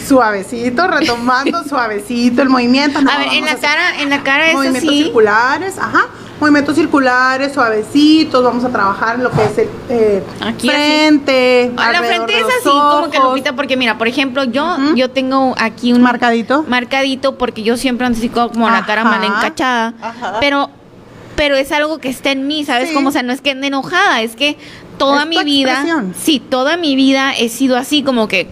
suavecito, 0.06 0.88
retomando 0.88 1.64
suavecito 1.64 2.42
el 2.42 2.50
movimiento. 2.50 3.02
no, 3.02 3.12
A 3.12 3.18
ver, 3.18 3.28
en 3.34 3.46
vamos 3.46 3.55
la 3.62 3.68
cara, 3.68 4.02
en 4.02 4.10
la 4.10 4.24
cara 4.24 4.48
es 4.50 4.54
movimientos 4.56 4.90
así. 4.90 5.04
circulares, 5.04 5.78
ajá. 5.78 6.06
Movimientos 6.40 6.76
circulares, 6.76 7.54
suavecitos, 7.54 8.44
vamos 8.44 8.64
a 8.66 8.70
trabajar 8.70 9.16
en 9.16 9.24
lo 9.24 9.32
que 9.32 9.44
es 9.46 9.58
el 9.58 9.70
eh, 9.90 10.24
Aquí 10.42 10.68
frente. 10.70 11.72
La 11.78 12.04
frente 12.04 12.38
es 12.38 12.44
así, 12.46 12.70
como 12.70 13.10
que. 13.10 13.20
Lupita, 13.20 13.54
porque 13.56 13.78
mira, 13.78 13.98
por 13.98 14.08
ejemplo, 14.08 14.44
yo 14.44 14.78
yo 14.96 15.10
tengo 15.10 15.56
aquí 15.58 15.94
un 15.94 16.02
Marcadito. 16.02 16.64
marcadito 16.68 17.38
porque 17.38 17.64
yo 17.64 17.78
siempre 17.78 18.06
ando 18.06 18.18
así 18.18 18.30
como 18.30 18.70
la 18.70 18.86
cara 18.86 19.04
mal 19.04 19.24
encachada, 19.24 19.94
Ajá. 20.02 20.38
pero 20.40 20.70
pero 21.36 21.56
es 21.56 21.72
algo 21.74 22.00
que 22.00 22.10
está 22.10 22.32
en 22.32 22.48
mí, 22.48 22.64
¿sabes? 22.64 22.90
Sí. 22.90 22.96
Como, 22.96 23.10
o 23.10 23.12
sea, 23.12 23.22
no 23.22 23.34
es 23.34 23.42
que 23.42 23.52
ande 23.52 23.68
enojada, 23.68 24.22
es 24.22 24.36
que 24.38 24.58
toda 24.98 25.24
Es 25.24 25.28
mi 25.28 25.44
vida, 25.44 26.06
sí, 26.18 26.40
toda 26.40 26.78
mi 26.78 26.96
vida 26.96 27.34
he 27.34 27.50
sido 27.50 27.76
así, 27.76 28.04
como 28.04 28.30
que, 28.30 28.48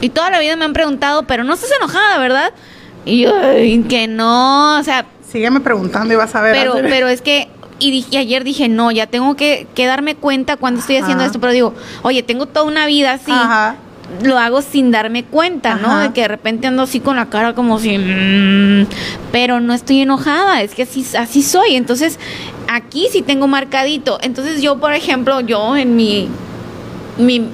y 0.00 0.08
toda 0.08 0.30
la 0.30 0.40
vida 0.40 0.56
me 0.56 0.64
han 0.64 0.72
preguntado, 0.72 1.22
pero 1.24 1.44
no 1.44 1.54
estás 1.54 1.70
enojada, 1.78 2.18
¿verdad? 2.18 2.52
Y 3.06 3.20
yo, 3.22 3.32
"Ay, 3.40 3.82
que 3.88 4.06
no, 4.08 4.78
o 4.78 4.82
sea, 4.82 5.06
Sígueme 5.32 5.60
preguntando 5.60 6.12
y 6.12 6.16
vas 6.16 6.34
a 6.34 6.42
ver. 6.42 6.54
pero, 6.56 6.74
pero 6.88 7.08
es 7.08 7.22
que, 7.22 7.48
y, 7.78 7.90
dije- 7.90 8.08
y 8.12 8.16
ayer 8.18 8.44
dije, 8.44 8.68
no, 8.68 8.90
ya 8.90 9.06
tengo 9.06 9.34
que, 9.36 9.66
que 9.74 9.86
darme 9.86 10.14
cuenta 10.16 10.56
cuando 10.56 10.80
estoy 10.80 10.96
haciendo 10.96 11.22
Ajá. 11.22 11.26
esto, 11.26 11.40
pero 11.40 11.52
digo, 11.52 11.74
oye, 12.02 12.22
tengo 12.22 12.46
toda 12.46 12.64
una 12.66 12.86
vida 12.86 13.12
así, 13.12 13.32
Ajá. 13.32 13.76
lo 14.22 14.38
hago 14.38 14.62
sin 14.62 14.90
darme 14.92 15.24
cuenta, 15.24 15.74
¿no? 15.74 15.98
De 15.98 16.12
que 16.12 16.22
de 16.22 16.28
repente 16.28 16.68
ando 16.68 16.82
así 16.84 17.00
con 17.00 17.16
la 17.16 17.26
cara 17.26 17.54
como 17.54 17.78
si, 17.80 17.98
mm, 17.98 18.86
pero 19.32 19.60
no 19.60 19.74
estoy 19.74 20.00
enojada, 20.00 20.62
es 20.62 20.74
que 20.74 20.82
así, 20.84 21.04
así 21.18 21.42
soy, 21.42 21.74
entonces 21.74 22.18
aquí 22.68 23.08
sí 23.10 23.22
tengo 23.22 23.46
marcadito, 23.48 24.18
entonces 24.22 24.62
yo, 24.62 24.78
por 24.78 24.92
ejemplo, 24.94 25.40
yo 25.40 25.76
en 25.76 25.96
mi, 25.96 26.28
mi 27.18 27.48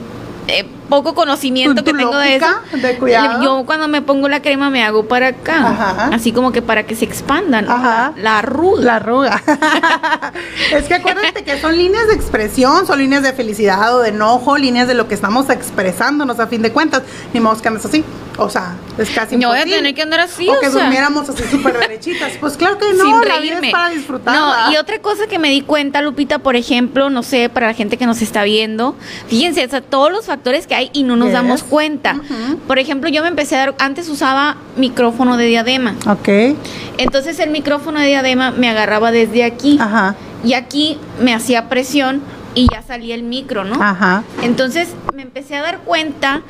eh, 0.49 0.67
poco 0.93 1.15
conocimiento 1.15 1.83
¿Tu- 1.83 1.91
tu 1.91 1.97
que 1.97 1.99
tengo 2.05 2.17
de 2.19 2.37
eso, 2.37 2.47
de 2.73 2.99
cuidado? 2.99 3.43
yo 3.43 3.63
cuando 3.65 3.89
me 3.89 4.03
pongo 4.03 4.29
la 4.29 4.43
crema 4.43 4.69
me 4.69 4.85
hago 4.85 5.07
para 5.07 5.29
acá, 5.29 5.69
Ajá. 5.71 6.11
así 6.13 6.33
como 6.33 6.53
que 6.53 6.61
para 6.61 6.83
que 6.85 6.95
se 6.95 7.07
expandan, 7.07 7.65
¿no? 7.65 7.73
Ajá. 7.73 8.13
la 8.17 8.39
arruga. 8.41 8.83
La 8.85 8.97
arruga. 8.97 9.43
es 10.73 10.85
que 10.85 10.95
acuérdate 10.95 11.45
que 11.45 11.59
son 11.61 11.77
líneas 11.77 12.07
de 12.09 12.15
expresión, 12.15 12.87
son 12.87 12.99
líneas 12.99 13.23
de 13.23 13.33
felicidad 13.33 13.95
o 13.97 14.01
de 14.01 14.11
enojo, 14.11 14.59
líneas 14.59 14.87
de 14.87 14.95
lo 14.95 15.09
que 15.09 15.15
estamos 15.15 15.49
expresándonos 15.49 16.39
a 16.41 16.47
fin 16.47 16.61
de 16.63 16.73
cuentas. 16.73 17.03
Ni 17.33 17.41
modo 17.41 17.61
que 17.61 17.69
andes 17.69 17.85
así. 17.87 18.05
O 18.39 18.49
sea, 18.49 18.77
es 18.97 19.11
casi 19.11 19.39
Yo 19.39 19.49
voy 19.49 19.59
a 19.59 19.61
imposible. 19.61 19.77
tener 19.77 19.95
que 19.95 20.03
andar 20.03 20.21
así, 20.21 20.49
O 20.49 20.55
o 20.55 20.61
que 20.61 20.71
sea. 20.71 20.81
durmiéramos 20.83 21.29
así 21.29 21.43
súper 21.51 21.79
derechitas. 21.79 22.33
Pues 22.41 22.57
claro 22.57 22.79
que 22.79 22.91
no, 22.95 23.05
sin 23.05 23.29
la 23.29 23.39
vida 23.41 23.59
es 23.63 23.71
para 23.71 23.89
disfrutar. 23.91 24.35
No, 24.35 24.73
y 24.73 24.77
otra 24.79 24.99
cosa 25.01 25.27
que 25.27 25.39
me 25.39 25.51
di 25.51 25.61
cuenta, 25.61 26.01
Lupita, 26.01 26.39
por 26.39 26.57
ejemplo, 26.57 27.11
no 27.11 27.23
sé, 27.23 27.51
para 27.51 27.67
la 27.67 27.75
gente 27.75 27.99
que 27.99 28.07
nos 28.07 28.23
está 28.23 28.43
viendo, 28.45 28.97
fíjense, 29.29 29.65
o 29.67 29.69
sea, 29.69 29.83
todos 29.83 30.11
los 30.11 30.25
factores 30.27 30.67
que 30.67 30.75
hay 30.75 30.82
y 30.93 31.03
no 31.03 31.17
nos 31.17 31.29
Yes. 31.29 31.35
damos 31.35 31.63
cuenta. 31.63 32.17
Por 32.67 32.79
ejemplo, 32.79 33.09
yo 33.11 33.23
me 33.23 33.29
empecé 33.29 33.57
a 33.57 33.59
dar, 33.59 33.75
antes 33.79 34.09
usaba 34.09 34.57
micrófono 34.77 35.37
de 35.37 35.47
diadema. 35.47 35.95
Ok. 36.07 36.29
Entonces 36.99 37.39
el 37.39 37.51
micrófono 37.51 38.01
de 38.01 38.07
diadema 38.07 38.51
me 38.51 38.69
agarraba 38.69 39.11
desde 39.13 39.45
aquí 39.45 39.79
Ajá. 39.81 40.15
y 40.45 40.55
aquí 40.55 40.99
me 41.21 41.35
hacía 41.35 41.69
presión 41.69 42.21
y 42.55 42.67
ya 42.73 42.83
salía 42.83 43.15
el 43.15 43.23
micro, 43.23 43.65
¿no? 43.65 43.83
Ajá. 43.83 44.25
Entonces 44.43 44.89
me 45.15 45.23
empecé 45.23 45.57
a 45.57 45.63
dar 45.63 45.79
cuenta 45.81 46.43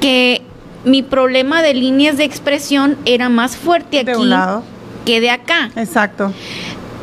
que 0.00 0.42
mi 0.84 1.02
problema 1.02 1.60
de 1.62 1.74
líneas 1.74 2.16
de 2.16 2.24
expresión 2.24 2.96
era 3.04 3.28
más 3.28 3.56
fuerte 3.56 4.04
De 4.04 4.12
aquí 4.12 4.20
un 4.20 4.30
lado. 4.30 4.62
que 5.04 5.20
de 5.20 5.30
acá. 5.30 5.70
Exacto. 5.76 6.32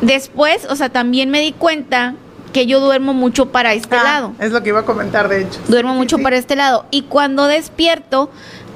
Después, 0.02 0.66
o 0.70 0.76
sea, 0.76 0.88
también 0.88 1.30
me 1.30 1.40
di 1.40 1.52
cuenta 1.52 2.14
que 2.56 2.66
yo 2.66 2.80
duermo 2.80 3.12
mucho 3.12 3.50
para 3.52 3.74
este 3.74 3.96
Ah, 3.96 4.02
lado. 4.02 4.32
Es 4.40 4.50
lo 4.50 4.62
que 4.62 4.70
iba 4.70 4.80
a 4.80 4.84
comentar, 4.86 5.28
de 5.28 5.42
hecho. 5.42 5.60
Duermo 5.68 5.92
Sí, 5.92 5.98
mucho 5.98 6.16
sí. 6.16 6.22
para 6.22 6.36
este 6.38 6.56
lado. 6.56 6.86
Y 6.90 7.02
cuando 7.02 7.46
despierto, 7.46 8.30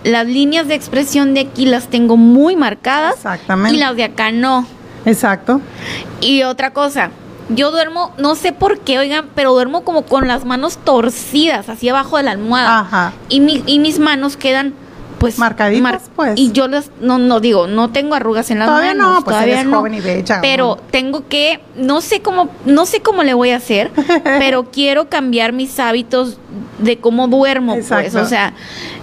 las 0.04 0.26
líneas 0.26 0.68
de 0.68 0.74
expresión 0.74 1.32
de 1.32 1.40
aquí 1.40 1.64
las 1.64 1.88
tengo 1.88 2.18
muy 2.18 2.56
marcadas 2.56 3.14
Exactamente. 3.16 3.74
y 3.76 3.80
las 3.80 3.96
de 3.96 4.04
acá 4.04 4.32
no. 4.32 4.66
Exacto. 5.06 5.62
Y 6.20 6.42
otra 6.42 6.74
cosa, 6.74 7.08
yo 7.48 7.70
duermo, 7.70 8.12
no 8.18 8.34
sé 8.34 8.52
por 8.52 8.80
qué, 8.80 8.98
oigan, 8.98 9.30
pero 9.34 9.54
duermo 9.54 9.80
como 9.82 10.02
con 10.02 10.28
las 10.28 10.44
manos 10.44 10.76
torcidas, 10.84 11.70
así 11.70 11.88
abajo 11.88 12.18
de 12.18 12.24
la 12.24 12.32
almohada. 12.32 12.80
Ajá. 12.80 13.12
Y, 13.30 13.40
mi, 13.40 13.62
y 13.66 13.78
mis 13.78 13.98
manos 13.98 14.36
quedan, 14.36 14.74
pues. 15.20 15.38
Marcaditas, 15.38 16.10
pues. 16.16 16.32
Y 16.36 16.50
yo 16.50 16.66
las, 16.66 16.90
no, 17.00 17.18
no 17.18 17.38
digo, 17.38 17.66
no 17.66 17.90
tengo 17.90 18.14
arrugas 18.14 18.50
en 18.50 18.58
las 18.58 18.68
Todavía 18.68 18.94
manos. 18.94 19.14
no, 19.16 19.24
pues 19.24 19.36
todavía 19.36 19.54
eres 19.60 19.66
no. 19.66 19.78
joven 19.78 19.94
y 19.94 20.00
bella, 20.00 20.40
Pero 20.40 20.78
tengo 20.90 21.28
que, 21.28 21.60
no 21.76 22.00
sé 22.00 22.22
cómo, 22.22 22.48
no 22.64 22.86
sé 22.86 23.00
cómo 23.00 23.22
le 23.22 23.34
voy 23.34 23.50
a 23.50 23.56
hacer, 23.56 23.90
pero 24.24 24.70
quiero 24.70 25.08
cambiar 25.08 25.52
mis 25.52 25.78
hábitos 25.78 26.38
de 26.78 26.98
cómo 26.98 27.28
duermo, 27.28 27.76
pues. 27.86 28.14
O 28.14 28.24
sea, 28.24 28.54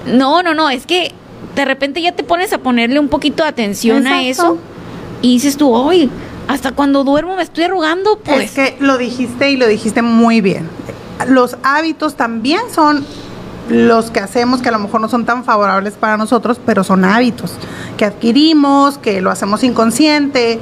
no, 0.06 0.42
no, 0.44 0.54
no, 0.54 0.70
es 0.70 0.86
que 0.88 1.14
de 1.56 1.66
repente 1.66 2.02
ya 2.02 2.12
te 2.12 2.24
pones 2.24 2.52
a 2.52 2.58
ponerle 2.58 3.00
un 3.00 3.08
poquito 3.08 3.44
de 3.44 3.50
atención 3.50 4.08
a 4.08 4.24
eso 4.24 4.58
y 5.22 5.34
dices 5.34 5.56
tú, 5.56 5.72
oye, 5.74 6.10
hasta 6.48 6.72
cuando 6.72 7.04
duermo 7.04 7.36
me 7.36 7.44
estoy 7.44 7.66
arrugando, 7.66 8.20
pues. 8.20 8.46
Es 8.46 8.52
que 8.52 8.78
lo 8.84 8.98
dijiste 8.98 9.52
y 9.52 9.58
lo 9.58 9.68
dijiste 9.68 10.02
muy 10.02 10.42
bien. 10.42 10.68
Los 11.28 11.58
hábitos 11.64 12.16
también 12.16 12.62
son 12.74 13.06
los 13.70 14.12
que 14.12 14.20
hacemos 14.20 14.62
que 14.62 14.70
a 14.70 14.72
lo 14.72 14.80
mejor 14.80 15.02
no 15.02 15.10
son 15.10 15.26
tan 15.26 15.44
favorables 15.44 15.94
para 15.94 16.18
nosotros, 16.18 16.60
pero 16.66 16.84
son 16.84 17.06
hábitos 17.06 17.54
que 17.98 18.06
adquirimos, 18.06 18.98
que 18.98 19.22
lo 19.22 19.32
hacemos 19.32 19.64
inconsciente, 19.64 20.60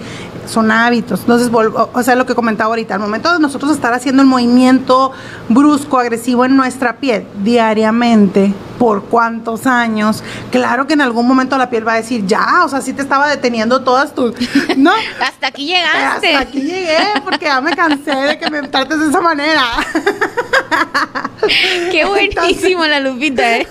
son 0.48 0.72
hábitos. 0.72 1.22
Entonces, 1.22 1.50
o 1.54 2.04
sea, 2.04 2.16
lo 2.16 2.26
que 2.26 2.34
comentaba 2.34 2.70
ahorita, 2.70 2.96
al 2.96 3.00
momento 3.00 3.32
de 3.34 3.40
nosotros 3.40 3.72
estar 3.72 3.94
haciendo 3.94 4.22
el 4.22 4.28
movimiento 4.28 5.12
brusco, 5.50 6.00
agresivo 6.00 6.46
en 6.46 6.56
nuestra 6.56 6.98
piel 6.98 7.26
diariamente, 7.44 8.54
por 8.80 9.06
cuántos 9.06 9.68
años, 9.68 10.24
claro 10.52 10.86
que 10.86 10.94
en 10.94 11.02
algún 11.02 11.28
momento 11.28 11.58
la 11.58 11.70
piel 11.70 11.88
va 11.88 11.94
a 11.94 11.98
decir, 11.98 12.26
ya, 12.26 12.64
o 12.66 12.70
sea, 12.70 12.82
sí 12.82 12.94
te 12.94 13.02
estaba 13.02 13.28
deteniendo 13.30 13.82
todas 13.82 14.14
tus, 14.14 14.34
¿no? 14.78 14.92
hasta 15.22 15.48
aquí 15.48 15.68
llegaste. 15.68 16.36
Hasta 16.36 16.50
aquí 16.50 16.62
llegué 16.62 17.00
porque 17.24 17.46
ya 17.46 17.62
me 17.62 17.76
cansé 17.76 18.16
de 18.16 18.38
que 18.38 18.50
me 18.50 18.68
trates 18.68 19.00
de 19.00 19.08
esa 19.08 19.22
manera. 19.22 19.64
Qué 21.92 22.06
buenísimo 22.06 22.86
la 22.86 23.00
Lupita, 23.00 23.58
¿eh? 23.58 23.68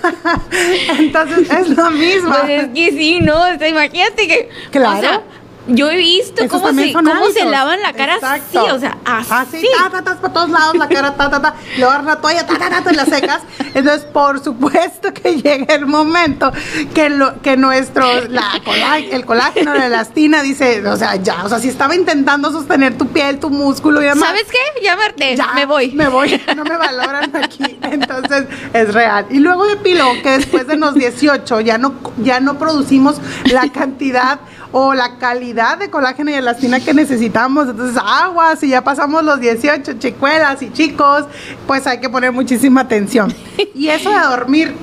Entonces 0.99 1.49
es 1.49 1.69
lo 1.69 1.91
mismo. 1.91 2.29
Pues 2.29 2.63
es 2.63 2.67
que 2.69 2.91
sí, 2.91 3.19
¿no? 3.21 3.35
O 3.35 3.57
sea, 3.57 3.67
imagínate 3.67 4.27
que. 4.27 4.49
Claro. 4.71 4.97
O 4.97 5.01
sea, 5.01 5.21
yo 5.67 5.89
he 5.89 5.97
visto 5.97 6.43
Esos 6.43 6.61
cómo, 6.61 6.73
se, 6.79 6.93
cómo 6.93 7.25
se 7.33 7.45
lavan 7.45 7.81
la 7.81 7.93
cara 7.93 8.15
Exacto. 8.15 8.59
así, 8.59 8.69
o 8.71 8.79
sea, 8.79 8.97
así. 9.05 9.27
Así, 9.31 9.67
ta, 9.77 9.89
ta, 9.89 10.01
ta, 10.03 10.21
por 10.21 10.31
todos 10.33 10.49
lados, 10.49 10.75
la 10.75 10.87
cara, 10.87 11.15
ta, 11.15 11.29
ta, 11.29 11.41
ta. 11.41 11.55
Luego 11.77 11.91
agarras 11.91 12.05
la 12.15 12.21
toalla, 12.21 12.45
ta, 12.45 12.57
ta, 12.57 12.81
ta, 12.83 12.91
la 12.91 13.05
secas. 13.05 13.41
Entonces, 13.73 14.05
por 14.05 14.43
supuesto 14.43 15.13
que 15.13 15.35
llega 15.41 15.73
el 15.75 15.85
momento 15.85 16.51
que, 16.93 17.09
lo, 17.09 17.41
que 17.41 17.57
nuestro, 17.57 18.05
la 18.29 18.51
colá- 18.63 18.97
el 18.99 19.25
colágeno, 19.25 19.73
la 19.73 19.87
elastina, 19.87 20.41
dice, 20.41 20.87
o 20.87 20.97
sea, 20.97 21.15
ya, 21.15 21.43
o 21.43 21.49
sea, 21.49 21.59
si 21.59 21.67
estaba 21.69 21.95
intentando 21.95 22.51
sostener 22.51 22.97
tu 22.97 23.07
piel, 23.07 23.39
tu 23.39 23.49
músculo 23.49 24.01
y 24.01 24.05
demás. 24.05 24.27
¿Sabes 24.29 24.45
qué? 24.51 24.83
Ya 24.83 24.95
me 24.95 25.03
harté, 25.05 25.35
ya, 25.35 25.53
me 25.53 25.65
voy. 25.65 25.91
Me 25.93 26.07
voy, 26.07 26.41
no 26.55 26.63
me 26.63 26.77
valoran 26.77 27.35
aquí. 27.35 27.63
Entonces 27.81 28.45
es 28.73 28.93
real. 28.93 29.25
Y 29.29 29.39
luego 29.39 29.65
de 29.65 29.77
piló 29.77 30.07
que 30.23 30.31
después 30.31 30.67
de 30.67 30.75
los 30.77 30.93
18 30.95 31.61
ya 31.61 31.77
no, 31.77 31.93
ya 32.17 32.39
no 32.39 32.57
producimos 32.57 33.17
la 33.45 33.69
cantidad 33.71 34.39
o 34.71 34.93
la 34.93 35.17
calidad 35.17 35.77
de 35.77 35.89
colágeno 35.89 36.31
y 36.31 36.33
elastina 36.35 36.79
que 36.79 36.93
necesitamos. 36.93 37.69
Entonces, 37.69 38.01
agua, 38.05 38.55
si 38.55 38.69
ya 38.69 38.83
pasamos 38.83 39.23
los 39.23 39.39
18, 39.39 39.93
chicuelas 39.99 40.61
y 40.61 40.71
chicos, 40.71 41.25
pues 41.67 41.85
hay 41.87 41.99
que 41.99 42.09
poner 42.09 42.31
muchísima 42.31 42.81
atención. 42.81 43.33
Y 43.73 43.89
eso 43.89 44.09
de 44.09 44.19
dormir 44.19 44.73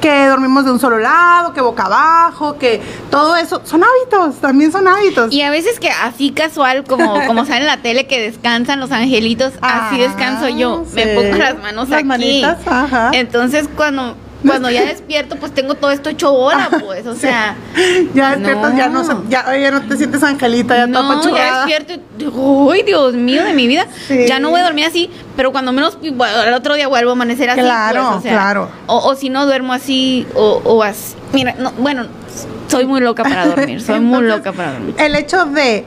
que 0.00 0.26
dormimos 0.26 0.64
de 0.64 0.72
un 0.72 0.80
solo 0.80 0.98
lado, 0.98 1.52
que 1.54 1.60
boca 1.60 1.84
abajo, 1.84 2.58
que 2.58 2.80
todo 3.10 3.36
eso, 3.36 3.60
son 3.64 3.82
hábitos, 3.84 4.40
también 4.40 4.72
son 4.72 4.88
hábitos. 4.88 5.32
Y 5.32 5.42
a 5.42 5.50
veces 5.50 5.78
que 5.78 5.90
así 5.90 6.30
casual, 6.32 6.82
como, 6.84 7.20
como 7.26 7.44
sale 7.44 7.60
en 7.60 7.66
la 7.66 7.82
tele 7.82 8.06
que 8.08 8.20
descansan 8.20 8.80
los 8.80 8.90
angelitos, 8.90 9.52
así 9.62 9.96
Ah, 9.96 9.98
descanso 9.98 10.48
yo. 10.48 10.84
Me 10.94 11.06
pongo 11.08 11.36
las 11.36 11.56
manos 11.62 11.88
Las 11.88 11.98
aquí. 12.00 12.08
manitas, 12.08 12.58
ajá. 12.66 13.10
Entonces 13.12 13.68
cuando, 13.76 14.16
cuando 14.46 14.70
ya 14.70 14.84
despierto, 14.84 15.36
pues 15.36 15.52
tengo 15.52 15.74
todo 15.74 15.90
esto 15.90 16.10
hecho 16.10 16.32
hora, 16.32 16.68
pues. 16.80 17.06
O 17.06 17.14
sea. 17.14 17.56
ya 18.14 18.36
despiertas, 18.36 18.76
ya 18.76 18.88
no 18.88 19.28
ya, 19.28 19.46
oye, 19.48 19.70
no 19.70 19.82
te 19.82 19.96
sientes 19.96 20.22
angelita, 20.22 20.76
ya 20.76 20.86
toda 20.86 21.02
No, 21.02 21.08
ya 21.08 21.14
apachurrada. 21.20 21.66
despierto 21.66 21.92
y 21.94 22.00
digo, 22.18 22.70
¡ay, 22.72 22.82
Dios 22.82 23.14
mío 23.14 23.44
de 23.44 23.52
mi 23.54 23.66
vida! 23.66 23.86
Sí. 24.08 24.26
Ya 24.26 24.38
no 24.38 24.50
voy 24.50 24.60
a 24.60 24.64
dormir 24.64 24.86
así, 24.86 25.10
pero 25.36 25.52
cuando 25.52 25.72
menos, 25.72 25.98
bueno, 26.00 26.42
el 26.42 26.54
otro 26.54 26.74
día 26.74 26.88
vuelvo 26.88 27.10
a 27.10 27.12
amanecer 27.14 27.50
así. 27.50 27.60
Claro, 27.60 28.04
pues, 28.06 28.16
o 28.16 28.20
sea, 28.22 28.32
claro. 28.32 28.68
O, 28.86 28.96
o 29.08 29.14
si 29.14 29.28
no 29.28 29.46
duermo 29.46 29.72
así, 29.72 30.26
o, 30.34 30.60
o 30.64 30.82
así. 30.82 31.14
Mira, 31.32 31.54
no, 31.58 31.72
bueno, 31.72 32.06
soy 32.68 32.86
muy 32.86 33.00
loca 33.00 33.22
para 33.22 33.46
dormir, 33.46 33.80
soy 33.80 34.00
muy 34.00 34.22
loca 34.22 34.52
para 34.52 34.72
dormir. 34.72 34.94
El 34.98 35.14
hecho 35.14 35.44
de 35.46 35.84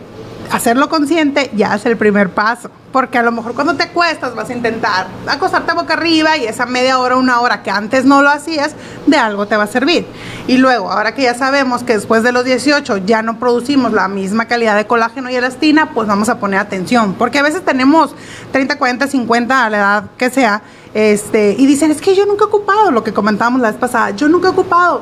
hacerlo 0.52 0.90
consciente 0.90 1.52
ya 1.56 1.76
es 1.76 1.86
el 1.86 1.98
primer 1.98 2.30
paso. 2.30 2.70
Porque 2.92 3.18
a 3.18 3.24
lo 3.24 3.32
mejor 3.34 3.54
cuando 3.54 3.76
te 3.76 3.84
acuestas 3.84 4.36
vas 4.36 4.50
a 4.50 4.54
intentar 4.54 5.08
acostarte 5.28 5.74
boca 5.74 5.96
arriba 5.96 6.38
y 6.38 6.46
esa 6.46 6.66
media 6.66 6.98
hora, 7.00 7.18
una 7.18 7.42
hora 7.42 7.62
que 7.62 7.70
antes 7.70 8.06
no 8.06 8.22
lo 8.22 8.30
hacías, 8.30 8.74
de 9.06 9.18
algo 9.18 9.48
te 9.48 9.58
va 9.58 9.64
a 9.64 9.68
servir. 9.68 10.06
Y 10.48 10.58
luego, 10.58 10.90
ahora 10.90 11.14
que 11.14 11.24
ya 11.24 11.34
sabemos 11.34 11.84
que 11.84 11.94
después 11.94 12.24
de 12.24 12.32
los 12.32 12.46
18 12.46 12.98
ya 12.98 13.22
no 13.22 13.38
producimos 13.38 13.92
la 13.92 14.08
misma 14.08 14.46
calidad 14.46 14.78
de 14.78 14.88
colágeno 14.88 15.30
y 15.30 15.36
elastina, 15.36 15.92
pues 15.94 16.08
vamos 16.08 16.30
a 16.30 16.40
poner 16.40 16.60
atención. 16.60 17.16
Porque 17.16 17.40
a 17.40 17.44
veces 17.44 17.66
tenemos 17.66 18.16
30, 18.54 18.78
40, 18.78 19.08
50, 19.08 19.66
a 19.66 19.70
la 19.70 19.78
edad 19.78 20.04
que 20.18 20.30
sea, 20.30 20.62
este, 20.94 21.54
y 21.58 21.66
dicen, 21.66 21.92
es 21.92 22.00
que 22.00 22.16
yo 22.16 22.26
nunca 22.26 22.46
he 22.46 22.48
ocupado, 22.48 22.92
lo 22.92 23.04
que 23.04 23.12
comentábamos 23.12 23.60
la 23.60 23.70
vez 23.70 23.78
pasada, 23.78 24.12
yo 24.12 24.30
nunca 24.30 24.48
he 24.48 24.52
ocupado. 24.52 25.02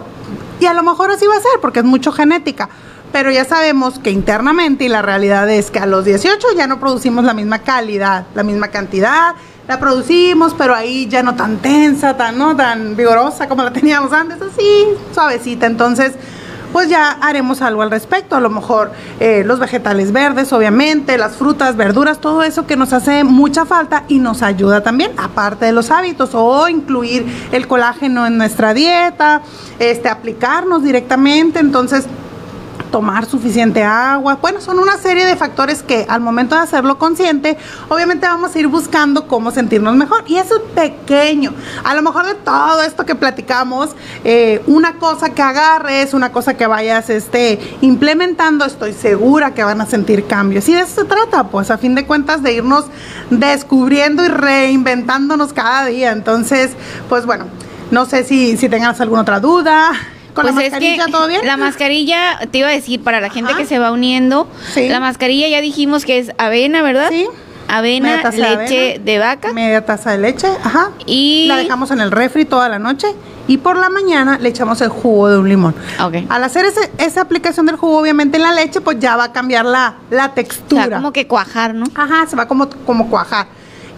Y 0.60 0.66
a 0.66 0.74
lo 0.74 0.82
mejor 0.82 1.12
así 1.12 1.28
va 1.28 1.36
a 1.36 1.40
ser, 1.40 1.60
porque 1.62 1.80
es 1.80 1.86
mucho 1.86 2.12
genética. 2.12 2.70
Pero 3.14 3.30
ya 3.30 3.46
sabemos 3.46 4.00
que 4.00 4.10
internamente 4.10 4.86
y 4.86 4.90
la 4.90 5.04
realidad 5.04 5.48
es 5.48 5.70
que 5.70 5.78
a 5.78 5.86
los 5.86 6.04
18 6.04 6.48
ya 6.58 6.66
no 6.66 6.80
producimos 6.80 7.24
la 7.24 7.36
misma 7.36 7.60
calidad, 7.60 8.26
la 8.34 8.42
misma 8.42 8.70
cantidad, 8.70 9.36
la 9.68 9.80
producimos, 9.80 10.56
pero 10.56 10.74
ahí 10.74 11.08
ya 11.08 11.22
no 11.22 11.36
tan 11.36 11.58
tensa, 11.58 12.18
tan, 12.18 12.40
no 12.40 12.56
tan 12.56 12.96
vigorosa 12.96 13.48
como 13.48 13.64
la 13.64 13.72
teníamos 13.74 14.12
antes, 14.14 14.42
así, 14.42 14.88
suavecita. 15.14 15.68
Entonces, 15.68 16.14
pues 16.72 16.90
ya 16.90 17.12
haremos 17.22 17.62
algo 17.62 17.84
al 17.84 17.92
respecto. 17.92 18.36
A 18.36 18.40
lo 18.40 18.50
mejor 18.50 18.92
eh, 19.20 19.44
los 19.46 19.60
vegetales 19.60 20.12
verdes, 20.12 20.52
obviamente, 20.52 21.16
las 21.20 21.36
frutas, 21.36 21.78
verduras, 21.78 22.20
todo 22.20 22.42
eso 22.42 22.66
que 22.66 22.76
nos 22.76 22.94
hace 22.94 23.24
mucha 23.24 23.64
falta 23.64 24.06
y 24.08 24.18
nos 24.18 24.42
ayuda 24.42 24.82
también, 24.82 25.12
aparte 25.18 25.66
de 25.66 25.72
los 25.72 25.92
hábitos, 25.92 26.32
o 26.34 26.68
incluir 26.68 27.28
el 27.52 27.68
colágeno 27.68 28.26
en 28.26 28.40
nuestra 28.40 28.74
dieta, 28.74 29.44
este, 29.78 30.10
aplicarnos 30.10 30.84
directamente. 30.84 31.60
Entonces, 31.60 32.08
tomar 32.94 33.26
suficiente 33.26 33.84
agua. 33.84 34.38
Bueno, 34.40 34.62
son 34.62 34.78
una 34.78 34.98
serie 34.98 35.26
de 35.26 35.36
factores 35.36 35.82
que 35.82 36.06
al 36.08 36.22
momento 36.22 36.54
de 36.54 36.62
hacerlo 36.62 37.00
consciente, 37.00 37.58
obviamente 37.90 38.28
vamos 38.28 38.56
a 38.56 38.60
ir 38.60 38.68
buscando 38.68 39.28
cómo 39.28 39.50
sentirnos 39.50 39.96
mejor. 39.96 40.24
Y 40.28 40.36
eso 40.36 40.58
es 40.58 40.62
pequeño. 40.76 41.56
A 41.84 41.96
lo 41.96 42.04
mejor 42.04 42.28
de 42.28 42.36
todo 42.36 42.84
esto 42.84 43.04
que 43.04 43.16
platicamos, 43.16 43.90
eh, 44.24 44.62
una 44.68 45.00
cosa 45.00 45.30
que 45.30 45.42
agarres, 45.42 46.14
una 46.14 46.32
cosa 46.32 46.54
que 46.54 46.68
vayas 46.68 47.10
este, 47.10 47.60
implementando, 47.82 48.64
estoy 48.64 48.94
segura 48.94 49.56
que 49.56 49.64
van 49.64 49.82
a 49.82 49.88
sentir 49.88 50.28
cambios. 50.28 50.70
Y 50.70 50.76
de 50.76 50.82
eso 50.82 51.02
se 51.02 51.06
trata, 51.06 51.46
pues 51.46 51.72
a 51.72 51.80
fin 51.80 51.96
de 51.96 52.06
cuentas, 52.06 52.44
de 52.44 52.54
irnos 52.54 52.86
descubriendo 53.32 54.24
y 54.24 54.28
reinventándonos 54.28 55.52
cada 55.52 55.88
día. 55.88 56.12
Entonces, 56.12 56.74
pues 57.10 57.26
bueno, 57.26 57.46
no 57.90 58.06
sé 58.06 58.24
si, 58.24 58.56
si 58.56 58.70
tengas 58.70 59.02
alguna 59.02 59.24
otra 59.24 59.40
duda. 59.40 59.94
¿Con 60.34 60.46
la 60.46 60.52
Pues 60.54 60.66
es 60.66 60.72
mascarilla 60.72 61.06
que 61.06 61.12
todo 61.12 61.28
bien? 61.28 61.42
La 61.46 61.58
mascarilla, 61.58 62.40
te 62.52 62.58
iba 62.60 62.68
a 62.68 62.72
decir, 62.72 63.02
para 63.04 63.22
la 63.22 63.30
gente 63.30 63.52
Ajá. 63.52 63.60
que 63.62 63.66
se 63.68 63.80
va 63.80 63.92
uniendo, 63.92 64.48
Sí. 64.74 64.88
la 64.90 65.00
mascarilla 65.00 65.48
ya 65.48 65.62
dijimos 65.62 66.06
que 66.06 66.18
es 66.20 66.32
avena, 66.38 66.82
¿verdad? 66.82 67.10
Sí. 67.10 67.28
Avena, 67.68 68.18
de 68.18 68.38
leche 68.38 68.46
avena, 68.94 69.04
de 69.04 69.20
vaca. 69.20 69.54
Media 69.54 69.86
taza 69.86 70.12
de 70.12 70.18
leche, 70.18 70.48
ajá. 70.64 70.92
Y- 71.06 71.46
La 71.48 71.58
dejamos 71.58 71.92
en 71.92 72.02
el 72.02 72.12
refri 72.12 72.46
toda 72.46 72.68
la 72.70 72.78
noche 72.78 73.08
y 73.48 73.58
por 73.58 73.78
la 73.78 73.90
mañana 73.90 74.38
le 74.40 74.50
echamos 74.50 74.82
el 74.82 74.90
jugo 74.90 75.30
de 75.30 75.38
un 75.40 75.48
limón. 75.50 75.74
Ok. 76.04 76.16
Al 76.30 76.44
hacer 76.44 76.66
ese- 76.66 76.92
esa 76.98 77.22
aplicación 77.22 77.66
del 77.66 77.78
jugo, 77.78 77.98
obviamente 78.00 78.38
en 78.38 78.44
la 78.44 78.54
leche, 78.54 78.82
pues 78.82 79.00
ya 79.00 79.16
va 79.16 79.26
a 79.26 79.32
cambiar 79.34 79.66
la, 79.66 79.96
la 80.12 80.28
O 80.28 80.32
textura. 80.32 80.86
sea, 80.86 80.96
como 80.98 81.14
que 81.14 81.26
cuajar, 81.28 81.74
¿no? 81.74 81.86
Ajá, 81.96 82.28
se 82.28 82.36
va 82.36 82.48
como, 82.48 82.70
como 82.86 83.10
cuajar. 83.10 83.48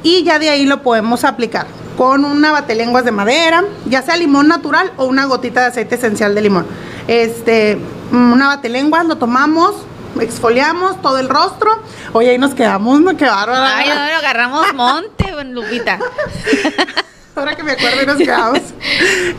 Y 0.04 0.24
ya 0.24 0.38
de 0.40 0.50
ahí 0.52 0.66
lo 0.66 0.82
podemos 0.84 1.24
aplicar 1.24 1.66
con 1.98 2.26
una 2.26 2.52
batelenguas 2.52 3.06
de 3.06 3.12
madera, 3.12 3.64
ya 3.86 4.02
sea 4.02 4.18
limón 4.18 4.48
natural 4.48 4.92
o 4.98 5.06
una 5.06 5.26
gotita 5.26 5.62
de 5.62 5.68
aceite 5.68 5.96
esencial 5.96 6.36
de 6.36 6.42
limón. 6.42 6.66
Este, 7.08 7.78
mm, 8.12 8.34
una 8.34 8.48
batelenguas, 8.48 9.06
lo 9.06 9.18
tomamos, 9.18 9.76
exfoliamos 10.20 11.02
todo 11.02 11.18
el 11.18 11.30
rostro. 11.30 11.72
Oye, 12.14 12.32
ahí 12.32 12.38
nos 12.38 12.54
quedamos, 12.54 13.02
¿no? 13.02 13.16
Qué 13.18 13.26
bárbara. 13.26 13.78
Ay, 13.78 13.90
no, 13.90 13.96
no, 13.96 14.02
agarramos 14.02 14.74
monte, 14.74 15.26
Lupita. 15.46 16.00
Ahora 17.36 17.56
que 17.56 17.64
me 17.64 17.74
acuerdo 17.74 18.02
y 18.02 18.06
nos 18.06 18.18
quedamos. 18.18 18.60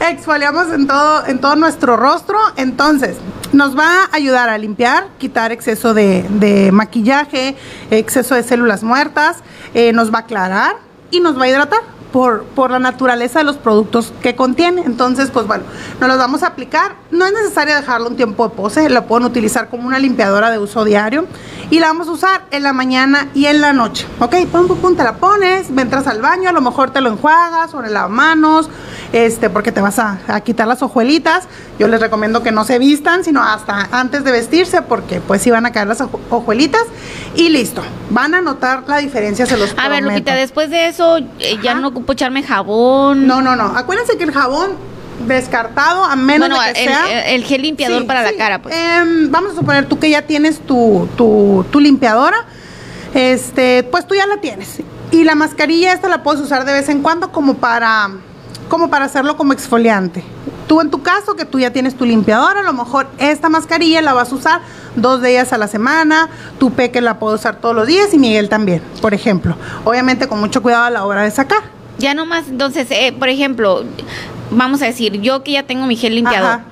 Exfoliamos 0.01 0.71
en 0.71 0.87
todo, 0.87 1.27
en 1.27 1.41
todo 1.41 1.57
nuestro 1.57 1.97
rostro. 1.97 2.39
Entonces, 2.57 3.17
nos 3.53 3.77
va 3.77 4.03
a 4.05 4.09
ayudar 4.13 4.51
a 4.51 4.59
limpiar, 4.59 5.09
quitar 5.19 5.51
exceso 5.51 5.95
de, 5.95 6.27
de 6.29 6.73
maquillaje, 6.73 7.57
exceso 7.91 8.35
de 8.35 8.43
células 8.43 8.83
muertas, 8.83 9.39
eh, 9.73 9.95
nos 9.95 10.13
va 10.13 10.19
a 10.19 10.21
aclarar 10.23 10.77
y 11.11 11.21
nos 11.21 11.39
va 11.39 11.45
a 11.45 11.49
hidratar. 11.49 11.96
Por, 12.17 12.45
por 12.45 12.71
la 12.71 12.79
naturaleza 12.79 13.41
de 13.41 13.45
los 13.45 13.59
productos 13.59 14.11
que 14.23 14.35
contiene. 14.35 14.81
Entonces, 14.87 15.31
pues 15.31 15.47
bueno, 15.47 15.65
nos 16.01 16.09
los 16.09 16.17
vamos 16.17 16.43
a 16.43 16.47
aplicar. 16.47 16.97
No 17.17 17.25
es 17.25 17.33
necesario 17.33 17.75
dejarlo 17.75 18.09
un 18.09 18.17
tiempo 18.17 18.47
de 18.47 18.55
pose, 18.55 18.91
la 18.91 19.07
pueden 19.07 19.27
utilizar 19.27 19.69
como 19.69 19.87
una 19.87 19.99
limpiadora 19.99 20.51
de 20.51 20.59
uso 20.59 20.85
diario 20.85 21.27
y 21.71 21.81
la 21.81 21.89
vamos 21.89 22.09
a 22.09 22.11
usar 22.13 22.43
en 22.51 22.63
la 22.63 22.73
mañana 22.73 23.29
y 23.35 23.47
en 23.47 23.61
la 23.61 23.73
noche. 23.73 24.07
Ok, 24.21 24.35
pum, 24.53 24.69
pum, 24.69 24.77
pum, 24.79 24.97
te 24.97 25.03
la 25.03 25.15
pones, 25.17 25.71
entras 25.71 26.07
al 26.07 26.21
baño, 26.21 26.51
a 26.51 26.53
lo 26.53 26.61
mejor 26.61 26.91
te 26.91 27.01
lo 27.01 27.11
enjuagas 27.11 27.73
o 27.75 27.81
en 27.81 27.87
el 27.87 27.97
manos, 28.11 28.69
este, 29.13 29.49
porque 29.49 29.73
te 29.73 29.81
vas 29.81 29.99
a, 29.99 30.19
a 30.29 30.41
quitar 30.43 30.69
las 30.69 30.83
hojuelitas. 30.83 31.49
Yo 31.79 31.89
les 31.89 32.01
recomiendo 32.01 32.43
que 32.43 32.53
no 32.53 32.65
se 32.65 32.79
vistan, 32.79 33.25
sino 33.25 33.43
hasta 33.43 33.89
antes 33.91 34.23
de 34.23 34.33
vestirse, 34.33 34.83
porque 34.83 35.21
pues 35.21 35.43
sí 35.43 35.51
van 35.51 35.65
a 35.67 35.73
caer 35.73 35.89
las 35.89 36.03
hojuelitas 36.31 36.83
y 37.35 37.49
listo. 37.49 37.83
Van 38.11 38.35
a 38.35 38.43
notar 38.43 38.85
la 38.87 38.99
diferencia, 38.99 39.47
se 39.47 39.57
los 39.57 39.75
A 39.79 39.89
ver. 39.89 40.03
Lupita, 40.03 40.35
después 40.35 40.71
de 40.71 40.87
eso 40.87 41.17
eh, 41.17 41.59
ya 41.63 41.75
no 41.75 41.89
ocupo 41.89 42.13
echarme 42.13 42.43
jabón. 42.43 43.27
No, 43.27 43.41
no, 43.41 43.57
no. 43.57 43.77
Acuérdense 43.77 44.17
que 44.19 44.25
el 44.25 44.33
jabón 44.33 44.73
descartado, 45.27 46.05
a 46.05 46.17
menos 46.17 46.49
bueno, 46.49 46.63
de 46.63 46.73
que 46.73 46.85
el, 46.85 46.89
sea... 46.89 47.35
el 47.35 47.45
gel 47.45 47.63
limpiador 47.63 48.03
Sí, 48.03 48.07
para 48.07 48.27
sí. 48.27 48.33
la 48.33 48.39
cara, 48.39 48.63
pues. 48.63 48.75
Em, 48.75 49.31
vamos 49.31 49.53
a 49.53 49.57
suponer 49.57 49.87
tú 49.87 49.99
que 49.99 50.11
ya 50.11 50.23
tienes 50.23 50.61
tu, 50.61 51.09
tu, 51.17 51.65
tu 51.71 51.81
limpiadora, 51.81 52.37
este, 53.15 53.83
pues 53.85 54.07
tú 54.07 54.15
ya 54.15 54.27
la 54.27 54.39
tienes. 54.39 54.81
Y 55.11 55.25
la 55.25 55.35
mascarilla 55.35 55.93
esta 55.93 56.09
la 56.09 56.23
puedes 56.23 56.41
usar 56.41 56.65
de 56.65 56.73
vez 56.73 56.89
en 56.89 57.03
cuando 57.03 57.31
como 57.33 57.55
para, 57.55 58.11
como 58.69 58.91
para 58.91 59.05
hacerlo 59.05 59.37
como 59.37 59.53
exfoliante. 59.53 60.25
Tú 60.67 60.81
en 60.81 60.91
tu 60.91 61.01
caso, 61.03 61.37
que 61.37 61.45
tú 61.45 61.61
ya 61.61 61.73
tienes 61.73 61.97
tu 61.97 62.05
limpiadora, 62.05 62.61
a 62.61 62.63
lo 62.65 62.73
mejor 62.73 63.07
esta 63.19 63.49
mascarilla 63.49 64.03
la 64.03 64.13
vas 64.13 64.33
a 64.33 64.35
usar 64.35 64.61
dos 64.97 65.23
días 65.23 65.53
a 65.53 65.59
la 65.59 65.69
semana, 65.69 66.29
tu 66.59 66.73
peque 66.73 67.01
la 67.01 67.21
puede 67.21 67.37
usar 67.37 67.61
todos 67.61 67.75
los 67.75 67.87
días 67.87 68.13
y 68.13 68.19
Miguel 68.19 68.49
también, 68.49 68.83
por 69.01 69.15
ejemplo. 69.15 69.57
Obviamente 69.85 70.27
con 70.27 70.41
mucho 70.41 70.63
cuidado 70.63 70.85
a 70.85 70.91
la 70.91 71.05
hora 71.05 71.23
de 71.23 71.31
sacar. 71.31 71.61
Ya 71.99 72.15
nomás, 72.15 72.49
entonces, 72.49 72.89
eh, 72.91 73.15
por 73.17 73.29
ejemplo, 73.29 73.85
vamos 74.51 74.83
a 74.83 74.87
decir, 74.87 75.21
yo 75.21 75.43
que 75.43 75.53
ya 75.53 75.63
tengo 75.65 75.87
mi 75.87 75.97
gel 75.97 76.15
limpiador, 76.15 76.51
Ajá. 76.51 76.65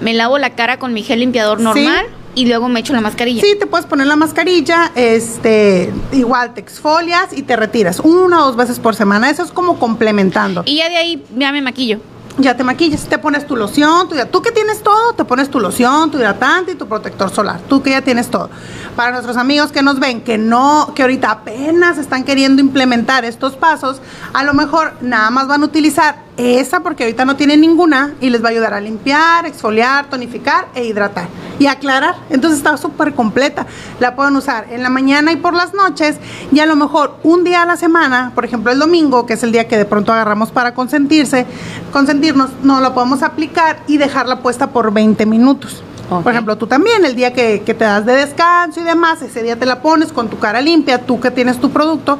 me 0.00 0.14
lavo 0.14 0.38
la 0.38 0.50
cara 0.50 0.78
con 0.78 0.92
mi 0.92 1.02
gel 1.02 1.20
limpiador 1.20 1.58
Sí. 1.58 1.64
normal 1.64 2.06
y 2.34 2.46
luego 2.46 2.68
me 2.68 2.80
echo 2.80 2.92
la 2.94 3.00
mascarilla. 3.00 3.42
Sí, 3.42 3.56
te 3.58 3.66
puedes 3.66 3.86
poner 3.86 4.06
la 4.06 4.16
mascarilla, 4.16 4.90
este, 4.94 5.92
igual 6.12 6.54
te 6.54 6.60
exfolias 6.60 7.32
y 7.32 7.42
te 7.42 7.56
retiras 7.56 8.00
una 8.00 8.42
o 8.42 8.46
dos 8.46 8.56
veces 8.56 8.78
por 8.78 8.94
semana. 8.94 9.28
Eso 9.30 9.42
es 9.42 9.50
como 9.52 9.78
complementando. 9.78 10.62
Y 10.66 10.76
ya 10.76 10.88
de 10.88 10.96
ahí 10.96 11.24
ya 11.36 11.52
me 11.52 11.60
maquillo. 11.62 11.98
Ya 12.38 12.56
te 12.56 12.64
maquillas, 12.64 13.02
te 13.10 13.18
pones 13.18 13.46
tu 13.46 13.56
loción, 13.56 14.08
tu, 14.08 14.16
tú 14.30 14.40
que 14.40 14.50
tienes 14.52 14.82
todo, 14.82 15.12
te 15.12 15.22
pones 15.26 15.50
tu 15.50 15.60
loción, 15.60 16.10
tu 16.10 16.16
hidratante 16.16 16.72
y 16.72 16.74
tu 16.76 16.88
protector 16.88 17.28
solar. 17.28 17.60
Tú 17.68 17.82
que 17.82 17.90
ya 17.90 18.00
tienes 18.00 18.30
todo. 18.30 18.48
Para 18.96 19.12
nuestros 19.12 19.36
amigos 19.36 19.70
que 19.70 19.82
nos 19.82 20.00
ven, 20.00 20.22
que 20.22 20.38
no, 20.38 20.92
que 20.94 21.02
ahorita 21.02 21.30
apenas 21.30 21.98
están 21.98 22.24
queriendo 22.24 22.62
implementar 22.62 23.26
estos 23.26 23.54
pasos, 23.56 24.00
a 24.32 24.44
lo 24.44 24.54
mejor 24.54 24.94
nada 25.02 25.28
más 25.28 25.46
van 25.46 25.60
a 25.62 25.66
utilizar 25.66 26.21
esa 26.36 26.80
porque 26.80 27.04
ahorita 27.04 27.24
no 27.24 27.36
tienen 27.36 27.60
ninguna 27.60 28.14
y 28.20 28.30
les 28.30 28.42
va 28.42 28.48
a 28.48 28.50
ayudar 28.50 28.74
a 28.74 28.80
limpiar, 28.80 29.44
exfoliar, 29.46 30.06
tonificar 30.06 30.68
e 30.74 30.84
hidratar 30.84 31.28
y 31.58 31.66
aclarar. 31.66 32.16
Entonces 32.30 32.58
está 32.58 32.76
súper 32.76 33.14
completa. 33.14 33.66
La 34.00 34.16
pueden 34.16 34.36
usar 34.36 34.66
en 34.70 34.82
la 34.82 34.88
mañana 34.88 35.32
y 35.32 35.36
por 35.36 35.54
las 35.54 35.74
noches 35.74 36.16
y 36.50 36.60
a 36.60 36.66
lo 36.66 36.76
mejor 36.76 37.16
un 37.22 37.44
día 37.44 37.62
a 37.62 37.66
la 37.66 37.76
semana, 37.76 38.32
por 38.34 38.44
ejemplo 38.44 38.72
el 38.72 38.78
domingo, 38.78 39.26
que 39.26 39.34
es 39.34 39.42
el 39.42 39.52
día 39.52 39.68
que 39.68 39.76
de 39.76 39.84
pronto 39.84 40.12
agarramos 40.12 40.50
para 40.50 40.74
consentirse, 40.74 41.46
consentirnos, 41.92 42.50
no 42.62 42.80
la 42.80 42.94
podemos 42.94 43.22
aplicar 43.22 43.80
y 43.86 43.98
dejarla 43.98 44.40
puesta 44.40 44.70
por 44.70 44.92
20 44.92 45.26
minutos. 45.26 45.82
Por 46.20 46.30
ejemplo, 46.30 46.58
tú 46.58 46.66
también, 46.66 47.06
el 47.06 47.14
día 47.14 47.32
que, 47.32 47.62
que 47.64 47.72
te 47.72 47.84
das 47.84 48.04
de 48.04 48.14
descanso 48.14 48.80
y 48.80 48.82
demás, 48.82 49.22
ese 49.22 49.42
día 49.42 49.56
te 49.56 49.64
la 49.64 49.80
pones 49.80 50.12
con 50.12 50.28
tu 50.28 50.38
cara 50.38 50.60
limpia, 50.60 51.06
tú 51.06 51.18
que 51.20 51.30
tienes 51.30 51.58
tu 51.58 51.70
producto. 51.70 52.18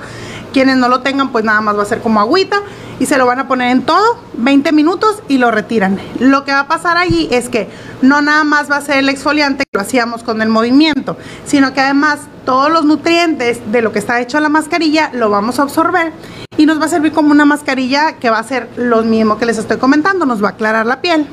Quienes 0.52 0.76
no 0.76 0.88
lo 0.88 1.00
tengan, 1.00 1.32
pues 1.32 1.44
nada 1.44 1.60
más 1.60 1.76
va 1.76 1.82
a 1.82 1.86
ser 1.86 2.00
como 2.00 2.20
agüita 2.20 2.60
y 3.00 3.06
se 3.06 3.18
lo 3.18 3.26
van 3.26 3.38
a 3.38 3.48
poner 3.48 3.70
en 3.70 3.82
todo, 3.82 4.18
20 4.34 4.72
minutos 4.72 5.22
y 5.28 5.38
lo 5.38 5.50
retiran. 5.50 5.98
Lo 6.20 6.44
que 6.44 6.52
va 6.52 6.60
a 6.60 6.68
pasar 6.68 6.96
allí 6.96 7.28
es 7.30 7.48
que 7.48 7.68
no 8.02 8.22
nada 8.22 8.44
más 8.44 8.70
va 8.70 8.76
a 8.76 8.80
ser 8.80 8.98
el 8.98 9.08
exfoliante 9.08 9.64
que 9.64 9.78
lo 9.78 9.80
hacíamos 9.80 10.22
con 10.22 10.42
el 10.42 10.48
movimiento, 10.48 11.16
sino 11.46 11.72
que 11.72 11.80
además 11.80 12.20
todos 12.44 12.70
los 12.70 12.84
nutrientes 12.84 13.60
de 13.72 13.82
lo 13.82 13.92
que 13.92 13.98
está 13.98 14.20
hecho 14.20 14.40
la 14.40 14.48
mascarilla 14.48 15.10
lo 15.12 15.30
vamos 15.30 15.58
a 15.58 15.62
absorber 15.62 16.12
y 16.56 16.66
nos 16.66 16.80
va 16.80 16.86
a 16.86 16.88
servir 16.88 17.12
como 17.12 17.30
una 17.30 17.44
mascarilla 17.44 18.16
que 18.16 18.30
va 18.30 18.38
a 18.38 18.44
ser 18.44 18.68
lo 18.76 19.02
mismo 19.02 19.38
que 19.38 19.46
les 19.46 19.58
estoy 19.58 19.78
comentando, 19.78 20.26
nos 20.26 20.42
va 20.42 20.48
a 20.48 20.52
aclarar 20.52 20.86
la 20.86 21.00
piel 21.00 21.26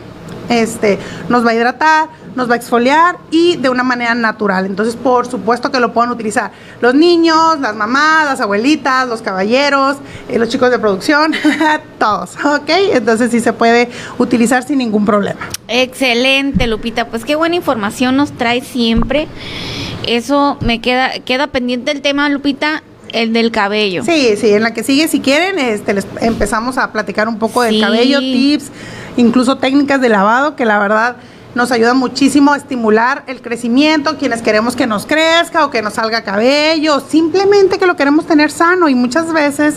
este, 0.50 0.98
nos 1.30 1.46
va 1.46 1.52
a 1.52 1.54
hidratar, 1.54 2.10
nos 2.40 2.50
va 2.50 2.56
a 2.56 2.58
exfoliar 2.58 3.18
y 3.30 3.58
de 3.58 3.70
una 3.70 3.84
manera 3.84 4.16
natural. 4.16 4.66
Entonces, 4.66 4.96
por 4.96 5.28
supuesto 5.28 5.72
que 5.72 5.80
lo 5.80 5.94
pueden 5.94 6.12
utilizar 6.12 6.52
los 6.82 6.96
niños, 6.96 7.60
las 7.60 7.76
mamás, 7.76 8.26
las 8.26 8.42
abuelitas, 8.42 9.08
los 9.08 9.22
caballeros, 9.22 9.98
eh, 10.28 10.40
los 10.40 10.50
chicos 10.50 10.72
de 10.72 10.80
producción, 10.80 11.34
todos, 12.00 12.36
¿ok? 12.44 12.70
Entonces 12.94 13.30
sí 13.32 13.40
se 13.40 13.54
puede 13.54 13.90
utilizar 14.18 14.64
sin 14.64 14.80
ningún 14.80 15.06
problema. 15.06 15.40
Excelente, 15.68 16.66
Lupita. 16.66 17.08
Pues 17.08 17.26
qué 17.26 17.36
buena 17.36 17.56
información 17.56 18.16
nos 18.16 18.32
trae 18.32 18.62
siempre. 18.62 19.28
Eso 20.08 20.58
me 20.62 20.82
queda, 20.82 21.12
queda 21.20 21.48
pendiente 21.48 21.92
el 21.92 22.02
tema, 22.02 22.30
Lupita, 22.30 22.82
el 23.12 23.34
del 23.34 23.52
cabello. 23.52 24.04
Sí, 24.04 24.36
sí, 24.38 24.50
en 24.50 24.64
la 24.64 24.74
que 24.74 24.84
sigue, 24.84 25.08
si 25.08 25.20
quieren, 25.20 25.60
este, 25.60 25.94
les 25.94 26.08
empezamos 26.22 26.78
a 26.78 26.92
platicar 26.92 27.28
un 27.28 27.38
poco 27.38 27.62
del 27.62 27.82
cabello, 27.82 28.20
tips, 28.20 28.72
incluso 29.18 29.58
técnicas 29.58 30.02
de 30.02 30.10
lavado, 30.10 30.56
que 30.56 30.66
la 30.66 30.80
verdad 30.80 31.18
nos 31.56 31.72
ayuda 31.72 31.94
muchísimo 31.94 32.54
a 32.54 32.58
estimular 32.58 33.24
el 33.28 33.42
crecimiento, 33.42 34.18
quienes 34.18 34.42
queremos 34.42 34.76
que 34.76 34.88
nos 34.88 35.06
crezca 35.06 35.66
o 35.66 35.72
que 35.72 35.82
nos 35.82 35.94
salga 35.94 36.24
cabello, 36.24 37.00
simplemente 37.00 37.78
que 37.78 37.88
lo 37.88 37.96
queremos 37.96 38.26
tener 38.26 38.52
sano 38.52 38.90
y 38.90 38.96
muchas 38.96 39.34
veces 39.34 39.76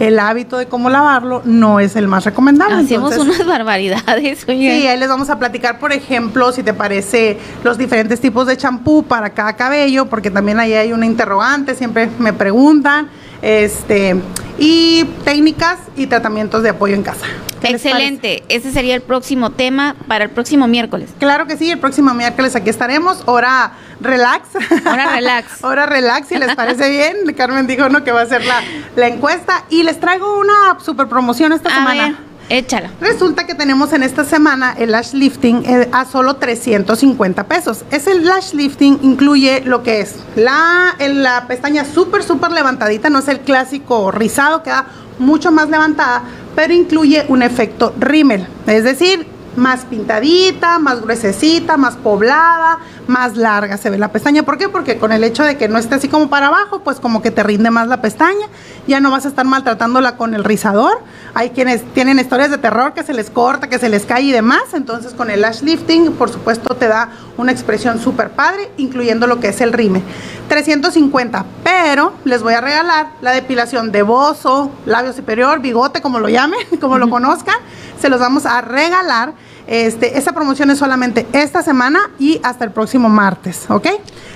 el 0.00 0.18
hábito 0.20 0.58
de 0.58 0.66
cómo 0.66 0.90
lavarlo 0.90 1.42
no 1.44 1.80
es 1.80 1.96
el 1.96 2.06
más 2.06 2.24
recomendable. 2.24 2.84
Hacemos 2.84 3.12
Entonces, 3.12 3.36
unas 3.36 3.48
barbaridades, 3.48 4.44
oye. 4.48 4.80
Sí, 4.80 4.86
ahí 4.86 4.98
les 4.98 5.08
vamos 5.08 5.28
a 5.28 5.38
platicar, 5.38 5.78
por 5.80 5.92
ejemplo, 5.92 6.52
si 6.52 6.62
te 6.62 6.72
parece 6.72 7.38
los 7.64 7.78
diferentes 7.78 8.20
tipos 8.20 8.46
de 8.46 8.56
champú 8.56 9.02
para 9.02 9.30
cada 9.30 9.54
cabello, 9.54 10.06
porque 10.06 10.30
también 10.30 10.60
ahí 10.60 10.74
hay 10.74 10.92
una 10.92 11.06
interrogante, 11.06 11.74
siempre 11.74 12.08
me 12.18 12.32
preguntan, 12.32 13.08
este, 13.42 14.16
y 14.58 15.04
técnicas 15.24 15.78
y 15.96 16.06
tratamientos 16.06 16.62
de 16.62 16.68
apoyo 16.70 16.94
en 16.94 17.02
casa. 17.02 17.26
¿Qué 17.60 17.70
les 17.70 17.84
Excelente. 17.84 18.42
Ese 18.48 18.72
sería 18.72 18.94
el 18.94 19.02
próximo 19.02 19.50
tema 19.50 19.96
para 20.06 20.24
el 20.24 20.30
próximo 20.30 20.66
miércoles. 20.68 21.10
Claro 21.18 21.46
que 21.46 21.56
sí, 21.56 21.70
el 21.70 21.78
próximo 21.78 22.14
miércoles 22.14 22.54
aquí 22.56 22.70
estaremos, 22.70 23.22
hora 23.26 23.72
relax. 24.00 24.48
Hora 24.86 25.14
relax. 25.16 25.46
hora 25.64 25.86
relax, 25.86 26.28
si 26.28 26.38
les 26.38 26.54
parece 26.54 26.88
bien. 26.90 27.34
Carmen 27.36 27.66
dijo 27.66 27.88
no 27.88 28.04
que 28.04 28.12
va 28.12 28.20
a 28.20 28.24
hacer 28.24 28.44
la, 28.44 28.60
la 28.96 29.08
encuesta. 29.08 29.64
Y 29.70 29.82
les 29.82 29.98
traigo 30.00 30.38
una 30.38 30.78
super 30.84 31.08
promoción 31.08 31.52
esta 31.52 31.68
A 31.70 31.74
semana. 31.74 32.06
ver, 32.08 32.16
échala. 32.58 32.90
Resulta 33.00 33.46
que 33.46 33.54
tenemos 33.54 33.92
en 33.92 34.02
esta 34.02 34.24
semana 34.24 34.74
el 34.78 34.92
lash 34.92 35.12
lifting 35.12 35.64
eh, 35.66 35.88
a 35.92 36.04
solo 36.04 36.36
350 36.36 37.44
pesos. 37.48 37.84
Ese 37.90 38.14
lash 38.20 38.52
lifting 38.54 38.98
incluye 39.02 39.62
lo 39.64 39.82
que 39.82 40.00
es 40.00 40.16
la, 40.36 40.94
la 40.98 41.46
pestaña 41.46 41.84
súper, 41.84 42.22
súper 42.22 42.52
levantadita, 42.52 43.10
no 43.10 43.18
es 43.18 43.28
el 43.28 43.40
clásico 43.40 44.10
rizado, 44.10 44.62
queda 44.62 44.86
mucho 45.18 45.50
más 45.50 45.68
levantada, 45.68 46.22
pero 46.58 46.74
incluye 46.74 47.24
un 47.28 47.44
efecto 47.44 47.94
rímel, 48.00 48.44
es 48.66 48.82
decir, 48.82 49.24
más 49.54 49.84
pintadita, 49.84 50.80
más 50.80 51.00
gruesecita, 51.00 51.76
más 51.76 51.94
poblada, 51.94 52.80
más 53.08 53.36
larga 53.36 53.76
se 53.76 53.90
ve 53.90 53.98
la 53.98 54.12
pestaña. 54.12 54.42
¿Por 54.42 54.58
qué? 54.58 54.68
Porque 54.68 54.98
con 54.98 55.12
el 55.12 55.24
hecho 55.24 55.42
de 55.42 55.56
que 55.56 55.68
no 55.68 55.78
esté 55.78 55.96
así 55.96 56.08
como 56.08 56.28
para 56.28 56.48
abajo, 56.48 56.80
pues 56.84 57.00
como 57.00 57.22
que 57.22 57.30
te 57.30 57.42
rinde 57.42 57.70
más 57.70 57.88
la 57.88 58.00
pestaña, 58.00 58.46
ya 58.86 59.00
no 59.00 59.10
vas 59.10 59.24
a 59.24 59.28
estar 59.28 59.46
maltratándola 59.46 60.16
con 60.16 60.34
el 60.34 60.44
rizador. 60.44 61.00
Hay 61.34 61.50
quienes 61.50 61.82
tienen 61.94 62.18
historias 62.18 62.50
de 62.50 62.58
terror 62.58 62.92
que 62.92 63.02
se 63.02 63.14
les 63.14 63.30
corta, 63.30 63.68
que 63.68 63.78
se 63.78 63.88
les 63.88 64.04
cae 64.04 64.22
y 64.22 64.32
demás, 64.32 64.74
entonces 64.74 65.14
con 65.14 65.30
el 65.30 65.40
lash 65.40 65.62
lifting, 65.62 66.12
por 66.12 66.30
supuesto, 66.30 66.74
te 66.74 66.88
da 66.88 67.10
una 67.36 67.52
expresión 67.52 68.00
súper 68.00 68.30
padre, 68.30 68.70
incluyendo 68.76 69.26
lo 69.26 69.40
que 69.40 69.48
es 69.48 69.60
el 69.60 69.72
rime. 69.72 70.02
350, 70.48 71.44
pero 71.62 72.12
les 72.24 72.42
voy 72.42 72.54
a 72.54 72.60
regalar 72.60 73.12
la 73.20 73.32
depilación 73.32 73.92
de 73.92 74.02
bozo, 74.02 74.70
labio 74.86 75.12
superior, 75.12 75.60
bigote, 75.60 76.00
como 76.00 76.18
lo 76.18 76.28
llamen, 76.28 76.60
como 76.80 76.98
lo 76.98 77.08
conozcan, 77.08 77.56
se 78.00 78.08
los 78.08 78.20
vamos 78.20 78.46
a 78.46 78.60
regalar. 78.60 79.32
Este, 79.68 80.16
esta 80.16 80.32
promoción 80.32 80.70
es 80.70 80.78
solamente 80.78 81.26
esta 81.34 81.62
semana 81.62 82.10
y 82.18 82.40
hasta 82.42 82.64
el 82.64 82.70
próximo 82.70 83.10
martes, 83.10 83.66
¿ok? 83.68 83.86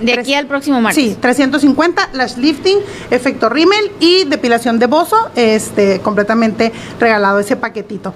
De 0.02 0.12
aquí 0.12 0.34
al 0.34 0.46
próximo 0.46 0.78
martes. 0.78 1.02
Sí, 1.02 1.16
350, 1.18 2.10
lash 2.12 2.36
lifting, 2.36 2.76
efecto 3.10 3.48
rímel 3.48 3.92
y 3.98 4.24
depilación 4.24 4.78
de 4.78 4.86
bozo, 4.86 5.30
este, 5.34 6.00
completamente 6.00 6.70
regalado 7.00 7.40
ese 7.40 7.56
paquetito. 7.56 8.12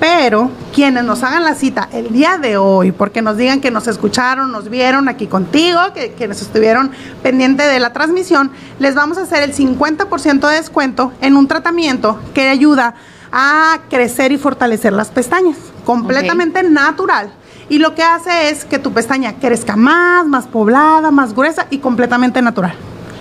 Pero 0.00 0.50
quienes 0.74 1.04
nos 1.04 1.22
hagan 1.22 1.44
la 1.44 1.54
cita 1.54 1.88
el 1.92 2.12
día 2.12 2.38
de 2.38 2.56
hoy, 2.56 2.92
porque 2.92 3.20
nos 3.20 3.36
digan 3.36 3.60
que 3.60 3.70
nos 3.70 3.86
escucharon, 3.86 4.50
nos 4.50 4.70
vieron 4.70 5.08
aquí 5.08 5.26
contigo, 5.26 5.80
que, 5.94 6.28
nos 6.28 6.40
estuvieron 6.40 6.92
pendiente 7.22 7.64
de 7.64 7.78
la 7.78 7.92
transmisión, 7.92 8.50
les 8.78 8.94
vamos 8.94 9.18
a 9.18 9.22
hacer 9.22 9.42
el 9.42 9.54
50% 9.54 10.48
de 10.48 10.56
descuento 10.56 11.12
en 11.20 11.36
un 11.36 11.46
tratamiento 11.46 12.18
que 12.32 12.48
ayuda 12.48 12.94
a 13.32 13.80
crecer 13.90 14.32
y 14.32 14.38
fortalecer 14.38 14.92
las 14.92 15.08
pestañas, 15.08 15.56
completamente 15.84 16.62
natural. 16.62 17.32
Y 17.68 17.78
lo 17.78 17.94
que 17.94 18.02
hace 18.02 18.50
es 18.50 18.64
que 18.64 18.78
tu 18.78 18.92
pestaña 18.92 19.34
crezca 19.34 19.76
más, 19.76 20.26
más 20.26 20.46
poblada, 20.46 21.10
más 21.10 21.34
gruesa 21.34 21.66
y 21.70 21.78
completamente 21.78 22.42
natural. 22.42 22.74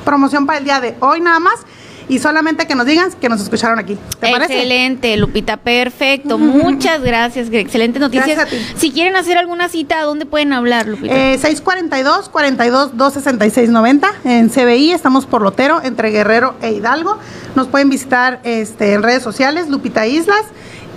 Promoción 0.03 0.45
para 0.45 0.60
el 0.60 0.65
día 0.65 0.81
de 0.81 0.95
hoy 0.99 1.22
nada 1.22 1.40
más. 1.40 1.60
y 2.10 2.19
solamente 2.19 2.68
que 2.68 2.76
nos 2.76 2.85
digan 2.85 3.11
que 3.14 3.30
nos 3.30 3.41
escucharon 3.41 3.80
aquí. 3.80 3.98
¿Te 4.19 4.30
parece? 4.30 4.53
Excelente, 4.53 5.15
Lupita, 5.18 5.57
perfecto. 5.57 6.38
Muchas 6.38 7.02
gracias, 7.02 7.48
excelente 7.52 7.99
noticias. 7.99 8.38
Gracias 8.38 8.48
a 8.48 8.49
ti. 8.49 8.80
Si 8.80 8.91
quieren 8.91 9.15
hacer 9.15 9.38
alguna 9.38 9.69
cita, 9.69 9.99
¿a 9.99 10.03
dónde 10.03 10.26
pueden 10.26 10.53
hablar, 10.53 10.88
Lupita? 10.88 11.14
Eh, 11.15 11.38
642 11.38 12.30
42 12.30 12.98
266 12.98 13.69
90 13.69 14.14
en 14.26 14.49
CBI, 14.49 14.91
estamos 14.91 15.26
por 15.26 15.41
Lotero, 15.41 15.81
entre 15.81 16.11
Guerrero 16.11 16.56
e 16.61 16.73
Hidalgo. 16.73 17.18
Nos 17.56 17.68
pueden 17.68 17.90
visitar 17.90 18.41
este, 18.44 18.94
en 18.94 19.03
redes 19.03 19.23
sociales, 19.23 19.69
Lupita 19.69 20.06
Islas. 20.06 20.44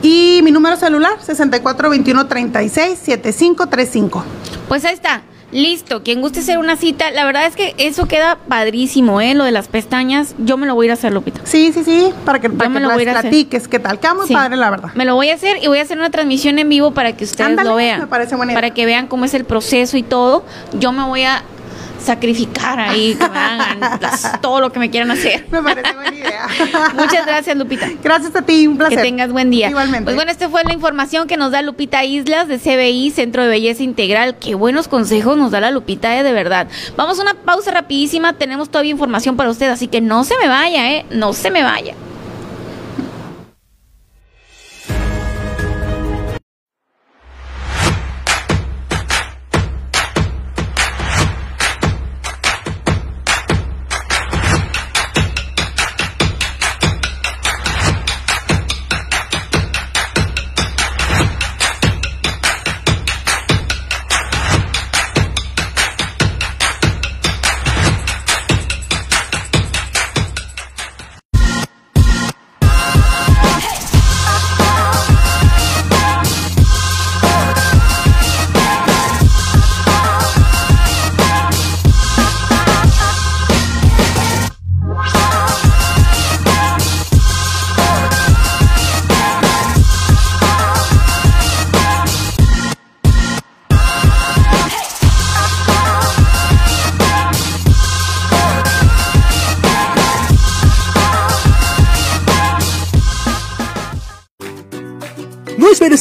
Y 0.09 0.41
mi 0.45 0.53
número 0.53 0.77
celular, 0.77 1.15
64 1.21 1.91
21 1.91 2.27
36 2.29 2.97
7535. 2.97 4.25
Pues 4.69 4.85
ahí 4.85 4.95
está. 4.95 5.23
Listo, 5.51 6.03
quien 6.05 6.21
guste 6.21 6.41
hacer 6.41 6.59
una 6.59 6.77
cita, 6.77 7.11
la 7.11 7.25
verdad 7.25 7.47
es 7.47 7.57
que 7.57 7.75
eso 7.79 8.07
queda 8.07 8.37
padrísimo, 8.49 9.21
¿eh? 9.21 9.35
Lo 9.35 9.43
de 9.43 9.51
las 9.51 9.67
pestañas, 9.67 10.35
yo 10.39 10.57
me 10.57 10.67
lo 10.67 10.75
voy 10.77 10.85
a 10.85 10.87
ir 10.87 10.91
a 10.91 10.95
hacer, 10.95 11.13
Lupita. 11.13 11.41
Sí, 11.45 11.73
sí, 11.73 11.83
sí, 11.85 12.13
para 12.25 12.41
que, 12.41 12.51
para 12.51 12.69
me 12.69 12.77
que 12.81 12.87
lo 12.87 12.93
voy 12.93 13.05
a 13.05 13.11
hacer. 13.11 13.23
platiques, 13.23 13.67
qué 13.67 13.79
tal. 13.81 13.99
Queda 13.99 14.15
muy 14.15 14.27
Sí. 14.29 14.35
padre, 14.35 14.57
la 14.57 14.71
verdad. 14.71 14.91
Me 14.95 15.05
lo 15.05 15.15
voy 15.17 15.31
a 15.31 15.35
hacer 15.35 15.59
y 15.63 15.67
voy 15.67 15.79
a 15.79 15.83
hacer 15.83 15.99
una 15.99 16.11
transmisión 16.11 16.59
en 16.61 16.69
vivo 16.69 16.93
para 16.93 17.17
que 17.17 17.25
ustedes 17.25 17.49
Ándale, 17.51 17.69
lo 17.71 17.75
vean. 17.77 18.01
me 18.01 18.07
parece 18.07 18.37
buena 18.37 18.53
idea. 18.53 18.61
Para 18.61 18.75
que 18.75 18.87
vean 18.87 19.07
cómo 19.09 19.25
es 19.25 19.35
el 19.35 19.45
proceso 19.45 19.97
y 19.97 20.03
todo. 20.05 20.45
Yo 20.79 20.93
me 20.93 21.05
voy 21.05 21.23
a 21.23 21.43
sacrificar 22.07 22.79
ahí, 22.79 23.15
que 23.15 23.29
me 23.29 23.39
hagan 23.39 23.81
las- 24.01 24.41
todo 24.41 24.61
lo 24.61 24.73
que 24.73 24.79
me 24.79 24.91
quieran 24.91 25.11
hacer. 25.11 25.45
Me 25.51 25.63
parece 25.63 25.93
buena 25.95 26.15
idea. 26.17 26.47
Muchas 26.95 27.27
gracias, 27.27 27.57
Lupita. 27.57 27.89
Gracias 28.03 28.35
a 28.35 28.43
ti, 28.43 28.67
un 28.67 28.79
placer. 28.79 28.99
Que 28.99 29.03
tengas 29.05 29.31
buen 29.33 29.51
día. 29.51 29.69
Igualmente. 29.69 30.05
Pues 30.05 30.17
bueno, 30.17 30.31
esta 30.31 30.49
fue 30.49 30.63
la 30.65 30.73
información 30.73 31.27
que 31.27 31.37
nos 31.37 31.51
da 31.53 31.63
Lupita 31.63 32.05
Islas 32.05 32.49
de 32.49 32.59
CBI, 32.59 33.11
Centro 33.11 33.43
de 33.43 33.49
Belleza 33.49 33.83
Integral. 33.83 34.37
Qué 34.39 34.55
buenos 34.55 34.89
consejos 34.89 35.37
nos 35.37 35.51
da 35.51 35.61
la 35.61 35.71
Lupita, 35.71 36.17
eh, 36.19 36.23
de 36.23 36.33
verdad. 36.33 36.69
Vamos 36.97 37.19
a 37.19 37.23
una 37.23 37.35
pausa 37.35 37.71
rapidísima. 37.73 38.33
Tenemos 38.35 38.71
todavía 38.71 38.93
información 38.93 39.37
para 39.37 39.51
usted, 39.51 39.69
así 39.69 39.89
que 39.89 40.01
no 40.01 40.25
se 40.25 40.35
me 40.39 40.49
vaya, 40.49 40.91
¿eh? 40.93 41.07
No 41.11 41.33
se 41.33 41.51
me 41.51 41.63
vaya. 41.63 41.95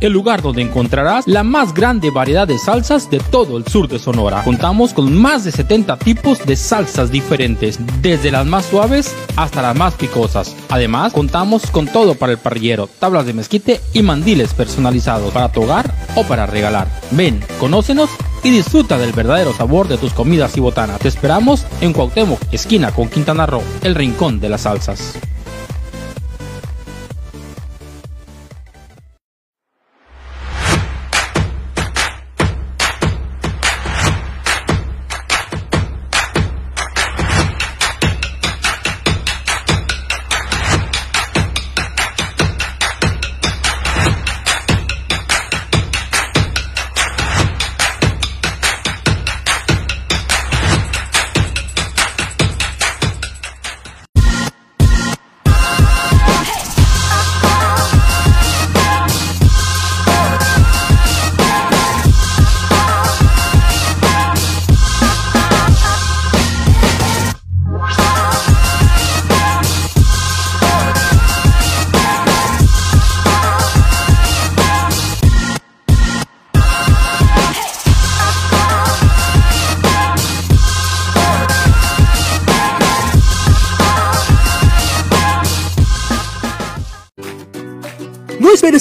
el 0.00 0.12
lugar 0.12 0.42
donde 0.42 0.62
encontrarás 0.62 1.26
la 1.26 1.42
más 1.42 1.74
grande 1.74 2.10
variedad 2.10 2.46
de 2.46 2.58
salsas 2.58 3.10
de 3.10 3.18
todo 3.18 3.56
el 3.56 3.66
sur 3.66 3.88
de 3.88 3.98
Sonora. 3.98 4.42
Contamos 4.44 4.92
con 4.92 5.16
más 5.16 5.44
de 5.44 5.52
70 5.52 5.98
tipos 5.98 6.44
de 6.44 6.56
salsas 6.56 7.10
diferentes, 7.10 7.78
desde 8.00 8.30
las 8.30 8.46
más 8.46 8.66
suaves 8.66 9.14
hasta 9.36 9.62
las 9.62 9.76
más 9.76 9.94
picosas. 9.94 10.54
Además, 10.68 11.12
contamos 11.12 11.70
con 11.70 11.86
todo 11.86 12.14
para 12.14 12.32
el 12.32 12.38
parrillero, 12.38 12.88
tablas 12.98 13.26
de 13.26 13.34
mezquite 13.34 13.80
y 13.92 14.02
mandiles 14.02 14.54
personalizados 14.54 15.32
para 15.32 15.50
tu 15.50 15.62
hogar 15.62 15.92
o 16.14 16.24
para 16.24 16.46
regalar. 16.46 16.88
Ven, 17.10 17.40
conócenos 17.58 18.10
y 18.42 18.50
disfruta 18.50 18.98
del 18.98 19.12
verdadero 19.12 19.52
sabor 19.52 19.88
de 19.88 19.98
tus 19.98 20.12
comidas 20.12 20.56
y 20.56 20.60
botanas. 20.60 21.00
Te 21.00 21.08
esperamos 21.08 21.66
en 21.80 21.92
Cuauhtémoc, 21.92 22.40
esquina 22.52 22.92
con 22.92 23.08
Quintana 23.08 23.46
Roo, 23.46 23.62
el 23.82 23.94
Rincón 23.94 24.40
de 24.40 24.48
las 24.48 24.62
Salsas. 24.62 25.18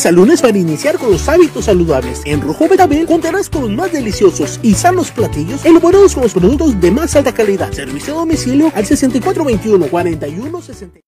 Al 0.08 0.16
lunes 0.16 0.42
para 0.42 0.58
iniciar 0.58 0.98
con 0.98 1.12
los 1.12 1.28
hábitos 1.28 1.66
saludables. 1.66 2.22
En 2.24 2.40
Rojo 2.40 2.70
Betabel 2.70 3.06
contarás 3.06 3.50
con 3.50 3.64
los 3.64 3.72
más 3.72 3.92
deliciosos 3.92 4.58
y 4.64 4.74
sanos 4.74 5.12
platillos 5.12 5.66
elaborados 5.66 6.14
con 6.14 6.24
los 6.24 6.34
productos 6.34 6.80
de 6.80 6.92
más 6.92 7.14
alta 7.18 7.34
calidad. 7.34 7.74
Servicio 7.74 8.14
a 8.14 8.20
domicilio 8.20 8.72
al 8.74 8.86
6421 8.86 9.88
41 9.88 10.62
60. 10.62 11.00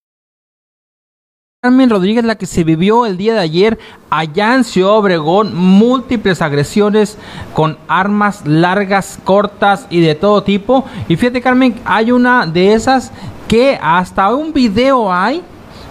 Carmen 1.62 1.88
Rodríguez, 1.88 2.24
la 2.24 2.36
que 2.36 2.44
se 2.44 2.62
vivió 2.62 3.06
el 3.06 3.16
día 3.16 3.32
de 3.32 3.40
ayer 3.40 3.78
allá 4.10 4.54
en 4.54 4.64
Ciudad 4.64 4.92
Obregón, 4.92 5.56
múltiples 5.56 6.42
agresiones 6.42 7.16
con 7.54 7.78
armas 7.88 8.46
largas, 8.46 9.18
cortas 9.24 9.86
y 9.88 10.02
de 10.02 10.14
todo 10.14 10.42
tipo. 10.42 10.84
Y 11.08 11.16
fíjate, 11.16 11.40
Carmen, 11.40 11.80
hay 11.86 12.12
una 12.12 12.44
de 12.44 12.74
esas 12.74 13.12
que 13.48 13.78
hasta 13.80 14.34
un 14.34 14.52
video 14.52 15.10
hay 15.10 15.42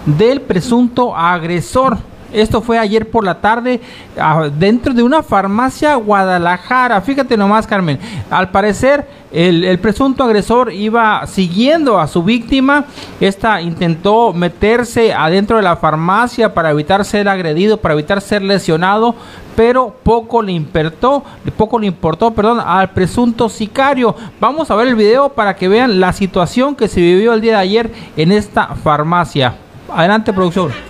del 0.06 0.42
presunto 0.42 1.16
agresor. 1.18 2.09
Esto 2.34 2.62
fue 2.62 2.78
ayer 2.78 3.10
por 3.10 3.24
la 3.24 3.42
tarde 3.42 3.82
ah, 4.20 4.50
dentro 4.54 4.94
de 4.94 5.04
una 5.04 5.24
farmacia 5.24 5.96
Guadalajara. 5.96 7.02
Fíjate 7.02 7.36
nomás, 7.38 7.66
Carmen. 7.66 8.00
Al 8.30 8.50
parecer, 8.52 9.08
el, 9.32 9.78
presunto 9.80 10.24
agresor 10.24 10.74
iba 10.74 11.26
siguiendo 11.28 12.00
a 12.00 12.08
su 12.08 12.24
víctima. 12.24 12.86
Esta 13.20 13.62
intentó 13.62 14.34
meterse 14.34 15.14
adentro 15.14 15.58
de 15.58 15.64
la 15.64 15.76
farmacia 15.76 16.54
para 16.54 16.72
evitar 16.72 17.06
ser 17.06 17.28
agredido, 17.30 17.78
para 17.78 17.94
evitar 17.94 18.22
ser 18.22 18.42
lesionado, 18.42 19.16
pero 19.56 19.96
poco 20.04 20.42
le 20.42 20.52
importó, 20.52 21.24
poco 21.58 21.80
le 21.80 21.88
importó, 21.88 22.32
perdón, 22.32 22.60
al 22.60 22.92
presunto 22.92 23.50
sicario. 23.50 24.16
Vamos 24.40 24.72
a 24.72 24.76
ver 24.76 24.88
el 24.88 24.96
video 24.96 25.30
para 25.30 25.56
que 25.56 25.68
vean 25.68 26.00
la 26.00 26.14
situación 26.14 26.76
que 26.76 26.88
se 26.88 27.02
vivió 27.02 27.34
el 27.34 27.42
día 27.42 27.54
de 27.54 27.60
ayer 27.60 27.92
en 28.18 28.32
esta 28.32 28.76
farmacia. 28.76 29.56
Adelante, 29.92 30.34
producción. 30.34 30.89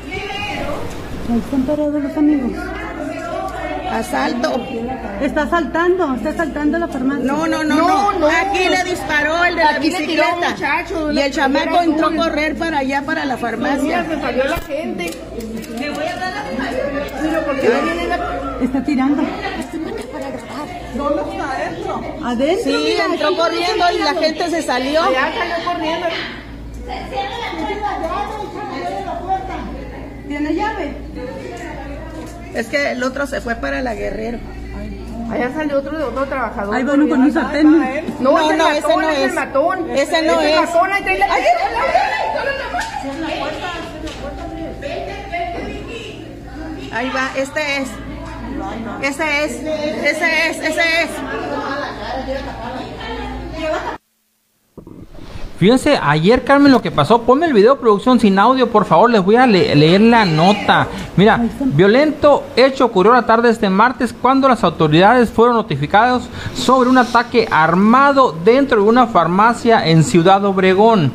Ahí 1.30 1.38
están 1.38 1.62
parados 1.62 2.02
los 2.02 2.18
amigos. 2.18 2.52
Asalto. 3.92 4.66
Está 5.22 5.44
asaltando, 5.44 6.16
está 6.16 6.30
asaltando 6.30 6.80
la 6.80 6.88
farmacia. 6.88 7.24
No, 7.24 7.46
no, 7.46 7.64
no, 7.64 8.14
no. 8.14 8.28
Aquí 8.28 8.68
le 8.68 8.84
disparó 8.84 9.46
el 9.46 9.56
de 9.56 9.64
la 9.64 9.78
bicicleta. 9.80 10.56
y 11.12 11.20
el 11.20 11.32
chamaco 11.32 11.82
entró 11.82 12.08
a 12.08 12.16
correr 12.16 12.56
para 12.56 12.80
allá, 12.80 13.04
para 13.04 13.26
la 13.26 13.38
farmacia. 13.38 14.06
Se 14.06 14.20
salió 14.20 14.44
la 14.46 14.58
gente. 14.58 15.12
Me 15.80 15.92
voy 15.92 16.06
a 16.06 16.16
dar 16.16 16.34
a 16.34 16.50
Está 18.64 18.84
tirando. 18.84 19.22
¿Dónde 20.96 21.22
está 21.22 21.64
esto? 21.70 22.02
Adentro. 22.24 22.72
Sí, 22.72 22.98
entró 23.12 23.38
corriendo 23.38 23.86
y 23.94 24.00
la 24.00 24.16
gente 24.16 24.50
se 24.50 24.64
salió. 24.64 25.12
Ya 25.12 25.32
salió 25.32 25.64
corriendo. 25.66 26.08
¿Tiene 30.30 30.54
llave? 30.54 30.94
Es 32.54 32.68
que 32.68 32.92
el 32.92 33.02
otro 33.04 33.26
se 33.26 33.42
fue 33.42 33.56
para 33.56 33.82
la 33.82 33.96
Guerrero. 33.96 34.38
Allá 35.32 35.52
salió 35.56 35.80
otro, 35.80 36.08
otro 36.08 36.26
trabajador. 36.28 36.76
Ahí 36.76 36.84
bueno 36.84 37.10
con 37.10 37.22
un 37.22 37.34
sartén. 37.34 37.72
No, 38.20 38.32
No, 38.32 38.40
ese 38.40 38.58
no, 38.58 38.64
matón, 38.64 38.76
ese 38.78 38.96
no 38.96 39.10
es 39.10 39.18
el 39.20 39.34
matón. 39.34 39.90
Ese 39.90 40.22
no 40.22 40.40
el 40.40 40.48
es. 40.50 40.56
matón, 40.62 40.92
ahí 40.94 41.04
trae 41.04 41.18
la 41.18 41.34
Ay, 41.34 41.44
Ahí 46.92 47.10
va, 47.10 47.30
este 47.36 47.78
es. 47.78 47.90
Ese 49.02 49.46
es. 49.46 49.52
Ese 49.52 50.50
es, 50.50 50.58
ese 50.60 51.04
es. 51.04 51.10
Fíjense, 55.60 56.00
ayer 56.02 56.46
Carmen 56.46 56.72
lo 56.72 56.82
que 56.82 56.90
pasó, 56.90 57.24
ponme 57.24 57.46
el 57.46 57.52
video 57.52 57.78
producción 57.78 58.18
sin 58.18 58.40
audio, 58.40 58.70
por 58.70 58.86
favor, 58.86 59.10
les 59.10 59.22
voy 59.22 59.36
a 59.36 59.46
le- 59.46 59.76
leer 59.76 60.00
la 60.00 60.24
nota. 60.24 60.88
Mira, 61.18 61.38
violento 61.76 62.44
hecho 62.56 62.86
ocurrió 62.86 63.12
la 63.14 63.26
tarde 63.26 63.50
de 63.50 63.54
este 63.54 63.70
martes 63.70 64.14
cuando 64.14 64.48
las 64.48 64.64
autoridades 64.64 65.30
fueron 65.30 65.58
notificadas 65.58 66.30
sobre 66.54 66.90
un 66.90 66.98
ataque 66.98 67.46
armado 67.52 68.34
dentro 68.46 68.82
de 68.82 68.88
una 68.88 69.08
farmacia 69.08 69.86
en 69.86 70.06
Ciudad 70.06 70.46
Obregón. 70.46 71.12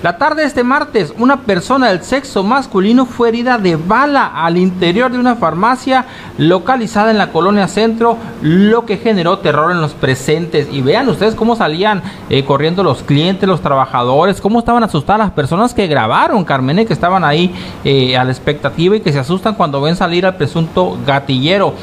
La 0.00 0.16
tarde 0.16 0.42
de 0.42 0.46
este 0.46 0.62
martes, 0.62 1.12
una 1.18 1.40
persona 1.40 1.88
del 1.88 2.04
sexo 2.04 2.44
masculino 2.44 3.04
fue 3.04 3.30
herida 3.30 3.58
de 3.58 3.74
bala 3.74 4.26
al 4.32 4.56
interior 4.56 5.10
de 5.10 5.18
una 5.18 5.34
farmacia 5.34 6.04
localizada 6.38 7.10
en 7.10 7.18
la 7.18 7.32
colonia 7.32 7.66
centro, 7.66 8.16
lo 8.40 8.86
que 8.86 8.98
generó 8.98 9.40
terror 9.40 9.72
en 9.72 9.80
los 9.80 9.94
presentes. 9.94 10.68
Y 10.70 10.82
vean 10.82 11.08
ustedes 11.08 11.34
cómo 11.34 11.56
salían 11.56 12.00
eh, 12.30 12.44
corriendo 12.44 12.84
los 12.84 13.02
clientes, 13.02 13.48
los 13.48 13.60
trabajadores, 13.60 14.40
cómo 14.40 14.60
estaban 14.60 14.84
asustadas 14.84 15.18
las 15.18 15.30
personas 15.32 15.74
que 15.74 15.88
grabaron, 15.88 16.44
Carmen, 16.44 16.86
que 16.86 16.92
estaban 16.92 17.24
ahí 17.24 17.52
eh, 17.82 18.16
a 18.16 18.22
la 18.22 18.30
expectativa 18.30 18.94
y 18.94 19.00
que 19.00 19.12
se 19.12 19.18
asustan 19.18 19.56
cuando 19.56 19.80
ven 19.80 19.96
salir 19.96 20.24
al 20.26 20.36
presunto 20.36 20.96
gatillero. 21.04 21.74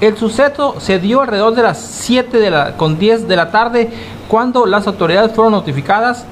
El 0.00 0.16
suceso 0.16 0.76
se 0.78 1.00
dio 1.00 1.22
alrededor 1.22 1.56
de 1.56 1.62
las 1.64 1.78
7 1.78 2.38
de 2.38 2.48
la, 2.48 2.76
con 2.76 2.96
10 2.96 3.26
de 3.26 3.34
la 3.34 3.50
tarde 3.50 3.90
cuando 4.28 4.66
las 4.66 4.86
autoridades 4.86 5.32
fueron 5.32 5.52
notificadas 5.52 6.26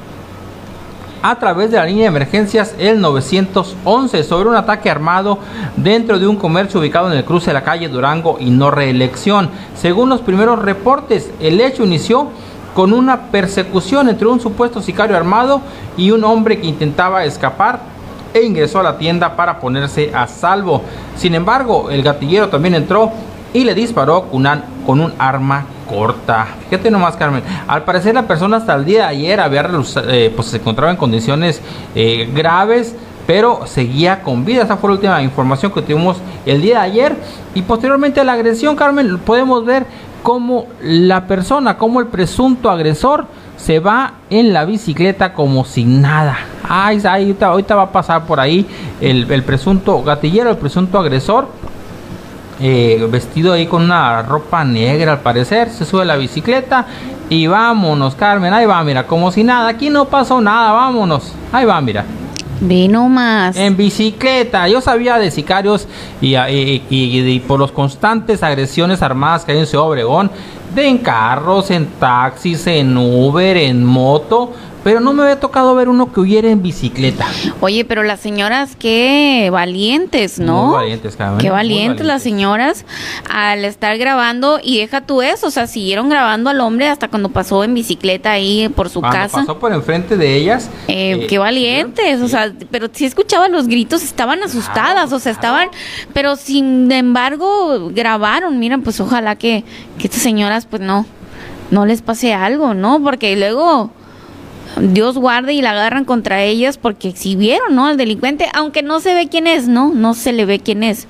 a 1.24 1.38
través 1.38 1.70
de 1.70 1.78
la 1.78 1.86
línea 1.86 2.02
de 2.02 2.08
emergencias 2.08 2.74
el 2.78 3.00
911 3.00 4.24
sobre 4.24 4.50
un 4.50 4.56
ataque 4.56 4.90
armado 4.90 5.38
dentro 5.74 6.18
de 6.18 6.26
un 6.26 6.36
comercio 6.36 6.80
ubicado 6.80 7.10
en 7.10 7.16
el 7.16 7.24
cruce 7.24 7.46
de 7.46 7.54
la 7.54 7.64
calle 7.64 7.88
Durango 7.88 8.36
y 8.38 8.50
no 8.50 8.70
reelección. 8.70 9.48
Según 9.74 10.10
los 10.10 10.20
primeros 10.20 10.58
reportes, 10.58 11.30
el 11.40 11.62
hecho 11.62 11.82
inició 11.82 12.28
con 12.74 12.92
una 12.92 13.30
persecución 13.30 14.10
entre 14.10 14.26
un 14.26 14.38
supuesto 14.38 14.82
sicario 14.82 15.16
armado 15.16 15.62
y 15.96 16.10
un 16.10 16.24
hombre 16.24 16.60
que 16.60 16.66
intentaba 16.66 17.24
escapar 17.24 17.80
e 18.34 18.42
ingresó 18.42 18.80
a 18.80 18.82
la 18.82 18.98
tienda 18.98 19.34
para 19.34 19.60
ponerse 19.60 20.10
a 20.14 20.26
salvo. 20.26 20.82
Sin 21.16 21.34
embargo, 21.34 21.88
el 21.90 22.02
gatillero 22.02 22.50
también 22.50 22.74
entró 22.74 23.10
y 23.54 23.64
le 23.64 23.74
disparó 23.74 24.24
con, 24.24 24.40
una- 24.40 24.62
con 24.84 25.00
un 25.00 25.14
arma 25.18 25.64
corta. 25.88 26.46
Fíjate 26.68 26.90
nomás, 26.90 27.16
Carmen. 27.16 27.42
Al 27.66 27.84
parecer 27.84 28.14
la 28.14 28.26
persona 28.26 28.58
hasta 28.58 28.74
el 28.74 28.84
día 28.84 28.98
de 29.04 29.04
ayer 29.08 29.40
había 29.40 29.66
eh, 30.08 30.30
pues 30.36 30.48
se 30.48 30.58
encontraba 30.58 30.90
en 30.90 30.98
condiciones 30.98 31.62
eh, 31.94 32.28
graves, 32.34 32.94
pero 33.26 33.60
seguía 33.66 34.22
con 34.22 34.44
vida. 34.44 34.62
Esa 34.64 34.76
fue 34.76 34.90
la 34.90 34.94
última 34.96 35.22
información 35.22 35.72
que 35.72 35.80
tuvimos 35.80 36.18
el 36.44 36.60
día 36.60 36.80
de 36.80 36.84
ayer. 36.86 37.16
Y 37.54 37.62
posteriormente 37.62 38.20
a 38.20 38.24
la 38.24 38.32
agresión, 38.34 38.76
Carmen, 38.76 39.18
podemos 39.18 39.64
ver 39.64 39.86
cómo 40.22 40.66
la 40.82 41.26
persona, 41.26 41.78
cómo 41.78 42.00
el 42.00 42.06
presunto 42.08 42.70
agresor 42.70 43.26
se 43.56 43.78
va 43.78 44.14
en 44.30 44.52
la 44.52 44.64
bicicleta 44.64 45.32
como 45.32 45.64
sin 45.64 46.00
nada. 46.02 46.36
Ay, 46.68 47.00
ahorita, 47.04 47.46
ahorita 47.46 47.74
va 47.76 47.82
a 47.84 47.92
pasar 47.92 48.26
por 48.26 48.40
ahí 48.40 48.66
el, 49.00 49.30
el 49.30 49.42
presunto 49.42 50.02
gatillero, 50.02 50.50
el 50.50 50.56
presunto 50.56 50.98
agresor 50.98 51.46
eh, 52.60 53.06
vestido 53.10 53.52
ahí 53.52 53.66
con 53.66 53.82
una 53.82 54.22
ropa 54.22 54.64
negra 54.64 55.12
al 55.12 55.20
parecer, 55.20 55.70
se 55.70 55.84
sube 55.84 56.02
a 56.02 56.04
la 56.04 56.16
bicicleta 56.16 56.86
y 57.28 57.46
vámonos, 57.46 58.14
Carmen, 58.14 58.52
ahí 58.52 58.66
va, 58.66 58.82
mira, 58.84 59.06
como 59.06 59.30
si 59.32 59.42
nada, 59.44 59.68
aquí 59.68 59.90
no 59.90 60.04
pasó 60.06 60.40
nada, 60.40 60.72
vámonos, 60.72 61.32
ahí 61.52 61.64
va, 61.64 61.80
mira. 61.80 62.04
Ve 62.60 62.86
nomás. 62.88 63.56
En 63.56 63.76
bicicleta, 63.76 64.68
yo 64.68 64.80
sabía 64.80 65.18
de 65.18 65.30
sicarios 65.30 65.86
y, 66.20 66.36
y- 66.36 66.82
y- 66.88 67.28
y 67.28 67.40
por 67.40 67.58
los 67.58 67.72
constantes 67.72 68.42
agresiones 68.42 69.02
armadas 69.02 69.44
que 69.44 69.52
hay 69.52 69.58
en 69.58 69.66
Ciudad 69.66 69.86
Obregón, 69.88 70.30
de 70.74 70.86
en 70.88 70.98
carros, 70.98 71.70
en 71.70 71.86
taxis, 71.98 72.66
en 72.68 72.96
Uber, 72.96 73.56
en 73.56 73.84
moto, 73.84 74.52
pero 74.84 75.00
no 75.00 75.14
me 75.14 75.22
había 75.22 75.40
tocado 75.40 75.74
ver 75.74 75.88
uno 75.88 76.12
que 76.12 76.20
huyera 76.20 76.50
en 76.50 76.62
bicicleta. 76.62 77.26
Oye, 77.60 77.86
pero 77.86 78.02
las 78.02 78.20
señoras, 78.20 78.76
qué 78.78 79.48
valientes, 79.50 80.38
¿no? 80.38 80.66
Muy 80.66 80.74
valientes, 80.74 81.16
Carmen, 81.16 81.38
Qué 81.38 81.48
valientes 81.50 82.06
las 82.06 82.22
señoras 82.22 82.84
al 83.30 83.64
estar 83.64 83.96
grabando 83.96 84.60
y 84.62 84.78
deja 84.78 85.00
tú 85.00 85.22
eso, 85.22 85.46
o 85.46 85.50
sea, 85.50 85.66
siguieron 85.66 86.10
grabando 86.10 86.50
al 86.50 86.60
hombre 86.60 86.88
hasta 86.88 87.08
cuando 87.08 87.30
pasó 87.30 87.64
en 87.64 87.72
bicicleta 87.72 88.32
ahí 88.32 88.68
por 88.68 88.90
su 88.90 89.00
Cuando 89.00 89.18
casa. 89.18 89.38
pasó 89.38 89.58
por 89.58 89.72
enfrente 89.72 90.18
de 90.18 90.36
ellas. 90.36 90.68
Eh, 90.88 91.12
eh, 91.22 91.26
qué 91.28 91.38
valientes, 91.38 92.20
o 92.20 92.28
sea, 92.28 92.52
pero 92.70 92.88
si 92.92 93.06
escuchaba 93.06 93.48
los 93.48 93.66
gritos, 93.66 94.02
estaban 94.04 94.42
asustadas, 94.42 95.10
o 95.14 95.18
sea, 95.18 95.32
estaban, 95.32 95.70
pero 96.12 96.36
sin 96.36 96.92
embargo 96.92 97.88
grabaron, 97.90 98.58
miren, 98.58 98.82
pues 98.82 99.00
ojalá 99.00 99.36
que, 99.36 99.64
que 99.98 100.08
estas 100.08 100.22
señoras 100.22 100.66
pues 100.66 100.82
no, 100.82 101.06
no 101.70 101.86
les 101.86 102.02
pase 102.02 102.34
algo, 102.34 102.74
¿no? 102.74 103.02
Porque 103.02 103.34
luego 103.34 103.90
Dios 104.80 105.16
guarde 105.18 105.52
y 105.52 105.62
la 105.62 105.70
agarran 105.72 106.04
contra 106.04 106.42
ellas 106.42 106.78
porque 106.78 107.08
exhibieron, 107.08 107.74
¿no? 107.74 107.86
Al 107.86 107.96
delincuente, 107.96 108.46
aunque 108.54 108.82
no 108.82 109.00
se 109.00 109.14
ve 109.14 109.28
quién 109.28 109.46
es, 109.46 109.68
¿no? 109.68 109.92
No 109.94 110.14
se 110.14 110.32
le 110.32 110.44
ve 110.44 110.58
quién 110.60 110.82
es, 110.82 111.06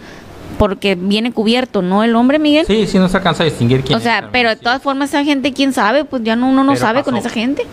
porque 0.59 0.95
viene 0.95 1.33
cubierto, 1.33 1.81
¿no? 1.83 2.05
El 2.05 2.15
hombre, 2.17 2.39
Miguel. 2.39 2.67
Sí, 2.67 2.87
sí, 2.87 2.99
no 2.99 3.09
se 3.09 3.17
alcanza 3.17 3.43
a 3.43 3.47
distinguir 3.47 3.83
quién 3.83 3.95
o 3.95 3.99
es, 3.99 4.05
sea, 4.05 4.29
pero 4.33 4.51
de 4.51 4.57
todas 4.57 4.83
formas 4.83 5.11
esa 5.11 5.25
gente, 5.25 5.53
¿quién 5.53 5.73
sabe? 5.73 6.05
Pues 6.05 6.23
ya 6.23 6.37
no, 6.37 6.49
uno 6.49 6.63
no 6.65 6.73
Pero 6.73 6.81
sabe 6.85 7.03
con 7.03 7.17
esa 7.17 7.31
gente. 7.31 7.65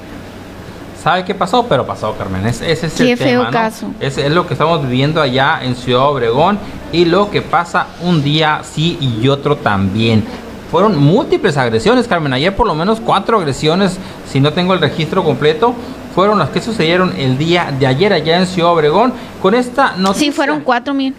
¿Sabe 1.03 1.25
qué 1.25 1.33
pasó? 1.33 1.65
Pero 1.67 1.85
pasó, 1.87 2.15
Carmen. 2.15 2.45
Es- 2.45 2.61
ese 2.61 2.85
es 2.87 2.93
Qué 2.93 3.11
el 3.13 3.17
feo 3.17 3.27
tema, 3.39 3.43
¿no? 3.45 3.51
caso. 3.51 3.87
Ese 3.99 4.27
es 4.27 4.31
lo 4.31 4.45
que 4.45 4.53
estamos 4.53 4.83
viviendo 4.83 5.19
allá 5.19 5.59
en 5.63 5.75
Ciudad 5.75 6.07
Obregón 6.07 6.59
y 6.91 7.05
lo 7.05 7.31
que 7.31 7.41
pasa 7.41 7.87
un 8.03 8.21
día 8.23 8.61
sí 8.63 8.97
y 9.01 9.27
otro 9.27 9.55
también. 9.57 10.23
Fueron 10.71 10.97
múltiples 10.97 11.57
agresiones, 11.57 12.07
Carmen. 12.07 12.31
Ayer 12.31 12.55
por 12.55 12.65
lo 12.65 12.73
menos 12.73 13.01
cuatro 13.01 13.37
agresiones, 13.37 13.97
si 14.25 14.39
no 14.39 14.53
tengo 14.53 14.73
el 14.73 14.79
registro 14.79 15.21
completo, 15.21 15.75
fueron 16.15 16.39
las 16.39 16.49
que 16.49 16.61
sucedieron 16.61 17.13
el 17.17 17.37
día 17.37 17.73
de 17.77 17.87
ayer 17.87 18.13
allá 18.13 18.39
en 18.39 18.47
Ciudad 18.47 18.71
Obregón. 18.71 19.11
Con 19.41 19.53
esta 19.53 19.97
noticia. 19.97 20.27
Sí, 20.27 20.31
fueron 20.31 20.61
cuatro 20.61 20.93
mil. 20.93 21.13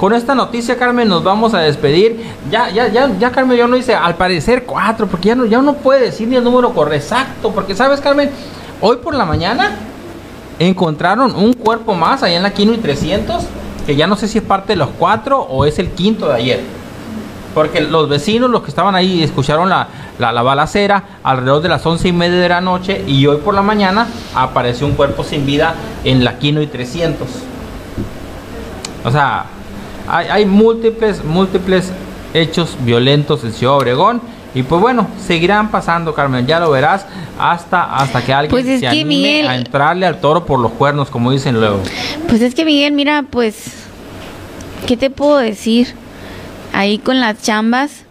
Con 0.00 0.12
esta 0.12 0.34
noticia, 0.34 0.76
Carmen, 0.76 1.08
nos 1.08 1.22
vamos 1.22 1.54
a 1.54 1.60
despedir. 1.60 2.20
Ya, 2.50 2.68
ya, 2.68 2.88
ya, 2.88 3.10
ya, 3.16 3.30
Carmen, 3.30 3.56
yo 3.56 3.68
no 3.68 3.76
hice, 3.76 3.94
al 3.94 4.16
parecer 4.16 4.64
cuatro, 4.64 5.06
porque 5.06 5.28
ya 5.28 5.34
no, 5.36 5.46
ya 5.46 5.62
no 5.62 5.74
puede 5.74 6.00
decir 6.00 6.26
ni 6.26 6.36
el 6.36 6.44
número 6.44 6.74
correcto, 6.74 7.14
exacto, 7.14 7.52
porque 7.52 7.74
sabes, 7.74 8.00
Carmen, 8.00 8.28
hoy 8.80 8.96
por 8.96 9.14
la 9.14 9.24
mañana 9.24 9.70
encontraron 10.58 11.34
un 11.34 11.54
cuerpo 11.54 11.94
más 11.94 12.22
allá 12.22 12.36
en 12.36 12.42
la 12.42 12.50
Quino 12.50 12.74
y 12.74 12.78
300, 12.78 13.44
que 13.86 13.96
ya 13.96 14.06
no 14.06 14.16
sé 14.16 14.28
si 14.28 14.38
es 14.38 14.44
parte 14.44 14.74
de 14.74 14.76
los 14.76 14.88
cuatro 14.98 15.40
o 15.40 15.64
es 15.64 15.78
el 15.78 15.90
quinto 15.90 16.28
de 16.28 16.34
ayer. 16.34 16.85
Porque 17.56 17.80
los 17.80 18.06
vecinos, 18.06 18.50
los 18.50 18.60
que 18.60 18.68
estaban 18.68 18.94
ahí, 18.94 19.22
escucharon 19.22 19.70
la, 19.70 19.88
la, 20.18 20.30
la 20.30 20.42
balacera 20.42 21.02
alrededor 21.22 21.62
de 21.62 21.70
las 21.70 21.86
once 21.86 22.06
y 22.06 22.12
media 22.12 22.36
de 22.38 22.50
la 22.50 22.60
noche 22.60 23.02
y 23.06 23.26
hoy 23.26 23.38
por 23.38 23.54
la 23.54 23.62
mañana 23.62 24.06
apareció 24.34 24.86
un 24.86 24.92
cuerpo 24.92 25.24
sin 25.24 25.46
vida 25.46 25.74
en 26.04 26.22
la 26.22 26.38
Quino 26.38 26.60
y 26.60 26.66
300. 26.66 27.26
O 29.06 29.10
sea, 29.10 29.46
hay, 30.06 30.26
hay 30.28 30.44
múltiples, 30.44 31.24
múltiples 31.24 31.92
hechos 32.34 32.76
violentos 32.80 33.42
en 33.42 33.54
Ciudad 33.54 33.76
Obregón. 33.76 34.20
Y 34.54 34.62
pues 34.62 34.78
bueno, 34.82 35.06
seguirán 35.26 35.70
pasando, 35.70 36.12
Carmen, 36.14 36.46
ya 36.46 36.60
lo 36.60 36.70
verás, 36.70 37.06
hasta, 37.38 37.96
hasta 37.96 38.22
que 38.22 38.34
alguien 38.34 38.50
Pues 38.50 38.66
es 38.66 38.80
se 38.80 38.86
que, 38.86 38.88
anime 38.88 39.08
Miguel- 39.08 39.48
a 39.48 39.56
entrarle 39.56 40.04
al 40.04 40.20
toro 40.20 40.44
por 40.44 40.58
los 40.58 40.72
cuernos, 40.72 41.08
como 41.08 41.30
dicen 41.32 41.54
luego. 41.58 41.80
Pues 42.28 42.42
es 42.42 42.54
que 42.54 42.66
Miguel, 42.66 42.92
mira, 42.92 43.24
pues, 43.30 43.64
¿qué 44.86 44.96
te 44.98 45.08
puedo 45.08 45.38
decir? 45.38 45.94
Ahí 46.76 46.98
con 46.98 47.20
las 47.20 47.40
chambas 47.42 48.04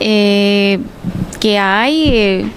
eh, 0.00 0.80
que 1.38 1.58
hay 1.58 2.08
eh, 2.08 2.50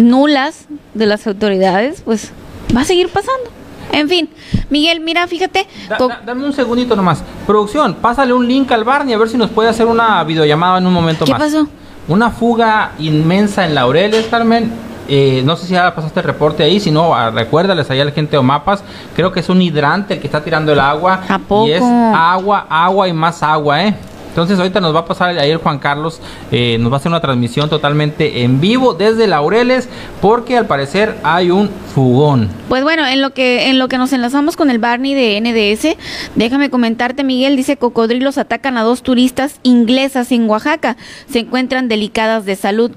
nulas 0.00 0.66
de 0.94 1.06
las 1.06 1.26
autoridades, 1.26 2.02
pues 2.04 2.30
va 2.76 2.82
a 2.82 2.84
seguir 2.84 3.08
pasando. 3.08 3.50
En 3.92 4.08
fin, 4.08 4.28
Miguel, 4.70 5.00
mira, 5.00 5.26
fíjate. 5.26 5.66
Da- 5.88 5.96
co- 5.96 6.08
da- 6.08 6.22
dame 6.24 6.44
un 6.46 6.52
segundito 6.52 6.94
nomás. 6.96 7.22
Producción, 7.46 7.94
pásale 7.94 8.32
un 8.32 8.46
link 8.46 8.70
al 8.72 8.84
Barney 8.84 9.12
a 9.14 9.18
ver 9.18 9.28
si 9.28 9.36
nos 9.36 9.50
puede 9.50 9.68
hacer 9.68 9.86
una 9.86 10.22
videollamada 10.24 10.78
en 10.78 10.86
un 10.86 10.92
momento 10.92 11.24
¿Qué 11.24 11.32
más. 11.32 11.40
pasó? 11.40 11.66
Una 12.06 12.30
fuga 12.30 12.92
inmensa 12.98 13.64
en 13.64 13.74
Laureles, 13.74 14.26
Carmen. 14.26 14.70
Eh, 15.08 15.42
no 15.44 15.56
sé 15.56 15.66
si 15.66 15.72
ya 15.74 15.94
pasaste 15.94 16.20
el 16.20 16.26
reporte 16.26 16.62
ahí, 16.62 16.78
si 16.80 16.90
no, 16.90 17.14
ah, 17.14 17.30
recuérdales 17.30 17.90
allá 17.90 18.02
a 18.02 18.04
la 18.06 18.10
gente 18.12 18.32
de 18.32 18.38
Omapas. 18.38 18.82
Creo 19.16 19.32
que 19.32 19.40
es 19.40 19.48
un 19.48 19.60
hidrante 19.60 20.14
el 20.14 20.20
que 20.20 20.26
está 20.28 20.42
tirando 20.42 20.72
el 20.72 20.80
agua. 20.80 21.22
¿A 21.28 21.38
poco? 21.38 21.66
Y 21.66 21.72
es 21.72 21.82
agua, 21.82 22.66
agua 22.70 23.08
y 23.08 23.12
más 23.12 23.42
agua, 23.42 23.82
¿eh? 23.84 23.94
Entonces 24.34 24.58
ahorita 24.58 24.80
nos 24.80 24.92
va 24.92 25.00
a 25.00 25.04
pasar 25.04 25.38
el 25.38 25.56
Juan 25.58 25.78
Carlos, 25.78 26.20
eh, 26.50 26.76
nos 26.80 26.90
va 26.90 26.96
a 26.96 26.98
hacer 26.98 27.08
una 27.10 27.20
transmisión 27.20 27.70
totalmente 27.70 28.42
en 28.42 28.60
vivo 28.60 28.92
desde 28.92 29.28
Laureles, 29.28 29.88
porque 30.20 30.58
al 30.58 30.66
parecer 30.66 31.14
hay 31.22 31.52
un 31.52 31.70
fugón. 31.94 32.48
Pues 32.68 32.82
bueno, 32.82 33.06
en 33.06 33.22
lo 33.22 33.30
que 33.32 33.68
en 33.70 33.78
lo 33.78 33.86
que 33.86 33.96
nos 33.96 34.12
enlazamos 34.12 34.56
con 34.56 34.70
el 34.70 34.80
Barney 34.80 35.14
de 35.14 35.40
NDS, 35.40 35.96
déjame 36.34 36.68
comentarte, 36.68 37.22
Miguel, 37.22 37.54
dice 37.54 37.76
cocodrilos 37.76 38.36
atacan 38.36 38.76
a 38.76 38.82
dos 38.82 39.04
turistas 39.04 39.60
inglesas 39.62 40.32
en 40.32 40.50
Oaxaca, 40.50 40.96
se 41.30 41.38
encuentran 41.38 41.86
delicadas 41.86 42.44
de 42.44 42.56
salud. 42.56 42.90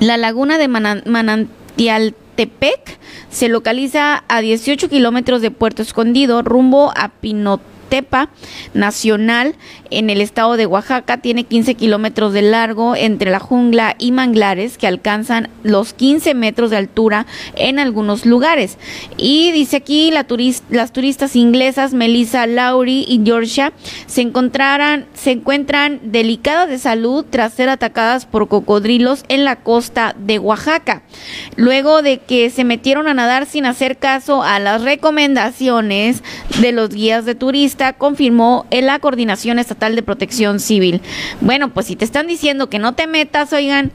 La 0.00 0.18
laguna 0.18 0.58
de 0.58 0.68
Manan- 0.68 1.02
Manantialtepec 1.06 2.98
se 3.30 3.48
localiza 3.48 4.22
a 4.28 4.40
18 4.42 4.88
kilómetros 4.90 5.40
de 5.40 5.50
Puerto 5.50 5.80
Escondido, 5.80 6.42
rumbo 6.42 6.92
a 6.94 7.08
Pinotepa 7.88 8.28
Nacional 8.74 9.54
en 9.90 10.10
el 10.10 10.20
estado 10.20 10.56
de 10.56 10.66
Oaxaca. 10.66 11.18
Tiene 11.18 11.44
15 11.44 11.74
kilómetros 11.74 12.32
de 12.32 12.42
largo 12.42 12.94
entre 12.94 13.30
la 13.30 13.40
jungla 13.40 13.96
y 13.98 14.12
manglares 14.12 14.78
que 14.78 14.86
alcanzan 14.86 15.48
los 15.62 15.94
15 15.94 16.34
metros 16.34 16.70
de 16.70 16.76
altura 16.76 17.26
en 17.56 17.78
algunos 17.78 18.26
lugares. 18.26 18.78
Y 19.16 19.52
dice 19.52 19.76
aquí 19.76 20.10
las 20.10 20.92
turistas 20.92 21.36
inglesas 21.36 21.94
Melissa 21.94 22.46
Lowry 22.46 23.04
y 23.08 23.22
Georgia 23.24 23.72
se 24.06 24.22
encontraran 24.22 25.06
se 25.14 25.32
encuentran 25.32 26.00
delicadas 26.04 26.68
de 26.68 26.78
salud 26.78 27.24
tras 27.28 27.54
ser 27.54 27.68
atacadas 27.68 28.26
por 28.26 28.48
cocodrilos 28.48 29.24
en 29.28 29.44
la 29.44 29.56
costa 29.56 30.14
de 30.18 30.38
Oaxaca. 30.38 31.02
Luego 31.56 32.02
de 32.02 32.18
que 32.18 32.50
se 32.50 32.64
metieron 32.64 33.08
a 33.08 33.14
nadar 33.14 33.46
sin 33.46 33.64
hacer 33.66 33.96
caso 33.98 34.42
a 34.42 34.58
las 34.58 34.82
recomendaciones 34.82 36.22
de 36.60 36.72
los 36.72 36.90
guías 36.90 37.24
de 37.24 37.34
confirmó 37.94 38.66
en 38.70 38.86
la 38.86 38.98
Coordinación 38.98 39.58
Estatal 39.58 39.96
de 39.96 40.02
Protección 40.02 40.60
Civil. 40.60 41.00
Bueno, 41.40 41.70
pues 41.70 41.86
si 41.86 41.96
te 41.96 42.04
están 42.04 42.26
diciendo 42.26 42.68
que 42.68 42.78
no 42.78 42.94
te 42.94 43.06
metas, 43.06 43.52
oigan, 43.52 43.92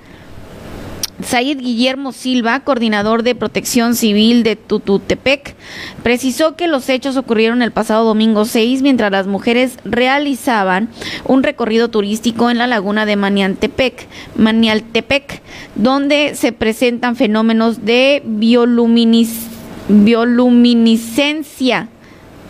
Said 1.23 1.59
Guillermo 1.59 2.11
Silva, 2.11 2.59
coordinador 2.61 3.23
de 3.23 3.35
protección 3.35 3.95
civil 3.95 4.43
de 4.43 4.55
Tututepec, 4.55 5.55
precisó 6.01 6.55
que 6.55 6.67
los 6.67 6.89
hechos 6.89 7.17
ocurrieron 7.17 7.61
el 7.61 7.71
pasado 7.71 8.03
domingo 8.03 8.45
6 8.45 8.81
mientras 8.81 9.11
las 9.11 9.27
mujeres 9.27 9.77
realizaban 9.85 10.89
un 11.25 11.43
recorrido 11.43 11.89
turístico 11.89 12.49
en 12.49 12.57
la 12.57 12.67
laguna 12.67 13.05
de 13.05 13.15
Maniantepec, 13.15 14.07
Manialtepec, 14.37 15.41
donde 15.75 16.33
se 16.35 16.51
presentan 16.51 17.15
fenómenos 17.15 17.85
de 17.85 18.23
bioluminis- 18.25 19.47
bioluminiscencia. 19.87 21.89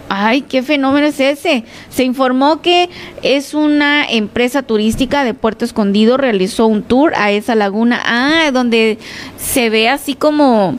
Ay, 0.10 0.42
¿qué 0.42 0.62
fenómeno 0.62 1.08
es 1.08 1.20
ese? 1.20 1.64
Se 1.90 2.04
informó 2.04 2.62
que 2.62 2.90
es 3.22 3.54
una 3.54 4.06
empresa 4.06 4.62
turística 4.62 5.24
de 5.24 5.34
Puerto 5.34 5.66
Escondido, 5.66 6.18
realizó 6.18 6.68
un 6.68 6.84
tour 6.84 7.14
a 7.16 7.32
esa 7.32 7.56
laguna, 7.56 8.02
ah, 8.06 8.52
donde 8.52 8.98
se 9.38 9.70
ve 9.70 9.90
así 9.90 10.16
como, 10.16 10.78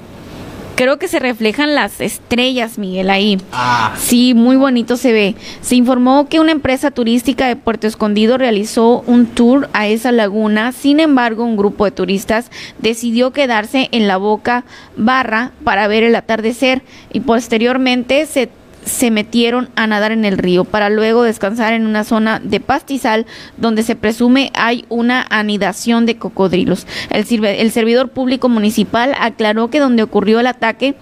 creo 0.75 0.99
que 0.99 1.09
se 1.09 1.19
reflejan 1.19 1.75
las 1.75 2.01
estrellas, 2.01 2.79
Miguel, 2.79 3.11
ahí. 3.11 3.39
Ah. 3.53 3.95
Sí, 3.99 4.35
muy 4.35 4.57
bonito 4.57 4.97
se 4.97 5.13
ve. 5.13 5.35
Se 5.61 5.77
informó 5.77 6.29
que 6.29 6.41
una 6.41 6.53
empresa 6.53 6.91
turística 6.91 7.47
de 7.47 7.57
Puerto 7.57 7.87
Escondido 7.87 8.39
realizó 8.39 9.03
un 9.07 9.27
tour 9.27 9.69
a 9.73 9.87
esa 9.89 10.13
laguna. 10.13 10.73
Sin 10.73 11.01
embargo, 11.01 11.45
un 11.45 11.57
grupo 11.57 11.85
de 11.85 11.91
turistas 11.91 12.51
decidió 12.79 13.33
quedarse 13.33 13.89
en 13.93 14.09
la 14.09 14.17
boca 14.17 14.65
barra 14.97 15.53
para 15.65 15.89
ver 15.89 16.03
el 16.03 16.15
atardecer 16.15 16.83
y 17.13 17.21
posteriormente 17.21 18.27
se 18.27 18.49
se 18.85 19.11
metieron 19.11 19.71
a 19.77 19.87
nadar 19.87 20.13
en 20.13 20.25
el 20.25 20.39
río 20.39 20.65
para 20.65 20.91
luego 20.91 21.23
descansar 21.23 21.73
en 21.73 21.87
una 21.87 22.05
zona 22.05 22.41
de 22.41 22.61
pastizal 22.61 23.27
donde 23.57 23.83
se 23.83 23.97
presume 23.97 24.51
hay 24.55 24.85
una 24.89 25.27
anidación 25.31 26.07
de 26.07 26.17
cocodrilos. 26.17 26.87
El, 27.11 27.45
el 27.45 27.71
servidor 27.71 28.11
público 28.11 28.49
municipal 28.49 29.15
aclaró 29.19 29.71
que 29.71 29.81
donde 29.81 30.03
ocurrió 30.03 30.41
el 30.41 30.47
ataque 30.47 30.95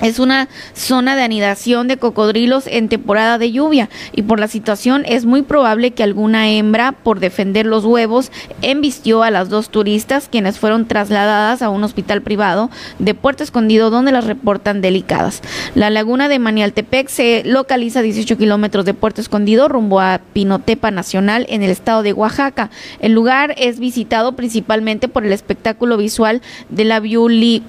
es 0.00 0.18
una 0.18 0.48
zona 0.74 1.16
de 1.16 1.22
anidación 1.22 1.88
de 1.88 1.96
cocodrilos 1.96 2.66
en 2.66 2.88
temporada 2.88 3.38
de 3.38 3.52
lluvia 3.52 3.88
y 4.12 4.22
por 4.22 4.40
la 4.40 4.48
situación 4.48 5.04
es 5.06 5.24
muy 5.24 5.42
probable 5.42 5.92
que 5.92 6.02
alguna 6.02 6.48
hembra, 6.50 6.92
por 6.92 7.20
defender 7.20 7.66
los 7.66 7.84
huevos, 7.84 8.30
embistió 8.62 9.22
a 9.22 9.30
las 9.30 9.48
dos 9.48 9.70
turistas 9.70 10.28
quienes 10.30 10.58
fueron 10.58 10.86
trasladadas 10.86 11.62
a 11.62 11.70
un 11.70 11.84
hospital 11.84 12.22
privado 12.22 12.70
de 12.98 13.14
Puerto 13.14 13.42
Escondido 13.42 13.90
donde 13.90 14.12
las 14.12 14.24
reportan 14.24 14.80
delicadas. 14.80 15.42
La 15.74 15.90
laguna 15.90 16.28
de 16.28 16.38
Manialtepec 16.38 17.08
se 17.08 17.42
localiza 17.44 18.00
a 18.00 18.02
18 18.02 18.36
kilómetros 18.36 18.84
de 18.84 18.94
Puerto 18.94 19.20
Escondido 19.20 19.68
rumbo 19.68 20.00
a 20.00 20.20
Pinotepa 20.32 20.90
Nacional 20.90 21.46
en 21.48 21.62
el 21.62 21.70
estado 21.70 22.02
de 22.02 22.12
Oaxaca. 22.12 22.70
El 23.00 23.12
lugar 23.12 23.54
es 23.58 23.78
visitado 23.78 24.32
principalmente 24.32 25.08
por 25.08 25.24
el 25.24 25.32
espectáculo 25.32 25.96
visual 25.96 26.42
de 26.68 26.84
la 26.84 27.00
bioli... 27.00 27.62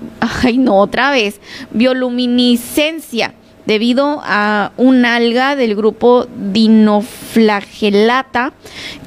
Ay, 0.43 0.57
no, 0.57 0.77
otra 0.77 1.11
vez. 1.11 1.39
Debido 3.65 4.21
a 4.23 4.71
un 4.75 5.05
alga 5.05 5.55
del 5.55 5.75
grupo 5.75 6.27
dinoflagelata 6.51 8.53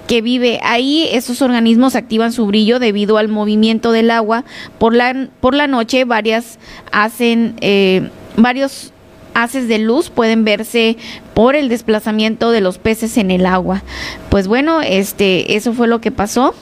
que 0.07 0.23
vive 0.23 0.61
ahí. 0.63 1.09
Esos 1.11 1.43
organismos 1.43 1.97
activan 1.97 2.33
su 2.33 2.47
brillo 2.47 2.79
debido 2.79 3.19
al 3.19 3.27
movimiento 3.29 3.91
del 3.91 4.13
agua. 4.13 4.45
Por 4.79 4.95
la, 4.95 5.29
por 5.41 5.55
la 5.55 5.67
noche 5.67 6.05
varias 6.05 6.61
hacen 6.93 7.57
eh, 7.61 8.09
varios 8.37 8.93
haces 9.35 9.69
de 9.69 9.79
luz 9.79 10.11
pueden 10.11 10.45
verse 10.45 10.97
por 11.35 11.57
el 11.57 11.69
desplazamiento 11.69 12.53
de 12.53 12.61
los 12.61 12.79
peces 12.79 13.19
en 13.19 13.31
el 13.31 13.47
agua. 13.47 13.83
Pues 14.31 14.47
bueno, 14.47 14.81
este, 14.81 15.57
eso 15.57 15.73
fue 15.73 15.89
lo 15.89 16.01
que 16.01 16.11
pasó. 16.11 16.55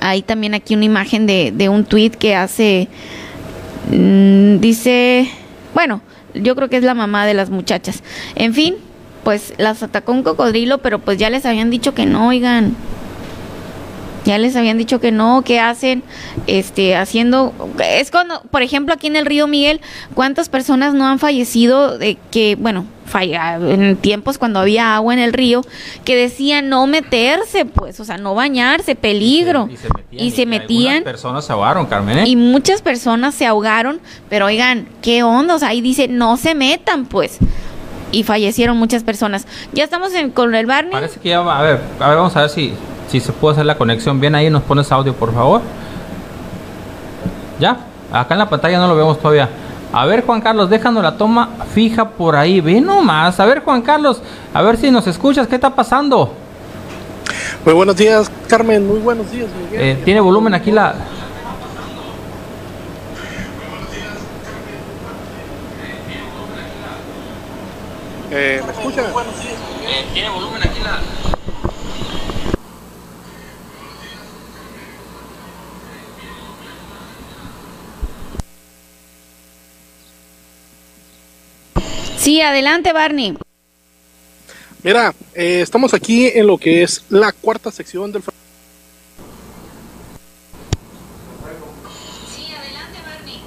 Hay 0.00 0.22
también 0.22 0.54
aquí 0.54 0.74
una 0.74 0.84
imagen 0.84 1.26
de, 1.26 1.52
de 1.54 1.68
un 1.68 1.84
tweet 1.84 2.10
que 2.10 2.34
hace, 2.34 2.88
mm, 3.90 4.58
dice, 4.58 5.28
bueno, 5.74 6.00
yo 6.34 6.54
creo 6.56 6.68
que 6.68 6.76
es 6.76 6.84
la 6.84 6.94
mamá 6.94 7.26
de 7.26 7.34
las 7.34 7.50
muchachas. 7.50 8.02
En 8.34 8.54
fin, 8.54 8.76
pues 9.24 9.54
las 9.58 9.82
atacó 9.82 10.12
un 10.12 10.22
cocodrilo, 10.22 10.78
pero 10.78 10.98
pues 10.98 11.18
ya 11.18 11.30
les 11.30 11.46
habían 11.46 11.70
dicho 11.70 11.94
que 11.94 12.06
no, 12.06 12.28
oigan. 12.28 12.74
Ya 14.24 14.38
les 14.38 14.54
habían 14.54 14.76
dicho 14.76 15.00
que 15.00 15.12
no, 15.12 15.42
que 15.42 15.60
hacen, 15.60 16.02
este, 16.46 16.94
haciendo, 16.96 17.54
es 17.82 18.10
cuando, 18.10 18.42
por 18.50 18.62
ejemplo, 18.62 18.94
aquí 18.94 19.06
en 19.06 19.16
el 19.16 19.26
río 19.26 19.46
Miguel, 19.46 19.80
¿cuántas 20.14 20.48
personas 20.48 20.94
no 20.94 21.06
han 21.06 21.18
fallecido 21.18 21.96
de 21.96 22.18
que, 22.30 22.56
bueno, 22.56 22.84
falla, 23.06 23.56
en 23.56 23.96
tiempos 23.96 24.38
cuando 24.38 24.60
había 24.60 24.94
agua 24.94 25.14
en 25.14 25.20
el 25.20 25.32
río, 25.32 25.62
que 26.04 26.16
decían 26.16 26.68
no 26.68 26.86
meterse, 26.86 27.64
pues, 27.64 27.98
o 28.00 28.04
sea, 28.04 28.18
no 28.18 28.34
bañarse, 28.34 28.94
peligro, 28.94 29.68
y 30.10 30.30
se 30.30 30.46
metían, 30.46 30.96
Algunas 30.96 31.12
personas 31.14 31.44
se 31.46 31.52
ahogaron, 31.52 31.86
Carmen. 31.86 32.18
¿eh? 32.18 32.24
y 32.26 32.36
muchas 32.36 32.82
personas 32.82 33.34
se 33.34 33.46
ahogaron, 33.46 34.00
pero 34.28 34.46
oigan, 34.46 34.86
¿qué 35.02 35.22
onda? 35.22 35.54
O 35.54 35.58
sea, 35.58 35.68
ahí 35.68 35.80
dice, 35.80 36.08
no 36.08 36.36
se 36.36 36.54
metan, 36.54 37.06
pues, 37.06 37.38
y 38.12 38.22
fallecieron 38.22 38.76
muchas 38.76 39.02
personas. 39.02 39.46
Ya 39.72 39.84
estamos 39.84 40.12
en, 40.14 40.30
con 40.30 40.54
el 40.54 40.66
Barney. 40.66 40.92
Parece 40.92 41.20
que 41.20 41.28
ya 41.30 41.40
va. 41.40 41.58
A 41.58 41.62
ver, 41.62 41.80
a 42.00 42.08
ver, 42.08 42.16
vamos 42.16 42.36
a 42.36 42.42
ver 42.42 42.50
si, 42.50 42.72
si 43.10 43.18
se 43.18 43.32
puede 43.32 43.54
hacer 43.54 43.66
la 43.66 43.76
conexión 43.76 44.20
bien 44.20 44.34
ahí. 44.34 44.48
Nos 44.50 44.62
pones 44.62 44.90
audio, 44.92 45.12
por 45.14 45.34
favor. 45.34 45.60
Ya, 47.58 47.76
acá 48.12 48.34
en 48.34 48.38
la 48.38 48.48
pantalla 48.48 48.78
no 48.78 48.86
lo 48.88 48.96
vemos 48.96 49.18
todavía. 49.18 49.48
A 49.92 50.06
ver, 50.06 50.24
Juan 50.24 50.40
Carlos, 50.40 50.70
déjanos 50.70 51.02
la 51.02 51.16
toma 51.16 51.48
fija 51.74 52.08
por 52.08 52.36
ahí. 52.36 52.60
Ve 52.60 52.80
nomás. 52.80 53.40
A 53.40 53.44
ver, 53.44 53.62
Juan 53.64 53.82
Carlos, 53.82 54.22
a 54.54 54.62
ver 54.62 54.76
si 54.76 54.90
nos 54.90 55.06
escuchas. 55.08 55.48
¿Qué 55.48 55.56
está 55.56 55.74
pasando? 55.74 56.32
Muy 57.64 57.74
buenos 57.74 57.96
días, 57.96 58.30
Carmen. 58.46 58.86
Muy 58.86 59.00
buenos 59.00 59.30
días, 59.32 59.48
Miguel. 59.60 59.80
Eh, 59.82 60.02
¿Tiene 60.04 60.20
volumen 60.20 60.54
aquí 60.54 60.70
la.? 60.70 60.94
Eh, 68.30 68.62
¿Me 68.64 68.72
escuchan? 68.72 69.06
¿Tiene 70.14 70.30
volumen 70.30 70.62
aquí 70.62 70.69
Sí, 82.20 82.42
adelante 82.42 82.92
Barney. 82.92 83.34
Mira, 84.82 85.14
eh, 85.34 85.62
estamos 85.62 85.94
aquí 85.94 86.26
en 86.26 86.46
lo 86.46 86.58
que 86.58 86.82
es 86.82 87.02
la 87.08 87.32
cuarta 87.32 87.70
sección 87.70 88.12
del 88.12 88.22
fragmento. 88.22 88.46
Sí, 92.36 92.52
adelante 92.52 92.98
Barney. 93.06 93.40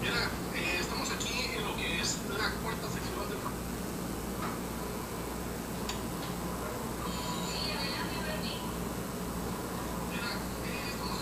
Mira, 0.00 0.30
eh, 0.56 0.78
estamos 0.80 1.10
aquí 1.10 1.34
en 1.54 1.64
lo 1.66 1.76
que 1.76 2.00
es 2.00 2.16
la 2.30 2.48
cuarta 2.62 2.86
sección 2.88 3.28
del 3.28 3.38
fragmento. 3.38 3.60
Mira, 10.06 10.32
estamos 10.88 11.20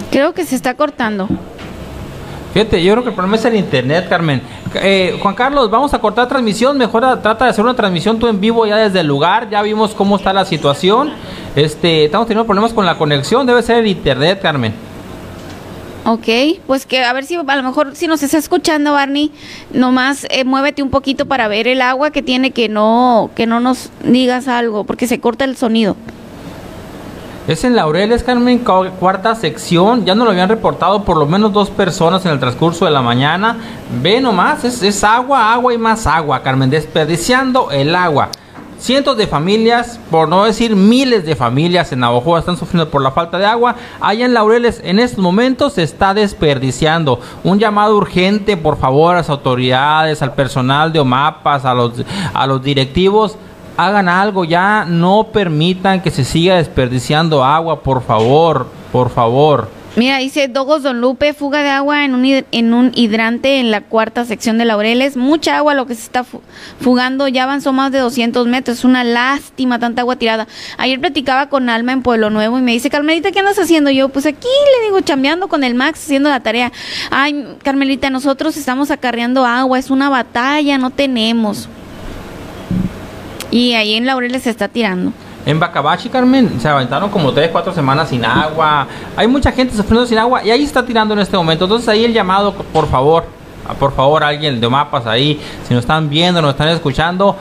aquí. 0.00 0.06
Creo 0.10 0.34
que 0.34 0.44
se 0.44 0.56
está 0.56 0.74
cortando. 0.74 1.28
Yo 2.56 2.68
creo 2.70 3.02
que 3.02 3.10
el 3.10 3.14
problema 3.14 3.36
es 3.36 3.44
el 3.44 3.54
internet, 3.54 4.06
Carmen. 4.08 4.40
Eh, 4.76 5.18
Juan 5.20 5.34
Carlos, 5.34 5.70
vamos 5.70 5.92
a 5.92 5.98
cortar 5.98 6.26
transmisión. 6.26 6.78
Mejor 6.78 7.02
trata 7.20 7.44
de 7.44 7.50
hacer 7.50 7.62
una 7.62 7.76
transmisión 7.76 8.18
tú 8.18 8.28
en 8.28 8.40
vivo 8.40 8.66
ya 8.66 8.78
desde 8.78 9.00
el 9.00 9.06
lugar. 9.06 9.50
Ya 9.50 9.60
vimos 9.60 9.94
cómo 9.94 10.16
está 10.16 10.32
la 10.32 10.46
situación. 10.46 11.12
Este, 11.54 12.06
estamos 12.06 12.26
teniendo 12.26 12.46
problemas 12.46 12.72
con 12.72 12.86
la 12.86 12.96
conexión. 12.96 13.46
Debe 13.46 13.62
ser 13.62 13.80
el 13.80 13.86
internet, 13.86 14.40
Carmen. 14.40 14.72
Ok, 16.06 16.28
pues 16.66 16.86
que 16.86 17.04
a 17.04 17.12
ver 17.12 17.26
si 17.26 17.34
a 17.34 17.56
lo 17.56 17.62
mejor 17.62 17.94
si 17.94 18.06
nos 18.06 18.22
está 18.22 18.38
escuchando 18.38 18.92
Barney, 18.92 19.32
nomás 19.72 20.26
eh, 20.30 20.44
muévete 20.44 20.82
un 20.82 20.88
poquito 20.88 21.26
para 21.26 21.48
ver 21.48 21.68
el 21.68 21.82
agua 21.82 22.10
que 22.10 22.22
tiene 22.22 22.52
que 22.52 22.68
no 22.68 23.30
que 23.34 23.46
no 23.46 23.60
nos 23.60 23.90
digas 24.02 24.48
algo 24.48 24.84
porque 24.84 25.08
se 25.08 25.20
corta 25.20 25.44
el 25.44 25.56
sonido. 25.56 25.96
Es 27.48 27.62
en 27.62 27.76
Laureles, 27.76 28.24
Carmen, 28.24 28.58
cu- 28.58 28.90
cuarta 28.98 29.34
sección. 29.36 30.04
Ya 30.04 30.16
nos 30.16 30.24
lo 30.24 30.32
habían 30.32 30.48
reportado 30.48 31.04
por 31.04 31.16
lo 31.16 31.26
menos 31.26 31.52
dos 31.52 31.70
personas 31.70 32.26
en 32.26 32.32
el 32.32 32.40
transcurso 32.40 32.84
de 32.86 32.90
la 32.90 33.02
mañana. 33.02 33.56
Ve 34.02 34.20
nomás, 34.20 34.64
es, 34.64 34.82
es 34.82 35.04
agua, 35.04 35.52
agua 35.52 35.72
y 35.72 35.78
más 35.78 36.08
agua, 36.08 36.42
Carmen, 36.42 36.70
desperdiciando 36.70 37.70
el 37.70 37.94
agua. 37.94 38.30
Cientos 38.78 39.16
de 39.16 39.26
familias, 39.28 39.98
por 40.10 40.28
no 40.28 40.44
decir 40.44 40.74
miles 40.76 41.24
de 41.24 41.34
familias 41.36 41.92
en 41.92 42.00
Navajo 42.00 42.36
están 42.36 42.56
sufriendo 42.58 42.90
por 42.90 43.00
la 43.00 43.12
falta 43.12 43.38
de 43.38 43.46
agua. 43.46 43.76
Allá 44.00 44.26
en 44.26 44.34
Laureles, 44.34 44.80
en 44.84 44.98
estos 44.98 45.20
momentos 45.20 45.74
se 45.74 45.82
está 45.84 46.14
desperdiciando. 46.14 47.20
Un 47.44 47.58
llamado 47.60 47.96
urgente, 47.96 48.56
por 48.56 48.76
favor, 48.76 49.14
a 49.14 49.18
las 49.18 49.30
autoridades, 49.30 50.20
al 50.20 50.34
personal 50.34 50.92
de 50.92 50.98
OMAPAS, 50.98 51.64
a 51.64 51.74
los, 51.74 51.92
a 52.34 52.46
los 52.48 52.60
directivos 52.62 53.36
hagan 53.76 54.08
algo 54.08 54.44
ya, 54.44 54.84
no 54.86 55.28
permitan 55.32 56.00
que 56.02 56.10
se 56.10 56.24
siga 56.24 56.56
desperdiciando 56.56 57.44
agua, 57.44 57.82
por 57.82 58.02
favor, 58.02 58.68
por 58.92 59.10
favor. 59.10 59.68
Mira, 59.96 60.18
dice 60.18 60.46
Dogos 60.48 60.82
Don 60.82 61.00
Lupe, 61.00 61.32
fuga 61.32 61.62
de 61.62 61.70
agua 61.70 62.04
en 62.04 62.14
un, 62.14 62.22
en 62.52 62.74
un 62.74 62.92
hidrante 62.94 63.60
en 63.60 63.70
la 63.70 63.80
cuarta 63.80 64.26
sección 64.26 64.58
de 64.58 64.66
Laureles. 64.66 65.16
Mucha 65.16 65.56
agua 65.56 65.72
lo 65.72 65.86
que 65.86 65.94
se 65.94 66.02
está 66.02 66.22
fu- 66.22 66.42
fugando, 66.82 67.28
ya 67.28 67.44
avanzó 67.44 67.72
más 67.72 67.92
de 67.92 68.00
200 68.00 68.46
metros. 68.46 68.76
Es 68.80 68.84
una 68.84 69.04
lástima 69.04 69.78
tanta 69.78 70.02
agua 70.02 70.16
tirada. 70.16 70.46
Ayer 70.76 71.00
platicaba 71.00 71.48
con 71.48 71.70
Alma 71.70 71.92
en 71.92 72.02
Pueblo 72.02 72.28
Nuevo 72.28 72.58
y 72.58 72.60
me 72.62 72.72
dice, 72.72 72.90
Carmelita, 72.90 73.32
¿qué 73.32 73.38
andas 73.38 73.58
haciendo? 73.58 73.90
Yo, 73.90 74.10
pues 74.10 74.26
aquí 74.26 74.46
le 74.80 74.84
digo, 74.84 75.00
chambeando 75.00 75.48
con 75.48 75.64
el 75.64 75.74
Max, 75.74 76.04
haciendo 76.04 76.28
la 76.28 76.40
tarea. 76.40 76.72
Ay, 77.10 77.56
Carmelita, 77.64 78.10
nosotros 78.10 78.58
estamos 78.58 78.90
acarreando 78.90 79.46
agua, 79.46 79.78
es 79.78 79.88
una 79.88 80.10
batalla, 80.10 80.76
no 80.76 80.90
tenemos. 80.90 81.70
Y 83.50 83.74
ahí 83.74 83.94
en 83.94 84.06
Laureles 84.06 84.42
se 84.42 84.50
está 84.50 84.68
tirando. 84.68 85.12
En 85.44 85.60
Bacabachi, 85.60 86.08
Carmen, 86.08 86.60
se 86.60 86.68
aventaron 86.68 87.08
como 87.08 87.32
3, 87.32 87.50
4 87.52 87.72
semanas 87.72 88.08
sin 88.08 88.24
agua. 88.24 88.88
Hay 89.16 89.28
mucha 89.28 89.52
gente 89.52 89.76
sufriendo 89.76 90.04
sin 90.04 90.18
agua 90.18 90.44
y 90.44 90.50
ahí 90.50 90.64
está 90.64 90.84
tirando 90.84 91.14
en 91.14 91.20
este 91.20 91.36
momento. 91.36 91.66
Entonces 91.66 91.88
ahí 91.88 92.04
el 92.04 92.12
llamado, 92.12 92.52
por 92.52 92.88
favor, 92.88 93.24
por 93.78 93.94
favor, 93.94 94.24
alguien 94.24 94.60
de 94.60 94.68
mapas 94.68 95.06
ahí, 95.06 95.40
si 95.66 95.74
nos 95.74 95.84
están 95.84 96.08
viendo, 96.08 96.42
nos 96.42 96.50
están 96.50 96.68
escuchando, 96.68 97.36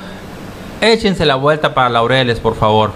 échense 0.82 1.26
la 1.26 1.36
vuelta 1.36 1.74
para 1.74 1.90
Laureles, 1.90 2.40
por 2.40 2.56
favor. 2.56 2.92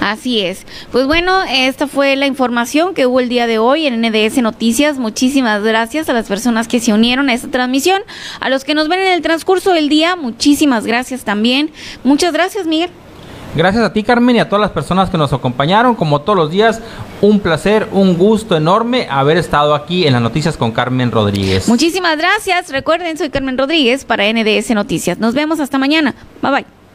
Así 0.00 0.40
es. 0.40 0.66
Pues 0.92 1.06
bueno, 1.06 1.42
esta 1.48 1.86
fue 1.86 2.16
la 2.16 2.26
información 2.26 2.94
que 2.94 3.06
hubo 3.06 3.20
el 3.20 3.28
día 3.28 3.46
de 3.46 3.58
hoy 3.58 3.86
en 3.86 4.00
NDS 4.00 4.38
Noticias. 4.38 4.98
Muchísimas 4.98 5.62
gracias 5.62 6.08
a 6.08 6.12
las 6.12 6.26
personas 6.26 6.68
que 6.68 6.80
se 6.80 6.92
unieron 6.92 7.28
a 7.28 7.34
esta 7.34 7.48
transmisión. 7.48 8.02
A 8.40 8.48
los 8.48 8.64
que 8.64 8.74
nos 8.74 8.88
ven 8.88 9.00
en 9.00 9.12
el 9.12 9.22
transcurso 9.22 9.72
del 9.72 9.88
día, 9.88 10.16
muchísimas 10.16 10.86
gracias 10.86 11.24
también. 11.24 11.70
Muchas 12.04 12.32
gracias, 12.32 12.66
Miguel. 12.66 12.90
Gracias 13.56 13.82
a 13.84 13.92
ti, 13.92 14.02
Carmen, 14.02 14.36
y 14.36 14.38
a 14.38 14.50
todas 14.50 14.60
las 14.60 14.70
personas 14.70 15.08
que 15.08 15.16
nos 15.16 15.32
acompañaron. 15.32 15.94
Como 15.94 16.20
todos 16.20 16.36
los 16.36 16.50
días, 16.50 16.82
un 17.22 17.40
placer, 17.40 17.88
un 17.90 18.18
gusto 18.18 18.54
enorme 18.54 19.06
haber 19.10 19.38
estado 19.38 19.74
aquí 19.74 20.06
en 20.06 20.12
las 20.12 20.20
noticias 20.20 20.58
con 20.58 20.72
Carmen 20.72 21.10
Rodríguez. 21.10 21.66
Muchísimas 21.66 22.18
gracias. 22.18 22.70
Recuerden, 22.70 23.16
soy 23.16 23.30
Carmen 23.30 23.56
Rodríguez 23.56 24.04
para 24.04 24.30
NDS 24.30 24.70
Noticias. 24.74 25.18
Nos 25.18 25.32
vemos 25.32 25.58
hasta 25.58 25.78
mañana. 25.78 26.14
Bye 26.42 26.50
bye. 26.50 26.85